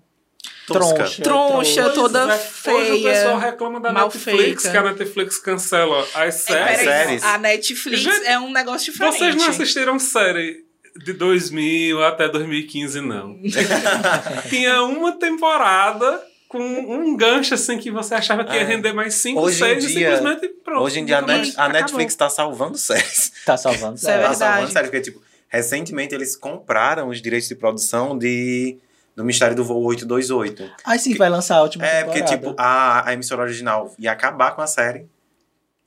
Troncha. 0.67 1.23
Troncha, 1.23 1.91
toda 1.91 2.21
é, 2.21 2.25
Hoje 2.25 2.35
o 2.35 2.41
feia, 2.53 3.03
pessoal 3.13 3.39
reclama 3.39 3.81
da 3.81 3.93
mal 3.93 4.05
Netflix, 4.07 4.63
feita. 4.63 4.71
que 4.71 4.77
a 4.77 4.83
Netflix 4.93 5.39
cancela 5.39 6.01
as 6.15 6.17
É, 6.17 6.31
séries. 6.31 6.79
peraí, 6.81 6.85
séries. 6.85 7.23
A 7.25 7.39
Netflix 7.39 8.01
Gente, 8.01 8.27
é 8.27 8.39
um 8.39 8.51
negócio 8.53 8.93
diferente. 8.93 9.19
Vocês 9.19 9.35
não 9.37 9.47
assistiram 9.49 9.99
série 9.99 10.65
de 11.05 11.13
2000 11.13 12.03
até 12.05 12.29
2015, 12.29 13.01
não. 13.01 13.39
Tinha 14.49 14.83
uma 14.83 15.13
temporada 15.13 16.23
com 16.49 16.59
um 16.61 17.17
gancho 17.17 17.55
assim 17.55 17.77
que 17.79 17.91
você 17.91 18.15
achava 18.15 18.45
que 18.45 18.53
ia 18.55 18.61
É. 18.61 18.65
render 18.65 18.93
mais 18.93 19.15
5, 19.15 19.41
Hoje 19.41 19.57
em 19.57 19.81
6 19.81 19.85
e 19.85 19.89
simplesmente 19.95 20.49
pronto. 20.65 20.83
Hoje 20.85 21.01
em 21.01 21.05
dia 21.05 21.19
a, 21.19 21.23
Net- 21.23 21.55
a. 21.57 21.69
Netflix 21.69 22.15
tá 22.15 22.29
salvando 22.31 22.79
séries. 22.79 23.33
Tá 23.45 23.57
salvando 23.57 23.95
é 23.95 23.99
séries. 23.99 24.23
Tá 24.23 24.29
verdade. 24.31 24.39
salvando 24.39 24.73
séries, 24.73 24.91
porque, 24.91 25.03
tipo, 25.11 25.21
recentemente 25.49 26.15
eles 26.15 26.37
compraram 26.37 27.09
os 27.09 27.21
direitos 27.21 27.49
de 27.49 27.55
produção 27.57 28.17
de 28.17 28.79
do 29.17 29.25
Mistério 29.25 29.57
do 29.57 29.65
Voo 29.65 29.83
828. 29.85 30.71
Aí 30.85 30.99
sim, 30.99 31.15
vai 31.17 31.29
lançar 31.31 31.57
a 31.57 31.63
última 31.63 31.85
É, 31.87 32.03
temporada. 32.05 32.21
porque, 32.21 32.37
tipo, 32.37 32.55
a, 32.59 33.09
a 33.09 33.13
emissora 33.15 33.43
original 33.43 33.93
ia 33.99 34.13
acabar 34.13 34.55
com 34.55 34.61
a 34.63 34.67
série, 34.67 35.09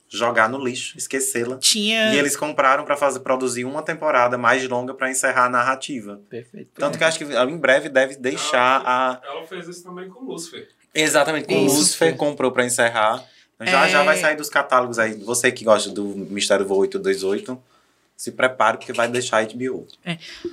jogar 0.08 0.48
no 0.48 0.58
lixo, 0.58 0.98
esquecê-la. 0.98 1.56
Tinha. 1.58 2.12
E 2.12 2.18
eles 2.18 2.36
compraram 2.36 2.84
pra 2.84 2.96
fazer 2.96 3.20
produzir 3.20 3.64
uma 3.64 3.80
temporada 3.82 4.36
mais 4.36 4.68
longa 4.68 4.92
pra 4.92 5.08
encerrar 5.08 5.44
a 5.44 5.48
narrativa. 5.48 6.20
Perfeito. 6.28 6.70
Tanto 6.74 6.98
que 6.98 7.04
acho 7.04 7.18
que 7.18 7.24
em 7.24 7.56
breve 7.56 7.88
deve 7.88 8.16
deixar 8.16 8.82
a. 8.84 9.20
Ela 9.24 9.46
fez 9.46 9.68
isso 9.68 9.84
também 9.84 10.08
com 10.08 10.24
Lucifer. 10.24 10.68
Exatamente, 10.92 11.46
com 11.46 11.54
o 11.54 11.66
Isso. 11.66 11.76
Lucifer 11.76 12.16
comprou 12.16 12.50
pra 12.50 12.64
encerrar. 12.64 13.24
Já 13.60 13.86
É. 13.86 13.88
já 13.90 14.02
vai 14.02 14.16
sair 14.16 14.34
dos 14.36 14.48
catálogos 14.48 14.98
aí. 14.98 15.14
Você 15.22 15.52
que 15.52 15.64
gosta 15.64 15.88
do 15.90 16.04
Mistério 16.04 16.64
do 16.64 16.68
Voo 16.68 16.78
828, 16.80 17.62
se 18.20 18.32
prepare 18.32 18.76
porque 18.76 18.92
vai 18.92 19.08
deixar 19.08 19.38
a 19.38 19.44
HBO. 19.46 19.86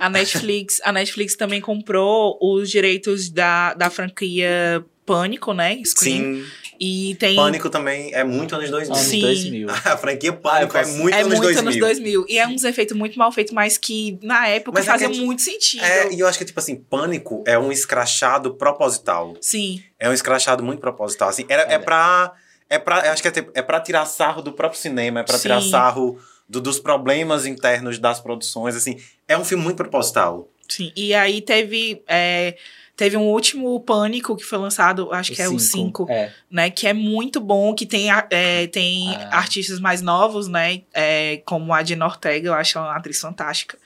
A 0.00 0.08
Netflix, 0.08 0.80
a 0.82 0.90
Netflix 0.90 1.36
também 1.36 1.60
comprou 1.60 2.38
os 2.40 2.70
direitos 2.70 3.28
da, 3.28 3.74
da 3.74 3.90
franquia 3.90 4.82
Pânico, 5.04 5.52
né? 5.52 5.78
Scream. 5.84 6.16
Sim. 6.36 6.44
E 6.80 7.14
tem. 7.18 7.36
Pânico 7.36 7.68
também 7.68 8.10
é 8.14 8.24
muito 8.24 8.54
anos 8.54 8.70
2000. 8.70 8.94
Anos 8.96 9.06
Sim. 9.08 9.20
2000. 9.20 9.68
A 9.84 9.96
franquia 9.98 10.32
Pânico 10.32 10.76
é 10.78 10.82
posso- 10.82 10.96
muito 10.96 11.14
é 11.14 11.20
anos 11.20 11.28
muito 11.38 11.42
2000. 11.42 11.60
anos 11.62 11.76
2000. 11.78 12.24
E 12.28 12.38
é 12.38 12.46
uns 12.48 12.64
efeitos 12.64 12.96
muito 12.96 13.18
mal 13.18 13.30
feitos, 13.32 13.52
mas 13.52 13.76
que 13.76 14.18
na 14.22 14.48
época 14.48 14.78
Mas 14.78 14.88
é 14.88 14.90
fazia 14.90 15.06
que, 15.08 15.12
tipo, 15.14 15.26
muito 15.26 15.42
sentido. 15.42 15.84
É, 15.84 16.10
e 16.12 16.20
eu 16.20 16.26
acho 16.26 16.38
que, 16.38 16.44
tipo 16.46 16.58
assim, 16.60 16.76
Pânico 16.76 17.44
é 17.46 17.58
um 17.58 17.70
escrachado 17.70 18.54
proposital. 18.54 19.34
Sim. 19.42 19.82
É 19.98 20.08
um 20.08 20.12
escrachado 20.14 20.62
muito 20.64 20.80
proposital. 20.80 21.28
Assim, 21.28 21.44
era, 21.50 21.62
é, 21.70 21.74
É. 21.74 21.78
pra. 21.78 22.32
É 22.70 22.78
pra. 22.78 23.12
Acho 23.12 23.20
que 23.20 23.28
é, 23.28 23.30
tipo- 23.30 23.50
é 23.54 23.60
pra 23.60 23.78
tirar 23.80 24.06
sarro 24.06 24.40
do 24.40 24.52
próprio 24.52 24.80
cinema, 24.80 25.20
é 25.20 25.22
pra 25.22 25.36
Sim. 25.36 25.42
tirar 25.42 25.60
sarro 25.62 26.18
do- 26.48 26.60
dos 26.60 26.78
problemas 26.80 27.44
internos 27.46 27.98
das 27.98 28.20
produções. 28.20 28.74
Assim, 28.74 28.98
é 29.26 29.36
um 29.36 29.44
filme 29.44 29.62
muito 29.64 29.76
proposital. 29.76 30.48
Sim. 30.68 30.92
E 30.96 31.14
aí 31.14 31.40
teve. 31.40 32.02
é, 32.06 32.56
Teve 32.96 33.16
um 33.16 33.28
último 33.28 33.78
Pânico 33.78 34.36
que 34.36 34.42
foi 34.42 34.58
lançado, 34.58 35.12
acho 35.12 35.30
que 35.32 35.40
é 35.40 35.48
o 35.48 35.56
5, 35.56 36.04
É. 36.10 36.32
né? 36.50 36.68
Que 36.68 36.84
é 36.88 36.92
muito 36.92 37.40
bom, 37.40 37.72
que 37.72 37.86
tem, 37.86 38.08
é, 38.28 38.66
tem 38.66 39.14
Ah. 39.14 39.38
artistas 39.38 39.78
mais 39.78 40.02
novos, 40.02 40.48
né? 40.48 40.82
é, 40.92 41.40
como 41.46 41.72
a 41.72 41.84
Jenna 41.84 42.06
Ortega, 42.06 42.48
eu 42.48 42.54
acho 42.54 42.76
ela 42.76 42.88
uma 42.88 42.96
atriz 42.96 43.20
fantástica. 43.20 43.78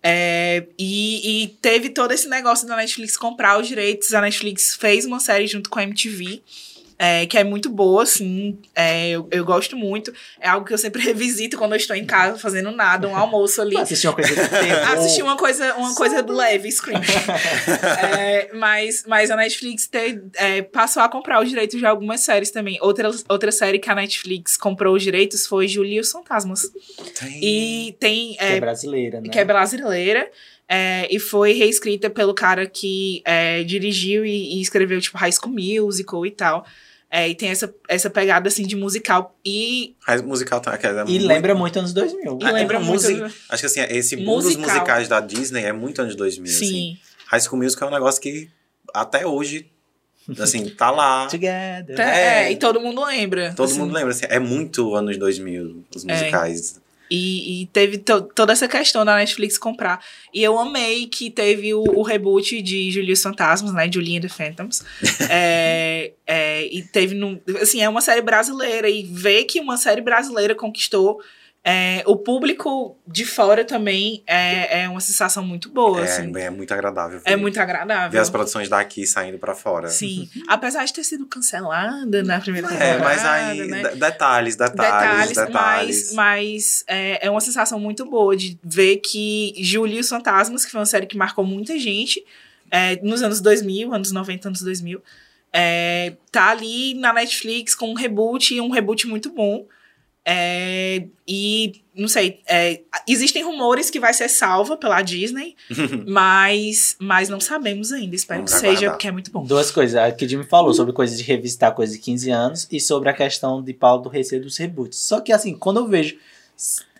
É, 0.00 0.66
e, 0.78 1.42
e 1.44 1.48
teve 1.60 1.90
todo 1.90 2.12
esse 2.12 2.28
negócio 2.28 2.64
da 2.68 2.76
Netflix 2.76 3.16
comprar 3.16 3.58
os 3.58 3.66
direitos. 3.66 4.14
A 4.14 4.20
Netflix 4.20 4.76
fez 4.76 5.04
uma 5.04 5.18
série 5.18 5.48
junto 5.48 5.68
com 5.68 5.80
a 5.80 5.82
MTV. 5.82 6.40
É, 6.98 7.26
que 7.26 7.36
é 7.36 7.44
muito 7.44 7.68
boa, 7.68 8.02
assim, 8.04 8.58
é, 8.74 9.10
eu, 9.10 9.28
eu 9.30 9.44
gosto 9.44 9.76
muito. 9.76 10.12
É 10.40 10.48
algo 10.48 10.66
que 10.66 10.72
eu 10.72 10.78
sempre 10.78 11.02
revisito 11.04 11.56
quando 11.58 11.72
eu 11.72 11.76
estou 11.76 11.94
em 11.96 12.04
casa 12.04 12.38
fazendo 12.38 12.70
nada, 12.70 13.08
um 13.08 13.16
almoço 13.16 13.60
ali. 13.60 13.76
Assistir 13.76 14.06
uma 14.08 14.14
coisa. 14.14 14.34
Assistir 14.94 15.22
uma 15.22 15.36
coisa, 15.36 15.74
uma 15.74 15.94
coisa 15.94 16.24
leve, 16.26 16.70
Scream. 16.70 17.00
É, 18.16 18.50
mas, 18.54 19.04
mas 19.06 19.30
a 19.30 19.36
Netflix 19.36 19.86
te- 19.86 20.20
é, 20.36 20.62
passou 20.62 21.02
a 21.02 21.08
comprar 21.08 21.42
os 21.42 21.48
direitos 21.48 21.78
de 21.78 21.86
algumas 21.86 22.20
séries 22.20 22.50
também. 22.50 22.78
Outra, 22.80 23.10
outra 23.28 23.52
série 23.52 23.78
que 23.78 23.90
a 23.90 23.94
Netflix 23.94 24.56
comprou 24.56 24.94
os 24.94 25.02
direitos 25.02 25.46
foi 25.46 25.66
Julia 25.68 25.96
e 25.96 26.00
os 26.00 26.10
Fantasmas. 26.10 26.70
E 27.40 27.96
tem. 27.98 28.34
Que 28.34 28.42
é 28.44 28.56
É, 28.56 28.60
brasileira, 28.60 29.20
né? 29.20 29.28
que 29.28 29.38
é 29.38 29.44
brasileira. 29.44 30.30
É, 30.68 31.06
e 31.14 31.18
foi 31.18 31.52
reescrita 31.52 32.08
pelo 32.10 32.34
cara 32.34 32.66
que 32.66 33.22
é, 33.24 33.62
dirigiu 33.64 34.24
e, 34.24 34.56
e 34.58 34.62
escreveu, 34.62 35.00
tipo, 35.00 35.18
High 35.18 35.32
School 35.32 35.52
Musical 35.54 36.24
e 36.26 36.30
tal. 36.30 36.64
É, 37.10 37.28
e 37.28 37.34
tem 37.34 37.50
essa, 37.50 37.72
essa 37.88 38.10
pegada, 38.10 38.48
assim, 38.48 38.66
de 38.66 38.74
musical. 38.74 39.38
E, 39.44 39.94
Mas 40.06 40.20
musical 40.20 40.60
tá, 40.60 40.74
é 40.82 40.88
E 40.88 41.04
muito- 41.04 41.26
lembra 41.26 41.54
muito 41.54 41.78
anos 41.78 41.92
2000. 41.92 42.38
e 42.42 42.44
Ah, 42.44 42.48
é 42.48 42.52
lembra 42.52 42.78
uma 42.78 42.86
muito... 42.86 43.02
música- 43.02 43.32
Acho 43.50 43.60
que 43.62 43.66
assim, 43.66 43.80
esse 43.96 44.16
boom 44.16 44.40
dos 44.40 44.56
musicais 44.56 45.06
da 45.06 45.20
Disney 45.20 45.62
é 45.62 45.72
muito 45.72 46.02
anos 46.02 46.16
2000. 46.16 46.50
Assim. 46.52 46.66
Sim. 46.66 46.98
High 47.28 47.40
School 47.40 47.62
Musical 47.62 47.88
é 47.88 47.92
um 47.92 47.94
negócio 47.94 48.20
que 48.20 48.50
até 48.92 49.24
hoje, 49.24 49.70
assim, 50.40 50.68
tá 50.70 50.90
lá. 50.90 51.26
Together. 51.30 52.00
É, 52.00 52.44
É. 52.46 52.52
e 52.52 52.56
todo 52.56 52.80
mundo 52.80 53.04
lembra. 53.04 53.52
Todo 53.54 53.68
assim. 53.70 53.78
mundo 53.78 53.92
lembra, 53.94 54.10
assim, 54.10 54.26
é 54.28 54.40
muito 54.40 54.92
anos 54.96 55.16
2000 55.16 55.84
os 55.94 56.04
musicais. 56.04 56.80
E, 57.10 57.62
e 57.62 57.66
teve 57.66 57.98
to- 57.98 58.28
toda 58.34 58.52
essa 58.52 58.66
questão 58.66 59.04
da 59.04 59.16
Netflix 59.16 59.58
comprar. 59.58 60.00
E 60.32 60.42
eu 60.42 60.58
amei 60.58 61.06
que 61.06 61.30
teve 61.30 61.74
o, 61.74 61.82
o 61.82 62.02
reboot 62.02 62.60
de 62.62 62.90
Julia 62.90 63.12
os 63.12 63.22
Fantasmas, 63.22 63.72
né? 63.72 63.90
Julia 63.92 64.18
and 64.18 64.22
the 64.22 64.28
Phantoms. 64.28 64.82
é, 65.30 66.12
é, 66.26 66.66
e 66.66 66.82
teve. 66.82 67.14
No, 67.14 67.40
assim, 67.60 67.80
é 67.82 67.88
uma 67.88 68.00
série 68.00 68.22
brasileira. 68.22 68.88
E 68.88 69.02
ver 69.04 69.44
que 69.44 69.60
uma 69.60 69.76
série 69.76 70.00
brasileira 70.00 70.54
conquistou. 70.54 71.20
É, 71.66 72.02
o 72.06 72.14
público 72.16 72.96
de 73.06 73.24
fora 73.24 73.64
também 73.64 74.22
é, 74.26 74.82
é 74.82 74.88
uma 74.88 75.00
sensação 75.00 75.42
muito 75.42 75.70
boa. 75.70 76.00
É, 76.00 76.04
assim. 76.04 76.30
é 76.38 76.50
muito 76.50 76.74
agradável. 76.74 77.18
ver- 77.20 77.30
É 77.30 77.36
muito 77.36 77.54
Ver 77.54 77.60
agradável. 77.62 78.20
as 78.20 78.28
produções 78.28 78.68
daqui 78.68 79.06
saindo 79.06 79.38
pra 79.38 79.54
fora. 79.54 79.88
Sim. 79.88 80.28
Apesar 80.46 80.84
de 80.84 80.92
ter 80.92 81.02
sido 81.04 81.24
cancelada 81.26 82.22
na 82.22 82.38
primeira 82.38 82.66
É, 82.68 82.70
temporada. 82.70 83.02
mas 83.04 83.24
aí, 83.24 83.66
né? 83.66 83.82
de- 83.88 83.96
detalhes, 83.98 84.56
detalhes, 84.56 85.30
detalhes, 85.30 85.36
detalhes. 85.36 86.12
mas, 86.12 86.14
mas 86.14 86.84
é, 86.86 87.26
é 87.26 87.30
uma 87.30 87.40
sensação 87.40 87.80
muito 87.80 88.04
boa 88.04 88.36
de 88.36 88.58
ver 88.62 88.98
que 88.98 89.54
Julia 89.56 89.96
e 89.96 90.00
os 90.00 90.08
Fantasmas, 90.10 90.64
que 90.66 90.70
foi 90.70 90.80
uma 90.80 90.86
série 90.86 91.06
que 91.06 91.16
marcou 91.16 91.46
muita 91.46 91.78
gente 91.78 92.22
é, 92.70 92.96
nos 93.02 93.22
anos 93.22 93.40
2000, 93.40 93.94
anos 93.94 94.12
90, 94.12 94.48
anos 94.48 94.60
2000, 94.60 95.02
é, 95.52 96.14
tá 96.30 96.50
ali 96.50 96.92
na 96.94 97.12
Netflix 97.12 97.74
com 97.74 97.90
um 97.90 97.94
reboot 97.94 98.54
e 98.54 98.60
um 98.60 98.70
reboot 98.70 99.06
muito 99.06 99.30
bom. 99.30 99.64
É, 100.26 101.04
e, 101.28 101.82
não 101.94 102.08
sei, 102.08 102.40
é, 102.48 102.80
existem 103.06 103.44
rumores 103.44 103.90
que 103.90 104.00
vai 104.00 104.14
ser 104.14 104.28
salva 104.28 104.76
pela 104.76 105.02
Disney, 105.02 105.54
mas, 106.06 106.96
mas 106.98 107.28
não 107.28 107.40
sabemos 107.40 107.92
ainda. 107.92 108.16
Espero 108.16 108.40
Vamos 108.40 108.52
que 108.52 108.58
seja, 108.58 108.70
aguardar. 108.72 108.90
porque 108.92 109.08
é 109.08 109.12
muito 109.12 109.30
bom. 109.30 109.44
Duas 109.44 109.70
coisas. 109.70 109.96
A 109.96 110.10
que 110.10 110.24
o 110.24 110.28
Jimmy 110.28 110.44
falou 110.44 110.72
sobre 110.72 110.92
coisas 110.94 111.18
de 111.18 111.24
revisitar 111.24 111.74
coisas 111.74 111.94
de 111.94 112.00
15 112.00 112.30
anos 112.30 112.68
e 112.72 112.80
sobre 112.80 113.08
a 113.08 113.12
questão 113.12 113.62
de 113.62 113.74
Paulo 113.74 114.02
do 114.02 114.08
receio 114.08 114.42
dos 114.42 114.56
reboots. 114.56 114.98
Só 114.98 115.20
que 115.20 115.32
assim, 115.32 115.54
quando 115.54 115.80
eu 115.80 115.86
vejo. 115.86 116.16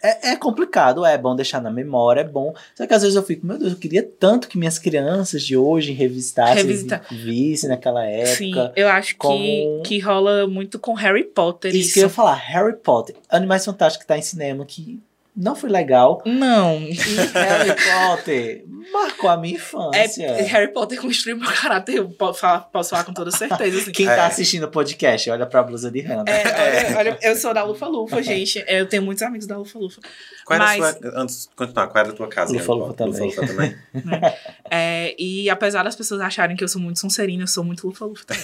É, 0.04 0.32
é 0.32 0.36
complicado, 0.36 1.04
é 1.06 1.16
bom 1.16 1.34
deixar 1.34 1.62
na 1.62 1.70
memória, 1.70 2.20
é 2.20 2.24
bom. 2.24 2.54
Só 2.74 2.86
que 2.86 2.92
às 2.92 3.00
vezes 3.00 3.16
eu 3.16 3.22
fico, 3.22 3.46
meu 3.46 3.58
Deus, 3.58 3.72
eu 3.72 3.78
queria 3.78 4.02
tanto 4.02 4.48
que 4.48 4.58
minhas 4.58 4.78
crianças 4.78 5.42
de 5.42 5.56
hoje 5.56 5.92
revisitassem, 5.92 6.56
Revisitar. 6.56 7.06
vissem 7.10 7.70
naquela 7.70 8.04
época. 8.04 8.34
Sim, 8.36 8.52
eu 8.76 8.88
acho 8.88 9.16
que, 9.16 9.80
que 9.84 9.98
rola 9.98 10.46
muito 10.46 10.78
com 10.78 10.92
Harry 10.92 11.24
Potter. 11.24 11.74
Isso 11.74 11.94
que 11.94 12.00
eu 12.00 12.04
ia 12.04 12.10
falar, 12.10 12.34
Harry 12.34 12.76
Potter, 12.76 13.16
Animais 13.30 13.64
Fantásticos 13.64 14.06
tá 14.06 14.18
em 14.18 14.22
cinema, 14.22 14.66
que 14.66 15.00
não 15.36 15.54
foi 15.56 15.68
legal. 15.70 16.22
Não. 16.24 16.78
E 16.80 16.92
Harry 17.34 17.74
Potter 18.16 18.64
marcou 18.92 19.30
a 19.30 19.36
minha 19.36 19.54
É, 19.54 19.56
infância. 19.56 20.32
Harry 20.44 20.72
Potter 20.72 21.00
construiu 21.00 21.36
meu 21.38 21.50
caráter, 21.50 21.96
eu 21.96 22.08
posso 22.10 22.38
falar, 22.40 22.60
posso 22.60 22.90
falar 22.90 23.04
com 23.04 23.12
toda 23.12 23.30
certeza. 23.30 23.78
Assim. 23.78 23.92
Quem 23.92 24.06
É. 24.08 24.14
tá 24.14 24.26
assistindo 24.26 24.64
o 24.64 24.70
podcast, 24.70 25.28
olha 25.30 25.46
pra 25.46 25.62
blusa 25.62 25.90
de 25.90 26.00
Hannah. 26.00 26.30
É, 26.30 26.88
olha, 26.90 26.98
olha, 26.98 27.18
eu 27.22 27.34
sou 27.34 27.52
da 27.54 27.64
Lufa 27.64 27.86
Lufa, 27.86 28.20
gente. 28.22 28.62
Eu 28.68 28.86
tenho 28.88 29.02
muitos 29.02 29.22
amigos 29.22 29.46
da 29.46 29.56
Lufa 29.56 29.78
Lufa. 29.78 30.00
Qual 30.44 30.56
era 30.60 30.64
a 30.72 30.78
Mas- 30.78 30.96
sua, 30.98 31.12
antes 31.20 31.48
de 31.48 31.56
continuar, 31.56 31.86
qual 31.88 32.04
era 32.04 32.12
a 32.12 32.16
tua 32.16 32.28
casa? 32.28 32.52
Lufa? 32.52 32.72
Lufa 32.74 32.92
também. 32.94 33.20
Lufa 33.26 33.46
também. 33.46 33.76
É, 34.70 35.14
e 35.18 35.48
apesar 35.50 35.82
das 35.82 35.94
pessoas 35.94 36.20
acharem 36.20 36.56
que 36.56 36.64
eu 36.64 36.68
sou 36.68 36.80
muito 36.80 36.98
Sonserina, 36.98 37.42
eu 37.44 37.46
sou 37.48 37.62
muito 37.64 37.86
Lufa 37.86 38.04
Lufa 38.06 38.24
também. 38.24 38.42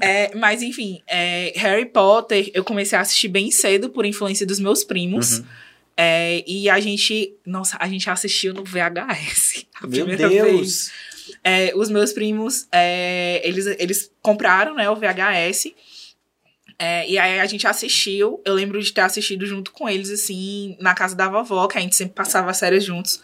É, 0.00 0.34
mas 0.34 0.60
enfim, 0.62 1.00
é, 1.06 1.52
Harry 1.56 1.86
Potter 1.86 2.50
eu 2.52 2.64
comecei 2.64 2.96
a 2.98 3.00
assistir 3.00 3.28
bem 3.28 3.50
cedo 3.50 3.88
por 3.90 4.04
influência 4.04 4.46
dos 4.46 4.58
meus 4.58 4.84
primos. 4.84 5.38
Uhum. 5.38 5.44
É, 5.96 6.42
e 6.46 6.68
a 6.70 6.80
gente, 6.80 7.34
nossa, 7.46 7.76
a 7.78 7.88
gente 7.88 8.08
assistiu 8.08 8.54
no 8.54 8.64
VHS. 8.64 9.66
A 9.80 9.86
Meu 9.86 10.06
primeira 10.06 10.28
vez. 10.28 10.42
Deus! 10.42 10.90
É, 11.44 11.72
os 11.74 11.88
meus 11.88 12.12
primos, 12.12 12.66
é, 12.70 13.40
eles, 13.44 13.66
eles 13.78 14.10
compraram, 14.20 14.74
né, 14.74 14.88
o 14.90 14.96
VHS. 14.96 15.72
É, 16.78 17.08
e 17.08 17.18
aí 17.18 17.40
a 17.40 17.46
gente 17.46 17.66
assistiu. 17.66 18.40
Eu 18.44 18.54
lembro 18.54 18.80
de 18.82 18.92
ter 18.92 19.02
assistido 19.02 19.46
junto 19.46 19.70
com 19.70 19.88
eles, 19.88 20.10
assim, 20.10 20.76
na 20.80 20.94
casa 20.94 21.14
da 21.14 21.28
vovó, 21.28 21.66
que 21.68 21.78
a 21.78 21.80
gente 21.80 21.94
sempre 21.94 22.14
passava 22.14 22.50
as 22.50 22.56
séries 22.56 22.84
juntos. 22.84 23.20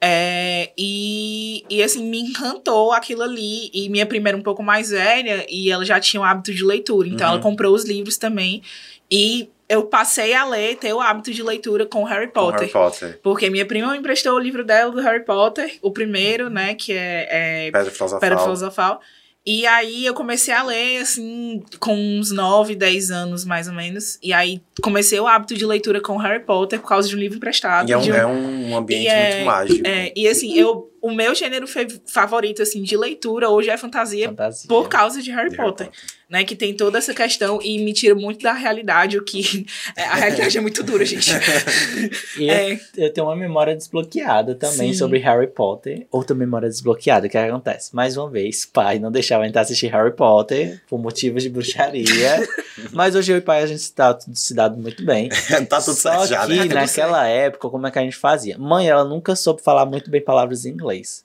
É, 0.00 0.70
e, 0.76 1.64
e 1.70 1.82
assim, 1.82 2.04
me 2.08 2.20
encantou 2.20 2.92
aquilo 2.92 3.22
ali. 3.22 3.70
E 3.72 3.88
minha 3.88 4.06
prima 4.06 4.28
era 4.28 4.36
um 4.36 4.42
pouco 4.42 4.62
mais 4.62 4.90
velha 4.90 5.44
e 5.48 5.70
ela 5.70 5.84
já 5.84 5.98
tinha 5.98 6.20
o 6.20 6.24
hábito 6.24 6.52
de 6.54 6.62
leitura. 6.64 7.08
Então 7.08 7.26
Uhum. 7.26 7.34
ela 7.34 7.42
comprou 7.42 7.74
os 7.74 7.84
livros 7.84 8.16
também. 8.16 8.62
E 9.10 9.48
eu 9.68 9.84
passei 9.86 10.32
a 10.34 10.44
ler, 10.44 10.76
ter 10.76 10.92
o 10.92 11.00
hábito 11.00 11.32
de 11.32 11.42
leitura 11.42 11.86
com 11.86 12.04
Harry 12.04 12.26
Com 12.26 12.32
Potter. 12.34 12.60
Harry 12.60 12.72
Potter. 12.72 13.20
Porque 13.22 13.50
minha 13.50 13.66
prima 13.66 13.92
me 13.92 13.98
emprestou 13.98 14.34
o 14.34 14.38
livro 14.38 14.64
dela 14.64 14.92
do 14.92 15.00
Harry 15.00 15.24
Potter, 15.24 15.78
o 15.82 15.90
primeiro, 15.90 16.48
né? 16.48 16.74
Que 16.74 16.92
é, 16.92 17.66
é 17.66 17.70
Pedra 17.70 17.90
Filosofal. 17.90 18.20
Pedra 18.20 18.38
Filosofal. 18.38 19.00
E 19.48 19.64
aí 19.64 20.04
eu 20.04 20.12
comecei 20.12 20.52
a 20.52 20.60
ler, 20.64 21.02
assim, 21.02 21.62
com 21.78 21.94
uns 21.94 22.32
9, 22.32 22.74
10 22.74 23.12
anos, 23.12 23.44
mais 23.44 23.68
ou 23.68 23.74
menos. 23.74 24.18
E 24.20 24.32
aí 24.32 24.60
comecei 24.82 25.20
o 25.20 25.26
hábito 25.28 25.54
de 25.54 25.64
leitura 25.64 26.00
com 26.00 26.16
Harry 26.16 26.42
Potter 26.42 26.80
por 26.80 26.88
causa 26.88 27.08
de 27.08 27.14
um 27.14 27.18
livro 27.20 27.36
emprestado. 27.36 27.88
E 27.88 27.92
é 27.92 27.96
um, 27.96 28.00
de 28.00 28.10
é 28.10 28.26
um 28.26 28.76
ambiente 28.76 29.04
E 29.04 29.06
é- 29.08 29.34
muito 29.36 29.46
mágico. 29.46 29.86
é, 29.86 30.12
e 30.16 30.26
assim, 30.26 30.58
eu, 30.58 30.90
o 31.00 31.12
meu 31.12 31.32
gênero 31.32 31.64
favorito, 32.08 32.60
assim, 32.60 32.82
de 32.82 32.96
leitura 32.96 33.48
hoje 33.48 33.70
é 33.70 33.76
fantasia. 33.76 34.30
Fantasia. 34.30 34.66
Por 34.68 34.88
causa 34.88 35.22
de 35.22 35.30
Harry 35.30 35.50
de 35.50 35.56
Harry 35.56 35.68
Potter, 35.70 35.90
né? 36.28 36.44
Que 36.44 36.56
tem 36.56 36.74
toda 36.74 36.98
essa 36.98 37.14
questão 37.14 37.60
e 37.62 37.78
me 37.82 37.92
tira 37.92 38.14
muito 38.14 38.42
da 38.42 38.52
realidade, 38.52 39.16
o 39.18 39.24
que. 39.24 39.66
é, 39.96 40.02
A 40.04 40.14
realidade 40.14 40.58
é 40.58 40.60
muito 40.60 40.82
dura, 40.82 41.04
gente. 41.04 41.30
E 42.38 42.50
É. 42.50 42.78
eu, 42.96 43.12
tenho 43.12 43.26
uma 43.26 43.36
memória 43.36 43.74
desbloqueada 43.74 44.54
também 44.54 44.92
Sim. 44.92 44.98
sobre 44.98 45.18
Harry 45.18 45.46
Potter. 45.46 46.06
Outra 46.10 46.34
memória 46.36 46.68
desbloqueada, 46.68 47.26
o 47.26 47.30
que 47.30 47.38
acontece? 47.38 47.94
Mais 47.94 48.16
uma 48.16 48.28
vez, 48.28 48.66
pai 48.66 48.98
não 48.98 49.10
deixava 49.10 49.44
a 49.44 49.46
gente 49.46 49.58
assistir 49.58 49.86
Harry 49.88 50.14
Potter 50.14 50.82
por 50.88 50.98
motivos 50.98 51.42
de 51.42 51.48
bruxaria. 51.48 52.46
mas 52.92 53.14
hoje 53.14 53.32
eu 53.32 53.38
e 53.38 53.40
pai 53.40 53.62
a 53.62 53.66
gente 53.66 53.80
se 53.80 53.94
dá, 53.94 54.18
se 54.34 54.54
dá 54.54 54.68
muito 54.70 55.04
bem. 55.04 55.28
tá 55.68 55.80
tudo 55.80 55.94
Só 55.94 56.26
certo 56.26 56.26
já, 56.28 56.46
que 56.46 56.54
né? 56.54 56.74
naquela 56.74 57.26
época, 57.26 57.68
como 57.70 57.86
é 57.86 57.90
que 57.90 57.98
a 57.98 58.02
gente 58.02 58.16
fazia? 58.16 58.58
Mãe, 58.58 58.88
ela 58.88 59.04
nunca 59.04 59.34
soube 59.34 59.62
falar 59.62 59.86
muito 59.86 60.10
bem 60.10 60.20
palavras 60.22 60.64
em 60.64 60.70
inglês. 60.70 61.24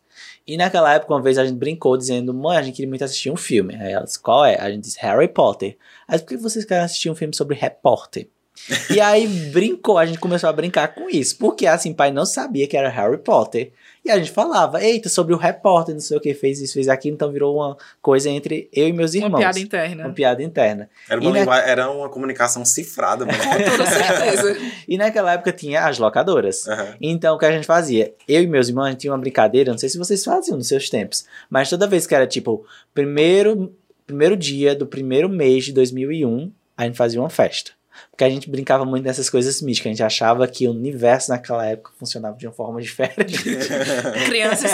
E 0.52 0.58
naquela 0.58 0.94
época, 0.94 1.14
uma 1.14 1.22
vez 1.22 1.38
a 1.38 1.46
gente 1.46 1.56
brincou 1.56 1.96
dizendo, 1.96 2.34
mãe, 2.34 2.58
a 2.58 2.62
gente 2.62 2.76
queria 2.76 2.90
muito 2.90 3.06
assistir 3.06 3.32
um 3.32 3.38
filme. 3.38 3.74
Aí 3.74 3.94
ela 3.94 4.04
disse, 4.04 4.20
qual 4.20 4.44
é? 4.44 4.60
A 4.60 4.70
gente 4.70 4.82
disse, 4.82 5.00
Harry 5.00 5.30
Potter. 5.30 5.78
Aí 6.06 6.20
por 6.20 6.28
que 6.28 6.36
vocês 6.36 6.66
querem 6.66 6.84
assistir 6.84 7.10
um 7.10 7.16
filme 7.16 7.34
sobre 7.34 7.58
Potter? 7.82 8.28
E 8.90 9.00
aí 9.00 9.28
brincou, 9.28 9.98
a 9.98 10.06
gente 10.06 10.20
começou 10.20 10.50
a 10.50 10.54
brincar 10.54 10.90
com 10.90 11.10
isso. 11.10 11.38
Porque 11.38 11.66
assim, 11.66 11.94
pai 11.94 12.12
não 12.12 12.26
sabia 12.26 12.68
que 12.68 12.78
era 12.78 12.90
Harry 12.90 13.18
Potter. 13.18 13.72
E 14.04 14.10
a 14.10 14.18
gente 14.18 14.32
falava, 14.32 14.84
eita, 14.84 15.08
sobre 15.10 15.32
o 15.32 15.38
repórter, 15.38 15.94
não 15.94 16.02
sei 16.02 16.18
o 16.18 16.20
que, 16.20 16.34
fez 16.34 16.60
isso, 16.60 16.74
fez 16.74 16.90
aquilo, 16.90 17.14
então 17.14 17.32
virou 17.32 17.58
uma 17.58 17.78
coisa 18.02 18.32
entre 18.32 18.68
eu 18.74 18.88
e 18.88 18.94
meus 18.94 19.14
irmãos. 19.14 19.30
Uma 19.30 19.38
piada 19.38 19.60
interna. 19.60 20.06
Uma 20.06 20.14
piada 20.14 20.44
interna. 20.44 20.90
Era 21.08 21.22
uma, 21.22 21.46
na... 21.46 21.60
era 21.60 21.92
uma 21.92 22.10
comunicação 22.10 22.66
cifrada, 22.66 23.28
mano. 23.28 23.38
Com 23.38 23.72
toda 23.72 23.86
certeza. 23.86 24.58
e 24.88 24.98
naquela 24.98 25.34
época 25.34 25.52
tinha 25.52 25.86
as 25.86 26.00
locadoras. 26.00 26.66
Uhum. 26.66 26.96
Então 27.00 27.36
o 27.36 27.38
que 27.38 27.46
a 27.46 27.52
gente 27.52 27.68
fazia? 27.68 28.12
Eu 28.28 28.42
e 28.42 28.48
meus 28.48 28.70
irmãos, 28.70 28.86
a 28.86 28.90
gente 28.90 29.02
tinha 29.02 29.14
uma 29.14 29.20
brincadeira, 29.20 29.72
não 29.72 29.78
sei 29.78 29.88
se 29.88 30.00
vocês 30.00 30.24
faziam 30.24 30.58
nos 30.58 30.68
seus 30.68 30.90
tempos, 30.90 31.26
mas 31.48 31.70
toda 31.70 31.86
vez 31.86 32.08
que 32.08 32.16
era 32.16 32.26
tipo, 32.26 32.66
primeiro, 32.96 33.72
primeiro 34.08 34.36
dia 34.36 34.74
do 34.74 34.88
primeiro 34.88 35.30
mês 35.30 35.66
de 35.66 35.74
2001, 35.74 36.52
a 36.76 36.86
gente 36.86 36.98
fazia 36.98 37.20
uma 37.20 37.30
festa. 37.30 37.72
Porque 38.22 38.26
a 38.26 38.36
gente 38.36 38.52
brincava 38.52 38.86
muito 38.86 39.04
nessas 39.04 39.32
coisas 39.32 39.60
místicas. 39.64 39.90
A 39.90 39.94
gente 39.94 40.04
achava 40.04 40.48
que 40.48 40.68
o 40.68 40.72
universo 40.72 41.32
naquela 41.32 41.66
época 41.66 41.90
funcionava 41.98 42.38
de 42.38 42.46
uma 42.46 42.54
forma 42.54 42.80
diferente. 42.80 43.34
Crianças 44.28 44.74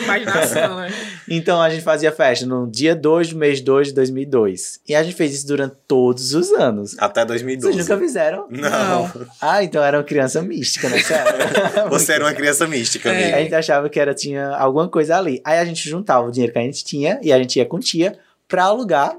imaginação, 0.00 0.76
né? 0.76 0.92
Então 1.28 1.60
a 1.60 1.68
gente 1.68 1.82
fazia 1.82 2.12
festa 2.12 2.46
no 2.46 2.70
dia 2.70 2.94
2 2.94 3.30
do 3.30 3.36
mês 3.36 3.60
2 3.60 3.88
de 3.88 3.94
2002. 3.94 4.80
E 4.88 4.94
a 4.94 5.02
gente 5.02 5.16
fez 5.16 5.34
isso 5.34 5.46
durante 5.48 5.74
todos 5.88 6.34
os 6.34 6.52
anos. 6.52 6.94
Até 6.96 7.24
2012. 7.24 7.74
Vocês 7.74 7.88
nunca 7.88 8.00
fizeram? 8.00 8.46
Não. 8.48 8.70
Não. 8.70 9.26
Ah, 9.40 9.64
então 9.64 9.82
era 9.82 9.98
uma 9.98 10.04
criança 10.04 10.40
mística, 10.40 10.88
né? 10.88 10.98
Você 11.90 12.12
era 12.12 12.24
uma 12.24 12.32
criança 12.32 12.64
mística, 12.68 13.12
é. 13.12 13.34
A 13.34 13.42
gente 13.42 13.56
achava 13.56 13.88
que 13.88 13.98
era, 13.98 14.14
tinha 14.14 14.50
alguma 14.50 14.88
coisa 14.88 15.18
ali. 15.18 15.40
Aí 15.44 15.58
a 15.58 15.64
gente 15.64 15.88
juntava 15.88 16.28
o 16.28 16.30
dinheiro 16.30 16.52
que 16.52 16.60
a 16.60 16.62
gente 16.62 16.84
tinha 16.84 17.18
e 17.24 17.32
a 17.32 17.38
gente 17.38 17.58
ia 17.58 17.66
com 17.66 17.80
tia 17.80 18.16
pra 18.46 18.64
alugar 18.64 19.16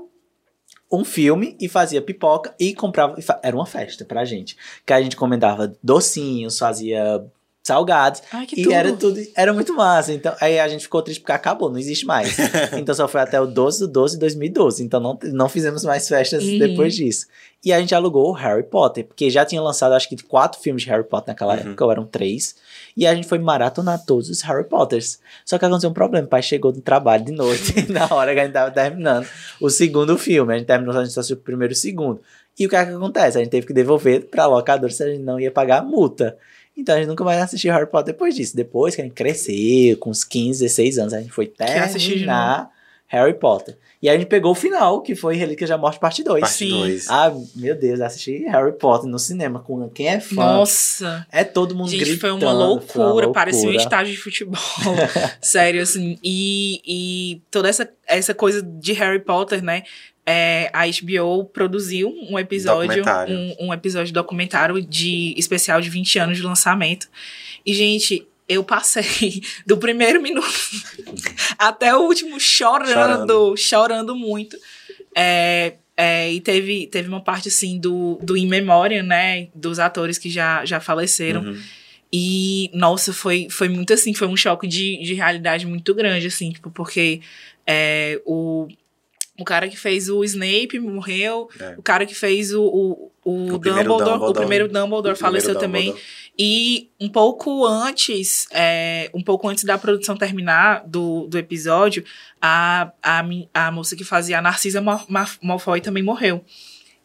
um 0.96 1.06
filme 1.06 1.56
e 1.60 1.68
fazia 1.68 2.02
pipoca 2.02 2.54
e 2.60 2.74
comprava. 2.74 3.16
Era 3.44 3.56
uma 3.56 3.66
festa 3.66 4.06
pra 4.06 4.26
gente. 4.26 4.58
Que 4.86 4.94
a 4.94 5.02
gente 5.02 5.16
encomendava 5.16 5.74
docinhos, 5.84 6.58
fazia 6.58 7.26
salgados. 7.66 8.22
Ai, 8.32 8.46
e 8.56 8.62
tudo. 8.62 8.74
era 8.74 8.94
tudo. 8.94 9.20
Era 9.36 9.52
muito 9.52 9.74
massa. 9.74 10.14
Então, 10.14 10.36
aí 10.40 10.60
a 10.60 10.68
gente 10.68 10.82
ficou 10.82 11.02
triste 11.02 11.20
porque 11.20 11.32
acabou, 11.32 11.68
não 11.68 11.80
existe 11.80 12.06
mais. 12.06 12.38
então 12.78 12.94
só 12.94 13.08
foi 13.08 13.22
até 13.22 13.42
o 13.42 13.48
12 13.48 13.80
do 13.80 13.88
12 13.88 14.14
de 14.14 14.20
2012. 14.20 14.84
Então 14.84 15.00
não, 15.00 15.18
não 15.24 15.50
fizemos 15.50 15.84
mais 15.84 16.08
festas 16.08 16.44
uhum. 16.44 16.60
depois 16.60 16.94
disso. 16.94 17.26
E 17.64 17.74
a 17.74 17.80
gente 17.80 17.96
alugou 17.96 18.30
o 18.30 18.34
Harry 18.34 18.62
Potter, 18.62 19.04
porque 19.04 19.32
já 19.32 19.44
tinha 19.44 19.60
lançado 19.60 19.94
acho 19.94 20.08
que 20.08 20.16
quatro 20.24 20.62
filmes 20.62 20.84
de 20.84 20.90
Harry 20.90 21.04
Potter 21.04 21.30
naquela 21.30 21.56
uhum. 21.56 21.60
época, 21.62 21.86
ou 21.86 21.92
eram 21.92 22.06
três. 22.06 22.56
E 22.96 23.08
a 23.08 23.16
gente 23.16 23.28
foi 23.28 23.40
maratonar 23.40 24.06
todos 24.06 24.30
os 24.30 24.42
Harry 24.44 24.66
Potters. 24.66 25.20
Só 25.44 25.58
que 25.58 25.66
aconteceu 25.66 25.90
um 25.90 25.94
problema. 25.94 26.28
O 26.28 26.30
pai 26.30 26.44
chegou 26.44 26.72
do 26.72 26.82
trabalho 26.82 27.26
de 27.26 27.32
noite, 27.32 27.74
na 27.92 28.08
hora 28.14 28.32
que 28.36 28.42
a 28.42 28.44
gente 28.44 28.54
tava 28.54 28.70
terminando 28.70 29.26
o 29.60 29.72
segundo 29.72 30.16
filme. 30.20 30.54
A 30.54 30.58
gente 30.60 30.68
terminou, 30.68 30.96
a 30.96 31.04
gente 31.04 31.14
só 31.14 31.22
assistiu 31.22 31.38
o 31.38 31.40
primeiro 31.40 31.74
e 31.74 31.76
o 31.76 31.78
segundo. 31.78 32.22
E 32.60 32.68
o 32.68 32.70
que 32.70 32.76
é 32.76 32.86
que 32.86 32.92
acontece? 32.92 33.40
A 33.40 33.42
gente 33.42 33.50
teve 33.50 33.66
que 33.66 33.74
devolver 33.74 34.28
pra 34.28 34.46
locadora 34.46 34.94
se 34.94 35.04
a 35.04 35.08
gente 35.08 35.24
não 35.24 35.40
ia 35.40 35.50
pagar 35.50 35.80
a 35.80 35.84
multa. 35.84 36.38
Então 36.78 36.96
a 36.96 36.98
gente 36.98 37.08
nunca 37.08 37.24
mais 37.24 37.42
assistiu 37.42 37.74
Harry 37.74 37.88
Potter 37.88 38.14
depois 38.14 38.36
disso. 38.36 38.56
Depois 38.56 38.96
que 38.96 39.02
a 39.02 39.04
gente 39.04 39.14
cresceu, 39.14 39.98
com 39.98 40.10
uns 40.10 40.24
15, 40.24 40.64
16 40.64 40.98
anos, 41.00 41.14
a 41.14 41.22
gente 41.22 41.32
foi 41.32 41.48
terminar 41.48 42.70
Harry 43.08 43.34
Potter. 43.34 43.78
E 44.02 44.10
aí 44.10 44.16
a 44.16 44.20
gente 44.20 44.28
pegou 44.28 44.52
o 44.52 44.56
final, 44.56 45.02
que 45.02 45.16
foi 45.16 45.36
Relíquias 45.36 45.70
da 45.70 45.78
Morte, 45.78 46.00
parte 46.00 46.24
2. 46.24 46.42
Parte 46.42 46.70
2. 46.70 47.10
Ah, 47.10 47.34
meu 47.56 47.76
Deus, 47.76 48.02
assisti 48.02 48.44
Harry 48.46 48.74
Potter 48.74 49.10
no 49.10 49.18
cinema 49.18 49.60
com 49.60 49.90
quem 49.90 50.10
é 50.10 50.20
fã. 50.20 50.36
Nossa! 50.36 51.26
É 51.32 51.44
todo 51.44 51.74
mundo 51.74 51.90
Gente, 51.90 52.02
gritando. 52.02 52.20
foi 52.20 52.32
uma 52.32 52.52
loucura, 52.52 52.88
foi 52.88 53.02
uma 53.02 53.08
loucura. 53.10 53.32
parecia 53.32 53.70
um 53.70 53.74
estágio 53.74 54.14
de 54.14 54.20
futebol. 54.20 54.60
Sério, 55.42 55.82
assim. 55.82 56.20
E, 56.24 56.82
e 56.86 57.42
toda 57.50 57.70
essa, 57.70 57.90
essa 58.06 58.34
coisa 58.34 58.62
de 58.62 58.94
Harry 58.94 59.20
Potter, 59.20 59.64
né? 59.64 59.84
É, 60.28 60.72
a 60.74 60.86
HBO 60.88 61.46
produziu 61.46 62.10
um 62.30 62.40
episódio, 62.40 63.04
um, 63.28 63.68
um 63.68 63.74
episódio 63.74 64.12
documentário 64.12 64.82
de 64.82 65.36
especial 65.38 65.80
de 65.80 65.90
20 65.90 66.18
anos 66.18 66.38
de 66.38 66.44
lançamento. 66.44 67.08
E, 67.64 67.74
gente, 67.74 68.28
eu 68.48 68.64
passei 68.64 69.42
do 69.66 69.78
primeiro 69.78 70.22
minuto 70.22 70.48
até 71.58 71.96
o 71.96 72.02
último 72.02 72.40
chorando, 72.40 72.92
chorando, 72.92 73.58
chorando 73.58 74.16
muito. 74.16 74.58
É, 75.16 75.76
é, 75.98 76.32
e 76.32 76.42
teve, 76.42 76.88
teve 76.88 77.08
uma 77.08 77.22
parte, 77.22 77.48
assim, 77.48 77.80
do, 77.80 78.20
do 78.22 78.36
In 78.36 78.48
Memoriam, 78.48 79.04
né? 79.04 79.48
Dos 79.56 79.80
atores 79.80 80.18
que 80.18 80.30
já, 80.30 80.66
já 80.66 80.80
faleceram. 80.80 81.42
Uhum. 81.42 81.62
E, 82.12 82.70
nossa, 82.74 83.14
foi, 83.14 83.48
foi 83.50 83.68
muito 83.68 83.94
assim, 83.94 84.14
foi 84.14 84.28
um 84.28 84.38
choque 84.38 84.68
de, 84.68 85.02
de 85.04 85.14
realidade 85.14 85.66
muito 85.66 85.94
grande, 85.94 86.28
assim, 86.28 86.52
tipo, 86.52 86.70
porque 86.70 87.22
é, 87.66 88.22
o, 88.26 88.68
o 89.38 89.44
cara 89.44 89.68
que 89.68 89.78
fez 89.78 90.10
o 90.10 90.24
Snape 90.24 90.80
morreu, 90.80 91.50
é. 91.60 91.76
o 91.78 91.82
cara 91.82 92.06
que 92.06 92.16
fez 92.16 92.54
o, 92.54 92.64
o, 92.64 93.12
o, 93.24 93.32
o 93.32 93.58
Dumbledore, 93.58 93.86
Dumbledore, 93.86 94.32
o 94.32 94.34
primeiro 94.34 94.68
Dumbledore 94.68 95.16
faleceu 95.16 95.54
Dumbledore. 95.54 95.92
também. 95.92 96.04
E 96.38 96.90
um 97.00 97.10
pouco 97.10 97.66
antes, 97.66 98.48
é, 98.52 99.10
um 99.14 99.22
pouco 99.22 99.48
antes 99.48 99.64
da 99.64 99.78
produção 99.78 100.16
terminar 100.18 100.84
do, 100.86 101.28
do 101.28 101.38
episódio, 101.38 102.04
a, 102.42 102.92
a, 103.02 103.24
a 103.54 103.72
moça 103.72 103.96
que 103.96 104.04
fazia 104.04 104.40
a 104.40 104.42
Narcisa 104.42 104.82
Malfoy 105.42 105.82
também 105.82 106.04
morreu. 106.04 106.44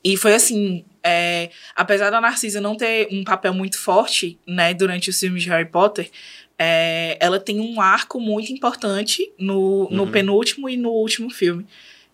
E 0.03 0.17
foi 0.17 0.35
assim, 0.35 0.85
é, 1.03 1.51
apesar 1.77 2.11
da 2.11 2.21
Narcisa 2.21 2.61
não 2.61 2.77
ter 2.77 3.09
um 3.11 3.23
papel 3.23 3.53
muito 3.53 3.79
forte, 3.79 4.39
né, 4.47 4.73
durante 4.73 5.11
os 5.11 5.19
filmes 5.19 5.43
de 5.43 5.49
Harry 5.49 5.69
Potter, 5.69 6.11
é, 6.59 7.17
ela 7.21 7.41
tem 7.41 7.61
um 7.61 7.81
arco 7.81 8.21
muito 8.21 8.53
importante 8.53 9.33
no, 9.39 9.89
no 9.91 10.05
uhum. 10.05 10.11
penúltimo 10.11 10.69
e 10.69 10.77
no 10.77 10.91
último 10.91 11.31
filme, 11.31 11.67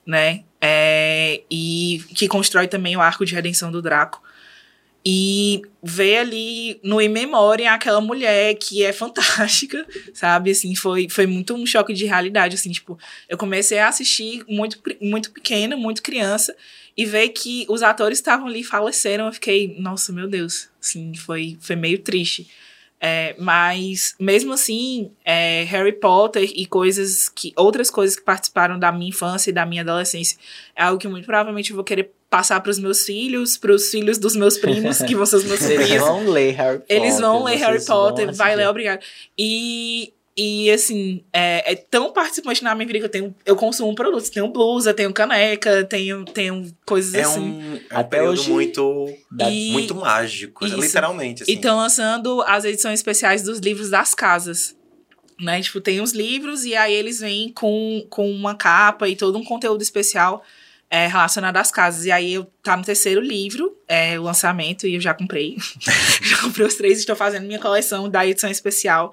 né? 0.06 0.44
É, 0.60 1.42
e 1.50 2.02
que 2.14 2.28
constrói 2.28 2.68
também 2.68 2.96
o 2.96 3.00
arco 3.00 3.26
de 3.26 3.34
redenção 3.34 3.70
do 3.70 3.82
Draco. 3.82 4.22
E 5.08 5.62
ver 5.80 6.18
ali 6.18 6.80
no 6.82 7.00
In 7.00 7.08
Memória 7.08 7.72
aquela 7.72 8.00
mulher 8.00 8.54
que 8.54 8.82
é 8.82 8.92
fantástica, 8.92 9.86
sabe? 10.12 10.50
Assim, 10.50 10.74
foi, 10.74 11.08
foi 11.08 11.26
muito 11.26 11.54
um 11.54 11.64
choque 11.64 11.92
de 11.92 12.06
realidade, 12.06 12.56
assim, 12.56 12.72
tipo, 12.72 12.98
eu 13.28 13.38
comecei 13.38 13.78
a 13.78 13.88
assistir 13.88 14.44
muito, 14.48 14.80
muito 15.00 15.30
pequena, 15.30 15.76
muito 15.76 16.02
criança, 16.02 16.56
e 16.96 17.04
ver 17.04 17.28
que 17.28 17.64
os 17.68 17.84
atores 17.84 18.18
estavam 18.18 18.48
ali 18.48 18.64
faleceram, 18.64 19.26
eu 19.26 19.32
fiquei, 19.32 19.76
nossa, 19.78 20.12
meu 20.12 20.26
Deus, 20.26 20.68
assim, 20.82 21.14
foi, 21.14 21.56
foi 21.60 21.76
meio 21.76 22.00
triste. 22.00 22.48
É, 22.98 23.34
mas 23.38 24.14
mesmo 24.18 24.54
assim, 24.54 25.10
é, 25.22 25.64
Harry 25.64 25.92
Potter 25.92 26.50
e 26.54 26.64
coisas 26.64 27.28
que 27.28 27.52
outras 27.54 27.90
coisas 27.90 28.16
que 28.16 28.22
participaram 28.22 28.78
da 28.78 28.90
minha 28.90 29.10
infância 29.10 29.50
e 29.50 29.52
da 29.52 29.66
minha 29.66 29.82
adolescência 29.82 30.38
é 30.74 30.82
algo 30.82 30.98
que 30.98 31.06
muito 31.06 31.26
provavelmente 31.26 31.70
eu 31.70 31.76
vou 31.76 31.84
querer 31.84 32.10
passar 32.30 32.60
para 32.60 32.70
os 32.70 32.78
meus 32.78 33.04
filhos, 33.04 33.56
para 33.56 33.72
os 33.72 33.90
filhos 33.90 34.18
dos 34.18 34.34
meus 34.34 34.58
primos, 34.58 34.98
que 34.98 35.14
vão 35.14 35.26
ser 35.26 35.36
os 35.36 35.44
meus 35.44 35.60
filhos. 35.60 35.88
Eles 35.88 36.00
vão 36.00 36.26
ler 36.26 36.52
Harry 36.52 36.78
Potter. 36.78 36.96
Eles 36.96 37.20
vão 37.20 37.44
ler 37.44 37.56
Harry 37.56 37.84
Potter, 37.84 38.34
vai 38.34 38.56
ler, 38.56 38.68
obrigado. 38.68 39.00
E 39.38 40.12
e 40.36 40.70
assim, 40.70 41.24
é, 41.32 41.72
é, 41.72 41.74
tão 41.74 42.12
participante 42.12 42.62
na 42.62 42.74
minha 42.74 42.86
vida 42.86 42.98
que 42.98 43.04
eu 43.06 43.08
tenho. 43.08 43.34
Eu 43.46 43.56
consumo 43.56 43.94
produtos. 43.94 44.28
Tenho 44.28 44.46
blusa, 44.48 44.92
tenho 44.92 45.10
caneca, 45.10 45.82
tenho, 45.84 46.26
tenho 46.26 46.70
coisas 46.84 47.14
é 47.14 47.22
assim. 47.22 47.40
Um, 47.40 47.80
é 47.88 47.98
um 47.98 48.04
período 48.04 48.32
hoje, 48.32 48.50
muito, 48.50 49.08
e, 49.48 49.72
muito 49.72 49.94
mágico, 49.94 50.66
isso. 50.66 50.78
literalmente. 50.78 51.42
Assim. 51.42 51.52
E 51.52 51.54
estão 51.54 51.78
lançando 51.78 52.42
as 52.42 52.66
edições 52.66 53.00
especiais 53.00 53.42
dos 53.42 53.60
livros 53.60 53.88
das 53.88 54.14
casas. 54.14 54.76
Né? 55.40 55.62
Tipo, 55.62 55.80
tem 55.80 56.02
os 56.02 56.12
livros 56.12 56.66
e 56.66 56.74
aí 56.74 56.92
eles 56.92 57.20
vêm 57.20 57.50
com, 57.50 58.06
com 58.10 58.30
uma 58.30 58.54
capa 58.54 59.08
e 59.08 59.16
todo 59.16 59.38
um 59.38 59.44
conteúdo 59.44 59.80
especial 59.80 60.44
é, 60.90 61.06
relacionado 61.06 61.56
às 61.56 61.70
casas. 61.70 62.04
E 62.04 62.10
aí 62.10 62.34
eu 62.34 62.46
tá 62.62 62.76
no 62.76 62.84
terceiro 62.84 63.22
livro, 63.22 63.74
é, 63.88 64.20
o 64.20 64.24
lançamento, 64.24 64.86
e 64.86 64.96
eu 64.96 65.00
já 65.00 65.14
comprei. 65.14 65.56
já 66.20 66.42
comprei 66.42 66.66
os 66.66 66.74
três, 66.74 66.98
estou 66.98 67.16
fazendo 67.16 67.46
minha 67.46 67.58
coleção 67.58 68.06
da 68.06 68.26
edição 68.26 68.50
especial 68.50 69.10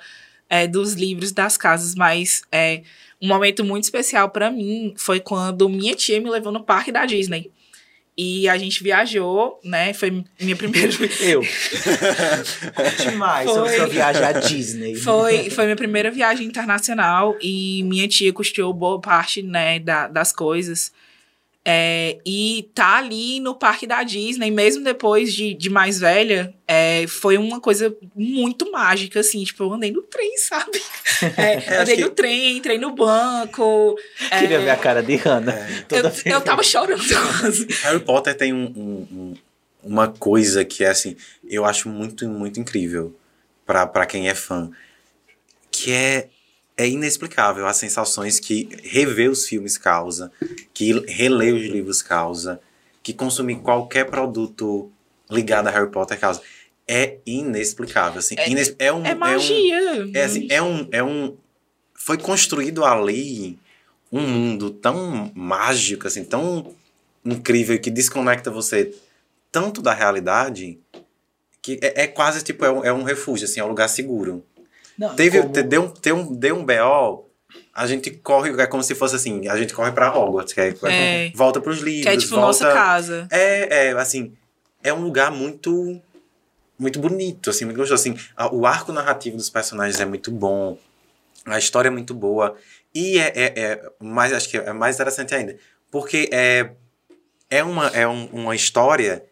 é, 0.54 0.68
dos 0.68 0.94
livros 0.94 1.32
das 1.32 1.58
casas, 1.58 1.96
mas 1.96 2.44
é, 2.52 2.84
um 3.20 3.28
momento 3.28 3.64
muito 3.64 3.86
especial 3.86 4.30
para 4.30 4.52
mim 4.52 4.94
foi 4.96 5.20
quando 5.20 5.68
minha 5.68 5.96
tia 5.96 6.22
me 6.22 6.30
levou 6.30 6.52
no 6.52 6.64
parque 6.64 6.92
da 6.92 7.08
Disney. 7.08 7.50
E 8.16 8.48
a 8.48 8.56
gente 8.56 8.84
viajou, 8.84 9.60
né? 9.64 9.96
Foi 9.96 10.24
minha 10.40 10.54
primeira. 10.56 10.92
Eu. 11.20 11.42
Demais 13.02 13.50
foi... 13.50 13.76
sua 13.78 13.88
viagem 13.88 14.24
à 14.24 14.32
Disney. 14.34 14.96
Foi, 14.96 15.50
foi 15.50 15.64
minha 15.64 15.76
primeira 15.76 16.12
viagem 16.12 16.46
internacional 16.46 17.36
e 17.42 17.82
minha 17.86 18.08
tia 18.08 18.32
custou 18.32 18.72
boa 18.72 19.02
parte, 19.02 19.42
né, 19.42 19.80
da, 19.80 20.08
das 20.08 20.32
coisas. 20.32 20.92
É, 21.66 22.18
e 22.26 22.70
tá 22.76 22.98
ali 22.98 23.40
no 23.40 23.56
parque 23.56 23.88
da 23.88 24.04
Disney, 24.04 24.52
mesmo 24.52 24.84
depois 24.84 25.34
de, 25.34 25.54
de 25.54 25.70
mais 25.70 25.98
velha, 25.98 26.54
é, 26.68 27.08
foi 27.08 27.38
uma 27.38 27.62
coisa 27.62 27.96
muito 28.14 28.70
mágica, 28.70 29.22
assim, 29.22 29.42
tipo, 29.46 29.64
eu 29.64 29.74
andei 29.74 29.90
no 29.90 30.02
trem, 30.02 30.36
sabe? 30.40 30.82
É, 31.38 31.76
andei 31.80 31.98
no 31.98 32.10
trem, 32.10 32.58
entrei 32.58 32.78
no 32.78 32.94
banco. 32.94 33.96
Queria 34.40 34.60
ver 34.60 34.72
a 34.72 34.76
cara 34.76 35.02
de 35.02 35.16
Hannah. 35.16 35.68
Eu, 35.90 36.34
eu 36.34 36.42
tava 36.42 36.64
chorando 36.64 37.02
quase. 37.40 37.66
Harry 37.84 38.02
Potter 38.02 38.36
tem 38.36 38.52
um, 38.52 38.66
um, 38.76 39.08
um, 39.12 39.34
uma 39.82 40.10
coisa 40.10 40.66
que 40.66 40.84
é 40.84 40.90
assim, 40.90 41.16
eu 41.48 41.64
acho 41.64 41.88
muito, 41.88 42.28
muito 42.28 42.60
incrível 42.60 43.16
para 43.66 44.06
quem 44.06 44.28
é 44.28 44.36
fã. 44.36 44.70
Que 45.72 45.92
é 45.94 46.28
é 46.78 46.88
inexplicável 46.88 47.68
as 47.68 47.78
sensações 47.78 48.40
que 48.40 48.70
rever 48.84 49.30
os 49.30 49.48
filmes 49.48 49.78
causa, 49.78 50.32
que 50.74 50.92
reler 51.08 51.54
os 51.54 51.64
livros 51.64 52.02
causa, 52.02 52.60
que 53.02 53.14
consumir 53.14 53.58
qualquer 53.58 54.06
produto 54.06 54.92
ligada 55.30 55.70
a 55.70 55.74
Harry 55.74 55.92
Potter 55.92 56.20
causa. 56.20 56.42
É 56.88 57.18
inexplicável, 57.26 58.20
assim. 58.20 58.36
É- 58.38 58.50
Ines- 58.50 58.76
é, 58.80 58.92
um, 58.92 59.06
É 59.06 59.16
magia. 59.16 60.10
É, 60.14 60.24
assim, 60.24 60.48
é 60.50 60.62
um, 60.62 60.88
é 60.92 61.04
um. 61.04 61.36
Foi 61.94 62.18
construído 62.18 62.84
ali 62.84 63.58
um 64.12 64.22
mundo 64.22 64.70
tão 64.70 65.32
mágico, 65.34 66.08
assim, 66.08 66.24
tão 66.26 66.74
incrível 67.24 67.80
que 67.80 67.90
desconecta 67.90 68.52
você 68.52 68.94
tanto 69.52 69.82
da 69.82 69.94
realidade 69.94 70.78
que 71.62 71.80
é, 71.82 72.04
é 72.04 72.08
quase 72.08 72.44
tipo, 72.44 72.66
é 72.66 72.72
um, 72.72 72.84
é 72.84 72.92
um 72.92 73.04
refúgio, 73.04 73.46
assim, 73.46 73.60
é 73.62 73.64
um 73.64 73.70
lugar 73.70 73.88
seguro. 73.88 74.44
Não, 74.98 75.16
Teve, 75.16 75.42
como- 75.42 75.54
te- 75.54 75.64
deu, 75.64 75.84
um- 75.84 75.94
deu, 76.02 76.16
um, 76.16 76.36
deu 76.36 76.56
um 76.58 76.66
BO, 76.66 77.30
a 77.74 77.88
gente 77.88 78.12
corre, 78.12 78.52
é 78.62 78.68
como 78.68 78.84
se 78.84 78.94
fosse 78.96 79.16
assim, 79.16 79.48
a 79.48 79.58
gente 79.58 79.74
corre 79.74 79.92
pra 79.92 80.16
Hogwarts, 80.16 80.54
que 80.54 80.62
é, 80.62 80.76
É. 80.84 81.32
volta 81.36 81.60
pros 81.60 81.80
livros, 81.80 82.04
Que 82.04 82.10
é 82.10 82.18
tipo 82.18 82.36
volta... 82.36 82.46
nossa 82.48 82.74
casa. 82.74 83.28
É, 83.32 83.88
é, 83.88 83.92
assim, 83.94 84.34
é 84.84 84.94
um 84.94 85.02
lugar 85.04 85.32
muito 85.32 86.00
muito 86.78 87.00
bonito, 87.00 87.50
assim, 87.50 87.66
muito 87.66 87.78
gostoso, 87.78 88.02
assim, 88.02 88.18
a- 88.36 88.54
o 88.54 88.66
arco 88.66 88.92
narrativo 88.92 89.38
dos 89.38 89.50
personagens 89.50 90.00
é 90.02 90.06
muito 90.06 90.32
bom, 90.32 90.78
a 91.46 91.58
história 91.58 91.88
é 91.88 91.92
muito 91.92 92.14
boa, 92.14 92.56
e 92.94 93.20
é, 93.20 93.32
é, 93.36 93.54
é 93.60 93.90
mais, 94.00 94.34
acho 94.34 94.50
que 94.50 94.58
é 94.58 94.74
mais 94.74 94.96
interessante 94.96 95.34
ainda, 95.34 95.56
porque 95.92 96.30
é, 96.34 96.72
é, 97.50 97.64
uma, 97.64 97.88
é 97.90 98.08
um- 98.08 98.26
uma 98.34 98.56
história 98.56 99.24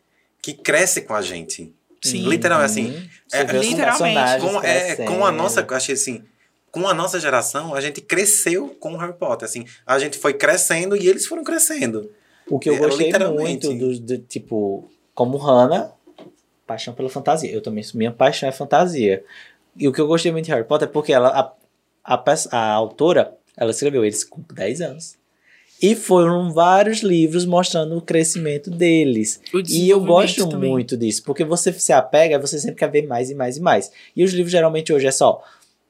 que 0.41 0.53
cresce 0.53 1.01
com 1.01 1.13
a 1.15 1.21
gente. 1.21 1.73
Sim. 2.03 2.27
Literalmente, 2.27 2.71
assim, 2.71 2.85
Uhum. 2.91 3.09
É- 3.33 3.43
literalmente. 3.59 4.41
com, 4.41 4.63
é, 4.63 4.95
com 5.05 5.25
a 5.25 5.31
nossa, 5.31 5.65
achei 5.71 5.93
assim, 5.95 6.23
com 6.71 6.87
a 6.87 6.93
nossa 6.93 7.19
geração, 7.19 7.75
a 7.75 7.81
gente 7.81 8.01
cresceu 8.01 8.69
com 8.79 8.93
o 8.93 8.97
Harry 8.97 9.13
Potter, 9.13 9.47
assim, 9.47 9.65
a 9.85 9.99
gente 9.99 10.17
foi 10.17 10.33
crescendo 10.33 10.95
e 10.95 11.07
eles 11.07 11.25
foram 11.27 11.43
crescendo. 11.43 12.09
O 12.49 12.57
que 12.59 12.69
eu 12.69 12.75
É, 12.75 12.79
gostei 12.79 13.07
literalmente. 13.07 13.67
muito 13.67 13.99
do, 13.99 13.99
do- 13.99 14.23
tipo, 14.23 14.89
como 15.13 15.37
Hannah, 15.37 15.91
paixão 16.65 16.93
pela 16.93 17.09
fantasia. 17.09 17.51
Eu 17.51 17.61
também, 17.61 17.83
minha 17.93 18.11
paixão 18.11 18.47
é 18.49 18.51
fantasia. 18.51 19.23
E 19.77 19.87
o 19.87 19.93
que 19.93 20.01
eu 20.01 20.07
gostei 20.07 20.31
muito 20.31 20.45
de 20.45 20.51
Harry 20.51 20.63
Potter 20.65 20.87
é 20.87 20.91
porque 20.91 21.13
ela, 21.13 21.29
a, 22.03 22.15
a, 22.15 22.23
a 22.51 22.71
autora, 22.73 23.37
ela 23.55 23.71
escreveu 23.71 24.03
eles 24.03 24.23
com 24.23 24.41
10 24.53 24.81
anos. 24.81 25.17
E 25.81 25.95
foram 25.95 26.51
vários 26.51 26.99
livros 26.99 27.45
mostrando 27.45 27.97
o 27.97 28.01
crescimento 28.01 28.69
deles. 28.69 29.41
O 29.53 29.59
E 29.59 29.89
eu 29.89 29.99
gosto 29.99 30.47
também. 30.47 30.69
muito 30.69 30.95
disso, 30.95 31.23
porque 31.23 31.43
você 31.43 31.73
se 31.73 31.91
apega, 31.91 32.37
você 32.37 32.59
sempre 32.59 32.75
quer 32.75 32.91
ver 32.91 33.07
mais 33.07 33.29
e 33.29 33.35
mais 33.35 33.57
e 33.57 33.61
mais. 33.61 33.91
E 34.15 34.23
os 34.23 34.31
livros 34.31 34.51
geralmente 34.51 34.93
hoje 34.93 35.07
é 35.07 35.11
só 35.11 35.43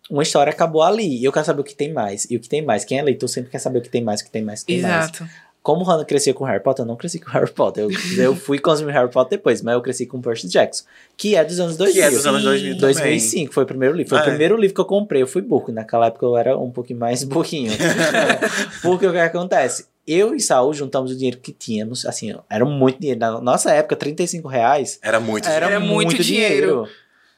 uma 0.09 0.23
história 0.23 0.51
acabou 0.51 0.83
ali, 0.83 1.19
e 1.19 1.23
eu 1.23 1.31
quero 1.31 1.45
saber 1.45 1.61
o 1.61 1.63
que 1.63 1.73
tem 1.73 1.93
mais, 1.93 2.27
e 2.29 2.35
o 2.35 2.39
que 2.39 2.49
tem 2.49 2.61
mais. 2.61 2.83
Quem 2.83 2.99
é 2.99 3.01
leitor 3.01 3.29
sempre 3.29 3.49
quer 3.49 3.59
saber 3.59 3.79
o 3.79 3.81
que 3.81 3.89
tem 3.89 4.03
mais, 4.03 4.19
o 4.19 4.25
que 4.25 4.31
tem 4.31 4.41
mais, 4.41 4.61
o 4.61 4.65
que 4.65 4.73
tem 4.73 4.81
mais. 4.81 5.05
Exato. 5.05 5.29
Como 5.63 5.83
Hannah 5.83 6.03
crescia 6.05 6.33
com 6.33 6.43
Harry 6.43 6.61
Potter, 6.63 6.83
eu 6.83 6.87
não 6.87 6.95
cresci 6.95 7.19
com 7.19 7.29
Harry 7.31 7.51
Potter. 7.51 7.83
Eu, 7.83 7.91
eu 8.23 8.35
fui 8.35 8.57
consumir 8.57 8.91
Harry 8.93 9.11
Potter 9.11 9.37
depois, 9.37 9.61
mas 9.61 9.73
eu 9.75 9.81
cresci 9.81 10.05
com 10.07 10.19
Percy 10.19 10.47
Jackson, 10.47 10.85
que 11.15 11.35
é 11.35 11.45
dos 11.45 11.59
anos 11.59 11.77
2000. 11.77 12.01
Que 12.01 12.07
é 12.07 12.11
dos 12.11 12.25
anos 12.25 12.41
Sim. 12.41 12.47
2000 12.47 12.73
também. 12.77 12.79
2005 12.93 13.53
foi 13.53 13.63
o 13.63 13.67
primeiro 13.67 13.95
livro. 13.95 14.09
Foi 14.09 14.17
Ah, 14.17 14.21
o 14.21 14.23
é. 14.25 14.29
primeiro 14.29 14.57
livro 14.57 14.73
que 14.73 14.81
eu 14.81 14.85
comprei. 14.85 15.21
Eu 15.21 15.27
fui 15.27 15.41
burro. 15.41 15.71
Naquela 15.71 16.07
época 16.07 16.25
eu 16.25 16.35
era 16.35 16.57
um 16.57 16.71
pouquinho 16.71 16.99
mais 16.99 17.23
burrinho. 17.23 17.71
Porque 18.81 19.05
o 19.05 19.11
que 19.11 19.17
acontece? 19.19 19.85
Eu 20.07 20.33
e 20.33 20.39
Saul 20.41 20.73
juntamos 20.73 21.11
o 21.11 21.15
dinheiro 21.15 21.37
que 21.37 21.51
tínhamos. 21.51 22.05
Assim, 22.05 22.33
era 22.49 22.65
muito 22.65 22.99
dinheiro. 22.99 23.19
Na 23.19 23.39
nossa 23.39 23.71
época, 23.71 23.95
35 23.95 24.47
reais 24.47 24.99
Era 25.01 25.19
muito 25.19 25.47
era, 25.47 25.67
Era 25.67 25.79
muito, 25.79 26.07
muito 26.11 26.23
dinheiro. 26.23 26.55
dinheiro. 26.55 26.87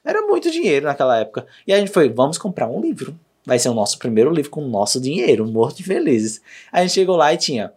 Era 0.05 0.21
muito 0.21 0.49
dinheiro 0.49 0.85
naquela 0.85 1.19
época. 1.19 1.45
E 1.67 1.73
a 1.73 1.77
gente 1.77 1.91
foi, 1.91 2.09
vamos 2.09 2.37
comprar 2.37 2.67
um 2.69 2.79
livro. 2.81 3.17
Vai 3.45 3.59
ser 3.59 3.67
o 3.69 3.73
nosso 3.73 3.99
primeiro 3.99 4.31
livro 4.31 4.49
com 4.49 4.63
o 4.63 4.67
nosso 4.69 4.99
dinheiro, 5.01 5.45
morto 5.45 5.77
de 5.77 5.83
felizes. 5.83 6.41
A 6.71 6.81
gente 6.81 6.93
chegou 6.93 7.17
lá 7.17 7.33
e 7.33 7.37
tinha 7.37 7.71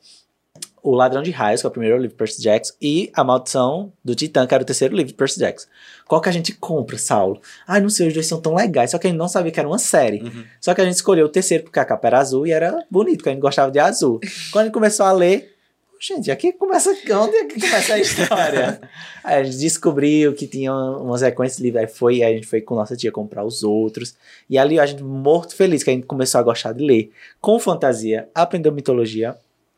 O 0.87 0.95
Ladrão 0.95 1.21
de 1.21 1.33
Raios, 1.33 1.61
que 1.61 1.67
é 1.67 1.69
o 1.69 1.73
primeiro 1.73 1.97
livro 1.97 2.11
de 2.11 2.15
Percy 2.15 2.41
Jackson, 2.41 2.73
e 2.81 3.11
A 3.13 3.25
Maldição 3.25 3.93
do 4.05 4.15
Titã, 4.15 4.47
que 4.47 4.55
era 4.55 4.63
o 4.63 4.65
terceiro 4.67 4.95
livro 4.95 5.09
de 5.09 5.15
Percy 5.15 5.41
Jackson. 5.41 5.67
Qual 6.07 6.21
que 6.21 6.29
a 6.29 6.33
gente 6.33 6.53
compra, 6.53 6.97
Saulo? 6.97 7.41
Ai, 7.67 7.81
não 7.81 7.91
sei, 7.91 8.07
os 8.07 8.15
dois 8.15 8.29
são 8.29 8.41
tão 8.41 8.55
legais, 8.55 8.93
só 8.93 8.99
que 8.99 9.09
a 9.09 9.11
gente 9.11 9.19
não 9.19 9.27
sabia 9.27 9.51
que 9.51 9.59
era 9.59 9.69
uma 9.69 9.81
série. 9.81 10.23
Uhum. 10.23 10.45
Só 10.61 10.73
que 10.75 10.81
a 10.81 10.85
gente 10.85 10.95
escolheu 10.95 11.27
o 11.27 11.29
terceiro 11.29 11.65
porque 11.65 11.81
a 11.81 11.85
capa 11.85 12.07
era 12.07 12.21
azul 12.21 12.47
e 12.47 12.53
era 12.53 12.87
bonito, 12.89 13.17
porque 13.17 13.31
a 13.31 13.33
gente 13.33 13.43
gostava 13.43 13.69
de 13.73 13.81
azul. 13.81 14.21
Quando 14.53 14.63
a 14.63 14.65
gente 14.67 14.75
começou 14.75 15.07
a 15.07 15.11
ler, 15.11 15.57
gente, 15.99 16.31
aqui 16.31 16.53
começa. 16.53 16.91
Onde 16.91 17.37
é 17.37 17.45
que 17.47 17.61
começa 17.61 17.95
a 17.95 17.99
história? 17.99 18.81
aí 19.25 19.41
a 19.41 19.43
gente 19.43 19.59
descobriu 19.59 20.35
que 20.35 20.47
tinha 20.47 20.73
uma 20.73 21.19
sequência 21.19 21.57
de 21.57 21.65
livros, 21.65 21.83
aí 21.83 21.89
foi, 21.89 22.23
aí 22.23 22.33
a 22.33 22.37
gente 22.37 22.47
foi 22.47 22.61
com 22.61 22.77
nossa 22.77 22.97
tia 22.97 23.11
comprar 23.11 23.45
os 23.45 23.65
outros. 23.65 24.15
E 24.49 24.57
ali 24.57 24.79
a 24.79 24.87
gente 24.87 25.03
morto 25.03 25.57
feliz 25.57 25.83
que 25.83 25.91
a 25.91 25.93
gente 25.93 26.07
começou 26.07 26.39
a 26.39 26.45
gostar 26.45 26.73
de 26.73 26.85
ler. 26.85 27.11
Com 27.41 27.59
fantasia, 27.59 28.29
aprendeu 28.33 28.71
mitologia. 28.71 29.37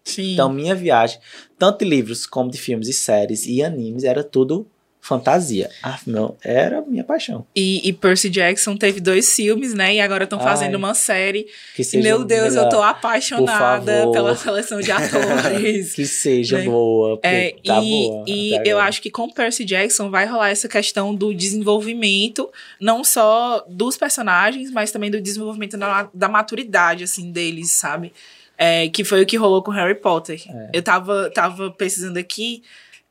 Sim. 0.08 0.32
Então, 0.34 0.52
minha 0.52 0.74
viagem, 0.74 1.18
tanto 1.58 1.80
de 1.84 1.90
livros 1.90 2.26
como 2.26 2.50
de 2.50 2.58
filmes 2.58 2.88
e 2.88 2.92
séries 2.92 3.46
e 3.46 3.62
animes, 3.62 4.04
era 4.04 4.24
tudo 4.24 4.66
fantasia. 5.00 5.70
Ah, 5.82 5.98
meu, 6.06 6.36
era 6.42 6.82
minha 6.82 7.02
paixão. 7.04 7.46
E, 7.56 7.80
e 7.88 7.92
Percy 7.94 8.28
Jackson 8.28 8.76
teve 8.76 9.00
dois 9.00 9.34
filmes, 9.34 9.72
né? 9.72 9.94
E 9.94 10.00
agora 10.00 10.24
estão 10.24 10.38
Ai, 10.38 10.44
fazendo 10.44 10.74
uma 10.74 10.92
série. 10.92 11.46
Que 11.74 11.80
E, 11.80 11.84
seja 11.84 12.06
meu 12.06 12.24
Deus, 12.24 12.48
eu 12.54 12.64
melhor. 12.64 12.68
tô 12.68 12.82
apaixonada 12.82 14.10
pela 14.12 14.36
seleção 14.36 14.80
de 14.80 14.90
atores. 14.92 15.94
Que 15.94 16.04
seja 16.04 16.58
né? 16.58 16.64
boa, 16.64 17.18
É, 17.22 17.54
tá 17.64 17.80
e 17.82 18.08
boa. 18.08 18.24
e 18.26 18.52
eu 18.68 18.76
agora. 18.76 18.88
acho 18.88 19.00
que 19.00 19.10
com 19.10 19.30
Percy 19.30 19.64
Jackson 19.64 20.10
vai 20.10 20.26
rolar 20.26 20.50
essa 20.50 20.68
questão 20.68 21.14
do 21.14 21.32
desenvolvimento, 21.32 22.50
não 22.80 23.02
só 23.02 23.64
dos 23.68 23.96
personagens, 23.96 24.70
mas 24.70 24.90
também 24.90 25.10
do 25.10 25.20
desenvolvimento 25.20 25.76
da, 25.78 26.10
da 26.12 26.28
maturidade, 26.28 27.04
assim, 27.04 27.30
deles, 27.30 27.70
sabe? 27.70 28.12
É, 28.58 28.88
que 28.88 29.04
foi 29.04 29.22
o 29.22 29.26
que 29.26 29.36
rolou 29.36 29.62
com 29.62 29.70
Harry 29.70 29.94
Potter. 29.94 30.42
É. 30.48 30.70
Eu 30.74 30.82
tava, 30.82 31.30
tava 31.30 31.70
pesquisando 31.70 32.18
aqui 32.18 32.62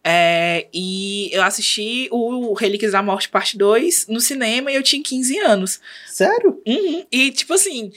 é, 0.03 0.67
e 0.73 1.29
eu 1.33 1.43
assisti 1.43 2.07
o 2.11 2.53
Relíquias 2.53 2.93
da 2.93 3.01
Morte 3.01 3.27
Parte 3.27 3.57
2 3.57 4.07
no 4.07 4.21
cinema 4.21 4.71
e 4.71 4.75
eu 4.75 4.83
tinha 4.83 5.03
15 5.03 5.37
anos. 5.39 5.81
Sério? 6.07 6.61
Uhum. 6.65 7.05
E, 7.11 7.31
tipo 7.31 7.53
assim, 7.53 7.91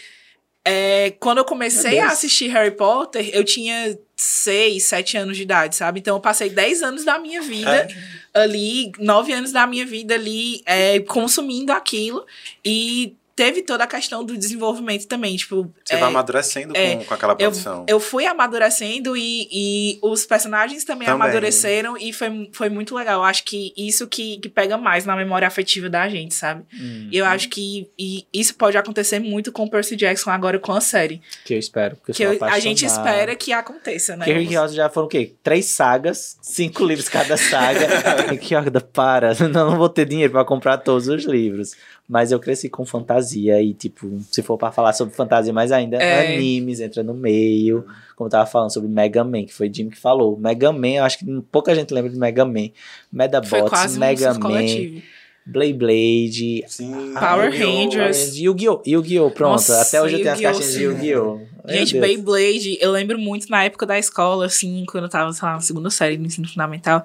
é, 0.65 1.13
quando 1.21 1.39
eu 1.39 1.45
comecei 1.45 1.99
a 2.01 2.09
assistir 2.09 2.49
Harry 2.49 2.73
Potter, 2.73 3.31
eu 3.33 3.45
tinha 3.45 3.97
6, 4.17 4.83
7 4.85 5.17
anos 5.19 5.37
de 5.37 5.45
idade, 5.45 5.77
sabe? 5.77 6.01
Então 6.01 6.17
eu 6.17 6.21
passei 6.21 6.51
10 6.51 6.83
anos 6.83 7.05
da 7.05 7.19
minha 7.19 7.43
vida 7.43 7.89
É. 8.35 8.41
ali, 8.43 8.91
9 8.99 9.33
anos 9.33 9.53
da 9.53 9.67
minha 9.67 9.87
vida 9.87 10.15
ali, 10.15 10.63
é, 10.67 10.99
consumindo 11.01 11.73
aquilo. 11.73 12.27
E 12.65 13.17
teve 13.41 13.63
toda 13.63 13.85
a 13.85 13.87
questão 13.87 14.23
do 14.23 14.37
desenvolvimento 14.37 15.07
também, 15.07 15.35
tipo... 15.35 15.73
Você 15.83 15.95
é, 15.95 15.97
vai 15.97 16.11
amadurecendo 16.11 16.77
é, 16.77 16.97
com, 16.97 17.05
com 17.07 17.15
aquela 17.15 17.33
eu, 17.33 17.37
produção. 17.37 17.87
eu 17.89 17.99
fui 17.99 18.27
amadurecendo 18.27 19.17
e, 19.17 19.49
e 19.51 19.99
os 20.03 20.27
personagens 20.27 20.85
também, 20.85 21.07
Também. 21.07 21.23
amadureceram 21.27 21.97
e 21.97 22.13
foi, 22.13 22.51
foi 22.53 22.69
muito 22.69 22.95
legal. 22.95 23.21
Eu 23.21 23.25
acho 23.25 23.43
que 23.45 23.73
isso 23.75 24.07
que, 24.07 24.37
que 24.37 24.49
pega 24.51 24.77
mais 24.77 25.07
na 25.07 25.17
memória 25.17 25.49
afetiva 25.49 25.89
da 25.89 26.07
gente, 26.07 26.35
sabe? 26.35 26.65
Hum, 26.75 27.09
E 27.11 27.17
eu 27.17 27.25
acho 27.25 27.49
que 27.49 27.89
e 27.99 28.27
isso 28.31 28.55
pode 28.57 28.77
acontecer 28.77 29.19
muito 29.19 29.51
com 29.51 29.67
Percy 29.67 29.97
Jackson 29.97 30.29
agora 30.29 30.59
com 30.59 30.73
a 30.73 30.81
série. 30.83 31.23
que 31.47 31.55
eu 31.55 31.59
espero. 31.59 31.97
Porque 31.97 32.11
eu 32.13 32.15
Que 32.33 32.39
sou 32.39 32.47
eu- 32.49 32.55
a 32.55 32.59
gente 32.59 32.85
espera 32.85 33.35
que 33.35 33.55
aconteça, 33.55 34.17
né? 34.17 34.27
Porque 34.27 34.39
Rick 34.39 34.51
Riordan 34.51 34.75
já 34.75 34.91
foram 34.91 35.07
o 35.07 35.11
quê? 35.11 35.33
Três 35.43 35.65
sagas, 35.65 36.37
cinco 36.43 36.85
livros 36.85 37.09
cada 37.09 37.39
saga. 37.39 37.89
Rick 38.31 38.49
Riordan, 38.49 38.81
para, 38.93 39.33
não, 39.49 39.49
não 39.71 39.79
vou 39.79 39.89
ter 39.89 40.05
dinheiro 40.05 40.31
pra 40.33 40.45
comprar 40.45 40.77
todos 40.77 41.09
os 41.09 41.25
livros. 41.25 41.73
Mas 42.13 42.33
eu 42.33 42.41
cresci 42.41 42.69
com 42.69 42.85
fantasia 42.85 43.63
e, 43.63 43.73
tipo, 43.73 44.19
se 44.33 44.43
for 44.43 44.59
pra 44.59 44.73
falar 44.73 44.93
sobre 44.93 45.15
fantasia 45.15 45.53
mais 45.53 45.71
ainda, 45.71 45.97
É. 45.97 46.35
animes 46.35 46.81
entra 46.81 47.05
no 47.05 47.15
meio. 47.15 47.85
Como 48.17 48.27
eu 48.27 48.31
tava 48.33 48.47
falando 48.47 48.73
sobre 48.75 48.89
Mega 48.89 49.23
Man, 49.23 49.45
que 49.45 49.55
foi 49.55 49.73
Jim 49.73 49.89
que 49.89 49.97
falou. 49.97 50.37
Mega 50.37 50.73
Man, 50.73 50.89
eu 50.89 51.05
acho 51.05 51.21
que 51.21 51.25
pouca 51.53 51.73
gente 51.73 51.95
lembra 51.95 52.11
de 52.11 52.19
Mega 52.19 52.45
Man. 52.45 52.71
Medabots, 53.13 53.95
um 53.95 53.99
Mega 54.01 54.33
surto 54.33 54.41
Man, 54.41 54.51
coletivo. 54.57 55.03
Blade 55.47 55.73
Blade, 55.73 56.65
Sim. 56.67 57.15
Power! 57.15 57.51
Rangers. 57.51 58.37
Yu-Gi-Oh! 58.37 58.83
Yu-Gi-Oh! 58.85 59.31
Pronto, 59.31 59.53
Nossa, 59.53 59.81
até 59.81 60.03
hoje 60.03 60.17
eu 60.17 60.19
tenho 60.23 60.33
as 60.33 60.41
Yu-Gi-Oh! 60.41 60.59
caixinhas 60.59 60.75
de. 61.01 61.07
Yu-Gi-Oh! 61.07 61.41
Gente, 61.69 61.93
Deus. 61.93 62.07
Beyblade, 62.07 62.79
eu 62.81 62.91
lembro 62.91 63.19
muito 63.19 63.49
na 63.49 63.63
época 63.65 63.87
da 63.87 63.99
escola, 63.99 64.47
assim, 64.47 64.85
quando 64.89 65.05
eu 65.05 65.11
tava, 65.11 65.33
sei 65.33 65.47
lá, 65.47 65.55
na 65.55 65.61
segunda 65.61 65.91
série 65.91 66.17
do 66.17 66.27
ensino 66.27 66.49
fundamental. 66.49 67.05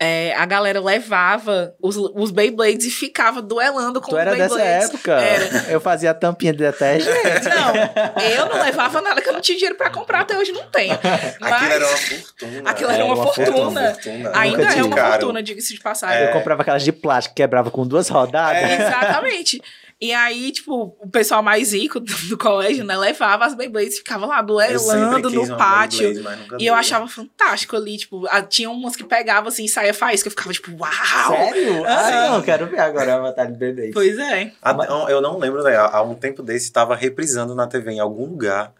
É, 0.00 0.34
a 0.36 0.44
galera 0.44 0.80
levava 0.80 1.74
os, 1.80 1.96
os 1.96 2.30
Beyblades 2.30 2.84
e 2.86 2.90
ficava 2.90 3.40
duelando 3.40 4.00
com 4.00 4.08
Tu 4.10 4.14
os 4.14 4.20
era 4.20 4.34
dessa 4.34 4.54
Beyblades. 4.56 4.88
época? 4.90 5.12
Era. 5.12 5.70
Eu 5.70 5.80
fazia 5.80 6.10
a 6.10 6.14
tampinha 6.14 6.52
de 6.52 6.58
detergente. 6.58 7.10
Não, 7.48 8.22
eu 8.22 8.46
não 8.48 8.62
levava 8.62 9.00
nada 9.00 9.20
que 9.22 9.28
eu 9.28 9.32
não 9.32 9.40
tinha 9.40 9.56
dinheiro 9.56 9.76
pra 9.76 9.90
comprar, 9.90 10.20
até 10.20 10.36
hoje 10.36 10.52
não 10.52 10.64
tenho. 10.66 10.98
Mas 11.40 11.52
Aquilo 11.52 11.70
era 11.70 11.84
uma 11.86 11.96
fortuna. 11.96 12.70
Aquilo 12.70 12.90
era 12.90 13.04
uma 13.04 13.16
fortuna. 13.16 13.96
ainda 14.34 14.58
Nunca 14.58 14.74
é 14.78 14.82
uma 14.82 14.96
Caro. 14.96 15.10
fortuna, 15.12 15.42
diga-se 15.42 15.74
de 15.74 15.80
passagem. 15.80 16.24
Eu 16.26 16.32
comprava 16.32 16.62
aquelas 16.62 16.82
de 16.82 16.92
plástico 16.92 17.34
que 17.34 17.42
quebrava 17.42 17.70
com 17.70 17.86
duas 17.86 18.08
rodadas. 18.08 18.62
É. 18.62 18.74
Exatamente. 18.86 19.62
E 20.00 20.12
aí, 20.12 20.50
tipo, 20.52 20.96
o 21.00 21.08
pessoal 21.08 21.42
mais 21.42 21.72
rico 21.72 21.98
do, 22.00 22.12
do 22.28 22.36
colégio, 22.36 22.84
né, 22.84 22.96
levava 22.96 23.46
as 23.46 23.54
Beyblades 23.54 23.94
e 23.94 23.98
ficava 23.98 24.26
lá 24.26 24.42
duelando 24.42 25.30
no 25.30 25.56
pátio. 25.56 26.12
Beyblade, 26.12 26.42
E 26.58 26.66
eu 26.66 26.74
achava 26.74 27.06
fantástico 27.08 27.76
ali, 27.76 27.96
tipo, 27.96 28.26
a- 28.28 28.42
tinha 28.42 28.68
umas 28.68 28.96
que 28.96 29.04
pegavam 29.04 29.48
assim 29.48 29.64
e 29.64 29.68
saía 29.68 29.94
faísca, 29.94 30.26
eu 30.26 30.30
ficava 30.30 30.52
tipo, 30.52 30.72
uau! 30.78 30.90
Sério? 31.30 31.84
Ah, 31.86 32.30
não, 32.32 32.42
quero 32.42 32.66
ver 32.66 32.80
agora 32.80 33.14
a 33.14 33.20
batalha 33.20 33.52
de 33.52 33.58
bebês. 33.58 33.90
Pois 33.94 34.18
é. 34.18 34.52
Ah, 34.60 34.74
não, 34.74 35.08
Eu 35.08 35.20
não 35.20 35.38
lembro, 35.38 35.62
né? 35.62 35.76
Há 35.76 36.02
um 36.02 36.14
tempo 36.14 36.42
desse 36.42 36.66
estava 36.66 36.94
reprisando 36.94 37.54
na 37.54 37.66
TV 37.66 37.92
em 37.92 38.00
algum 38.00 38.26
lugar 38.26 38.72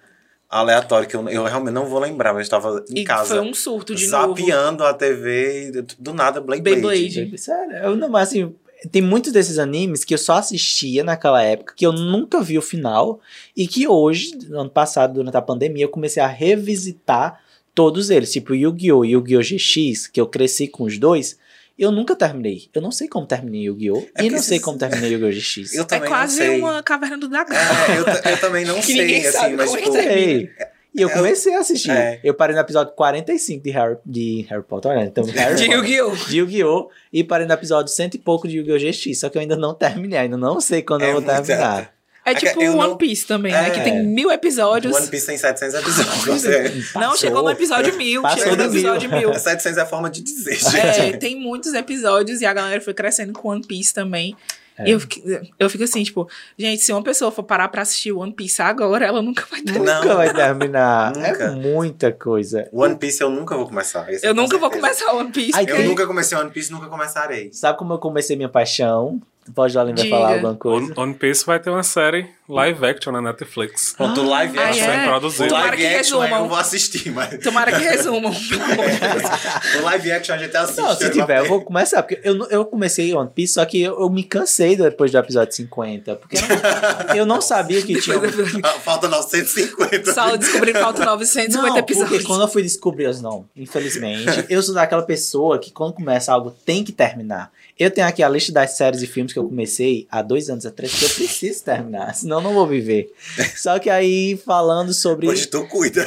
aleatório 0.51 1.09
que 1.09 1.16
eu, 1.16 1.28
eu 1.28 1.45
realmente 1.45 1.73
não 1.74 1.86
vou 1.86 1.99
lembrar, 1.99 2.32
mas 2.32 2.41
eu 2.41 2.43
estava 2.43 2.85
em 2.91 2.99
E 3.01 3.05
casa. 3.05 3.36
foi 3.36 3.41
um 3.41 3.55
surto 3.55 3.95
de 3.95 4.07
novo. 4.09 4.36
zapeando 4.36 4.85
a 4.85 4.93
TV 4.95 5.69
e 5.69 5.82
do 5.99 6.12
nada 6.12 6.41
Blade 6.41 6.62
Blade. 6.62 6.81
Beyblade. 6.81 7.39
Sério, 7.39 7.77
eu 7.78 7.97
não, 7.97 8.09
mas 8.09 8.28
assim, 8.28 8.55
tem 8.89 9.02
muitos 9.02 9.32
desses 9.32 9.59
animes 9.59 10.05
que 10.05 10.15
eu 10.15 10.19
só 10.19 10.35
assistia 10.35 11.02
naquela 11.05 11.43
época, 11.43 11.74
que 11.77 11.86
eu 11.86 11.93
nunca 11.93 12.40
vi 12.40 12.59
o 12.59 12.62
final, 12.62 13.20
e 13.56 13.66
que 13.66 13.86
hoje, 13.89 14.36
no 14.48 14.61
ano 14.61 14.70
passado, 14.70 15.15
durante 15.15 15.36
a 15.36 15.43
pandemia, 15.43 15.85
eu 15.85 15.89
comecei 15.89 16.23
a 16.23 16.27
revisitar 16.27 17.40
todos 17.74 18.11
eles. 18.11 18.31
Tipo, 18.32 18.55
Yu-Gi-Oh! 18.55 19.05
e 19.05 19.11
Yu-Gi-Oh! 19.12 19.40
GX, 19.43 20.06
que 20.09 20.20
eu 20.20 20.27
cresci 20.27 20.69
com 20.69 20.85
os 20.85 20.98
dois, 20.98 21.36
eu 21.78 21.90
nunca 21.90 22.15
terminei. 22.15 22.69
Eu 22.73 22.81
não 22.81 22.93
sei 22.93 23.09
como 23.09 23.27
terminei 23.27 23.62
Yu-Gi-Oh! 23.62 24.06
É 24.16 24.24
e 24.24 24.31
não 24.31 24.39
sei 24.40 24.56
esses- 24.59 24.65
como 24.65 24.78
terminei 24.78 25.12
Yu-Gi-Oh! 25.12 25.32
GX. 25.32 25.74
Eu 25.74 25.82
É 25.82 25.85
também 25.85 26.09
quase 26.09 26.39
não 26.40 26.47
sei. 26.47 26.61
uma 26.61 26.82
caverna 26.82 27.19
do 27.19 27.28
dragão. 27.28 27.56
É, 27.56 27.98
eu, 28.28 28.32
eu 28.32 28.40
também 28.40 28.65
não 28.65 28.77
Que 28.81 28.93
sei, 28.93 29.16
assim, 29.27 29.32
sabe 29.32 29.56
mas 29.56 29.66
como 29.70 29.78
é 29.81 29.82
tipo. 29.82 29.93
Sei. 29.93 30.51
E 30.94 31.02
eu 31.02 31.08
É, 31.08 31.12
comecei 31.12 31.54
a 31.54 31.58
assistir. 31.60 31.90
é. 31.90 32.20
Eu 32.22 32.34
parei 32.34 32.54
no 32.54 32.60
episódio 32.62 32.92
45 32.94 33.64
de 33.64 33.70
Harry, 33.70 33.96
de 34.06 34.46
Harry 34.48 34.62
Potter, 34.62 34.90
olha, 34.92 35.04
então 35.04 35.24
Harry 35.34 35.56
De. 35.56 35.64
Yu-Gi-Oh! 35.70 36.14
de 36.28 36.38
Yu-Gi-Oh! 36.38 36.88
e 37.12 37.24
parei 37.24 37.46
no 37.46 37.52
episódio 37.52 37.92
cento 37.92 38.14
e 38.14 38.18
pouco 38.18 38.46
de 38.46 38.58
Yu-Gi-Oh! 38.58 38.78
GX, 38.78 39.18
só 39.18 39.28
que 39.28 39.36
eu 39.36 39.42
ainda 39.42 39.56
não 39.56 39.74
terminei, 39.74 40.18
ainda 40.20 40.36
não 40.36 40.60
sei 40.60 40.82
quando 40.82 41.02
É 41.02 41.08
eu 41.08 41.14
vou 41.14 41.22
terminar. 41.22 41.92
É 42.26 42.30
É 42.30 42.34
tipo 42.34 42.62
eu 42.62 42.72
One 42.78 42.88
não- 42.90 42.96
Piece 42.96 43.26
também, 43.26 43.52
né? 43.52 43.66
É. 43.66 43.70
Que 43.70 43.80
tem 43.82 44.02
mil 44.02 44.30
episódios. 44.30 44.96
One 44.96 45.08
Piece 45.08 45.26
tem 45.26 45.36
700 45.36 45.74
episódios. 45.74 46.24
Você... 46.24 46.68
Não, 46.94 47.00
Passou. 47.02 47.16
chegou 47.18 47.42
no 47.42 47.50
episódio 47.50 47.94
mil. 47.98 48.22
Passou 48.22 48.38
Chegou 48.38 48.56
no 48.56 48.64
do 48.64 48.70
mil. 48.70 48.80
episódio 48.80 49.10
mil. 49.10 49.34
700 49.38 49.76
é 49.76 49.80
a 49.82 49.86
forma 49.86 50.08
de 50.08 50.22
dizer, 50.22 50.58
É, 50.78 50.92
gente. 50.94 51.18
tem 51.18 51.38
muitos 51.38 51.74
episódios 51.74 52.40
e 52.40 52.46
a 52.46 52.54
galera 52.54 52.80
foi 52.80 52.94
crescendo 52.94 53.34
com 53.34 53.48
One 53.50 53.66
Piece 53.66 53.92
também. 53.92 54.34
É. 54.76 54.90
Eu 54.90 54.98
fico, 54.98 55.20
eu 55.59 55.70
fico 55.70 55.84
assim, 55.84 56.02
tipo, 56.02 56.28
gente, 56.59 56.82
se 56.82 56.92
uma 56.92 57.02
pessoa 57.02 57.30
for 57.30 57.44
parar 57.44 57.68
pra 57.68 57.82
assistir 57.82 58.10
One 58.12 58.32
Piece 58.32 58.60
agora, 58.60 59.06
ela 59.06 59.22
nunca 59.22 59.44
vai 59.51 59.62
ter. 59.62 59.78
Não. 59.78 60.02
Nunca 60.02 60.14
vai 60.16 60.32
terminar. 60.32 61.14
Nunca. 61.14 61.44
É 61.44 61.51
muita 61.51 62.12
coisa. 62.12 62.68
One 62.72 62.96
Piece 62.96 63.22
eu 63.22 63.30
nunca 63.30 63.56
vou 63.56 63.66
começar. 63.66 64.10
isso 64.12 64.26
Eu 64.26 64.34
com 64.34 64.40
nunca 64.40 64.59
vou 64.59 64.70
certeza. 64.70 64.94
começar 65.05 65.16
One 65.16 65.30
Piece. 65.30 65.52
Ai, 65.55 65.64
Eu 65.68 65.84
nunca 65.84 66.06
comecei 66.06 66.36
One 66.36 66.51
Piece, 66.51 66.72
nunca 66.72 66.86
começarei. 66.88 67.51
Sabe 67.52 67.78
como 67.78 67.92
eu 67.92 67.98
comecei 67.98 68.36
minha 68.36 68.48
paixão? 68.48 69.20
Pode 69.55 69.74
vai 69.74 69.92
Diga. 69.92 70.09
falar 70.09 70.32
alguma 70.34 70.55
coisa? 70.56 70.86
One, 70.86 70.94
One 70.96 71.14
Piece 71.14 71.44
vai 71.44 71.60
ter 71.60 71.68
uma 71.70 71.82
série 71.82 72.26
live 72.48 72.84
action 72.86 73.12
na 73.12 73.22
Netflix. 73.22 73.94
Pronto, 73.96 74.20
o 74.20 74.28
live 74.28 74.58
Ah, 74.58 74.68
action. 74.68 74.84
é? 74.84 74.96
Vai 74.96 75.08
produzir. 75.08 75.42
O 75.44 75.52
live 75.52 75.76
que 75.76 75.86
action 75.86 76.22
eu 76.24 76.30
não 76.30 76.48
vou 76.48 76.58
assistir, 76.58 77.10
mas. 77.10 77.38
Tomara 77.42 77.72
que 77.72 77.82
resumam. 77.84 78.32
O 79.78 79.82
live 79.82 80.12
action 80.12 80.34
a 80.34 80.38
gente 80.38 80.56
assiste. 80.56 80.80
Não, 80.80 80.94
se 80.94 81.10
tiver, 81.10 81.38
eu 81.38 81.46
vou 81.48 81.60
começar. 81.62 82.02
Porque 82.02 82.20
eu, 82.22 82.46
eu 82.50 82.64
comecei 82.64 83.12
One 83.14 83.30
Piece, 83.34 83.54
só 83.54 83.64
que 83.64 83.80
eu, 83.82 83.98
eu 84.00 84.10
me 84.10 84.22
cansei 84.24 84.76
depois 84.76 85.10
do 85.10 85.18
episódio 85.18 85.54
50. 85.54 86.16
Porque 86.16 86.36
eu 86.36 86.40
não, 86.42 87.16
eu 87.16 87.26
não 87.26 87.40
sabia 87.40 87.80
que 87.82 88.00
tinha. 88.00 88.16
Ah, 88.62 88.68
Falta 88.80 89.08
950. 89.08 90.12
Só 90.12 90.36
descobrir 90.36 90.72
que 90.72 90.78
faltam 90.80 91.04
950 91.06 91.56
Não, 91.68 91.78
episódios. 91.78 92.08
porque 92.10 92.24
quando 92.26 92.42
eu 92.42 92.48
fui 92.48 92.62
descobrir 92.62 93.06
os 93.06 93.20
não, 93.20 93.46
infelizmente, 93.56 94.44
eu 94.48 94.62
sou 94.62 94.74
daquela 94.74 95.02
pessoa 95.02 95.58
que 95.58 95.70
quando 95.70 95.94
começa 95.94 96.32
algo 96.32 96.50
tem 96.64 96.84
que 96.84 96.92
terminar. 96.92 97.50
Eu 97.78 97.90
tenho 97.90 98.06
aqui 98.06 98.22
a 98.22 98.28
lista 98.28 98.52
das 98.52 98.76
séries 98.76 99.02
e 99.02 99.06
filmes 99.06 99.32
que 99.32 99.38
eu 99.38 99.44
comecei 99.48 100.06
há 100.10 100.22
dois 100.22 100.48
anos 100.48 100.64
atrás 100.64 100.92
que 100.94 101.04
eu 101.04 101.08
preciso 101.10 101.64
terminar, 101.64 102.14
senão 102.14 102.34
eu 102.35 102.43
não 102.43 102.52
vou 102.55 102.66
viver. 102.66 103.12
Só 103.56 103.78
que 103.78 103.89
aí, 103.90 104.36
falando 104.44 104.93
sobre. 104.93 105.28
Hoje 105.28 105.47
tu 105.47 105.66
cuida. 105.66 106.02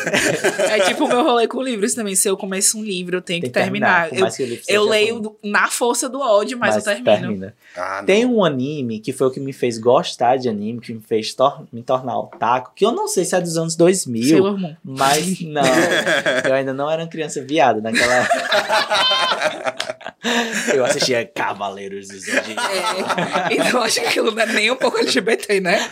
É 0.69 0.79
tipo 0.81 1.05
o 1.05 1.07
meu 1.07 1.23
rolê 1.23 1.47
com 1.47 1.61
livros 1.61 1.93
também. 1.93 2.15
Se 2.15 2.27
eu 2.29 2.37
começo 2.37 2.77
um 2.77 2.83
livro, 2.83 3.17
eu 3.17 3.21
tenho 3.21 3.41
tem 3.41 3.49
que 3.49 3.53
terminar. 3.59 4.09
por 4.09 4.17
Eu, 4.17 4.27
eu 4.67 4.83
leio 4.83 5.19
do- 5.19 5.35
na 5.43 5.67
força 5.69 6.07
do 6.09 6.19
ódio, 6.19 6.57
mas, 6.57 6.75
eu 6.75 6.81
termino. 6.81 7.05
termina. 7.05 7.55
Ah. 7.75 8.03
Tem 8.05 8.25
um 8.25 8.43
anime 8.43 8.99
que 8.99 9.11
foi 9.13 9.27
o 9.27 9.31
que 9.31 9.39
me 9.39 9.53
fez 9.53 9.77
gostar 9.77 10.37
de 10.37 10.49
anime, 10.49 10.79
que 10.79 10.93
me 10.93 11.01
fez 11.01 11.33
tor- 11.33 11.65
me 11.71 11.81
tornar 11.83 12.17
otaku, 12.19 12.71
que 12.75 12.85
eu 12.85 12.91
não 12.91 13.07
sei 13.07 13.25
se 13.25 13.35
é 13.35 13.41
dos 13.41 13.57
anos 13.57 13.75
2000, 13.75 14.23
Sailor 14.29 14.57
Moon. 14.57 14.75
mas 14.83 15.39
não. 15.41 15.61
eu 16.45 16.53
ainda 16.53 16.73
não 16.73 16.89
era 16.89 17.03
uma 17.03 17.09
criança 17.09 17.41
viada 17.41 17.81
naquela 17.81 18.13
época. 18.15 18.47
eu 20.73 20.83
assistia 20.85 21.25
Cavaleiros 21.25 22.07
do 22.09 22.19
Zodíaco. 22.19 22.49
É, 22.51 23.55
então 23.55 23.81
acho 23.81 23.99
que 24.01 24.05
aquilo 24.07 24.31
não 24.31 24.41
é 24.41 24.45
nem 24.47 24.71
um 24.71 24.75
pouco 24.75 24.97
LGBT, 24.97 25.59
né? 25.59 25.89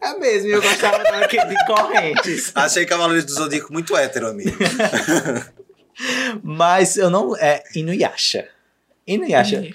É 0.00 0.18
mesmo, 0.18 0.48
eu 0.48 0.62
gostava 0.62 1.02
daquele 1.02 1.46
de 1.46 1.66
correntes. 1.66 2.52
Achei 2.56 2.84
Cavaleiros 2.86 3.24
do 3.24 3.32
Zodíaco 3.32 3.72
muito 3.72 3.96
hétero, 3.96 4.28
amigo. 4.28 4.56
Mas 6.42 6.96
eu 6.96 7.10
não. 7.10 7.36
É 7.36 7.62
Inuyasha. 7.74 8.48
Inuyasha. 9.06 9.66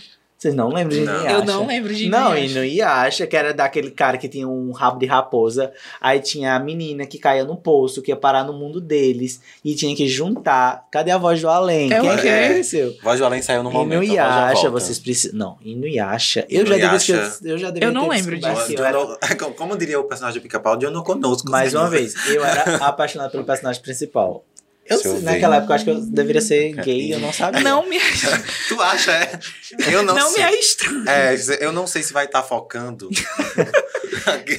Vocês 0.44 0.54
não 0.56 0.68
lembram 0.68 0.98
de 1.00 1.06
Não. 1.06 1.14
Inuyasha? 1.16 1.36
Eu 1.38 1.46
não 1.46 1.66
lembro 1.68 1.94
de 1.96 2.10
Não, 2.10 2.28
Inuyasha. 2.36 2.52
Inuyasha, 2.60 3.28
que 3.28 3.38
era 3.38 3.54
daquele 3.54 3.92
cara 3.92 4.18
que 4.18 4.28
tinha 4.28 4.46
um 4.46 4.72
rabo 4.74 5.00
de 5.00 5.06
raposa. 5.06 5.72
Aí 6.02 6.20
tinha 6.20 6.54
a 6.54 6.60
menina 6.60 7.06
que 7.06 7.18
caía 7.18 7.46
no 7.46 7.56
poço, 7.56 8.02
que 8.02 8.12
ia 8.12 8.16
parar 8.18 8.44
no 8.44 8.52
mundo 8.52 8.82
deles. 8.82 9.40
E 9.64 9.74
tinha 9.74 9.96
que 9.96 10.06
juntar. 10.06 10.86
Cadê 10.92 11.12
a 11.12 11.18
voz 11.18 11.40
do 11.42 11.48
além? 11.48 11.94
É 11.94 12.02
Quem 12.02 12.10
o 12.10 12.12
é 12.12 12.16
que 12.18 12.22
quê? 12.24 12.48
conheceu? 12.50 12.94
Voz 13.02 13.20
do 13.20 13.26
Além 13.26 13.42
saiu 13.42 13.64
no 13.64 13.72
momento. 13.72 14.04
Inuyasha, 14.04 14.70
vocês 14.70 15.00
precisam. 15.00 15.38
Não, 15.40 15.58
Inuyasha. 15.64 16.46
Eu 16.50 16.66
já 16.66 16.74
devia, 16.74 16.88
Inuyasha. 16.88 17.38
eu 17.44 17.58
já 17.58 17.72
devia 17.72 17.88
Eu 17.88 17.94
não 17.94 18.10
ter 18.10 18.16
lembro 18.18 18.38
disso. 18.38 18.74
eu 18.74 18.84
era- 18.86 19.00
Como- 19.56 19.78
diria 19.78 19.98
o 20.00 20.04
personagem 20.04 20.40
do 20.40 20.44
pica-pau, 20.44 20.76
de 20.76 20.86
eu 20.86 20.92
não 20.92 21.04
conosco. 21.04 21.50
Mais 21.50 21.74
uma 21.74 21.88
senhor. 21.88 21.92
vez, 21.92 22.14
eu 22.30 22.44
era 22.44 22.76
apaixonado 22.86 23.32
pelo 23.32 23.46
personagem 23.46 23.82
principal. 23.82 24.44
Eu, 24.86 25.22
naquela 25.22 25.58
época, 25.58 25.72
eu 25.72 25.76
acho 25.76 25.86
que 25.86 25.92
eu 25.92 26.02
deveria 26.02 26.42
ser 26.42 26.74
gay 26.74 27.14
eu 27.14 27.20
não 27.20 27.32
sabia. 27.32 27.62
Não 27.62 27.88
me, 27.88 27.98
Tu 28.68 28.82
acha, 28.82 29.12
é? 29.12 29.40
Eu 29.92 30.04
não, 30.04 30.14
não 30.14 30.30
sei. 30.32 30.46
me 30.46 30.58
estranho. 30.58 31.10
É, 31.10 31.36
eu 31.62 31.72
não 31.72 31.88
sei 31.88 32.04
se 32.04 32.12
vai 32.12 32.26
estar 32.26 32.44
focando 32.44 33.10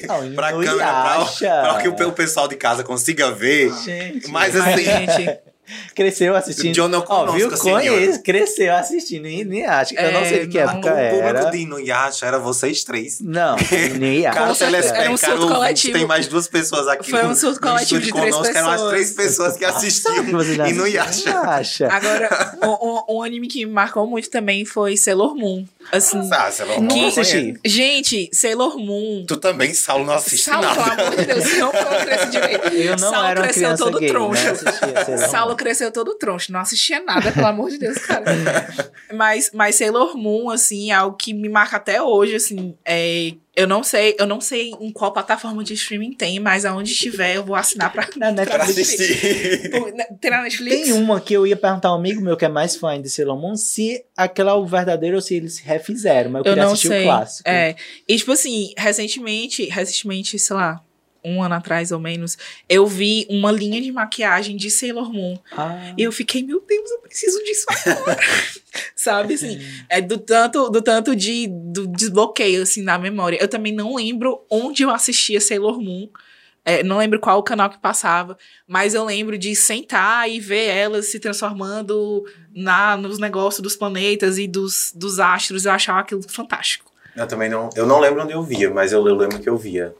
Não, 0.07 0.33
pra 0.33 0.51
câmera, 0.51 0.75
pra, 0.77 1.61
pra 1.61 1.81
que 1.81 1.87
o, 1.87 2.07
o 2.07 2.11
pessoal 2.11 2.47
de 2.47 2.55
casa 2.55 2.83
consiga 2.83 3.31
ver. 3.31 3.71
Gente, 3.83 4.27
Mas 4.29 4.55
assim, 4.55 4.83
gente, 4.83 5.39
cresceu 5.93 6.35
assistindo. 6.35 6.77
Eu 6.77 6.87
não 6.87 7.03
Ó, 7.07 7.31
viu? 7.31 7.49
Conheço, 7.57 8.21
cresceu 8.21 8.73
assistindo 8.75 9.27
Inuyasha. 9.27 9.95
Eu 9.95 10.11
não 10.11 10.19
É, 10.21 10.25
sei 10.29 10.39
de 10.41 10.47
que 10.47 10.63
não, 10.63 10.69
época 10.71 10.93
o 10.93 10.97
era. 10.97 11.33
público 11.33 11.51
de 11.51 11.57
Inuyasha 11.63 12.25
era 12.25 12.39
vocês 12.39 12.83
três. 12.83 13.19
Não, 13.21 13.55
Inuyasha. 13.59 14.33
Cara, 14.35 14.47
Com 14.47 14.55
certeza, 14.55 14.95
era 14.95 15.11
um 15.11 15.17
surto 15.17 15.47
coletivo. 15.47 15.97
tem 15.97 16.05
mais 16.07 16.27
duas 16.27 16.47
pessoas 16.47 16.87
aqui. 16.87 17.09
Foi 17.11 17.25
um 17.25 17.35
surto 17.35 17.59
coletivo 17.61 18.01
de 18.01 18.11
três 18.11 18.35
conosco, 18.35 18.55
Eram 18.57 18.67
as 18.69 18.73
pessoas. 18.75 18.91
três 18.91 19.11
pessoas 19.13 19.57
que 19.57 19.65
assistiam 19.65 20.15
já 20.43 20.67
Inuyasha. 20.69 21.29
Inuyasha. 21.29 21.87
Agora, 21.91 22.57
um, 22.63 23.17
um- 23.17 23.21
anime 23.23 23.47
que 23.47 23.65
me 23.65 23.71
marcou 23.71 24.05
muito 24.07 24.29
também 24.29 24.65
foi 24.65 24.95
Sailor 24.97 25.35
Moon. 25.35 25.65
Assim, 25.91 26.17
Ah, 26.31 26.49
lá, 26.65 26.79
Não 26.79 26.87
Que- 26.87 27.05
assisti. 27.05 27.53
gente, 27.63 28.29
Sailor 28.33 28.77
Moon. 28.77 29.23
Tu 29.27 29.37
também, 29.37 29.73
Saulo, 29.73 30.03
não 30.05 30.13
assiste 30.15 30.43
Saulo, 30.45 30.61
pelo 30.67 30.75
nada. 30.87 31.01
amor 31.03 31.15
de 31.15 31.25
Deus, 31.25 31.57
não 31.57 31.71
que 31.71 31.77
eu 31.77 31.83
não 31.91 32.05
cresci 32.05 32.27
direito. 32.31 32.67
Eu 32.69 32.91
não 32.91 32.97
Saulo 32.97 33.27
era 33.27 33.39
uma 33.39 33.43
cresceu 33.47 33.63
criança 33.63 33.83
todo 33.83 33.99
gay, 33.99 34.09
troncho. 34.09 34.43
né? 34.43 34.49
Assistia 34.51 35.25
Cresceu 35.55 35.91
todo 35.91 36.15
troncho, 36.15 36.51
não 36.51 36.59
assistia 36.59 37.01
nada, 37.03 37.31
pelo 37.31 37.47
amor 37.47 37.69
de 37.69 37.77
Deus, 37.77 37.97
cara. 37.99 38.23
mas, 39.13 39.51
mas 39.53 39.75
Sailor 39.75 40.17
Moon, 40.17 40.49
assim, 40.49 40.91
é 40.91 40.95
algo 40.95 41.17
que 41.17 41.33
me 41.33 41.49
marca 41.49 41.77
até 41.77 42.01
hoje, 42.01 42.35
assim, 42.35 42.75
é, 42.85 43.33
eu 43.55 43.67
não 43.67 43.83
sei, 43.83 44.15
eu 44.19 44.27
não 44.27 44.41
sei 44.41 44.71
em 44.81 44.91
qual 44.91 45.13
plataforma 45.13 45.63
de 45.63 45.73
streaming 45.73 46.13
tem, 46.13 46.39
mas 46.39 46.65
aonde 46.65 46.91
estiver 46.91 47.37
eu 47.37 47.45
vou 47.45 47.55
assinar 47.55 47.91
pra, 47.91 48.07
Na 48.17 48.31
Netflix. 48.31 48.95
Tem 50.19 50.31
na 50.31 50.41
Netflix? 50.43 50.75
Tem 50.75 50.93
uma 50.93 51.21
que 51.21 51.33
eu 51.33 51.47
ia 51.47 51.55
perguntar 51.55 51.89
a 51.89 51.93
um 51.93 51.95
amigo 51.95 52.21
meu 52.21 52.35
que 52.35 52.43
é 52.43 52.49
mais 52.49 52.75
fã 52.75 53.01
de 53.01 53.09
Sailor 53.09 53.39
Moon 53.39 53.55
se 53.55 54.03
aquela 54.15 54.51
é 54.51 54.55
o 54.55 54.65
verdadeiro 54.65 55.15
ou 55.15 55.21
se 55.21 55.35
eles 55.35 55.59
refizeram, 55.59 56.31
mas 56.31 56.45
eu, 56.45 56.51
Eu 56.51 56.53
queria 56.53 56.65
não 56.65 56.73
assistir 56.73 56.87
sei. 56.89 57.01
o 57.01 57.03
clássico. 57.05 57.49
É. 57.49 57.75
E, 58.07 58.17
tipo 58.17 58.31
assim, 58.31 58.73
recentemente, 58.77 59.65
recentemente, 59.65 60.37
sei 60.37 60.55
lá, 60.55 60.81
um 61.25 61.41
ano 61.41 61.55
atrás 61.55 61.91
ou 61.91 61.99
menos, 61.99 62.37
eu 62.69 62.85
vi 62.85 63.25
uma 63.29 63.51
linha 63.51 63.81
de 63.81 63.91
maquiagem 63.91 64.55
de 64.55 64.69
Sailor 64.69 65.11
Moon. 65.11 65.37
Ah, 65.51 65.93
E 65.97 66.03
eu 66.03 66.11
fiquei, 66.11 66.43
meu 66.43 66.61
Deus, 66.65 66.91
eu 66.91 66.99
preciso 66.99 67.43
disso 67.43 67.65
agora. 67.85 68.19
Sabe, 68.95 69.33
assim, 69.33 69.59
é 69.89 70.01
do 70.01 70.17
tanto, 70.17 70.69
do 70.69 70.81
tanto 70.81 71.15
de 71.15 71.47
do 71.47 71.87
desbloqueio, 71.87 72.61
assim, 72.63 72.81
na 72.81 72.97
memória. 72.97 73.37
Eu 73.41 73.47
também 73.47 73.73
não 73.73 73.95
lembro 73.95 74.45
onde 74.49 74.83
eu 74.83 74.89
assistia 74.89 75.41
Sailor 75.41 75.81
Moon. 75.81 76.09
É, 76.67 76.81
não 76.81 76.97
lembro 76.97 77.19
qual 77.19 77.37
o 77.37 77.43
canal 77.43 77.69
que 77.69 77.77
passava, 77.77 78.35
mas 78.67 78.95
eu 78.95 79.05
lembro 79.05 79.37
de 79.37 79.55
sentar 79.55 80.27
e 80.27 80.39
ver 80.39 80.67
elas 80.67 81.11
se 81.11 81.19
transformando 81.19 82.25
na, 82.55 82.97
nos 82.97 83.19
negócios 83.19 83.61
dos 83.61 83.75
planetas 83.75 84.39
e 84.39 84.47
dos, 84.47 84.91
dos 84.95 85.19
astros. 85.19 85.65
Eu 85.65 85.71
achava 85.73 85.99
aquilo 85.99 86.23
fantástico. 86.27 86.91
Eu 87.15 87.27
também 87.27 87.49
não. 87.49 87.69
Eu 87.75 87.85
não 87.85 87.99
lembro 87.99 88.23
onde 88.23 88.33
eu 88.33 88.41
via, 88.41 88.71
mas 88.71 88.91
eu, 88.91 89.07
eu 89.07 89.15
lembro 89.15 89.39
que 89.39 89.47
eu 89.47 89.55
via. 89.55 89.93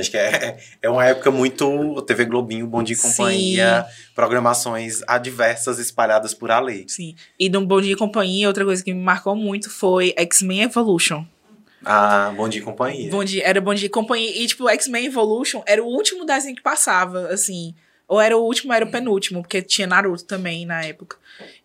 Acho 0.00 0.10
que 0.10 0.16
é, 0.16 0.58
é 0.82 0.88
uma 0.88 1.04
época 1.04 1.30
muito 1.30 2.02
TV 2.02 2.24
Globinho, 2.24 2.66
Bom 2.66 2.82
Dia 2.82 2.96
e 2.96 2.98
Companhia, 2.98 3.86
programações 4.14 5.02
adversas 5.06 5.78
espalhadas 5.78 6.34
por 6.34 6.50
ali. 6.50 6.84
Sim. 6.88 7.14
E 7.38 7.48
no 7.48 7.64
Bom 7.66 7.80
Dia 7.80 7.92
e 7.92 7.96
Companhia, 7.96 8.48
outra 8.48 8.64
coisa 8.64 8.82
que 8.82 8.92
me 8.92 9.00
marcou 9.00 9.34
muito 9.36 9.70
foi 9.70 10.14
X-Men 10.16 10.62
Evolution. 10.62 11.24
Ah, 11.84 12.32
Bom 12.36 12.48
Dia 12.48 12.60
e 12.60 12.64
Companhia. 12.64 13.10
Bom 13.10 13.24
dia, 13.24 13.42
era 13.44 13.60
Bom 13.60 13.74
Dia 13.74 13.86
e 13.86 13.90
Companhia. 13.90 14.42
E, 14.42 14.46
tipo, 14.46 14.68
X-Men 14.68 15.06
Evolution 15.06 15.62
era 15.66 15.82
o 15.82 15.86
último 15.86 16.24
desenho 16.24 16.56
que 16.56 16.62
passava, 16.62 17.28
assim. 17.28 17.74
Ou 18.06 18.20
era 18.20 18.36
o 18.36 18.40
último, 18.40 18.72
ou 18.72 18.76
era 18.76 18.84
o 18.84 18.90
penúltimo, 18.90 19.42
porque 19.42 19.62
tinha 19.62 19.86
Naruto 19.86 20.24
também 20.24 20.64
na 20.64 20.82
época. 20.82 21.16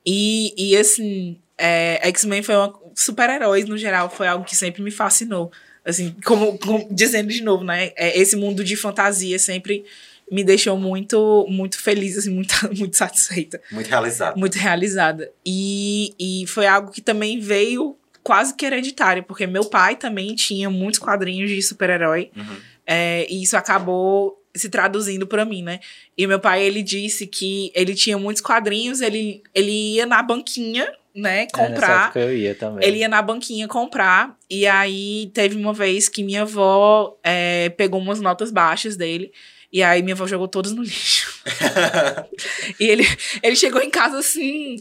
E, 0.05 0.53
e 0.57 0.77
assim, 0.77 1.39
é, 1.57 1.99
X-Men 2.09 2.43
foi 2.43 2.55
uma. 2.55 2.73
Super-heróis, 2.95 3.67
no 3.67 3.77
geral, 3.77 4.09
foi 4.09 4.27
algo 4.27 4.45
que 4.45 4.55
sempre 4.55 4.83
me 4.83 4.91
fascinou. 4.91 5.51
Assim, 5.85 6.15
como, 6.25 6.57
como- 6.57 6.87
dizendo 6.91 7.29
de 7.29 7.43
novo, 7.43 7.63
né? 7.63 7.91
é, 7.95 8.17
esse 8.19 8.35
mundo 8.35 8.63
de 8.63 8.75
fantasia 8.75 9.37
sempre 9.37 9.83
me 10.31 10.43
deixou 10.43 10.77
muito, 10.77 11.45
muito 11.49 11.77
feliz, 11.79 12.17
assim, 12.17 12.29
muito, 12.31 12.53
muito 12.77 12.95
satisfeita. 12.95 13.61
Muito 13.71 13.87
realizada. 13.87 14.35
Muito 14.37 14.55
realizada. 14.55 15.31
E, 15.45 16.13
e 16.17 16.47
foi 16.47 16.65
algo 16.65 16.91
que 16.91 17.01
também 17.01 17.39
veio 17.39 17.97
quase 18.23 18.55
que 18.55 18.65
hereditário, 18.65 19.23
porque 19.23 19.45
meu 19.45 19.65
pai 19.65 19.97
também 19.97 20.33
tinha 20.33 20.69
muitos 20.69 20.99
quadrinhos 20.99 21.49
de 21.49 21.61
super-herói. 21.61 22.31
Uhum. 22.35 22.55
É, 22.87 23.27
e 23.29 23.43
isso 23.43 23.57
acabou 23.57 24.41
se 24.55 24.69
traduzindo 24.69 25.27
para 25.27 25.43
mim, 25.43 25.61
né? 25.63 25.79
E 26.17 26.25
meu 26.25 26.39
pai, 26.39 26.63
ele 26.63 26.81
disse 26.83 27.27
que 27.27 27.71
ele 27.75 27.93
tinha 27.93 28.17
muitos 28.17 28.41
quadrinhos, 28.41 29.01
ele, 29.01 29.41
ele 29.53 29.95
ia 29.95 30.05
na 30.05 30.21
banquinha, 30.21 30.89
né, 31.15 31.47
comprar. 31.53 32.11
É, 32.15 32.23
eu 32.23 32.35
ia 32.35 32.55
também. 32.55 32.87
Ele 32.87 32.97
ia 32.99 33.07
na 33.07 33.21
banquinha 33.21 33.67
comprar, 33.67 34.35
e 34.49 34.65
aí 34.65 35.31
teve 35.33 35.55
uma 35.55 35.73
vez 35.73 36.09
que 36.09 36.23
minha 36.23 36.41
avó 36.41 37.17
é, 37.23 37.69
pegou 37.69 37.99
umas 37.99 38.19
notas 38.19 38.51
baixas 38.51 38.97
dele, 38.97 39.31
e 39.71 39.83
aí 39.83 40.01
minha 40.01 40.15
avó 40.15 40.25
jogou 40.25 40.47
todas 40.47 40.71
no 40.71 40.81
lixo. 40.81 41.43
e 42.79 42.85
ele, 42.85 43.05
ele 43.41 43.55
chegou 43.55 43.81
em 43.81 43.89
casa 43.89 44.17
assim, 44.19 44.77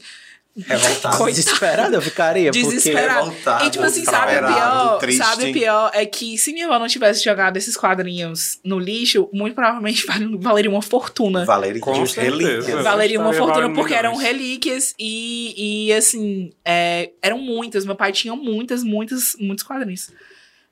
Revoltado. 0.56 1.16
Coitado. 1.16 1.30
Desesperado 1.42 1.94
eu 1.94 2.02
ficaria, 2.02 2.50
Desesperado. 2.50 3.24
Revoltado, 3.30 3.64
E 3.64 3.70
tipo 3.70 3.84
assim, 3.84 4.04
sabe 4.04 4.36
o 4.36 4.46
pior? 4.46 4.98
triste. 4.98 5.18
Sabe 5.24 5.50
o 5.50 5.52
pior? 5.52 5.90
É 5.94 6.04
que 6.04 6.36
se 6.36 6.52
minha 6.52 6.66
avó 6.66 6.78
não 6.78 6.86
tivesse 6.88 7.24
jogado 7.24 7.56
esses 7.56 7.76
quadrinhos 7.76 8.58
no 8.62 8.78
lixo, 8.78 9.28
muito 9.32 9.54
provavelmente 9.54 10.04
val- 10.06 10.38
valeria 10.38 10.70
uma 10.70 10.82
fortuna. 10.82 11.44
Valeria 11.44 11.80
Com 11.80 11.92
relíquias. 12.04 12.82
Valeria 12.84 13.18
uma 13.20 13.32
fortuna 13.32 13.72
porque 13.72 13.94
eram 13.94 14.14
relíquias 14.16 14.94
e, 14.98 15.86
e 15.88 15.92
assim, 15.94 16.50
é, 16.64 17.10
eram 17.22 17.38
muitas. 17.38 17.84
Meu 17.86 17.96
pai 17.96 18.12
tinha 18.12 18.36
muitas, 18.36 18.82
muitas, 18.82 19.34
muitos 19.38 19.64
quadrinhos. 19.64 20.10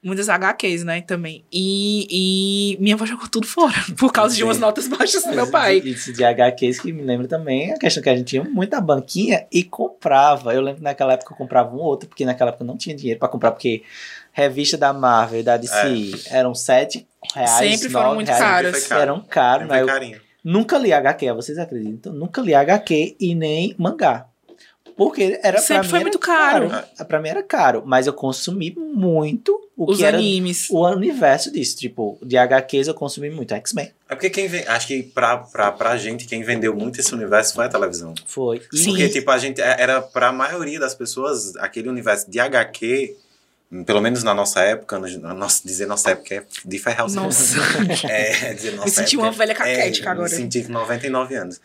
Muitas 0.02 0.30
HQs, 0.30 0.82
né, 0.82 1.02
também. 1.02 1.44
E, 1.52 2.06
e 2.10 2.82
minha 2.82 2.94
avó 2.94 3.04
jogou 3.04 3.28
tudo 3.28 3.46
fora 3.46 3.74
por 3.98 4.10
causa 4.10 4.34
de 4.34 4.42
umas 4.42 4.58
notas 4.58 4.88
baixas 4.88 5.24
do 5.24 5.34
meu 5.34 5.50
pai. 5.50 5.76
Isso 5.84 6.10
de 6.12 6.24
HQs 6.24 6.80
que 6.80 6.90
me 6.90 7.02
lembra 7.02 7.28
também 7.28 7.72
a 7.72 7.78
questão 7.78 8.02
que 8.02 8.08
a 8.08 8.16
gente 8.16 8.28
tinha 8.28 8.42
muita 8.42 8.80
banquinha 8.80 9.46
e 9.52 9.62
comprava. 9.62 10.54
Eu 10.54 10.62
lembro 10.62 10.78
que 10.78 10.84
naquela 10.84 11.12
época 11.12 11.34
eu 11.34 11.36
comprava 11.36 11.76
um 11.76 11.80
ou 11.80 11.84
outro, 11.84 12.08
porque 12.08 12.24
naquela 12.24 12.48
época 12.48 12.64
eu 12.64 12.66
não 12.66 12.78
tinha 12.78 12.96
dinheiro 12.96 13.20
pra 13.20 13.28
comprar, 13.28 13.50
porque 13.50 13.82
revista 14.32 14.78
da 14.78 14.90
Marvel 14.92 15.40
e 15.40 15.42
da 15.42 15.58
DC 15.58 16.28
eram 16.30 16.54
sete 16.54 17.06
reais. 17.34 17.50
Sempre 17.50 17.90
foram 17.90 18.04
nove 18.04 18.14
muito 18.16 18.28
reais. 18.28 18.40
caras. 18.42 18.86
Caro. 18.86 19.02
Eram 19.02 19.20
caros, 19.20 19.68
carinho. 19.86 20.20
nunca 20.42 20.78
li 20.78 20.94
HQ, 20.94 21.32
vocês 21.34 21.58
acreditam? 21.58 22.14
Nunca 22.14 22.40
li 22.40 22.54
HQ 22.54 23.16
e 23.20 23.34
nem 23.34 23.74
mangá. 23.76 24.29
Porque 25.02 25.40
era 25.42 25.58
Sempre 25.62 25.88
pra 25.88 25.90
foi 25.90 26.00
muito 26.00 26.18
era 26.18 26.26
caro. 26.26 26.70
Pra 27.08 27.18
mim 27.20 27.30
era 27.30 27.42
caro, 27.42 27.82
mas 27.86 28.06
eu 28.06 28.12
consumi 28.12 28.70
muito 28.78 29.58
o 29.74 29.90
Os 29.90 29.96
que 29.96 30.04
era 30.04 30.18
animes. 30.18 30.68
o 30.68 30.86
universo 30.86 31.50
disso. 31.50 31.74
Tipo, 31.78 32.18
de 32.22 32.36
HQs 32.36 32.86
eu 32.88 32.92
consumi 32.92 33.30
muito. 33.30 33.54
X-Men 33.54 33.90
É 34.10 34.14
porque 34.14 34.28
quem 34.28 34.46
vem, 34.46 34.62
acho 34.68 34.86
que 34.86 35.02
pra, 35.02 35.38
pra, 35.38 35.72
pra 35.72 35.96
gente, 35.96 36.26
quem 36.26 36.42
vendeu 36.42 36.76
muito 36.76 37.00
esse 37.00 37.14
universo 37.14 37.54
foi 37.54 37.64
a 37.64 37.68
televisão. 37.70 38.14
foi. 38.26 38.60
Sim. 38.74 38.90
Porque, 38.90 39.08
tipo, 39.08 39.30
a 39.30 39.38
gente 39.38 39.58
é- 39.58 39.76
era 39.80 40.02
pra 40.02 40.32
maioria 40.32 40.78
das 40.78 40.94
pessoas, 40.94 41.56
aquele 41.56 41.88
universo 41.88 42.30
de 42.30 42.38
HQ, 42.38 43.16
pelo 43.86 44.02
menos 44.02 44.22
na 44.22 44.34
nossa 44.34 44.60
época, 44.60 44.98
no, 44.98 45.06
dizer 45.64 45.86
nossa 45.86 46.10
época 46.10 46.34
é 46.34 46.44
de 46.62 46.78
ferrar 46.78 47.06
o 47.06 47.10
Nossa. 47.10 47.56
É, 48.06 48.52
dizer 48.52 48.72
nossa 48.72 48.84
Me 48.84 48.90
senti 48.90 49.14
época 49.16 49.28
uma 49.28 49.32
velha 49.32 49.52
é- 49.52 49.54
caquética 49.54 50.10
agora. 50.10 50.28
Me 50.28 50.34
senti 50.36 50.62
com 50.64 50.72
99 50.74 51.34
anos. 51.36 51.58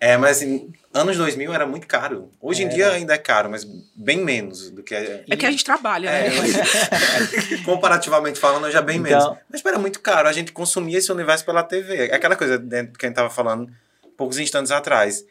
É, 0.00 0.16
mas 0.16 0.38
assim, 0.38 0.72
anos 0.94 1.18
2000 1.18 1.52
era 1.52 1.66
muito 1.66 1.86
caro. 1.86 2.30
Hoje 2.40 2.62
em 2.62 2.66
Era. 2.66 2.74
dia 2.74 2.90
ainda 2.92 3.12
é 3.14 3.18
caro, 3.18 3.50
mas 3.50 3.66
bem 3.94 4.24
menos 4.24 4.70
do 4.70 4.82
que... 4.82 4.94
É 4.94 5.36
que 5.36 5.44
a 5.44 5.50
gente 5.50 5.62
trabalha, 5.62 6.08
É, 6.08 6.30
né? 6.30 6.36
mas- 6.38 7.60
comparativamente 7.64 8.38
falando, 8.40 8.64
hoje 8.64 8.76
é 8.76 8.82
bem 8.82 8.96
Então- 8.98 9.10
menos. 9.30 9.38
Mas 9.50 9.64
era 9.64 9.78
muito 9.78 10.00
caro. 10.00 10.26
A 10.26 10.32
gente 10.32 10.52
consumia 10.52 10.96
esse 10.98 11.12
universo 11.12 11.44
pela 11.44 11.62
TV. 11.62 12.08
É 12.08 12.14
Aquela 12.14 12.34
coisa 12.34 12.58
dentro 12.58 12.98
que 12.98 13.04
a 13.04 13.08
gente 13.08 13.16
tava 13.16 13.28
falando 13.30 13.70
poucos 14.16 14.38
instantes 14.38 14.72
atrás. 14.72 15.22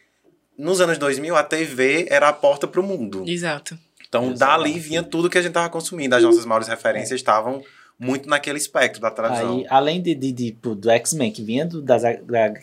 Nos 0.57 0.79
anos 0.81 0.97
2000, 0.99 1.35
a 1.35 1.43
TV 1.43 2.05
era 2.09 2.27
a 2.29 2.33
porta 2.33 2.67
pro 2.67 2.83
mundo. 2.83 3.23
Exato. 3.27 3.77
Então, 4.07 4.31
Exatamente. 4.31 4.39
dali 4.73 4.79
vinha 4.79 5.01
tudo 5.03 5.29
que 5.29 5.37
a 5.37 5.41
gente 5.41 5.53
tava 5.53 5.69
consumindo. 5.69 6.15
As 6.15 6.21
nossas 6.23 6.45
maiores 6.45 6.67
referências 6.67 7.19
estavam 7.19 7.63
muito 7.99 8.29
naquele 8.29 8.57
espectro 8.57 9.01
da 9.01 9.11
televisão. 9.11 9.57
Aí, 9.57 9.65
além 9.69 10.01
de, 10.01 10.15
de, 10.15 10.31
de- 10.31 10.51
do 10.51 10.89
X-Men, 10.89 11.31
que 11.31 11.41
vinha 11.43 11.65
do, 11.65 11.81
das 11.81 12.01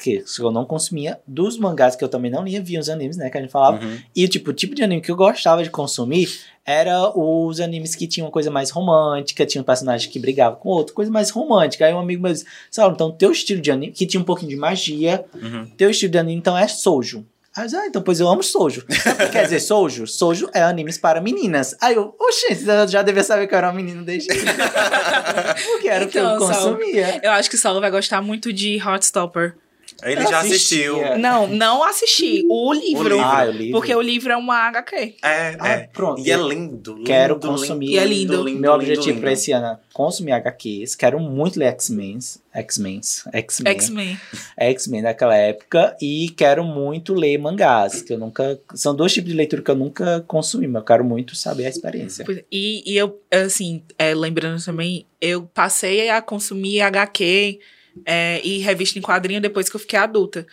que 0.03 0.25
eu 0.41 0.51
não 0.51 0.65
consumia, 0.65 1.21
dos 1.27 1.59
mangás 1.59 1.95
que 1.95 2.03
eu 2.03 2.09
também 2.09 2.31
não 2.31 2.43
lia, 2.43 2.63
via 2.63 2.81
os 2.81 2.89
animes, 2.89 3.17
né, 3.19 3.29
que 3.29 3.37
a 3.37 3.41
gente 3.43 3.51
falava. 3.51 3.85
Uhum. 3.85 3.99
E 4.15 4.27
tipo, 4.29 4.51
o 4.51 4.55
tipo 4.55 4.75
de 4.75 4.83
anime 4.83 5.03
que 5.03 5.11
eu 5.11 5.17
gostava 5.17 5.63
de 5.63 5.69
consumir 5.71 6.29
era 6.65 7.11
os 7.17 7.61
animes 7.61 7.95
que 7.95 8.07
tinham 8.09 8.31
coisa 8.31 8.51
mais 8.51 8.71
romântica, 8.71 9.45
tinha 9.47 9.61
um 9.63 9.65
personagem 9.65 10.11
que 10.11 10.19
brigava 10.19 10.57
com 10.57 10.69
outro, 10.71 10.95
coisa 10.95 11.11
mais 11.11 11.31
romântica. 11.31 11.85
Aí 11.87 11.93
um 11.95 11.99
amigo 12.01 12.23
meu 12.23 12.33
disse, 12.33 12.47
Saulo, 12.71 12.95
então 12.95 13.13
teu 13.13 13.31
estilo 13.31 13.61
de 13.61 13.71
anime, 13.71 13.93
que 13.93 14.07
tinha 14.07 14.21
um 14.21 14.25
pouquinho 14.25 14.51
de 14.51 14.57
magia, 14.57 15.25
Uhum. 15.35 15.67
teu 15.77 15.91
estilo 15.91 16.11
de 16.13 16.19
anime 16.19 16.39
então 16.39 16.57
é 16.57 16.67
Soujo. 16.67 17.25
Aí 17.57 17.67
eu 17.73 17.81
ah, 17.81 17.87
então 17.87 18.03
pois 18.03 18.21
eu 18.21 18.29
amo 18.29 18.43
Soujo. 18.43 18.85
Sabe 19.03 19.25
o 19.25 19.27
que 19.27 19.33
quer 19.33 19.45
dizer 19.45 19.61
Soujo? 19.61 20.07
Soujo 20.07 20.51
é 20.53 20.63
animes 20.63 20.99
para 20.99 21.21
meninas. 21.21 21.75
Aí 21.81 21.95
eu, 21.95 22.15
oxe, 22.21 22.47
eu 22.67 22.87
já 22.87 23.01
devia 23.03 23.25
saber 23.25 23.47
que 23.47 23.55
eu 23.55 23.59
era 23.59 23.71
um 23.71 23.75
menino 23.75 24.05
desde 24.05 24.29
Porque 25.73 25.89
era 25.89 26.05
o 26.05 26.09
que 26.09 26.19
eu 26.19 26.25
Então, 26.25 26.53
Saulo, 26.53 26.77
consumia. 26.77 27.21
Eu 27.23 27.33
acho 27.33 27.49
que 27.49 27.57
o 27.57 27.59
Saulo 27.59 27.81
vai 27.81 27.91
gostar 27.91 28.21
muito 28.21 28.53
de 28.53 28.77
Heartstopper. 28.77 29.57
Ele 30.03 30.21
Eu 30.23 30.29
já 30.29 30.41
assistia. 30.41 30.91
assistiu. 30.93 31.19
Não, 31.19 31.47
não 31.47 31.83
assisti. 31.83 32.45
O 32.49 32.73
livro. 32.73 33.03
livro. 33.17 33.21
Ah, 33.25 33.47
eu 33.47 33.53
li. 33.53 33.71
Porque 33.71 33.95
o 33.95 34.01
livro 34.01 34.33
é 34.33 34.37
uma 34.37 34.57
HQ. 34.69 35.17
É, 35.23 35.57
Ah, 35.59 35.69
é. 35.69 35.79
pronto. 35.93 36.21
E 36.21 36.31
é 36.31 36.37
lindo. 36.37 36.95
lindo 36.95 37.05
Quero 37.05 37.35
lindo, 37.35 37.49
consumir. 37.49 37.91
E 37.91 37.99
é 37.99 38.05
lindo. 38.05 38.45
Meu 38.45 38.73
objetivo 38.73 39.21
pra 39.21 39.33
esse 39.33 39.53
ano 39.53 39.67
é 39.67 39.79
consumir 39.93 40.33
HQs. 40.33 40.95
Quero 40.95 41.19
muito 41.19 41.59
ler 41.59 41.67
X-Men. 41.69 42.19
X-Men. 42.53 43.01
X-Men. 43.33 43.73
X-Men. 43.75 44.19
X-Men 44.59 45.03
daquela 45.03 45.37
época. 45.37 45.97
E 46.01 46.31
quero 46.37 46.65
muito 46.65 47.15
ler 47.15 47.39
mangás. 47.39 48.03
Que 48.03 48.13
eu 48.15 48.19
nunca. 48.19 48.59
São 48.75 48.95
dois 48.95 49.13
tipos 49.13 49.31
de 49.31 49.37
leitura 49.37 49.63
que 49.63 49.71
eu 49.71 49.75
nunca 49.77 50.25
consumi, 50.27 50.67
mas 50.67 50.81
eu 50.81 50.87
quero 50.87 51.05
muito 51.05 51.35
saber 51.37 51.67
a 51.67 51.69
experiência. 51.69 52.25
E, 52.51 52.83
e 52.91 52.97
eu, 52.97 53.21
assim, 53.31 53.83
é, 53.99 54.15
lembrando 54.15 54.63
também, 54.65 55.07
eu 55.21 55.43
passei 55.43 56.09
a 56.09 56.21
consumir 56.23 56.81
HQ 56.81 57.59
é, 58.05 58.41
e 58.45 58.59
revista 58.59 58.99
em 58.99 59.03
quadrinho 59.03 59.41
depois 59.41 59.69
que 59.69 59.77
eu 59.77 59.81
fiquei 59.81 59.99
adulta. 59.99 60.47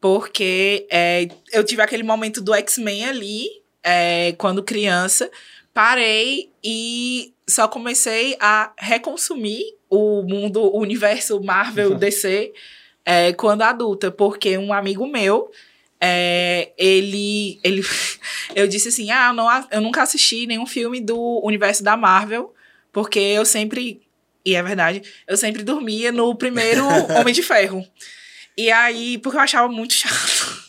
Porque 0.00 0.86
é, 0.90 1.28
eu 1.52 1.64
tive 1.64 1.82
aquele 1.82 2.02
momento 2.02 2.40
do 2.40 2.54
X-Men 2.54 3.06
ali, 3.06 3.46
é, 3.82 4.32
quando 4.32 4.62
criança, 4.62 5.30
parei 5.72 6.50
e 6.62 7.32
só 7.48 7.66
comecei 7.68 8.36
a 8.40 8.72
reconsumir 8.78 9.62
o 9.90 10.22
mundo, 10.22 10.60
o 10.60 10.78
universo 10.80 11.42
Marvel 11.42 11.94
DC 11.98 12.52
é, 13.04 13.32
quando 13.32 13.62
adulta, 13.62 14.10
porque 14.10 14.56
um 14.56 14.72
amigo 14.72 15.06
meu, 15.06 15.50
é, 16.00 16.72
ele, 16.78 17.60
ele, 17.62 17.82
eu 18.54 18.66
disse 18.66 18.88
assim, 18.88 19.10
ah, 19.10 19.28
eu, 19.28 19.34
não, 19.34 19.66
eu 19.70 19.80
nunca 19.80 20.02
assisti 20.02 20.46
nenhum 20.46 20.66
filme 20.66 21.00
do 21.00 21.40
universo 21.44 21.84
da 21.84 21.96
Marvel, 21.96 22.54
porque 22.92 23.18
eu 23.18 23.44
sempre, 23.44 24.00
e 24.44 24.54
é 24.54 24.62
verdade, 24.62 25.02
eu 25.26 25.36
sempre 25.36 25.62
dormia 25.62 26.12
no 26.12 26.34
primeiro 26.34 26.86
Homem 27.18 27.32
de 27.32 27.42
Ferro. 27.42 27.86
E 28.56 28.70
aí, 28.70 29.18
porque 29.18 29.36
eu 29.36 29.42
achava 29.42 29.68
muito 29.68 29.94
chato. 29.94 30.64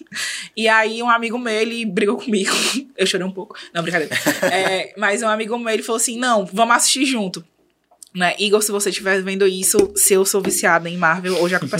E 0.55 0.67
aí, 0.67 1.03
um 1.03 1.09
amigo 1.09 1.37
meu, 1.37 1.53
ele 1.53 1.85
brigou 1.85 2.17
comigo. 2.17 2.51
Eu 2.95 3.05
chorei 3.05 3.27
um 3.27 3.31
pouco. 3.31 3.55
Não, 3.73 3.83
brincadeira. 3.83 4.15
É, 4.43 4.93
mas 4.97 5.21
um 5.21 5.27
amigo 5.27 5.57
meu, 5.59 5.73
ele 5.73 5.83
falou 5.83 5.97
assim: 5.97 6.17
não, 6.17 6.45
vamos 6.45 6.77
assistir 6.77 7.05
junto. 7.05 7.45
Né? 8.15 8.33
Igor, 8.39 8.61
se 8.61 8.71
você 8.71 8.89
estiver 8.89 9.21
vendo 9.21 9.45
isso, 9.45 9.91
se 9.93 10.13
eu 10.13 10.25
sou 10.25 10.41
viciada 10.41 10.89
em 10.89 10.95
Marvel, 10.95 11.37
hoje 11.41 11.55
a 11.55 11.59
culpa 11.59 11.75
é. 11.75 11.79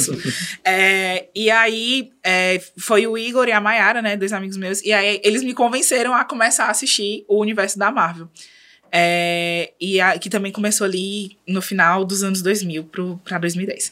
É, 0.69 1.29
e 1.33 1.49
aí, 1.49 2.11
é, 2.21 2.61
foi 2.77 3.07
o 3.07 3.17
Igor 3.17 3.47
e 3.47 3.53
a 3.53 3.61
Mayara, 3.61 4.01
né? 4.01 4.17
Dois 4.17 4.33
amigos 4.33 4.57
meus. 4.57 4.81
E 4.81 4.91
aí, 4.91 5.21
eles 5.23 5.41
me 5.41 5.53
convenceram 5.53 6.13
a 6.13 6.25
começar 6.25 6.65
a 6.65 6.71
assistir 6.71 7.23
o 7.29 7.39
universo 7.39 7.79
da 7.79 7.89
Marvel. 7.89 8.29
É, 8.97 9.73
e 9.81 9.99
a, 9.99 10.17
que 10.17 10.29
também 10.29 10.53
começou 10.53 10.85
ali 10.85 11.37
no 11.45 11.61
final 11.61 12.05
dos 12.05 12.23
anos 12.23 12.41
2000 12.41 12.85
pro, 12.85 13.17
pra 13.25 13.37
2010. 13.37 13.91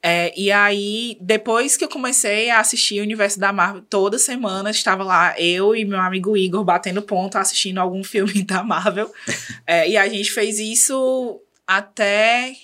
É, 0.00 0.32
e 0.38 0.52
aí, 0.52 1.16
depois 1.20 1.76
que 1.76 1.82
eu 1.84 1.88
comecei 1.88 2.48
a 2.48 2.60
assistir 2.60 3.00
o 3.00 3.02
universo 3.02 3.40
da 3.40 3.52
Marvel, 3.52 3.82
toda 3.90 4.20
semana 4.20 4.70
estava 4.70 5.02
lá 5.02 5.34
eu 5.36 5.74
e 5.74 5.84
meu 5.84 5.98
amigo 5.98 6.36
Igor 6.36 6.62
batendo 6.62 7.02
ponto, 7.02 7.36
assistindo 7.36 7.78
algum 7.78 8.04
filme 8.04 8.44
da 8.44 8.62
Marvel. 8.62 9.12
É, 9.66 9.88
e 9.88 9.96
a 9.96 10.06
gente 10.08 10.30
fez 10.30 10.60
isso 10.60 11.40
até. 11.66 12.54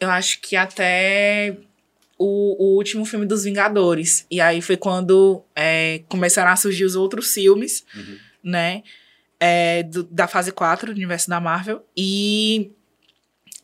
Eu 0.00 0.08
acho 0.10 0.40
que 0.40 0.56
até 0.56 1.54
o, 2.18 2.56
o 2.64 2.76
último 2.76 3.04
filme 3.04 3.26
dos 3.26 3.44
Vingadores. 3.44 4.24
E 4.30 4.40
aí 4.40 4.62
foi 4.62 4.78
quando 4.78 5.42
é, 5.54 6.00
começaram 6.08 6.50
a 6.50 6.56
surgir 6.56 6.86
os 6.86 6.94
outros 6.96 7.34
filmes, 7.34 7.84
Uhum. 7.94 8.16
né? 8.42 8.82
É, 9.40 9.82
do- 9.82 10.04
da 10.04 10.26
fase 10.26 10.52
4 10.52 10.86
do 10.86 10.96
universo 10.96 11.28
da 11.28 11.40
Marvel. 11.40 11.84
E, 11.96 12.70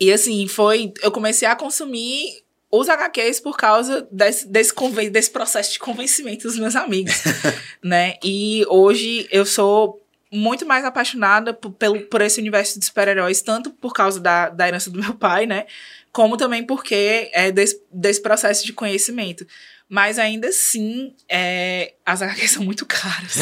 e 0.00 0.12
assim, 0.12 0.46
foi. 0.48 0.92
Eu 1.02 1.10
comecei 1.12 1.46
a 1.48 1.56
consumir 1.56 2.42
os 2.70 2.88
HQs 2.88 3.40
por 3.40 3.56
causa 3.56 4.06
desse, 4.10 4.46
desse, 4.48 4.72
conven- 4.72 5.10
desse 5.10 5.30
processo 5.30 5.72
de 5.74 5.78
convencimento 5.78 6.46
dos 6.46 6.58
meus 6.58 6.74
amigos. 6.76 7.14
né? 7.82 8.14
E 8.24 8.64
hoje 8.68 9.28
eu 9.30 9.44
sou 9.44 10.00
muito 10.30 10.64
mais 10.64 10.82
apaixonada 10.84 11.52
por, 11.52 11.70
pelo, 11.72 12.00
por 12.06 12.22
esse 12.22 12.40
universo 12.40 12.78
de 12.78 12.86
super-heróis, 12.86 13.42
tanto 13.42 13.70
por 13.70 13.92
causa 13.92 14.18
da, 14.18 14.48
da 14.48 14.66
herança 14.66 14.88
do 14.90 14.98
meu 14.98 15.14
pai, 15.14 15.44
né? 15.46 15.66
Como 16.10 16.36
também 16.38 16.64
porque 16.64 17.30
é 17.32 17.50
desse, 17.52 17.82
desse 17.90 18.20
processo 18.22 18.64
de 18.64 18.72
conhecimento. 18.72 19.46
Mas 19.92 20.18
ainda 20.18 20.48
assim, 20.48 21.12
é, 21.28 21.92
as 22.06 22.22
HQs 22.22 22.52
são 22.52 22.64
muito 22.64 22.86
caras. 22.86 23.36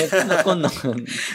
Não, 0.45 0.57
não. 0.57 0.71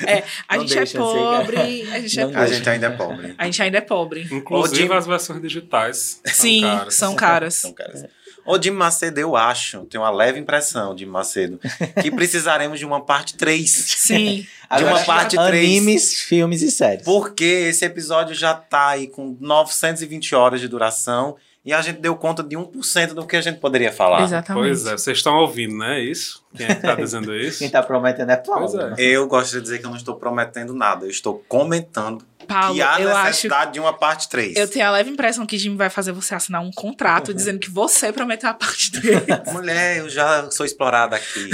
É, 0.06 0.22
a 0.46 0.58
Não 0.58 0.68
gente 0.68 0.98
é 0.98 1.00
pobre, 1.00 1.88
a 1.90 2.00
gente 2.02 2.20
é 2.20 2.24
A 2.24 2.46
gente 2.46 2.70
ainda 2.70 2.88
é 2.88 2.90
pobre. 2.90 3.34
A 3.38 3.46
gente 3.46 3.62
ainda 3.62 3.78
é 3.78 3.82
pobre. 3.82 4.28
Inclusive 4.30 4.94
as 4.94 5.08
versões 5.08 5.42
digitais. 5.42 6.20
são 6.26 6.34
Sim, 6.34 6.62
caras. 6.64 6.96
são 6.96 7.16
caras. 7.16 7.54
São 7.56 7.72
caras. 7.72 8.04
Ô, 8.46 8.62
Jim 8.62 8.72
Macedo, 8.72 9.18
eu 9.18 9.38
acho, 9.38 9.86
tenho 9.86 10.04
uma 10.04 10.12
leve 10.12 10.38
impressão, 10.38 10.96
Jim 10.98 11.06
Macedo, 11.06 11.62
que 12.02 12.12
precisaremos 12.12 12.78
de 12.78 12.86
uma 12.86 13.00
parte 13.00 13.38
3. 13.38 13.72
Sim. 13.72 14.46
De 14.78 14.84
uma 14.84 15.00
parte 15.04 15.36
três. 15.38 15.48
Animes, 15.64 16.22
filmes 16.24 16.64
e 16.64 16.72
séries. 16.72 17.06
Porque 17.06 17.44
esse 17.46 17.86
episódio 17.86 18.34
já 18.34 18.56
tá 18.56 18.90
aí 18.90 19.06
com 19.08 19.38
920 19.40 20.34
horas 20.34 20.60
de 20.60 20.68
duração 20.68 21.36
e 21.66 21.74
a 21.74 21.82
gente 21.82 22.00
deu 22.00 22.16
conta 22.16 22.44
de 22.44 22.56
1% 22.56 23.14
do 23.14 23.26
que 23.26 23.36
a 23.36 23.42
gente 23.42 23.60
poderia 23.60 23.92
falar. 23.92 24.22
Exatamente. 24.22 24.68
Pois 24.68 24.86
é, 24.86 24.92
vocês 24.92 25.18
estão 25.18 25.36
ouvindo, 25.38 25.76
né? 25.76 26.00
Isso? 26.00 26.46
Quem 26.56 26.68
é 26.68 26.76
que 26.76 26.82
tá 26.84 26.94
dizendo 26.96 27.36
isso? 27.36 27.58
Quem 27.58 27.70
tá 27.70 27.82
prometendo 27.82 28.30
é 28.30 28.38
Paulo. 28.38 28.70
Pois 28.72 29.00
é. 29.00 29.04
Eu 29.04 29.28
gosto 29.28 29.54
de 29.54 29.62
dizer 29.62 29.80
que 29.80 29.86
eu 29.86 29.90
não 29.90 29.98
estou 29.98 30.16
prometendo 30.16 30.76
nada, 30.76 31.08
eu 31.08 31.10
estou 31.10 31.44
comentando 31.48 32.24
Paulo, 32.48 32.76
que 32.76 32.84
há 32.84 33.02
eu 33.02 33.10
acho. 33.10 33.26
necessidade 33.26 33.74
de 33.74 33.80
uma 33.80 33.94
parte 33.94 34.30
3. 34.30 34.56
Eu 34.56 34.68
tenho 34.68 34.86
a 34.86 34.92
leve 34.92 35.10
impressão 35.10 35.44
que 35.44 35.58
Jimmy 35.58 35.76
vai 35.76 35.90
fazer 35.90 36.12
você 36.12 36.36
assinar 36.36 36.62
um 36.62 36.72
contrato 36.72 37.34
dizendo 37.34 37.58
que 37.58 37.72
você 37.72 38.14
prometeu 38.14 38.48
a 38.48 38.54
parte 38.54 38.92
dele. 38.92 39.26
Mulher, 39.52 39.98
eu 39.98 40.08
já 40.10 40.52
sou 40.52 40.68
explorada 40.68 41.16
aqui. 41.16 41.50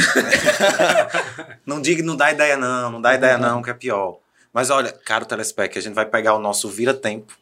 não 1.66 1.82
diga, 1.82 2.04
não 2.04 2.18
dá 2.18 2.32
ideia 2.34 2.58
não, 2.58 2.92
não 2.92 3.02
dá 3.02 3.16
ideia 3.16 3.38
não, 3.38 3.62
que 3.62 3.70
é 3.70 3.74
pior. 3.74 4.18
Mas 4.52 4.70
olha, 4.70 4.92
caro 4.92 5.26
telespec, 5.26 5.78
a 5.78 5.82
gente 5.82 5.94
vai 5.94 6.06
pegar 6.06 6.34
o 6.34 6.40
nosso 6.40 6.68
vira-tempo 6.68 7.34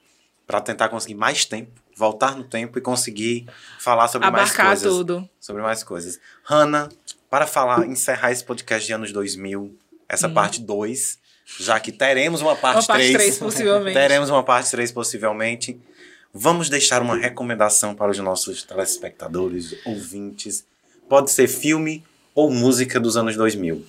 para 0.45 0.61
tentar 0.61 0.89
conseguir 0.89 1.15
mais 1.15 1.45
tempo, 1.45 1.79
voltar 1.99 2.37
no 2.37 2.45
tempo 2.45 2.79
e 2.79 2.81
conseguir 2.81 3.45
falar 3.77 4.07
sobre 4.07 4.31
mais 4.31 4.45
Abarcar 4.45 4.67
coisas. 4.67 4.93
tudo. 4.93 5.29
Sobre 5.37 5.61
mais 5.61 5.83
coisas. 5.83 6.17
Hannah, 6.45 6.87
para 7.29 7.45
falar, 7.45 7.85
encerrar 7.85 8.31
esse 8.31 8.43
podcast 8.43 8.87
de 8.87 8.93
anos 8.93 9.11
2000, 9.11 9.75
essa 10.07 10.29
parte 10.29 10.61
2, 10.61 11.19
já 11.59 11.77
que 11.77 11.91
teremos 11.91 12.41
uma 12.41 12.55
parte 12.55 12.77
Uma 12.77 12.87
parte 12.87 13.11
3. 13.11 13.13
3, 13.17 13.37
possivelmente. 13.37 13.93
Teremos 13.99 14.29
uma 14.29 14.41
parte 14.43 14.71
3 14.71 14.93
possivelmente. 14.93 15.77
Vamos 16.33 16.69
deixar 16.69 17.01
uma 17.01 17.17
recomendação 17.17 17.93
para 17.93 18.11
os 18.11 18.17
nossos 18.19 18.63
telespectadores, 18.63 19.75
ouvintes. 19.85 20.65
Pode 21.09 21.31
ser 21.31 21.49
filme 21.49 22.05
ou 22.33 22.49
música 22.49 22.97
dos 22.97 23.17
anos 23.17 23.35
2000. 23.35 23.85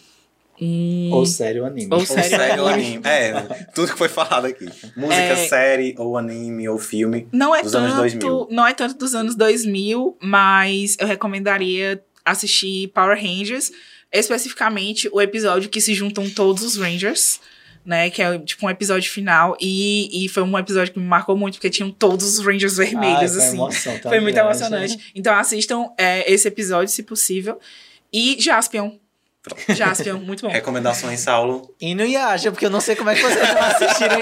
Hum, 0.60 1.10
Ou 1.12 1.24
série 1.24 1.58
ou 1.60 1.66
anime. 1.66 1.88
Ou 1.92 2.00
Ou 2.00 2.06
série 2.06 2.28
série 2.28 2.60
ou 2.60 2.68
anime. 2.68 3.00
É, 3.06 3.32
tudo 3.74 3.92
que 3.92 3.96
foi 3.98 4.08
falado 4.08 4.46
aqui. 4.46 4.66
Música, 4.96 5.14
É. 5.14 5.48
série 5.48 5.94
ou 5.98 6.18
anime 6.18 6.68
ou 6.68 6.78
filme 6.78 7.26
não 7.32 7.54
é 7.54 7.62
dos 7.62 7.74
anos 7.74 7.90
tanto, 7.92 8.00
2000. 8.00 8.48
não 8.50 8.66
é 8.66 8.74
tanto 8.74 8.94
dos 8.98 9.14
anos 9.14 9.34
2000, 9.34 10.16
mas 10.20 10.96
eu 11.00 11.06
recomendaria 11.06 12.02
assistir 12.24 12.88
Power 12.88 13.16
Rangers, 13.18 13.72
especificamente 14.12 15.08
o 15.12 15.20
episódio 15.20 15.68
que 15.70 15.80
se 15.80 15.94
juntam 15.94 16.28
todos 16.30 16.62
os 16.62 16.76
Rangers, 16.76 17.40
né, 17.84 18.10
que 18.10 18.20
é 18.22 18.38
tipo 18.40 18.66
um 18.66 18.70
episódio 18.70 19.10
final 19.10 19.56
e, 19.60 20.24
e 20.24 20.28
foi 20.28 20.42
um 20.42 20.58
episódio 20.58 20.92
que 20.92 20.98
me 21.00 21.06
marcou 21.06 21.34
muito 21.36 21.54
porque 21.54 21.70
tinham 21.70 21.90
todos 21.90 22.38
os 22.38 22.44
Rangers 22.44 22.76
vermelhos 22.76 23.32
Ai, 23.32 23.38
foi 23.38 23.42
assim. 23.44 23.56
emoção 23.56 23.98
tão 23.98 24.10
Foi 24.10 24.20
muito 24.20 24.34
grande. 24.34 24.48
emocionante. 24.50 25.12
Então 25.14 25.34
assistam 25.34 25.88
é, 25.96 26.30
esse 26.30 26.46
episódio, 26.46 26.92
se 26.92 27.02
possível. 27.02 27.58
E 28.12 28.36
Jaspion. 28.38 28.92
Jaspion, 29.68 30.18
muito 30.18 30.42
bom. 30.46 30.52
Recomendações, 30.52 31.20
Saulo. 31.20 31.74
Inuyasha, 31.80 32.50
porque 32.52 32.66
eu 32.66 32.70
não 32.70 32.80
sei 32.80 32.94
como 32.94 33.08
é 33.10 33.14
que 33.14 33.22
vocês 33.22 33.54
não 33.54 33.62
assistiram. 33.62 34.18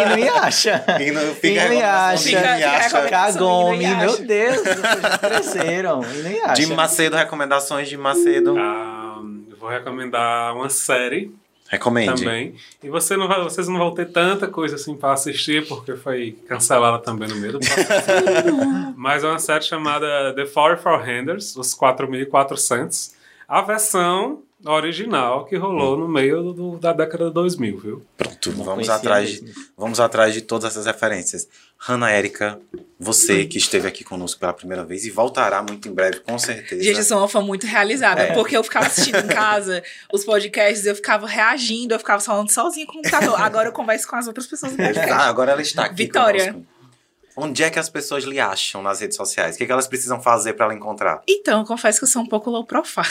E 1.00 1.10
não- 1.10 1.34
fica 1.34 1.60
a 1.60 1.64
recomendação 1.64 2.16
de 2.16 2.22
Fica- 2.22 2.38
fica 2.38 2.50
a 2.50 2.56
Inuyasha. 2.56 2.78
recomendação. 2.98 3.10
Kagome, 3.10 3.86
meu 3.96 4.16
Deus, 4.18 4.56
vocês 4.58 4.80
já 4.80 5.18
cresceram. 5.18 6.02
Inuyasha. 6.04 6.54
De 6.54 6.66
Macedo, 6.74 7.16
recomendações 7.16 7.88
de 7.88 7.96
Macedo. 7.96 8.54
Ah, 8.58 9.18
eu 9.50 9.56
vou 9.56 9.68
recomendar 9.68 10.54
uma 10.54 10.70
série 10.70 11.34
Recomende. 11.68 12.22
também. 12.22 12.54
E 12.82 12.88
você 12.88 13.16
não 13.16 13.26
vai, 13.26 13.42
vocês 13.42 13.66
não 13.66 13.76
vão 13.76 13.92
ter 13.92 14.06
tanta 14.12 14.46
coisa 14.46 14.76
assim 14.76 14.94
para 14.96 15.12
assistir, 15.14 15.66
porque 15.66 15.96
foi 15.96 16.38
cancelada 16.48 16.98
também 17.00 17.28
no 17.28 17.34
meio 17.36 17.54
do 17.54 17.58
processo. 17.58 17.90
Mas 18.96 19.24
é 19.24 19.26
uma 19.28 19.38
série 19.40 19.64
chamada 19.64 20.32
The 20.36 20.46
4400, 20.46 21.56
os 21.56 21.74
4400. 21.74 23.14
A 23.48 23.62
versão 23.62 24.42
original 24.64 25.44
que 25.44 25.56
rolou 25.56 25.96
no 25.96 26.08
meio 26.08 26.52
do- 26.52 26.78
da 26.78 26.92
década 26.92 27.26
de 27.26 27.32
2000, 27.34 27.78
viu? 27.78 28.02
Pronto, 28.16 28.52
Não 28.52 28.64
vamos 28.64 28.88
atrás, 28.88 29.40
mesmo. 29.40 29.54
vamos 29.76 30.00
atrás 30.00 30.34
de 30.34 30.40
todas 30.42 30.70
essas 30.72 30.86
referências. 30.86 31.48
Hanna 31.78 32.10
Érica, 32.10 32.60
você 32.98 33.44
que 33.46 33.56
esteve 33.56 33.86
aqui 33.86 34.02
conosco 34.02 34.40
pela 34.40 34.52
primeira 34.52 34.84
vez 34.84 35.04
e 35.06 35.10
voltará 35.10 35.62
muito 35.62 35.88
em 35.88 35.92
breve, 35.94 36.20
com 36.20 36.36
certeza. 36.38 36.82
Gente, 36.82 36.98
eu 36.98 37.04
sou 37.04 37.18
uma 37.18 37.28
fã 37.28 37.40
muito 37.40 37.66
realizada, 37.66 38.22
É. 38.22 38.34
porque 38.34 38.56
eu 38.56 38.64
ficava 38.64 38.86
assistindo 38.86 39.18
em 39.18 39.28
casa 39.28 39.82
os 40.12 40.24
podcasts, 40.24 40.84
eu 40.86 40.94
ficava 40.96 41.26
reagindo, 41.26 41.94
eu 41.94 41.98
ficava 41.98 42.20
falando 42.20 42.50
sozinha 42.50 42.84
com 42.86 42.92
o 42.92 42.96
computador. 42.96 43.40
Agora 43.40 43.68
eu 43.68 43.72
converso 43.72 44.08
com 44.08 44.16
as 44.16 44.26
outras 44.26 44.46
pessoas 44.46 44.72
do 44.72 44.78
podcast. 44.78 45.10
Ah, 45.12 45.28
agora 45.28 45.52
ela 45.52 45.62
está 45.62 45.84
aqui 45.84 45.94
Vitória. 46.04 46.52
conosco. 46.52 46.77
Onde 47.40 47.62
é 47.62 47.70
que 47.70 47.78
as 47.78 47.88
pessoas 47.88 48.24
lhe 48.24 48.40
acham 48.40 48.82
nas 48.82 49.00
redes 49.00 49.16
sociais? 49.16 49.54
O 49.54 49.58
que, 49.58 49.62
é 49.62 49.66
que 49.66 49.72
elas 49.72 49.86
precisam 49.86 50.20
fazer 50.20 50.54
para 50.54 50.64
ela 50.66 50.74
encontrar? 50.74 51.22
Então, 51.28 51.60
eu 51.60 51.64
confesso 51.64 52.00
que 52.00 52.04
eu 52.04 52.08
sou 52.08 52.22
um 52.22 52.26
pouco 52.26 52.50
low 52.50 52.64
profile. 52.66 53.06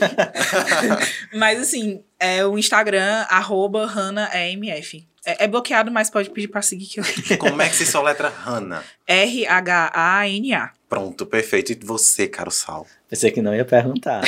mas 1.34 1.60
assim, 1.60 2.02
é 2.18 2.46
o 2.46 2.58
Instagram, 2.58 3.26
arroba 3.28 3.84
HannahEMF. 3.84 5.06
É, 5.26 5.44
é 5.44 5.46
bloqueado, 5.46 5.90
mas 5.90 6.08
pode 6.08 6.30
pedir 6.30 6.48
pra 6.48 6.62
seguir 6.62 6.86
que 6.86 7.00
eu. 7.00 7.04
Como 7.38 7.60
é 7.60 7.68
que 7.68 7.76
se 7.76 7.84
soletra 7.84 8.30
Hanna? 8.30 8.82
R-H-A-N-A. 9.06 10.70
Pronto, 10.88 11.26
perfeito. 11.26 11.72
E 11.72 11.78
você, 11.84 12.26
caro 12.26 12.50
Sal? 12.50 12.86
Pensei 13.10 13.30
que 13.30 13.42
não 13.42 13.54
ia 13.54 13.64
perguntar. 13.64 14.22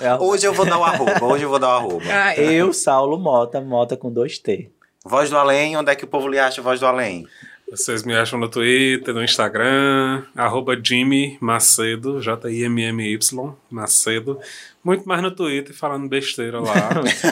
É 0.00 0.12
Hoje 0.16 0.46
eu 0.46 0.52
vou 0.54 0.66
dar 0.66 0.78
o 0.78 0.84
arroba, 0.84 1.24
hoje 1.24 1.44
eu 1.44 1.48
vou 1.48 1.58
dar 1.60 1.68
o 1.68 1.72
arroba. 1.72 2.04
Ah, 2.10 2.34
Eu, 2.36 2.72
Saulo 2.72 3.16
Mota, 3.16 3.60
Mota 3.60 3.96
com 3.96 4.10
dois 4.10 4.38
T. 4.38 4.72
Voz 5.04 5.30
do 5.30 5.36
Além, 5.36 5.76
onde 5.76 5.90
é 5.92 5.94
que 5.94 6.04
o 6.04 6.08
povo 6.08 6.28
lhe 6.28 6.38
acha 6.38 6.62
Voz 6.62 6.80
do 6.80 6.86
Além? 6.86 7.26
Vocês 7.72 8.02
me 8.04 8.14
acham 8.14 8.38
no 8.38 8.50
Twitter, 8.50 9.14
no 9.14 9.24
Instagram, 9.24 10.24
arroba 10.36 10.78
Jimmy 10.80 11.38
Macedo, 11.40 12.20
J-I-M-M-Y, 12.20 13.18
Macedo. 13.70 14.38
Muito 14.84 15.08
mais 15.08 15.22
no 15.22 15.30
Twitter 15.30 15.74
falando 15.74 16.06
besteira 16.06 16.60
lá 16.60 16.90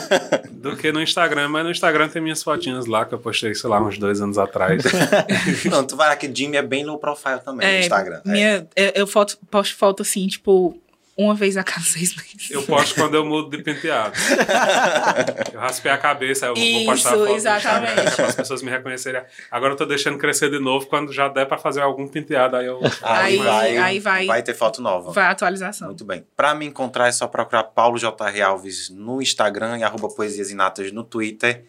do 0.51 0.75
que 0.77 0.91
no 0.93 1.03
Instagram, 1.03 1.49
mas 1.51 1.65
no 1.65 1.71
Instagram 1.71 2.09
tem 2.09 2.23
minhas 2.23 2.43
fotinhas 2.43 2.87
lá 2.87 3.05
que 3.05 3.13
eu 3.13 3.19
postei, 3.19 3.55
sei 3.55 3.69
lá, 3.69 3.83
uns 3.83 3.99
dois 3.99 4.23
anos 4.23 4.39
atrás. 4.39 4.83
Não, 5.71 5.85
tu 5.87 5.95
vai 5.95 6.11
aqui, 6.11 6.31
Jimmy 6.35 6.57
é 6.57 6.63
bem 6.63 6.87
low 6.87 6.97
profile 6.99 7.41
também 7.45 7.69
no 7.69 7.75
É, 7.75 7.81
Instagram. 7.81 8.23
É. 8.25 8.31
minha, 8.31 8.69
eu, 8.75 8.93
eu 8.95 9.07
foto, 9.07 9.37
posto 9.51 9.77
foto 9.77 10.01
assim, 10.01 10.27
tipo, 10.27 10.81
uma 11.17 11.35
vez 11.35 11.57
a 11.57 11.63
cada 11.65 11.81
seis 11.85 12.15
meses. 12.17 12.51
Eu 12.51 12.63
posto 12.63 12.95
quando 12.95 13.15
eu 13.15 13.25
mudo 13.25 13.55
de 13.57 13.63
penteado. 13.63 14.15
Eu 15.53 15.61
raspei 15.61 15.91
a 15.91 15.99
cabeça, 15.99 16.47
eu 16.47 16.55
vou 16.55 16.85
postar 16.87 17.11
a 17.11 17.13
Isso, 17.17 17.25
foto 17.27 17.35
exatamente. 17.37 17.91
Instagram 17.93 18.17
para 18.17 18.27
as 18.27 18.35
pessoas 18.35 18.63
me 18.63 18.71
reconhecerem. 18.71 19.23
Agora 19.51 19.73
eu 19.73 19.77
tô 19.77 19.85
deixando 19.85 20.17
crescer 20.19 20.51
de 20.51 20.59
novo, 20.59 20.87
quando 20.87 21.13
já 21.13 21.29
der 21.29 21.47
para 21.47 21.59
fazer 21.59 21.81
algum 21.83 22.07
penteado, 22.09 22.57
aí 22.57 22.67
eu... 22.67 22.81
Aí, 23.03 23.33
Aí- 23.33 23.39
vai, 23.39 23.77
aí 23.79 23.99
vai- 23.99 24.27
vai 24.27 24.43
ter 24.43 24.55
foto 24.55 24.81
nova. 24.81 25.13
Vai 25.13 25.25
a 25.25 25.31
atualização. 25.31 25.89
Muito 25.89 26.05
bem. 26.05 26.25
Para 26.37 26.55
me 26.55 26.65
encontrar 26.67 27.09
é 27.09 27.13
só 27.13 27.27
procurar 27.27 27.65
Paulo 27.65 27.99
J.R. 27.99 28.43
Alves 28.43 28.89
no 28.91 29.21
Instagram 29.21 29.79
e 29.79 29.83
arroba 29.83 30.09
Poesias 30.09 30.51
Inatas 30.51 30.93
no 30.93 31.05
Twitter. 31.05 31.65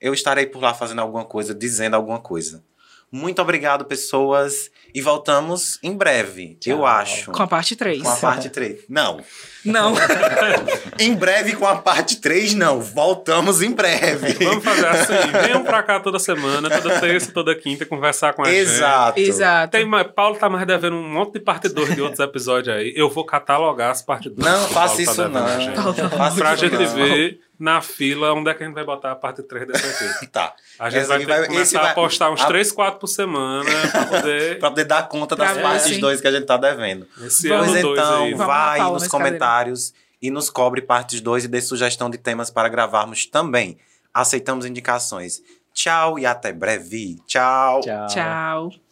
Eu 0.00 0.12
estarei 0.14 0.46
por 0.46 0.60
lá 0.62 0.74
fazendo 0.74 1.00
alguma 1.00 1.24
coisa, 1.24 1.54
dizendo 1.54 1.94
alguma 1.94 2.18
coisa. 2.18 2.62
Muito 3.12 3.42
obrigado, 3.42 3.84
pessoas. 3.84 4.70
E 4.94 5.00
voltamos 5.00 5.78
em 5.82 5.96
breve, 5.96 6.56
eu 6.66 6.78
Tchau. 6.78 6.86
acho. 6.86 7.30
Com 7.30 7.42
a 7.42 7.46
parte 7.46 7.76
3. 7.76 8.02
Com 8.02 8.08
a 8.08 8.16
parte 8.16 8.48
3. 8.50 8.80
Não. 8.88 9.20
Não. 9.64 9.94
Em 10.98 11.14
breve 11.14 11.54
com 11.54 11.66
a 11.66 11.76
parte 11.76 12.16
3, 12.20 12.54
não. 12.54 12.80
Voltamos 12.80 13.62
em 13.62 13.70
breve. 13.72 14.32
Vamos 14.44 14.64
fazer 14.64 14.86
assim, 14.86 15.30
venham 15.42 15.62
pra 15.62 15.82
cá 15.82 16.00
toda 16.00 16.18
semana, 16.18 16.68
toda 16.70 16.98
terça, 17.00 17.30
toda 17.32 17.54
quinta, 17.54 17.84
conversar 17.86 18.32
com 18.32 18.42
a 18.42 18.46
gente. 18.46 18.58
Exato. 18.58 19.20
Exato. 19.20 19.70
Tem, 19.72 19.88
Paulo 20.14 20.36
tá 20.36 20.48
mais 20.48 20.66
devendo 20.66 20.96
um 20.96 21.08
monte 21.08 21.34
de 21.34 21.40
parte 21.40 21.68
2 21.68 21.94
de 21.94 22.00
outros 22.02 22.20
episódios 22.20 22.74
aí. 22.74 22.92
Eu 22.96 23.08
vou 23.10 23.24
catalogar 23.24 23.90
as 23.90 24.02
partes 24.02 24.32
2. 24.32 24.46
Não, 24.46 24.68
faça 24.68 25.02
isso 25.02 25.28
não. 25.28 25.46
Faça 26.10 26.36
Pra 26.36 26.54
isso 26.54 26.66
gente 26.66 26.78
não. 26.78 26.94
ver 26.94 27.40
na 27.60 27.80
fila 27.82 28.32
onde 28.32 28.50
é 28.50 28.54
que 28.54 28.62
a 28.62 28.66
gente 28.66 28.74
vai 28.74 28.84
botar 28.84 29.12
a 29.12 29.14
parte 29.14 29.42
3 29.42 29.66
desse 29.68 30.04
aqui. 30.04 30.26
Tá. 30.32 30.54
A 30.78 30.88
gente 30.88 31.00
Esse 31.00 31.08
vai 31.08 31.24
vai- 31.26 31.40
esse 31.40 31.48
começar 31.48 31.82
vai- 31.82 31.90
a 31.90 31.94
postar 31.94 32.30
uns 32.30 32.40
a- 32.40 32.46
3, 32.46 32.72
4 32.72 32.98
por 32.98 33.06
semana 33.06 33.70
pra 33.92 34.06
poder... 34.08 34.58
Pra 34.58 34.70
poder 34.70 34.84
dar 34.84 35.06
conta 35.08 35.36
das 35.36 35.52
Pra 35.52 35.62
partes 35.62 35.90
ver. 35.90 35.98
2 36.00 36.20
que 36.20 36.26
a 36.26 36.32
gente 36.32 36.46
tá 36.46 36.56
devendo. 36.56 37.06
Esse 37.22 37.48
Pois 37.48 37.66
2 37.66 37.76
então, 37.84 38.24
aí. 38.24 38.34
Vai 38.34 38.78
nos 38.80 38.90
cadeira. 39.06 39.10
comentários 39.10 39.92
e 40.22 40.30
nos 40.30 40.48
cobre 40.50 40.80
partes 40.82 41.20
2 41.20 41.44
e 41.44 41.48
dê 41.48 41.60
sugestão 41.60 42.08
de 42.10 42.16
temas 42.18 42.50
para 42.50 42.68
gravarmos 42.68 43.26
também. 43.26 43.78
Aceitamos 44.12 44.64
indicações. 44.66 45.42
Tchau 45.72 46.18
e 46.18 46.26
até 46.26 46.52
breve. 46.52 47.18
Tchau. 47.26 47.80
Tchau. 47.82 48.06
Tchau. 48.08 48.89